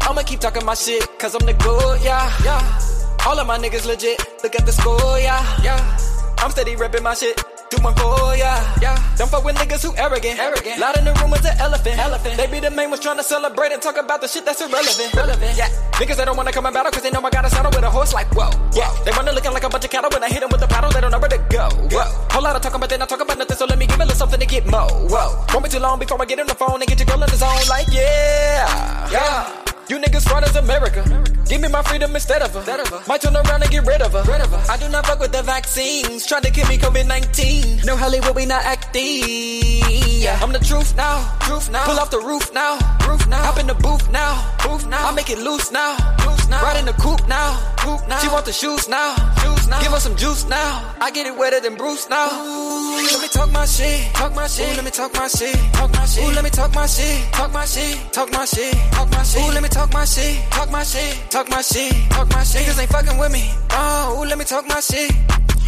I'ma 0.00 0.22
keep 0.22 0.40
talking 0.40 0.64
my 0.64 0.72
shit, 0.72 1.06
cause 1.18 1.34
I'm 1.34 1.44
the 1.44 1.52
goat, 1.52 1.98
yeah, 2.02 2.32
yeah. 2.42 3.26
All 3.26 3.38
of 3.38 3.46
my 3.46 3.58
niggas 3.58 3.84
legit, 3.86 4.18
look 4.42 4.54
at 4.58 4.64
the 4.64 4.72
score, 4.72 5.18
yeah, 5.18 5.62
yeah. 5.62 5.98
I'm 6.38 6.50
steady 6.50 6.76
repping 6.76 7.02
my 7.02 7.12
shit, 7.12 7.36
214, 7.70 8.38
yeah, 8.38 8.58
yeah. 8.80 8.96
Don't 9.16 9.30
fuck 9.30 9.44
with 9.44 9.56
niggas 9.56 9.82
who 9.84 9.94
arrogant, 9.96 10.38
arrogant. 10.40 10.78
Loud 10.78 10.96
in 10.96 11.04
the 11.04 11.12
room 11.20 11.34
as 11.34 11.44
an 11.44 11.56
elephant, 11.58 11.98
elephant. 11.98 12.36
They 12.36 12.46
be 12.46 12.60
the 12.60 12.70
main 12.70 12.90
ones 12.90 13.02
trying 13.02 13.16
to 13.18 13.22
celebrate 13.22 13.72
and 13.72 13.82
talk 13.82 13.96
about 13.96 14.20
the 14.20 14.28
shit 14.28 14.44
that's 14.44 14.60
irrelevant, 14.60 15.12
relevant, 15.14 15.56
yeah. 15.56 15.68
Niggas 16.00 16.16
they 16.16 16.24
don't 16.24 16.36
wanna 16.36 16.52
come 16.52 16.66
and 16.66 16.74
battle 16.74 16.90
cause 16.92 17.02
they 17.02 17.10
know 17.10 17.20
I 17.20 17.30
got 17.30 17.44
a 17.44 17.50
saddle 17.50 17.70
with 17.70 17.84
a 17.84 17.90
horse 17.90 18.14
like, 18.14 18.28
whoa, 18.34 18.50
yeah. 18.72 18.90
They 19.04 19.12
wanna 19.12 19.32
looking 19.32 19.52
like 19.52 19.64
a 19.64 19.68
bunch 19.68 19.84
of 19.84 19.90
cattle 19.90 20.10
when 20.10 20.22
I 20.22 20.28
hit 20.28 20.40
them 20.40 20.50
with 20.50 20.60
the 20.60 20.68
paddle, 20.68 20.90
they 20.90 21.00
don't 21.00 21.10
know 21.10 21.18
where 21.18 21.28
to 21.28 21.38
go, 21.50 21.68
whoa. 21.92 22.04
Whole 22.30 22.42
lot 22.42 22.56
of 22.56 22.62
talking, 22.62 22.80
but 22.80 22.88
they 22.88 22.96
not 22.96 23.08
talking 23.08 23.26
about 23.26 23.38
nothing, 23.38 23.56
so 23.56 23.66
let 23.66 23.78
me 23.78 23.86
give 23.86 23.96
a 23.96 24.04
little 24.04 24.16
something 24.16 24.40
to 24.40 24.46
get 24.46 24.66
mo, 24.66 24.86
whoa. 25.10 25.44
Won't 25.52 25.64
be 25.64 25.70
too 25.70 25.78
long 25.78 25.98
before 25.98 26.20
I 26.20 26.24
get 26.24 26.40
on 26.40 26.46
the 26.46 26.54
phone 26.54 26.80
and 26.80 26.88
get 26.88 26.98
your 26.98 27.06
girl 27.06 27.22
in 27.22 27.28
the 27.28 27.36
zone 27.36 27.68
like, 27.68 27.88
yeah, 27.88 29.10
yeah. 29.10 29.67
You 29.88 29.98
niggas 29.98 30.28
fraud 30.28 30.44
as 30.44 30.54
America. 30.56 31.02
Give 31.48 31.60
me 31.62 31.68
my 31.68 31.82
freedom 31.82 32.14
instead 32.14 32.42
of 32.42 32.52
her. 32.52 33.02
Might 33.08 33.22
turn 33.22 33.34
around 33.34 33.62
and 33.62 33.70
get 33.70 33.86
rid 33.86 34.02
of 34.02 34.12
her. 34.12 34.24
I 34.70 34.76
do 34.76 34.88
not 34.90 35.06
fuck 35.06 35.18
with 35.18 35.32
the 35.32 35.42
vaccines. 35.42 36.26
Trying 36.26 36.42
to 36.42 36.50
give 36.50 36.68
me 36.68 36.76
COVID 36.76 37.06
19. 37.06 37.86
No 37.86 37.96
Hollywood, 37.96 38.36
we 38.36 38.44
not 38.44 38.64
acting. 38.64 39.88
I'm 40.28 40.52
the 40.52 40.58
truth 40.58 40.94
now. 40.94 41.36
Truth 41.40 41.70
now. 41.70 41.84
Pull 41.86 41.98
off 41.98 42.10
the 42.10 42.20
roof 42.20 42.52
now. 42.52 42.74
Roof 43.08 43.26
now. 43.28 43.42
Hop 43.42 43.58
in 43.58 43.66
the 43.66 43.74
booth 43.74 44.10
now. 44.12 44.56
Booth 44.62 44.86
now. 44.88 45.08
I 45.08 45.14
make 45.14 45.30
it 45.30 45.38
loose 45.38 45.72
now. 45.72 45.96
Loose 46.26 46.48
now. 46.48 46.62
Ride 46.62 46.80
in 46.80 46.84
the 46.84 46.92
coupe 46.92 47.26
now. 47.28 47.56
Coupe 47.78 48.06
now. 48.08 48.18
She 48.18 48.28
want 48.28 48.44
the 48.44 48.52
shoes 48.52 48.88
now. 48.88 49.14
Shoes 49.40 49.68
now. 49.68 49.80
Give 49.80 49.92
her 49.92 50.00
some 50.00 50.16
juice 50.16 50.46
now. 50.48 50.94
I 51.00 51.10
get 51.10 51.26
it 51.26 51.36
wetter 51.36 51.60
than 51.60 51.76
Bruce 51.76 52.08
now. 52.10 52.28
Ooh, 52.32 53.06
let 53.08 53.22
me 53.22 53.28
talk 53.28 53.50
my 53.52 53.64
shit. 53.64 54.12
Talk 54.14 54.34
my 54.34 54.46
shit. 54.46 54.68
Ooh, 54.68 54.76
let 54.76 54.84
me 54.84 54.90
talk 54.90 55.14
my 55.14 55.28
shit. 55.28 55.56
Talk 55.72 55.92
my 55.94 56.04
shit. 56.04 56.24
Ooh, 56.24 56.34
let 56.34 56.44
me 56.44 56.50
talk 56.50 56.74
my 56.74 56.86
shit. 56.86 57.32
Talk 57.32 57.52
my 57.52 57.64
shit. 57.64 58.12
Talk 58.12 58.32
my 58.32 58.44
shit. 58.44 58.74
Talk 58.92 59.10
my 59.10 59.22
shit. 59.22 59.42
Ooh, 59.42 59.52
let 59.54 59.62
me 59.62 59.68
talk 59.68 59.77
my 59.92 60.04
shit. 60.04 60.50
Talk 60.50 60.70
my 60.70 60.82
shit. 60.82 61.30
Talk 61.30 61.48
my 61.50 61.62
shit. 61.62 61.92
Talk 62.10 62.28
my 62.30 62.42
shit. 62.42 62.62
Niggas 62.62 62.80
ain't 62.80 62.90
fucking 62.90 63.18
with 63.18 63.32
me. 63.32 63.50
Oh, 63.70 64.24
let 64.28 64.38
me 64.38 64.44
talk 64.44 64.66
my 64.66 64.80
shit. 64.80 65.12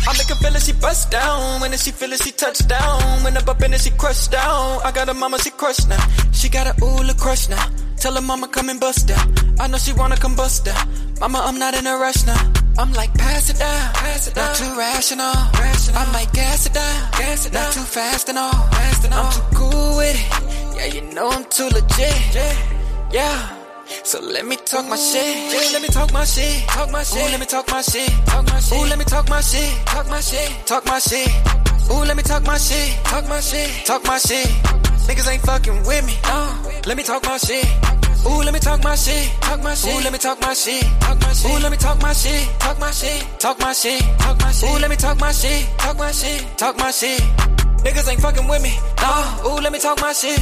I 0.09 0.17
make 0.17 0.29
her 0.29 0.35
feel 0.35 0.57
it, 0.57 0.63
she 0.63 0.73
bust 0.73 1.11
down. 1.11 1.61
When 1.61 1.73
she 1.77 1.91
feel 1.91 2.13
it, 2.13 2.23
she 2.23 2.33
touch 2.33 2.67
down. 2.67 3.23
When 3.23 3.37
I 3.37 3.43
bump 3.43 3.63
in 3.63 3.75
it, 3.75 3.81
she 3.81 3.91
crush 3.91 4.29
down. 4.29 4.81
I 4.83 4.91
got 4.93 5.09
a 5.09 5.15
mama, 5.15 5.39
she 5.39 5.51
crush 5.51 5.87
now. 5.87 6.03
She 6.33 6.49
got 6.49 6.67
a 6.67 6.85
ooh, 6.85 7.03
look 7.03 7.19
crush 7.19 7.49
now. 7.49 7.65
Tell 7.97 8.15
her 8.15 8.23
mama 8.23 8.49
come 8.49 8.71
and 8.71 8.81
bust 8.81 9.09
down. 9.09 9.35
I 9.61 9.69
know 9.69 9.77
she 9.77 9.93
wanna 9.93 10.17
come 10.17 10.35
bust 10.35 10.65
down. 10.65 10.89
Mama, 11.21 11.43
I'm 11.45 11.59
not 11.59 11.75
in 11.75 11.87
a 11.87 11.97
rush 11.99 12.25
now. 12.27 12.53
I'm 12.79 12.93
like 12.95 13.13
pass 13.15 13.51
it 13.51 13.59
down, 13.59 13.93
pass 13.93 14.27
it 14.27 14.35
down. 14.35 14.47
Not 14.49 14.57
too 14.57 14.79
rational, 14.79 15.35
rational. 15.61 16.01
I 16.01 16.13
might 16.13 16.33
gas 16.33 16.65
it 16.65 16.73
down, 16.73 17.11
gas 17.13 17.47
it 17.47 17.53
down. 17.53 17.65
Not 17.65 17.73
too 17.75 17.81
fast 17.81 18.29
and 18.31 18.39
all, 18.39 18.53
fast 18.53 19.05
and 19.05 19.13
all. 19.13 19.27
I'm 19.27 19.33
too 19.33 19.57
cool 19.57 19.97
with 19.99 20.17
it. 20.17 20.77
Yeah, 20.77 20.87
you 20.87 21.15
know 21.15 21.29
I'm 21.29 21.45
too 21.45 21.69
legit. 21.69 22.35
Yeah. 23.13 23.60
So 24.05 24.21
let 24.21 24.47
me 24.47 24.57
talk 24.57 24.87
my 24.87 24.97
shit. 24.97 25.53
Ooh, 25.53 25.73
let 25.73 25.83
me 25.83 25.89
talk 25.89 26.13
my 26.13 26.25
shit. 26.25 26.67
Talk 26.69 26.91
my 26.91 27.03
shit. 27.03 27.19
Ooh, 27.19 27.31
let 27.31 27.41
me 27.41 27.47
talk 27.47 27.69
my 27.69 27.81
shit. 27.81 28.09
Talk 28.27 28.47
my 28.47 28.61
shit. 28.61 28.79
Ooh, 28.79 28.85
let 28.87 28.99
me 28.99 29.05
talk 29.05 29.29
my 29.29 29.41
shit. 29.41 29.87
Talk 29.87 30.09
my 30.09 30.21
shit. 30.21 30.67
Talk 30.67 30.87
my 30.87 30.99
shit. 30.99 31.29
Ooh, 31.91 32.05
let 32.05 32.17
me 32.17 32.23
talk 32.23 32.45
my 32.45 32.57
shit. 32.57 33.05
Talk 33.05 33.29
my 33.29 33.41
shit. 33.41 33.87
Talk 33.87 34.05
my 34.05 34.19
shit. 34.19 34.47
Niggas 35.09 35.29
ain't 35.31 35.43
fucking 35.43 35.83
with 35.85 36.07
me. 36.07 36.15
No. 36.25 36.55
Let 36.87 36.97
me 36.97 37.03
talk 37.03 37.25
my 37.25 37.37
shit. 37.37 37.67
Ooh, 38.27 38.43
let 38.43 38.53
me 38.53 38.61
talk 38.61 38.85
my 38.85 38.95
shit. 38.95 39.29
Talk 39.41 39.63
my 39.63 39.75
shit. 39.75 39.93
Ooh, 39.93 40.05
let 40.05 40.13
me 40.13 40.19
talk 40.19 40.41
my 40.41 40.55
shit. 40.55 40.85
Talk 41.01 41.21
my 41.21 41.33
shit. 41.33 41.51
Ooh, 41.51 41.59
let 41.59 41.71
me 41.71 41.77
talk 41.77 42.01
my 42.01 42.13
shit. 42.13 42.49
Talk 42.61 42.79
my 42.79 42.91
shit. 42.93 43.41
Talk 43.41 43.59
my 43.59 43.73
shit. 43.73 44.03
Talk 44.19 44.41
my 44.41 44.53
shit. 44.53 44.71
Ooh, 44.71 44.79
let 44.79 44.91
me 44.91 44.97
talk 44.97 45.19
my 45.19 45.33
shit. 45.33 45.67
Talk 45.79 45.99
my 45.99 46.13
shit. 46.13 46.47
Talk 46.57 46.79
my 46.79 46.91
shit. 46.93 47.21
Niggas 47.83 48.09
ain't 48.09 48.21
fucking 48.21 48.47
with 48.47 48.63
me. 48.63 48.73
No. 49.03 49.51
Ooh, 49.51 49.61
let 49.61 49.73
me 49.73 49.81
talk 49.81 50.01
my 50.01 50.13
shit. 50.13 50.39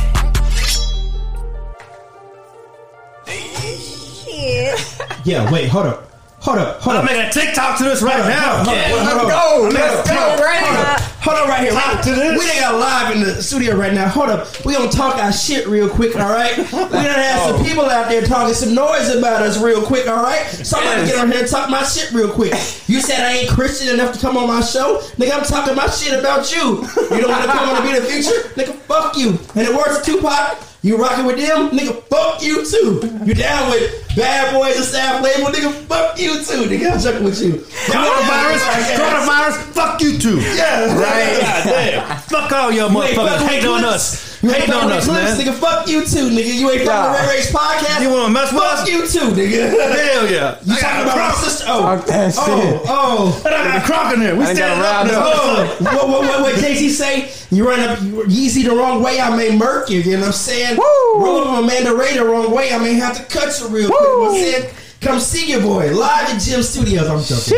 Shit. 3.28 4.94
Yeah, 5.24 5.50
wait, 5.52 5.68
hold 5.68 5.86
up. 5.86 6.04
Hold 6.40 6.58
up, 6.58 6.80
hold 6.80 6.96
up. 6.96 7.02
I'm 7.02 7.08
up. 7.08 7.12
making 7.12 7.28
a 7.28 7.32
TikTok 7.32 7.76
to 7.78 7.84
this 7.84 8.00
right 8.00 8.16
now. 8.24 8.62
Hold 8.64 8.78
on, 8.78 8.84
hold 8.88 9.00
on, 9.00 9.06
hold 9.06 9.20
on. 9.20 9.28
go. 9.28 9.68
Let's 9.74 10.08
go. 10.08 10.42
Right. 10.42 11.00
Hold 11.20 11.36
on 11.38 11.48
right 11.48 11.60
here. 11.64 11.72
Talk 11.72 12.00
to 12.04 12.10
this. 12.14 12.38
We 12.38 12.48
ain't 12.48 12.60
got 12.60 12.78
live 12.78 13.16
in 13.16 13.22
the 13.22 13.42
studio 13.42 13.76
right 13.76 13.92
now. 13.92 14.08
Hold 14.08 14.30
up. 14.30 14.64
We 14.64 14.72
gonna 14.72 14.88
talk 14.90 15.16
our 15.16 15.32
shit 15.32 15.66
real 15.66 15.88
quick, 15.90 16.14
all 16.16 16.30
right? 16.30 16.56
We 16.58 16.64
done 16.64 17.02
have 17.04 17.40
Oh. 17.42 17.56
some 17.56 17.66
people 17.66 17.84
out 17.86 18.08
there 18.08 18.22
talking 18.22 18.54
some 18.54 18.72
noise 18.74 19.10
about 19.14 19.42
us 19.42 19.60
real 19.60 19.82
quick, 19.82 20.06
all 20.08 20.22
right? 20.22 20.46
Somebody 20.46 21.02
Yes. 21.02 21.10
get 21.10 21.18
on 21.20 21.30
here 21.32 21.40
and 21.40 21.48
talk 21.48 21.68
my 21.68 21.82
shit 21.82 22.12
real 22.12 22.30
quick. 22.30 22.52
You 22.86 23.00
said 23.02 23.20
I 23.20 23.32
ain't 23.32 23.50
Christian 23.50 23.92
enough 23.92 24.14
to 24.14 24.20
come 24.20 24.36
on 24.38 24.46
my 24.46 24.60
show? 24.62 25.00
Nigga, 25.18 25.32
I'm 25.36 25.44
talking 25.44 25.74
my 25.74 25.88
shit 25.88 26.18
about 26.18 26.50
you. 26.54 26.86
You 27.10 27.20
don't 27.22 27.28
wanna 27.30 27.46
come 27.52 27.68
on 27.68 27.76
and 27.82 27.84
be 27.92 27.98
the 27.98 28.06
future? 28.06 28.48
Nigga, 28.54 28.74
fuck 28.86 29.16
you. 29.18 29.30
And 29.56 29.68
it 29.68 29.74
works, 29.74 30.06
Tupac. 30.06 30.56
You 30.80 30.96
rocking 30.96 31.26
with 31.26 31.38
them? 31.38 31.70
Nigga, 31.70 32.02
fuck 32.04 32.40
you 32.40 32.64
too. 32.64 33.00
You 33.24 33.34
down 33.34 33.70
with 33.70 34.14
Bad 34.14 34.54
Boys 34.54 34.76
and 34.76 34.84
Staff 34.84 35.24
Label? 35.24 35.50
Nigga, 35.50 35.72
fuck 35.86 36.18
you 36.20 36.34
too. 36.44 36.68
Nigga, 36.68 36.92
I'm 36.92 37.00
joking 37.00 37.24
with 37.24 37.40
you. 37.42 37.54
Coronavirus, 37.90 38.96
coronavirus, 38.96 39.56
fuck 39.72 40.00
you 40.00 40.18
too. 40.18 40.38
Yeah. 40.38 40.96
Right. 40.96 41.40
God 41.40 41.64
damn. 41.64 42.18
Fuck 42.18 42.52
all 42.52 42.70
y'all 42.70 42.92
You 42.92 43.02
ain't 43.02 43.18
motherfuckers 43.18 43.48
hating 43.48 43.68
on 43.68 43.84
us. 43.84 44.27
You 44.40 44.50
ain't 44.50 44.58
Hating 44.64 44.74
on 44.74 44.92
us, 44.92 45.08
with 45.08 45.16
man. 45.16 45.36
Nigga, 45.36 45.52
fuck 45.54 45.88
you 45.88 46.04
too, 46.04 46.30
nigga. 46.30 46.54
You 46.54 46.70
ain't 46.70 46.86
fucking 46.86 47.10
with 47.10 47.20
Yeah. 47.20 47.28
Ray 47.28 47.36
Ray's 47.36 47.50
podcast. 47.50 48.00
You 48.02 48.10
wanna 48.10 48.32
mess 48.32 48.52
with 48.52 48.62
fuck 48.62 48.78
us? 48.78 48.88
you 48.88 48.98
too, 49.08 49.26
nigga. 49.34 49.70
Hell 49.70 50.30
yeah. 50.30 50.58
You 50.64 50.76
talking 50.76 51.02
about 51.02 51.16
my 51.16 51.32
sister? 51.32 51.64
Oh, 51.66 51.80
Talk 51.82 52.06
that 52.06 52.34
oh, 52.38 52.46
shit. 52.46 52.80
oh. 52.88 53.42
And 53.46 53.54
I 53.54 53.64
got 53.64 53.76
a 53.82 53.84
crock 53.84 54.14
in 54.14 54.20
there. 54.20 54.36
We 54.36 54.44
I 54.44 54.48
ain't 54.50 54.56
standing 54.58 54.78
got 54.80 55.06
up 55.06 55.12
around 55.12 55.24
now. 55.24 55.32
Oh, 55.34 55.76
what, 55.80 56.08
what, 56.08 56.20
what, 56.20 56.40
what 56.42 56.54
Jay 56.60 56.74
Z 56.76 56.88
say? 56.90 57.32
You 57.50 57.66
run 57.68 57.80
up 57.80 57.98
Yeezy 57.98 58.62
the 58.62 58.70
wrong 58.76 59.02
way, 59.02 59.18
I 59.20 59.34
may 59.36 59.56
murk 59.56 59.90
you. 59.90 60.00
You 60.00 60.12
know 60.12 60.20
what 60.20 60.26
I'm 60.26 60.32
saying? 60.32 60.76
Woo. 60.76 61.24
Roll 61.24 61.48
up 61.48 61.58
Amanda 61.64 61.94
Ray 61.96 62.14
the 62.16 62.24
wrong 62.24 62.52
way, 62.54 62.72
I 62.72 62.78
may 62.78 62.92
have 62.94 63.16
to 63.16 63.24
cut 63.24 63.58
you 63.58 63.66
real 63.68 63.88
quick. 63.88 64.00
You 64.00 64.06
know 64.06 64.18
what 64.20 64.30
I'm 64.36 64.42
saying? 64.62 64.74
Come 65.00 65.20
see 65.20 65.52
your 65.52 65.60
boy 65.62 65.94
live 65.94 66.28
at 66.28 66.40
JEM 66.40 66.60
Studios. 66.62 67.06
I'm 67.06 67.22
joking. 67.22 67.56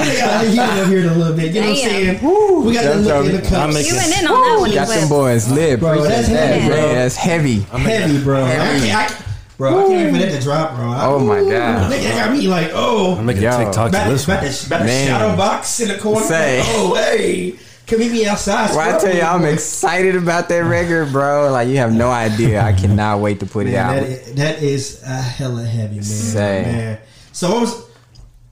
we 0.00 0.16
got 0.16 0.48
you 0.48 0.60
up 0.62 0.88
here 0.88 1.00
in 1.00 1.08
a 1.08 1.14
little 1.14 1.36
bit. 1.36 1.52
You 1.54 1.60
know 1.60 1.68
what 1.68 1.78
I'm 1.78 1.84
Damn. 1.84 2.20
saying? 2.20 2.64
We 2.64 2.72
got 2.72 2.82
the 2.82 2.88
That's 2.88 3.06
look 3.06 3.26
in 3.26 3.32
the 3.32 3.38
okay. 3.38 3.48
cups. 3.50 3.90
You 3.90 3.96
went 3.96 4.18
in 4.18 4.26
on 4.26 4.32
that 4.32 4.56
one. 4.60 4.72
Got 4.72 4.88
you 4.88 4.94
them 4.94 5.08
boys 5.10 5.50
lit. 5.52 5.80
Bro, 5.80 6.02
that's 6.04 6.28
heavy, 6.28 6.66
bro. 6.66 6.76
man. 6.76 6.94
That's 6.94 7.16
heavy. 7.16 7.60
heavy, 7.60 8.24
bro. 8.24 8.44
I 8.46 8.48
can't, 8.48 9.12
I, 9.12 9.24
bro, 9.58 9.78
I 9.78 9.88
can't 9.88 9.90
wait 9.90 10.12
for 10.22 10.26
that 10.26 10.38
to 10.38 10.40
drop, 10.42 10.74
bro. 10.76 10.88
I, 10.90 11.04
Oh 11.04 11.18
my 11.18 11.40
god. 11.40 11.92
Nigga 11.92 12.10
got 12.16 12.32
me 12.32 12.48
like, 12.48 12.70
oh, 12.72 13.16
I'm 13.18 13.26
making 13.26 13.42
Yo. 13.42 13.50
a 13.50 13.64
TikTok 13.64 13.90
to 13.90 13.98
about, 13.98 14.08
this 14.08 14.24
about, 14.24 14.42
one. 14.42 14.50
the, 14.50 14.66
about 14.66 14.78
the 14.78 14.84
Man. 14.86 15.06
shadow 15.06 15.36
box 15.36 15.80
in 15.80 15.88
the 15.88 15.98
corner. 15.98 16.24
Say. 16.24 16.60
Like, 16.60 16.68
oh, 16.70 16.94
hey, 16.94 17.58
can 17.86 17.98
we 17.98 18.08
be 18.08 18.26
outside? 18.26 18.70
Well, 18.70 18.96
I 18.96 18.98
tell 18.98 19.14
you, 19.14 19.22
I'm 19.22 19.44
excited 19.44 20.16
about 20.16 20.48
that 20.48 20.58
record, 20.60 21.12
bro. 21.12 21.50
Like 21.50 21.68
you 21.68 21.76
have 21.78 21.92
no 21.92 22.10
idea. 22.10 22.62
I 22.62 22.72
cannot 22.72 23.20
wait 23.20 23.40
to 23.40 23.46
put 23.46 23.66
it 23.66 23.74
out. 23.74 23.94
that, 23.94 24.02
is, 24.02 24.34
that 24.34 24.62
is 24.62 25.02
a 25.02 25.16
hella 25.20 25.64
heavy, 25.64 25.96
man. 25.96 26.04
Say. 26.04 26.62
man. 26.62 26.98
So 27.32 27.56
I 27.56 27.60
was, 27.60 27.90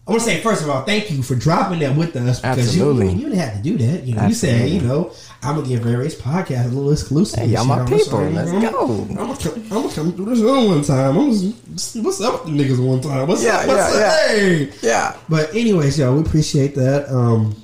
I 0.06 0.10
want 0.10 0.22
to 0.22 0.28
say 0.28 0.40
first 0.40 0.62
of 0.62 0.68
all, 0.68 0.82
thank 0.82 1.10
you 1.10 1.22
for 1.22 1.34
dropping 1.34 1.78
that 1.78 1.96
with 1.96 2.14
us 2.16 2.40
because 2.40 2.76
you, 2.76 2.82
Absolutely. 2.82 3.12
you 3.14 3.28
didn't 3.30 3.38
have 3.38 3.56
to 3.56 3.62
do 3.62 3.78
that. 3.78 4.02
You 4.02 4.14
know, 4.16 4.26
you 4.26 4.34
said, 4.34 4.60
Absolutely. 4.62 4.76
you 4.76 4.80
know, 4.82 5.12
I'm 5.42 5.54
gonna 5.56 5.68
give 5.68 5.80
various 5.80 6.14
podcasts 6.20 6.66
a 6.66 6.68
little 6.68 6.92
exclusive. 6.92 7.38
Hey, 7.38 7.46
y'all 7.46 7.64
my 7.64 7.84
people. 7.86 8.18
one. 8.18 8.34
Let's 8.34 8.50
I'm, 8.50 8.60
go. 8.60 8.86
I'm 9.08 9.14
gonna, 9.14 9.36
come, 9.36 9.54
I'm 9.54 9.68
gonna 9.68 9.94
come 9.94 10.12
through 10.12 10.24
this 10.26 10.40
show 10.40 10.66
one 10.66 10.82
time. 10.82 11.16
I'm 11.16 11.32
see 11.78 12.00
what's 12.00 12.20
up 12.20 12.44
with 12.44 12.56
the 12.56 12.64
niggas 12.64 12.84
one 12.86 13.00
time. 13.00 13.26
What's 13.26 13.42
Yeah, 13.44 13.56
up? 13.56 13.66
What's 13.68 13.94
yeah, 13.94 14.06
up? 14.08 14.28
yeah. 14.28 14.28
Hey. 14.28 14.72
Yeah. 14.82 15.16
But 15.28 15.54
anyways, 15.54 15.98
y'all, 15.98 16.14
we 16.16 16.20
appreciate 16.20 16.74
that. 16.74 17.08
Um, 17.08 17.56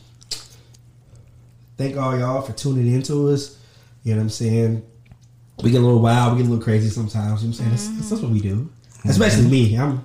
thank 1.78 1.96
all 1.96 2.18
y'all 2.18 2.42
for 2.42 2.52
tuning 2.52 2.92
into 2.92 3.28
us. 3.30 3.58
You 4.02 4.12
know 4.12 4.18
what 4.18 4.24
I'm 4.24 4.30
saying? 4.30 4.86
We 5.62 5.70
get 5.70 5.80
a 5.80 5.84
little 5.84 6.00
wild, 6.00 6.34
we 6.34 6.42
get 6.42 6.48
a 6.48 6.50
little 6.50 6.62
crazy 6.62 6.90
sometimes. 6.90 7.42
You 7.42 7.48
know 7.48 7.56
what 7.56 7.60
I'm 7.70 7.76
saying? 7.78 7.96
That's, 7.98 8.10
that's 8.10 8.22
what 8.22 8.30
we 8.30 8.40
do. 8.40 8.70
Especially 9.04 9.48
me. 9.48 9.76
I'm 9.76 10.04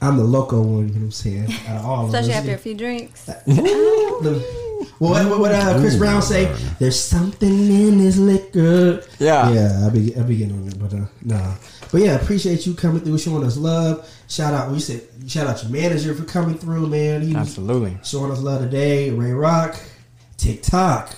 I'm 0.00 0.16
the 0.16 0.24
loco 0.24 0.60
one. 0.60 0.88
You 0.88 0.94
know 0.94 1.00
what 1.00 1.02
I'm 1.04 1.10
saying? 1.12 1.52
Out 1.68 1.76
of 1.76 1.84
all 1.86 2.06
Especially 2.06 2.30
of 2.30 2.36
us. 2.36 2.40
after 2.40 2.54
a 2.54 2.58
few 2.58 2.74
drinks. 2.74 3.24
The- 3.24 4.72
well, 4.98 5.12
what, 5.12 5.30
what, 5.30 5.40
what 5.40 5.52
uh, 5.52 5.78
Chris 5.80 5.96
Brown 5.96 6.22
say? 6.22 6.52
There's 6.78 6.98
something 6.98 7.48
in 7.48 7.98
this 7.98 8.16
liquor. 8.18 9.02
Yeah. 9.18 9.50
yeah. 9.52 9.86
I 9.86 9.90
be 9.90 10.14
I 10.16 10.22
be 10.22 10.36
getting 10.36 10.60
on 10.60 10.68
it, 10.68 10.78
but 10.78 10.92
uh, 10.94 11.06
nah. 11.22 11.54
But 11.90 12.00
yeah, 12.02 12.14
appreciate 12.16 12.66
you 12.66 12.74
coming 12.74 13.00
through, 13.00 13.18
showing 13.18 13.44
us 13.44 13.56
love. 13.56 14.08
Shout 14.28 14.54
out, 14.54 14.70
we 14.70 14.80
said 14.80 15.02
shout 15.26 15.46
out 15.46 15.62
your 15.62 15.70
manager 15.72 16.14
for 16.14 16.24
coming 16.24 16.56
through, 16.56 16.86
man. 16.88 17.22
He 17.22 17.28
was 17.28 17.48
Absolutely. 17.48 17.98
showing 18.02 18.30
us 18.32 18.40
love 18.40 18.62
today. 18.62 19.10
Ray 19.10 19.32
Rock, 19.32 19.76
TikTok, 20.36 21.14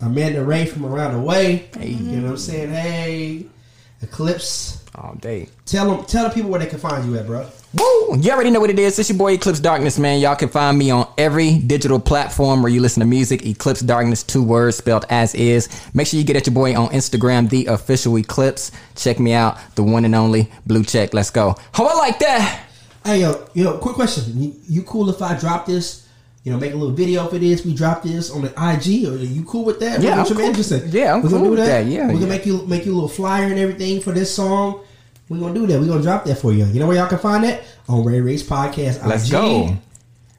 Amanda 0.00 0.44
Ray 0.44 0.66
from 0.66 0.84
around 0.84 1.14
the 1.14 1.20
way. 1.20 1.68
Hey. 1.76 1.90
You 1.90 2.16
know 2.16 2.22
what 2.24 2.30
I'm 2.30 2.36
saying? 2.38 2.70
Hey, 2.70 3.46
Eclipse. 4.02 4.84
All 4.94 5.14
day. 5.14 5.48
Tell 5.66 5.96
them, 5.96 6.04
tell 6.06 6.28
the 6.28 6.34
people 6.34 6.50
where 6.50 6.58
they 6.60 6.66
can 6.66 6.78
find 6.78 7.04
you 7.04 7.16
at, 7.18 7.26
bro. 7.26 7.48
Woo! 7.74 8.16
You 8.18 8.30
already 8.32 8.50
know 8.50 8.60
what 8.60 8.70
it 8.70 8.78
is. 8.78 8.98
It's 8.98 9.10
your 9.10 9.18
boy 9.18 9.34
Eclipse 9.34 9.60
Darkness, 9.60 9.98
man. 9.98 10.20
Y'all 10.20 10.34
can 10.34 10.48
find 10.48 10.78
me 10.78 10.90
on 10.90 11.06
every 11.18 11.58
digital 11.58 12.00
platform 12.00 12.62
where 12.62 12.72
you 12.72 12.80
listen 12.80 13.00
to 13.00 13.06
music. 13.06 13.44
Eclipse 13.44 13.80
Darkness, 13.80 14.22
two 14.22 14.42
words 14.42 14.78
spelled 14.78 15.04
as 15.10 15.34
is. 15.34 15.68
Make 15.92 16.06
sure 16.06 16.18
you 16.18 16.24
get 16.24 16.36
at 16.36 16.46
your 16.46 16.54
boy 16.54 16.74
on 16.74 16.88
Instagram, 16.88 17.50
the 17.50 17.66
official 17.66 18.16
Eclipse. 18.18 18.72
Check 18.96 19.20
me 19.20 19.34
out, 19.34 19.58
the 19.74 19.82
one 19.82 20.06
and 20.06 20.14
only 20.14 20.50
blue 20.66 20.82
check. 20.82 21.12
Let's 21.12 21.30
go. 21.30 21.56
How 21.72 21.86
I 21.86 21.94
like 21.94 22.18
that? 22.20 22.64
Hey 23.04 23.20
yo, 23.20 23.46
yo, 23.54 23.78
quick 23.78 23.94
question. 23.94 24.40
You, 24.40 24.56
you 24.66 24.82
cool 24.82 25.10
if 25.10 25.20
I 25.22 25.38
drop 25.38 25.66
this? 25.66 26.07
You 26.48 26.54
know, 26.54 26.60
make 26.60 26.72
a 26.72 26.76
little 26.76 26.94
video 26.94 27.26
for 27.26 27.36
this. 27.36 27.62
We 27.62 27.74
drop 27.74 28.02
this 28.02 28.30
on 28.30 28.40
the 28.40 28.48
IG. 28.48 29.06
Or 29.06 29.12
are 29.12 29.18
you 29.18 29.44
cool 29.44 29.66
with 29.66 29.80
that? 29.80 30.00
Yeah, 30.00 30.16
What 30.16 30.20
I'm 30.20 30.24
your 30.24 30.36
cool. 30.36 30.46
manager 30.46 30.62
said? 30.62 30.88
Yeah, 30.88 31.12
I'm 31.12 31.20
we 31.20 31.28
gonna 31.28 31.42
cool 31.42 31.44
do 31.44 31.60
with 31.60 31.66
that. 31.66 31.84
Yeah, 31.84 32.06
we 32.06 32.14
yeah. 32.14 32.20
gonna 32.20 32.26
make 32.26 32.46
you 32.46 32.66
make 32.66 32.86
you 32.86 32.92
a 32.92 32.94
little 32.94 33.10
flyer 33.10 33.48
and 33.48 33.58
everything 33.58 34.00
for 34.00 34.12
this 34.12 34.34
song. 34.34 34.80
We 35.28 35.38
gonna 35.38 35.52
do 35.52 35.66
that. 35.66 35.78
We 35.78 35.86
gonna 35.86 36.00
drop 36.00 36.24
that 36.24 36.36
for 36.36 36.54
you. 36.54 36.64
You 36.64 36.80
know 36.80 36.86
where 36.86 36.96
y'all 36.96 37.06
can 37.06 37.18
find 37.18 37.44
that 37.44 37.64
on 37.86 38.02
Ray 38.02 38.22
Ray's 38.22 38.42
podcast. 38.42 39.06
Let's 39.06 39.26
IG. 39.26 39.32
go. 39.32 39.76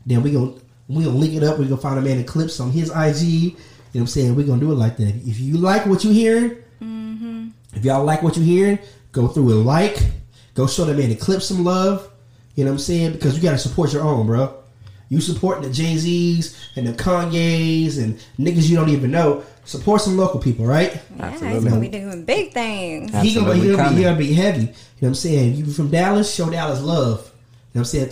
Then 0.08 0.24
we 0.24 0.32
gonna 0.32 0.54
we 0.88 1.04
gonna 1.04 1.16
link 1.16 1.36
it 1.36 1.44
up. 1.44 1.60
We 1.60 1.66
gonna 1.66 1.78
find 1.80 2.00
a 2.00 2.02
man 2.02 2.18
in 2.18 2.24
clips 2.24 2.60
on 2.60 2.72
his 2.72 2.90
IG. 2.90 3.22
You 3.22 3.52
know 3.52 3.56
what 3.92 4.02
I'm 4.02 4.08
saying? 4.08 4.34
We 4.34 4.46
gonna 4.46 4.60
do 4.60 4.72
it 4.72 4.78
like 4.78 4.98
that. 4.98 5.14
If 5.16 5.40
you 5.40 5.58
like 5.58 5.86
what 5.86 6.04
you 6.04 6.10
hearing, 6.10 6.58
mm-hmm. 6.82 7.50
if 7.76 7.86
y'all 7.86 8.04
like 8.04 8.24
what 8.24 8.36
you 8.36 8.42
hearing, 8.42 8.80
go 9.12 9.28
through 9.28 9.52
and 9.52 9.64
like. 9.64 10.00
Go 10.56 10.66
show 10.66 10.86
that 10.86 10.98
man 10.98 11.10
the 11.10 11.16
clip 11.16 11.44
some 11.44 11.64
love. 11.64 12.10
You 12.56 12.66
know 12.66 12.72
what 12.72 12.78
I'm 12.78 12.80
saying? 12.80 13.12
Because 13.12 13.36
you 13.36 13.44
gotta 13.44 13.60
support 13.60 13.94
your 13.94 14.02
own, 14.02 14.26
bro. 14.26 14.59
You 15.10 15.20
supporting 15.20 15.64
the 15.64 15.72
Jay 15.72 15.98
Z's 15.98 16.56
and 16.76 16.88
the 16.88 16.94
Kanye's 16.94 17.98
and 17.98 18.20
niggas 18.38 18.70
you 18.70 18.76
don't 18.76 18.90
even 18.90 19.12
know. 19.12 19.44
Support 19.66 20.02
some 20.02 20.18
local 20.18 20.40
people, 20.40 20.66
right? 20.66 21.00
Yeah, 21.18 21.32
he's 21.32 21.64
gonna 21.64 21.80
be 21.80 21.88
doing 21.90 22.26
big 22.26 22.54
things. 22.54 23.12
He 23.22 23.36
gonna, 23.36 23.54
be, 23.54 23.60
he, 23.60 23.76
gonna 23.76 23.90
be, 23.90 23.96
he 23.96 24.04
gonna 24.04 24.18
be 24.18 24.34
heavy. 24.34 24.62
You 24.62 24.68
know 24.68 24.74
what 25.00 25.08
I'm 25.10 25.16
saying? 25.16 25.56
You 25.56 25.66
from 25.66 25.90
Dallas, 25.92 26.34
show 26.34 26.50
Dallas 26.50 26.82
love. 26.82 27.32
You 27.74 27.82
know 27.82 27.82
what 27.82 27.84
I'm 27.84 27.86
saying? 27.86 28.10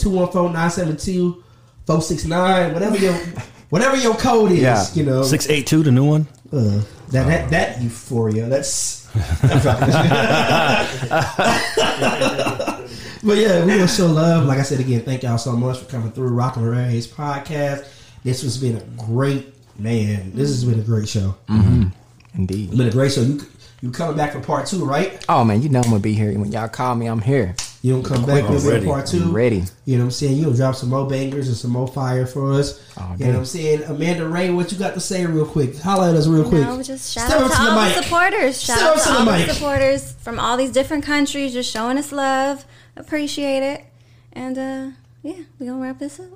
214-972-469, 1.87 2.73
whatever 2.73 2.97
your 2.97 3.13
whatever 3.69 3.95
your 3.97 4.15
code 4.15 4.51
is, 4.51 4.59
Yeah. 4.59 4.85
you 4.93 5.03
know. 5.03 5.23
Six 5.23 5.49
eight 5.49 5.67
two, 5.67 5.83
the 5.83 5.91
new 5.91 6.05
one. 6.05 6.27
Uh, 6.51 6.81
that, 7.09 7.27
that 7.27 7.49
that 7.51 7.81
euphoria. 7.81 8.47
That's. 8.47 8.97
but 13.23 13.37
yeah, 13.37 13.65
we 13.65 13.71
gonna 13.73 13.87
show 13.87 14.07
love. 14.07 14.45
Like 14.45 14.59
I 14.59 14.63
said 14.63 14.79
again, 14.79 15.01
thank 15.01 15.23
y'all 15.23 15.37
so 15.37 15.53
much 15.55 15.79
for 15.79 15.85
coming 15.85 16.11
through 16.11 16.29
Rockin' 16.29 16.63
Ray's 16.63 17.07
podcast. 17.07 17.87
This 18.23 18.41
has 18.41 18.57
been 18.57 18.77
a 18.77 18.83
great 19.01 19.53
man. 19.79 20.31
This 20.33 20.49
has 20.49 20.63
been 20.65 20.79
a 20.79 20.83
great 20.83 21.07
show. 21.07 21.35
Mm-hmm. 21.47 21.89
Indeed. 22.35 22.69
It's 22.69 22.77
been 22.77 22.87
a 22.87 22.91
great 22.91 23.11
show. 23.11 23.21
You 23.21 23.41
you 23.81 23.91
coming 23.91 24.17
back 24.17 24.33
for 24.33 24.39
part 24.39 24.65
two, 24.65 24.83
right? 24.85 25.23
Oh 25.29 25.43
man, 25.43 25.61
you 25.61 25.69
know 25.69 25.79
I'm 25.79 25.89
gonna 25.89 25.99
be 25.99 26.13
here 26.13 26.31
when 26.37 26.51
y'all 26.51 26.67
call 26.67 26.95
me. 26.95 27.05
I'm 27.07 27.21
here. 27.21 27.55
You 27.83 27.93
don't 27.93 28.03
come 28.03 28.25
back 28.25 28.43
Quick 28.45 28.59
for 28.59 28.83
part 28.83 29.05
two. 29.05 29.21
I'm 29.21 29.33
ready. 29.35 29.63
You 29.85 29.97
know 29.97 30.03
what 30.03 30.05
I'm 30.05 30.11
saying? 30.11 30.35
You 30.35 30.45
gonna 30.45 30.57
drop 30.57 30.75
some 30.75 30.89
more 30.89 31.07
bangers 31.07 31.47
and 31.47 31.55
some 31.55 31.71
more 31.71 31.87
fire 31.87 32.25
for 32.25 32.51
us. 32.53 32.83
Oh, 32.99 33.15
you 33.19 33.25
know 33.27 33.33
what. 33.33 33.39
I'm 33.39 33.45
saying? 33.45 33.83
Amanda 33.83 34.27
Ray, 34.27 34.49
what 34.49 34.71
you 34.71 34.79
got 34.79 34.95
to 34.95 34.99
say 34.99 35.25
real 35.27 35.45
quick? 35.45 35.77
Holla 35.77 36.09
at 36.09 36.15
us 36.15 36.25
real 36.27 36.43
quick. 36.43 36.63
No, 36.63 36.81
just 36.81 37.13
shout 37.13 37.27
Step 37.27 37.39
out 37.39 37.51
to 37.51 37.55
to 37.55 37.61
the 37.63 37.69
all 37.69 37.85
mic. 37.85 37.95
the 37.95 38.01
supporters. 38.03 38.61
Shout 38.61 38.77
Step 38.79 38.89
out 38.89 38.97
to 38.97 39.03
to 39.03 39.09
the 39.09 39.19
all 39.19 39.25
the 39.25 39.31
mic. 39.31 39.49
supporters 39.51 40.11
from 40.13 40.39
all 40.39 40.57
these 40.57 40.71
different 40.71 41.05
countries, 41.05 41.53
just 41.53 41.71
showing 41.71 41.99
us 41.99 42.11
love. 42.11 42.65
Appreciate 42.99 43.63
it. 43.63 43.85
And 44.33 44.57
uh 44.57 44.91
yeah, 45.23 45.43
we 45.59 45.67
gonna 45.67 45.81
wrap 45.81 45.99
this 45.99 46.19
up. 46.19 46.27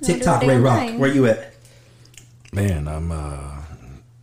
We're 0.00 0.06
TikTok 0.06 0.42
Ray 0.42 0.58
Rock. 0.58 0.78
thing. 0.78 0.98
Where 0.98 1.12
you 1.12 1.26
at? 1.26 1.54
Man, 2.52 2.88
I'm. 2.88 3.10
uh 3.10 3.62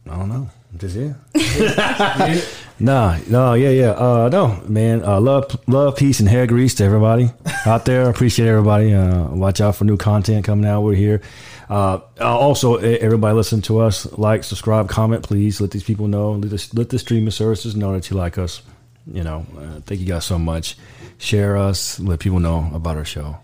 I 0.09 0.17
don't 0.17 0.29
know. 0.29 0.49
I'm 0.71 0.79
just 0.79 0.95
here. 0.95 1.15
nah, 2.79 3.17
no, 3.27 3.53
yeah, 3.53 3.69
yeah. 3.69 3.91
Uh, 3.91 4.29
no, 4.31 4.61
man. 4.67 5.03
Uh, 5.03 5.19
love, 5.19 5.55
love, 5.67 5.97
peace, 5.97 6.19
and 6.19 6.27
hair 6.27 6.47
grease 6.47 6.75
to 6.75 6.83
everybody 6.83 7.31
out 7.65 7.85
there. 7.85 8.09
Appreciate 8.09 8.47
everybody. 8.47 8.93
Uh, 8.93 9.25
watch 9.29 9.61
out 9.61 9.75
for 9.75 9.85
new 9.85 9.97
content 9.97 10.45
coming 10.45 10.65
out. 10.65 10.81
We're 10.81 10.95
here. 10.95 11.21
Uh, 11.69 11.99
uh, 12.19 12.37
also, 12.37 12.77
everybody 12.77 13.35
listen 13.35 13.61
to 13.63 13.79
us. 13.79 14.11
Like, 14.17 14.43
subscribe, 14.43 14.89
comment, 14.89 15.23
please. 15.23 15.61
Let 15.61 15.71
these 15.71 15.83
people 15.83 16.07
know. 16.07 16.31
Let 16.31 16.49
the, 16.49 16.69
let 16.73 16.89
the 16.89 16.97
streaming 16.97 17.31
services 17.31 17.75
know 17.75 17.93
that 17.93 18.09
you 18.09 18.17
like 18.17 18.39
us. 18.39 18.63
You 19.11 19.23
know, 19.23 19.45
uh, 19.57 19.79
thank 19.85 19.99
you 19.99 20.07
guys 20.07 20.25
so 20.25 20.39
much. 20.39 20.75
Share 21.19 21.55
us. 21.57 21.99
Let 21.99 22.19
people 22.19 22.39
know 22.39 22.71
about 22.73 22.97
our 22.97 23.05
show. 23.05 23.37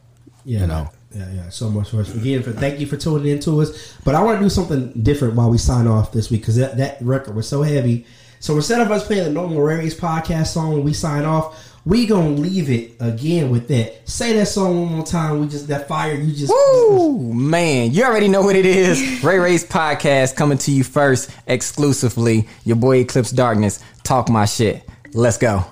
Yeah, 0.46 0.62
You 0.62 0.68
know. 0.68 0.90
yeah, 1.14 1.32
yeah. 1.34 1.50
So 1.50 1.70
much 1.70 1.90
for 1.92 2.00
us. 2.02 2.14
Again, 2.16 2.42
for 2.42 2.52
thank 2.52 2.80
you 2.80 2.88
for 2.88 2.98
tuning 2.98 3.28
in 3.28 3.40
to 3.42 3.62
us. 3.62 3.94
But 4.04 4.16
I 4.16 4.24
want 4.24 4.40
to 4.40 4.46
do 4.46 4.50
something 4.50 4.92
different 5.04 5.36
while 5.36 5.50
we 5.50 5.58
sign 5.58 5.86
off 5.86 6.12
this 6.12 6.32
week 6.32 6.42
because 6.42 6.56
that, 6.56 6.78
that 6.78 6.98
record 7.02 7.36
was 7.36 7.48
so 7.48 7.62
heavy. 7.62 8.06
So 8.40 8.56
instead 8.56 8.80
of 8.82 8.92
us 8.92 9.06
playing 9.06 9.24
the 9.26 9.32
normal 9.32 9.62
Ray 9.62 9.78
Ray's 9.78 10.00
podcast 10.00 10.48
song 10.48 10.74
when 10.74 10.84
we 10.84 10.94
sign 10.94 11.26
off, 11.26 11.74
we 11.84 12.06
gonna 12.08 12.30
leave 12.32 12.70
it 12.70 12.94
again 13.00 13.50
with 13.52 13.68
that. 13.68 14.08
Say 14.10 14.34
that 14.34 14.48
song 14.48 14.82
one 14.84 14.92
more 14.94 15.06
time. 15.06 15.40
We 15.42 15.48
just 15.48 15.68
that 15.68 15.88
fire. 15.88 16.14
You 16.16 16.34
just 16.34 16.52
Woo, 16.52 17.34
man, 17.34 17.92
you 17.92 18.04
already 18.04 18.28
know 18.28 18.42
what 18.42 18.56
it 18.56 18.66
is. 18.66 19.24
Ray 19.24 19.38
Ray's 19.38 19.64
podcast 19.68 20.36
coming 20.36 20.58
to 20.60 20.72
you 20.72 20.84
first, 20.84 21.30
exclusively. 21.48 22.48
Your 22.64 22.76
boy 22.78 22.98
Eclipse 23.00 23.32
Darkness. 23.32 23.84
Talk 24.04 24.30
my 24.30 24.46
shit. 24.46 24.88
Let's 25.14 25.38
go. 25.38 25.64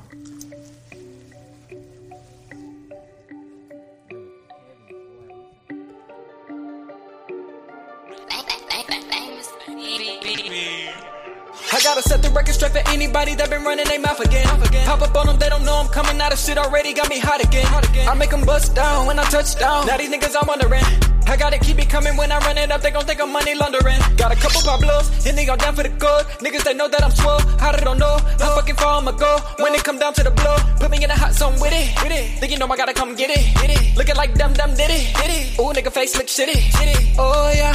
Set 12.14 12.22
the 12.22 12.30
record 12.30 12.54
straight 12.54 12.72
for 12.72 12.84
anybody 12.90 13.34
that 13.34 13.50
been 13.50 13.64
running 13.64 13.88
their 13.88 14.00
mouth 14.00 14.20
again. 14.20 14.46
Pop 14.86 15.02
up 15.02 15.16
on 15.16 15.26
them, 15.26 15.38
they 15.40 15.50
don't 15.50 15.66
know 15.66 15.78
I'm 15.82 15.90
coming 15.90 16.20
out 16.22 16.32
of 16.32 16.40
shit 16.40 16.58
already, 16.58 16.94
got 16.94 17.10
me 17.10 17.20
hot 17.20 17.44
again. 17.44 17.66
I 18.08 18.14
make 18.14 18.30
them 18.30 18.46
bust 18.46 18.76
down 18.76 19.08
when 19.08 19.18
I 19.18 19.24
touch 19.36 19.58
down. 19.58 19.88
Now 19.88 19.98
these 19.98 20.12
niggas 20.14 20.36
I'm 20.40 20.48
wondering. 20.48 20.86
I 21.26 21.38
gotta 21.38 21.58
keep 21.58 21.80
it 21.80 21.90
coming 21.90 22.16
when 22.18 22.32
I 22.32 22.38
run 22.40 22.58
it 22.58 22.70
up, 22.70 22.82
they 22.82 22.92
gon' 22.92 23.06
think 23.06 23.20
I'm 23.22 23.32
money 23.32 23.56
laundering. 23.56 24.00
Got 24.18 24.32
a 24.32 24.36
couple 24.36 24.62
Pablos, 24.62 25.26
and 25.26 25.38
they 25.38 25.46
go 25.46 25.56
down 25.56 25.74
for 25.76 25.84
the 25.84 25.90
good. 25.90 26.24
Niggas, 26.44 26.64
they 26.64 26.76
know 26.76 26.88
that 26.88 27.04
I'm 27.04 27.12
swole, 27.12 27.40
how 27.58 27.72
they 27.72 27.84
don't 27.84 27.98
know. 27.98 28.18
How 28.42 28.56
fucking 28.58 28.76
far 28.76 29.00
I'ma 29.00 29.14
go 29.14 29.40
when 29.60 29.74
it 29.74 29.84
come 29.84 29.98
down 29.98 30.14
to 30.14 30.24
the 30.24 30.32
blow. 30.32 30.58
Put 30.80 30.92
me 30.92 31.04
in 31.04 31.10
a 31.10 31.18
hot 31.18 31.34
zone 31.34 31.58
with 31.60 31.74
it. 31.74 31.88
With 32.04 32.12
it. 32.12 32.40
Think 32.40 32.52
you 32.52 32.60
know 32.60 32.68
I 32.68 32.78
gotta 32.78 32.94
come 32.94 33.16
get 33.16 33.32
it. 33.32 33.44
Get 33.62 33.72
it. 33.72 33.98
Looking 33.98 34.16
like 34.16 34.36
dumb 34.36 34.54
dumb 34.54 34.76
did 34.76 34.92
it. 34.92 35.04
Did 35.18 35.32
it. 35.38 35.60
Ooh, 35.60 35.72
nigga 35.74 35.92
face 35.92 36.16
look 36.18 36.28
shitty. 36.28 36.60
Shitty. 36.78 37.16
Oh 37.18 37.52
yeah. 37.56 37.74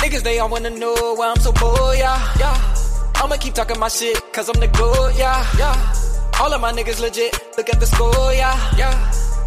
Niggas, 0.00 0.22
they 0.22 0.38
all 0.38 0.48
wanna 0.48 0.70
know 0.70 0.94
why 1.18 1.28
I'm 1.28 1.40
so 1.40 1.52
bold, 1.52 1.98
yeah. 1.98 2.16
Yeah. 2.38 2.85
I'ma 3.22 3.36
keep 3.36 3.54
talking 3.54 3.78
my 3.80 3.88
shit, 3.88 4.16
cause 4.32 4.48
I'm 4.48 4.60
the 4.60 4.68
goat, 4.68 5.14
yeah, 5.16 5.44
yeah. 5.58 6.40
All 6.40 6.52
of 6.52 6.60
my 6.60 6.72
niggas 6.72 7.00
legit, 7.00 7.32
look 7.56 7.68
at 7.68 7.80
the 7.80 7.86
score, 7.86 8.32
yeah, 8.34 8.54
yeah. 8.76 8.92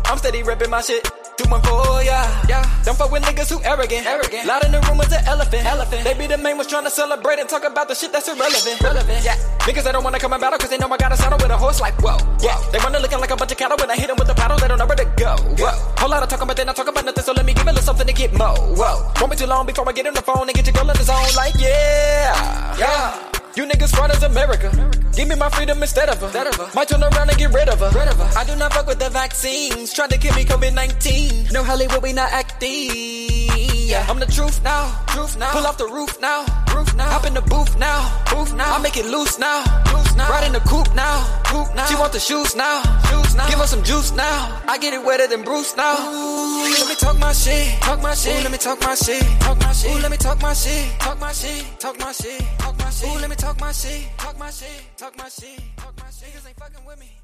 I'm 0.05 0.17
steady 0.17 0.41
repping 0.41 0.69
my 0.69 0.81
shit, 0.81 1.07
doing 1.37 1.61
four, 1.61 2.01
yeah, 2.03 2.25
yeah. 2.49 2.65
Don't 2.83 2.97
fuck 2.97 3.11
with 3.11 3.21
niggas 3.23 3.53
who 3.53 3.61
arrogant, 3.63 4.07
arrogant. 4.07 4.45
Loud 4.47 4.65
in 4.65 4.71
the 4.71 4.81
room 4.81 4.99
as 5.01 5.11
an 5.13 5.23
elephant, 5.25 5.65
elephant. 5.65 6.03
They 6.03 6.15
be 6.15 6.25
the 6.25 6.37
main 6.37 6.57
ones 6.57 6.67
trying 6.67 6.83
to 6.85 6.89
celebrate 6.89 7.37
and 7.39 7.47
talk 7.47 7.63
about 7.63 7.87
the 7.87 7.93
shit 7.95 8.11
that's 8.11 8.27
irrelevant, 8.27 8.81
relevant, 8.81 9.23
yeah. 9.23 9.37
Niggas 9.69 9.83
they 9.83 9.91
don't 9.91 10.03
wanna 10.03 10.19
come 10.19 10.33
and 10.33 10.41
battle 10.41 10.57
cause 10.57 10.69
they 10.69 10.79
know 10.79 10.89
I 10.89 10.97
got 10.97 11.11
a 11.11 11.17
saddle 11.17 11.37
with 11.37 11.51
a 11.51 11.57
horse 11.57 11.79
like 11.79 11.93
whoa, 12.01 12.17
yeah. 12.41 12.57
They 12.71 12.79
running 12.79 13.01
looking 13.01 13.19
like 13.19 13.31
a 13.31 13.35
bunch 13.37 13.51
of 13.51 13.57
cattle 13.57 13.77
when 13.77 13.91
I 13.91 13.95
hit 13.95 14.07
them 14.07 14.17
with 14.17 14.27
the 14.27 14.33
paddle, 14.33 14.57
they 14.57 14.67
don't 14.67 14.79
know 14.79 14.87
where 14.87 14.97
to 14.97 15.05
go, 15.15 15.35
whoa. 15.61 15.71
Whole 16.01 16.09
lot 16.09 16.23
of 16.23 16.29
talking 16.29 16.47
but 16.47 16.57
they 16.57 16.65
not 16.65 16.75
talking 16.75 16.91
about 16.91 17.05
nothing, 17.05 17.23
so 17.23 17.33
let 17.33 17.45
me 17.45 17.53
give 17.53 17.67
a 17.67 17.69
little 17.69 17.83
something 17.83 18.07
to 18.07 18.13
get 18.13 18.33
mo, 18.33 18.55
whoa. 18.75 19.11
Won't 19.21 19.29
be 19.31 19.37
too 19.37 19.45
long 19.45 19.67
before 19.67 19.87
I 19.87 19.93
get 19.93 20.07
in 20.07 20.15
the 20.15 20.23
phone 20.23 20.49
and 20.49 20.53
get 20.57 20.65
your 20.65 20.73
girl 20.73 20.89
in 20.89 20.97
the 20.97 21.03
zone 21.03 21.29
like 21.37 21.53
yeah, 21.55 22.75
yeah. 22.77 23.38
You 23.59 23.65
niggas 23.65 23.93
run 23.99 24.09
as 24.09 24.23
America. 24.23 24.71
Give 25.13 25.27
me 25.27 25.35
my 25.35 25.49
freedom 25.49 25.81
instead 25.81 26.07
of 26.07 26.21
her. 26.21 26.71
Might 26.73 26.87
turn 26.87 27.03
around 27.03 27.29
and 27.29 27.37
get 27.37 27.53
rid 27.53 27.67
of 27.67 27.79
her. 27.79 27.91
I 28.39 28.45
do 28.45 28.55
not 28.55 28.71
fuck 28.71 28.87
with 28.87 28.99
the 28.99 29.09
vaccines. 29.09 29.91
Trying 29.91 30.11
to 30.11 30.17
give 30.17 30.33
me 30.37 30.45
COVID 30.45 30.73
19. 30.73 31.47
No 31.51 31.61
Hollywood, 31.61 32.01
we 32.01 32.13
not 32.13 32.31
acting. 32.31 33.38
I'm 33.97 34.19
the 34.19 34.27
truth 34.27 34.63
now. 34.63 34.93
Truth 35.07 35.37
now. 35.37 35.51
Pull 35.51 35.65
off 35.65 35.77
the 35.77 35.87
roof 35.87 36.19
now. 36.21 36.45
Roof 36.75 36.95
now. 36.95 37.09
Hop 37.09 37.25
in 37.25 37.33
the 37.33 37.41
booth 37.41 37.77
now. 37.77 37.99
Booth 38.29 38.53
now. 38.53 38.75
I 38.75 38.81
make 38.81 38.97
it 38.97 39.05
loose 39.05 39.39
now. 39.39 39.63
Loose 39.93 40.15
now. 40.15 40.29
Ride 40.29 40.45
in 40.45 40.53
the 40.53 40.59
coupe 40.59 40.93
now. 40.93 41.41
Coupe 41.45 41.73
now. 41.75 41.85
She 41.85 41.95
want 41.95 42.13
the 42.13 42.19
shoes 42.19 42.55
now. 42.55 42.83
Shoes 43.09 43.35
now. 43.35 43.49
Give 43.49 43.57
her 43.57 43.67
some 43.67 43.83
juice 43.83 44.11
now. 44.13 44.61
I 44.67 44.77
get 44.77 44.93
it 44.93 45.03
wetter 45.03 45.27
than 45.27 45.43
Bruce 45.43 45.75
now. 45.75 45.95
Ooh, 45.97 46.69
let 46.77 46.87
me 46.87 46.95
talk 46.95 47.17
my 47.17 47.33
shit. 47.33 47.81
Talk 47.81 48.01
my 48.01 48.13
shit. 48.13 48.39
Ooh, 48.39 48.43
let 48.43 48.51
me 48.51 48.57
talk 48.57 48.79
my 48.81 48.95
shit. 48.95 49.23
Talk 49.41 49.59
my 49.59 49.71
shit. 49.73 49.95
Ooh, 49.95 49.99
let 49.99 50.11
me 50.11 50.17
talk 50.17 50.41
my 50.41 50.53
shit. 50.53 50.99
Talk 50.99 51.19
my 51.19 51.31
shit. 51.31 51.79
Talk 51.79 51.99
my 51.99 52.11
shit. 52.11 52.41
Talk 52.59 52.77
my 52.77 52.89
shit. 52.91 53.09
Ooh, 53.09 53.19
let 53.19 53.29
me 53.29 53.35
talk 53.35 53.59
my 53.59 53.71
shit. 53.71 54.05
Talk 54.17 54.37
my 54.37 54.49
shit. 54.51 54.97
Talk 54.97 55.17
my 55.17 55.29
shit. 55.29 55.59
Talk 55.77 55.97
my 55.97 56.09
shit. 56.11 56.29
Niggas 56.29 56.47
ain't 56.47 56.59
fucking 56.59 56.85
with 56.85 56.99
me. 56.99 57.18